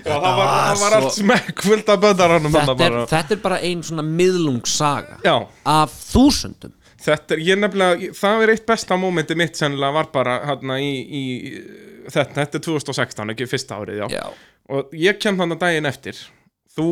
Já, 0.02 0.12
það 0.18 0.34
var, 0.36 0.36
var 0.36 0.78
var 0.82 0.94
allt 0.98 1.14
smekk 1.16 1.62
fullt 1.64 1.90
af 1.92 2.00
böndaranum 2.02 2.52
þetta, 2.52 3.04
þetta 3.08 3.34
er 3.36 3.40
bara 3.40 3.58
ein 3.64 3.82
svona 3.86 4.04
miðlungssaga 4.04 5.20
Já, 5.24 5.36
af 5.72 5.94
þúsundum. 6.12 6.74
Þetta 7.02 7.34
er, 7.34 7.42
ég 7.42 7.58
nefnilega, 7.58 8.10
það 8.14 8.44
er 8.44 8.52
eitt 8.52 8.66
besta 8.68 8.98
mómenti 9.00 9.36
mitt 9.38 9.58
sennilega 9.58 9.96
var 9.96 10.10
bara 10.12 10.36
hérna 10.46 10.76
í, 10.82 10.90
í 11.02 11.22
þetta, 12.04 12.36
þetta 12.36 12.60
er 12.60 12.64
2016, 12.68 13.32
ekki 13.34 13.48
fyrsta 13.50 13.78
árið, 13.80 14.02
já. 14.04 14.20
já, 14.20 14.26
Og 14.76 14.92
ég 14.94 15.18
kem 15.22 15.40
þannig 15.40 15.62
daginn 15.62 15.88
eftir, 15.90 16.20
þú 16.76 16.88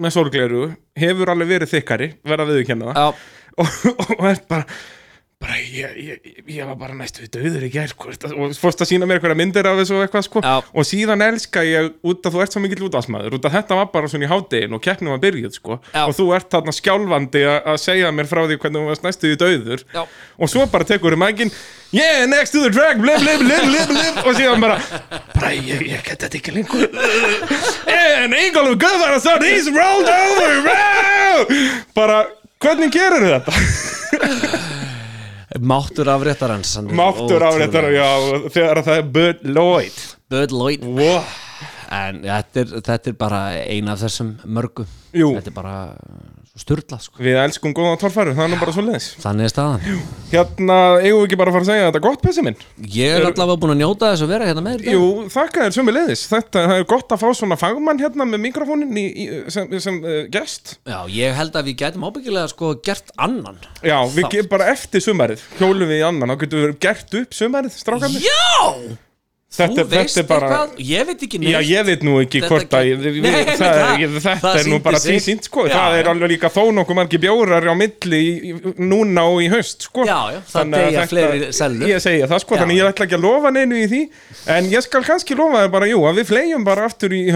með 0.00 0.16
sorgleiru 0.16 0.64
hefur 0.98 1.30
alveg 1.34 1.52
verið 1.52 1.74
þykkari, 1.76 2.08
verða 2.26 2.48
viðurkenna 2.48 2.90
það, 2.90 3.04
já, 3.04 3.60
og, 3.60 4.08
og 4.16 4.26
er 4.32 4.42
bara, 4.50 4.80
bara, 5.40 5.56
ég, 5.56 5.94
ég, 5.96 6.42
ég 6.52 6.68
var 6.68 6.76
bara 6.76 6.96
næstu 6.98 7.24
döður 7.32 7.64
í 7.64 7.70
gær, 7.72 7.88
sko, 7.88 8.10
og 8.12 8.52
fórst 8.60 8.82
að 8.84 8.90
sína 8.90 9.08
mér 9.08 9.18
eitthvað 9.20 9.38
myndir 9.40 9.68
af 9.70 9.78
þessu 9.80 9.96
og 9.96 10.04
eitthvað, 10.04 10.26
sko, 10.26 10.42
Já. 10.44 10.56
og 10.60 10.88
síðan 10.88 11.24
elska 11.24 11.64
ég 11.64 11.94
út 12.04 12.28
að 12.28 12.36
þú 12.36 12.42
ert 12.44 12.56
svo 12.56 12.60
mikill 12.64 12.84
útásmaður, 12.90 13.38
út 13.38 13.48
að 13.48 13.56
þetta 13.56 13.78
var 13.78 13.88
bara 13.94 14.10
svona 14.12 14.28
í 14.28 14.30
hádegin 14.30 14.76
og 14.76 14.84
keppnum 14.84 15.14
var 15.14 15.22
byrjuð, 15.24 15.56
sko, 15.56 15.78
Já. 15.94 16.02
og 16.04 16.12
þú 16.18 16.26
ert 16.36 16.50
þarna 16.52 16.76
skjálfandi 16.76 17.44
að 17.48 17.70
að 17.72 17.80
segja 17.82 18.10
mér 18.14 18.28
frá 18.30 18.42
því 18.44 18.58
hvernig 18.60 18.82
þú 18.82 18.90
varst 18.90 19.06
næstu 19.06 19.32
döður, 19.40 19.84
já 19.94 20.02
og 20.40 20.48
svo 20.48 20.64
bara 20.72 20.86
tekur 20.88 21.14
þér 21.14 21.20
mækin 21.20 21.50
yeah, 21.92 22.24
next 22.26 22.52
to 22.52 22.62
the 22.62 22.70
track, 22.70 22.98
blib, 23.00 23.20
blib, 23.20 23.42
blib, 23.44 23.64
blib, 23.68 23.92
blib 23.92 24.20
og 24.24 24.36
síðan 24.38 24.62
bara, 24.62 24.78
bara 25.34 25.52
ég, 25.56 25.84
ég 25.84 26.04
get 26.06 26.24
þetta 26.24 26.40
ekki 26.40 26.54
lengur 26.56 26.88
and 27.90 28.36
Ingolf 28.40 28.78
Guðvarsson, 28.80 29.44
he's 29.44 29.68
rolled 29.74 30.08
over 30.08 30.64
wow! 30.68 31.44
bara, 31.96 32.24
hvernig 32.62 32.92
gerir 32.94 33.28
þetta? 33.28 34.58
Máttur 35.60 36.08
afréttarans 36.08 36.72
Máttur 36.88 37.42
ótrúlegur. 37.42 37.90
já, 37.92 38.08
þegar 38.54 38.82
það 38.86 38.96
er 39.00 39.08
Bud 39.16 39.46
Lloyd 39.54 40.00
Bud 40.30 40.54
Lloyd 40.56 40.84
wow. 40.84 41.22
En 41.90 42.20
þetta 42.22 42.62
er, 42.62 42.74
þetta 42.86 43.10
er 43.10 43.16
bara 43.18 43.40
ein 43.66 43.88
af 43.90 44.00
þessum 44.04 44.34
mörgu 44.46 44.86
Jú. 45.12 45.32
Þetta 45.36 45.50
er 45.50 45.56
bara 45.56 45.74
styrlað 46.60 47.00
sko. 47.06 47.20
Við 47.24 47.38
elskum 47.40 47.72
góða 47.76 47.96
torfæru, 48.02 48.34
það 48.36 48.44
er 48.46 48.50
nú 48.52 48.58
bara 48.60 48.74
svo 48.76 48.84
leiðis 48.86 49.08
Þannig 49.22 49.46
er 49.48 49.52
staðan 49.52 50.02
Hérna, 50.30 50.76
eigum 51.02 51.22
við 51.22 51.26
ekki 51.26 51.38
bara 51.40 51.50
að 51.50 51.56
fara 51.56 51.64
að 51.64 51.70
segja 51.72 51.86
þetta 51.88 52.02
gott, 52.04 52.20
Bessi 52.22 52.44
minn? 52.46 52.58
Ég 52.94 53.16
er 53.16 53.26
allavega 53.26 53.58
búin 53.64 53.74
að 53.74 53.80
njóta 53.80 54.10
þess 54.12 54.24
að 54.26 54.32
vera 54.34 54.46
hérna 54.50 54.62
með 54.62 54.76
þér 54.76 54.84
í 54.84 54.86
dag. 54.86 54.94
Jú, 54.94 55.24
þakka 55.34 55.64
þér 55.66 55.74
sömu 55.78 55.94
leiðis 55.96 56.22
Þetta, 56.30 56.64
það 56.70 56.76
er 56.82 56.86
gott 56.94 57.14
að 57.16 57.22
fá 57.24 57.28
svona 57.40 57.58
fagmann 57.60 58.02
hérna 58.04 58.28
með 58.30 58.44
mikrofónin 58.46 58.94
í, 59.00 59.06
í, 59.10 59.28
sem, 59.50 59.74
sem 59.82 59.98
uh, 60.04 60.20
gest 60.30 60.76
Já, 60.86 60.98
ég 61.10 61.34
held 61.40 61.58
að 61.58 61.70
við 61.72 61.78
gætum 61.82 62.06
ábyggilega 62.06 62.52
sko 62.54 62.72
gert 62.86 63.10
annan 63.18 63.58
Já, 63.82 63.98
við 64.06 64.22
Þátt. 64.28 64.32
gerum 64.36 64.52
bara 64.54 64.70
eftir 64.76 65.02
sumarið 65.04 65.44
Hjólum 65.58 65.90
við 65.90 65.98
í 65.98 66.06
annan, 66.06 66.30
þá 66.36 66.42
getum 66.44 66.66
við 66.68 66.76
gert 66.86 67.20
upp 67.24 67.38
sumarið, 67.42 67.78
strákarnir 67.82 68.26
Já! 68.30 69.09
Þetta, 69.50 69.82
þetta 69.90 70.20
er 70.20 70.26
bara 70.30 70.46
eitthvað, 70.48 70.74
ég 70.86 71.06
veit 71.08 71.22
ekki 71.26 71.38
neitt. 71.42 71.50
Já, 71.50 71.58
ég 71.66 71.82
veit 71.88 72.02
nú 72.06 72.12
ekki 72.22 72.38
Þetta 72.38 72.50
hvort 72.52 72.70
að 72.78 72.84
ég, 72.86 73.00
Nei, 73.02 73.08
það, 73.48 73.56
það- 73.58 74.02
ég, 74.04 74.12
þetta 74.14 74.34
það 74.44 74.58
er 74.60 74.66
nú 74.70 74.76
bara 74.84 74.98
sig. 75.02 75.10
tvísýnt 75.16 75.42
sko, 75.48 75.64
Já, 75.66 75.72
það 75.74 75.90
er 75.98 76.04
já. 76.04 76.10
alveg 76.12 76.28
líka 76.30 76.48
þó 76.54 76.60
nokkuð 76.76 76.94
margir 77.00 77.18
bjórar 77.24 77.66
á 77.66 77.74
milli 77.74 78.20
í, 78.30 78.52
núna 78.78 79.24
og 79.26 79.42
í 79.42 79.48
haust 79.50 79.82
sko. 79.88 80.04
Já, 80.06 80.20
já, 80.36 80.40
það 80.52 80.70
þetta- 80.70 81.02
fleiri 81.10 81.50
sellur. 81.58 81.82
Ég 81.90 81.98
segi 82.06 82.22
það 82.30 82.38
sko, 82.44 82.54
þannig 82.62 82.78
ég 82.78 82.86
ætla 82.92 83.02
ekki 83.08 83.18
að 83.18 83.26
lofa 83.26 83.50
neinu 83.50 83.74
í 83.74 83.86
því. 83.90 84.00
En 84.54 84.62
ég 84.70 84.78
skal 84.86 85.02
kannski 85.02 85.34
lofa 85.34 85.66
þér 85.66 85.70
bara, 85.74 85.86
jú, 85.90 85.98
að 86.06 86.14
við 86.22 86.26
flegjum 86.30 86.62
bara 86.64 86.86
aftur 86.86 87.10
í 87.10 87.26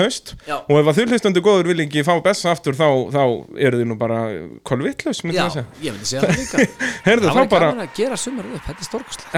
Já. 0.47 0.63
og 0.71 0.79
ef 0.79 0.87
að 0.87 0.95
þurrlistandu 1.03 1.43
góður 1.43 1.67
vil 1.75 1.83
ekki 1.89 2.05
fá 2.07 2.15
besta 2.23 2.55
aftur 2.55 2.79
þá, 2.79 3.11
þá 3.11 3.43
eru 3.59 3.75
þið 3.83 3.87
nú 3.91 3.99
bara 3.99 4.23
kolvittlaus, 4.63 5.19
myndi 5.27 5.43
Já, 5.43 5.51
ég 5.83 5.91
að 5.99 6.07
segja 6.07 6.07
segja 6.07 6.31
það 6.31 6.39
líka. 6.39 6.63
Það 7.05 7.27
var 7.35 7.51
gaman 7.75 7.83
að 7.89 7.95
gera 7.99 8.15
sumarið 8.17 8.55
upp, 8.55 8.63
þetta 8.71 8.79
er 8.79 8.87
stórkostlega 8.87 9.35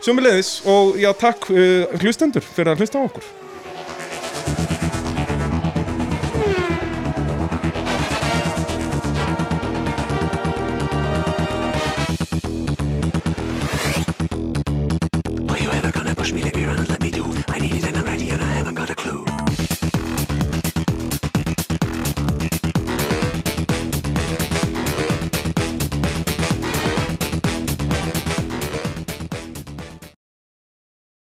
Sumulegis 0.00 0.62
og 0.64 0.96
já, 0.96 1.10
takk 1.12 1.50
uh, 1.52 1.98
hlustendur 2.00 2.44
fyrir 2.44 2.72
að 2.72 2.80
hlusta 2.80 3.00
á 3.00 3.04
okkur 3.04 3.26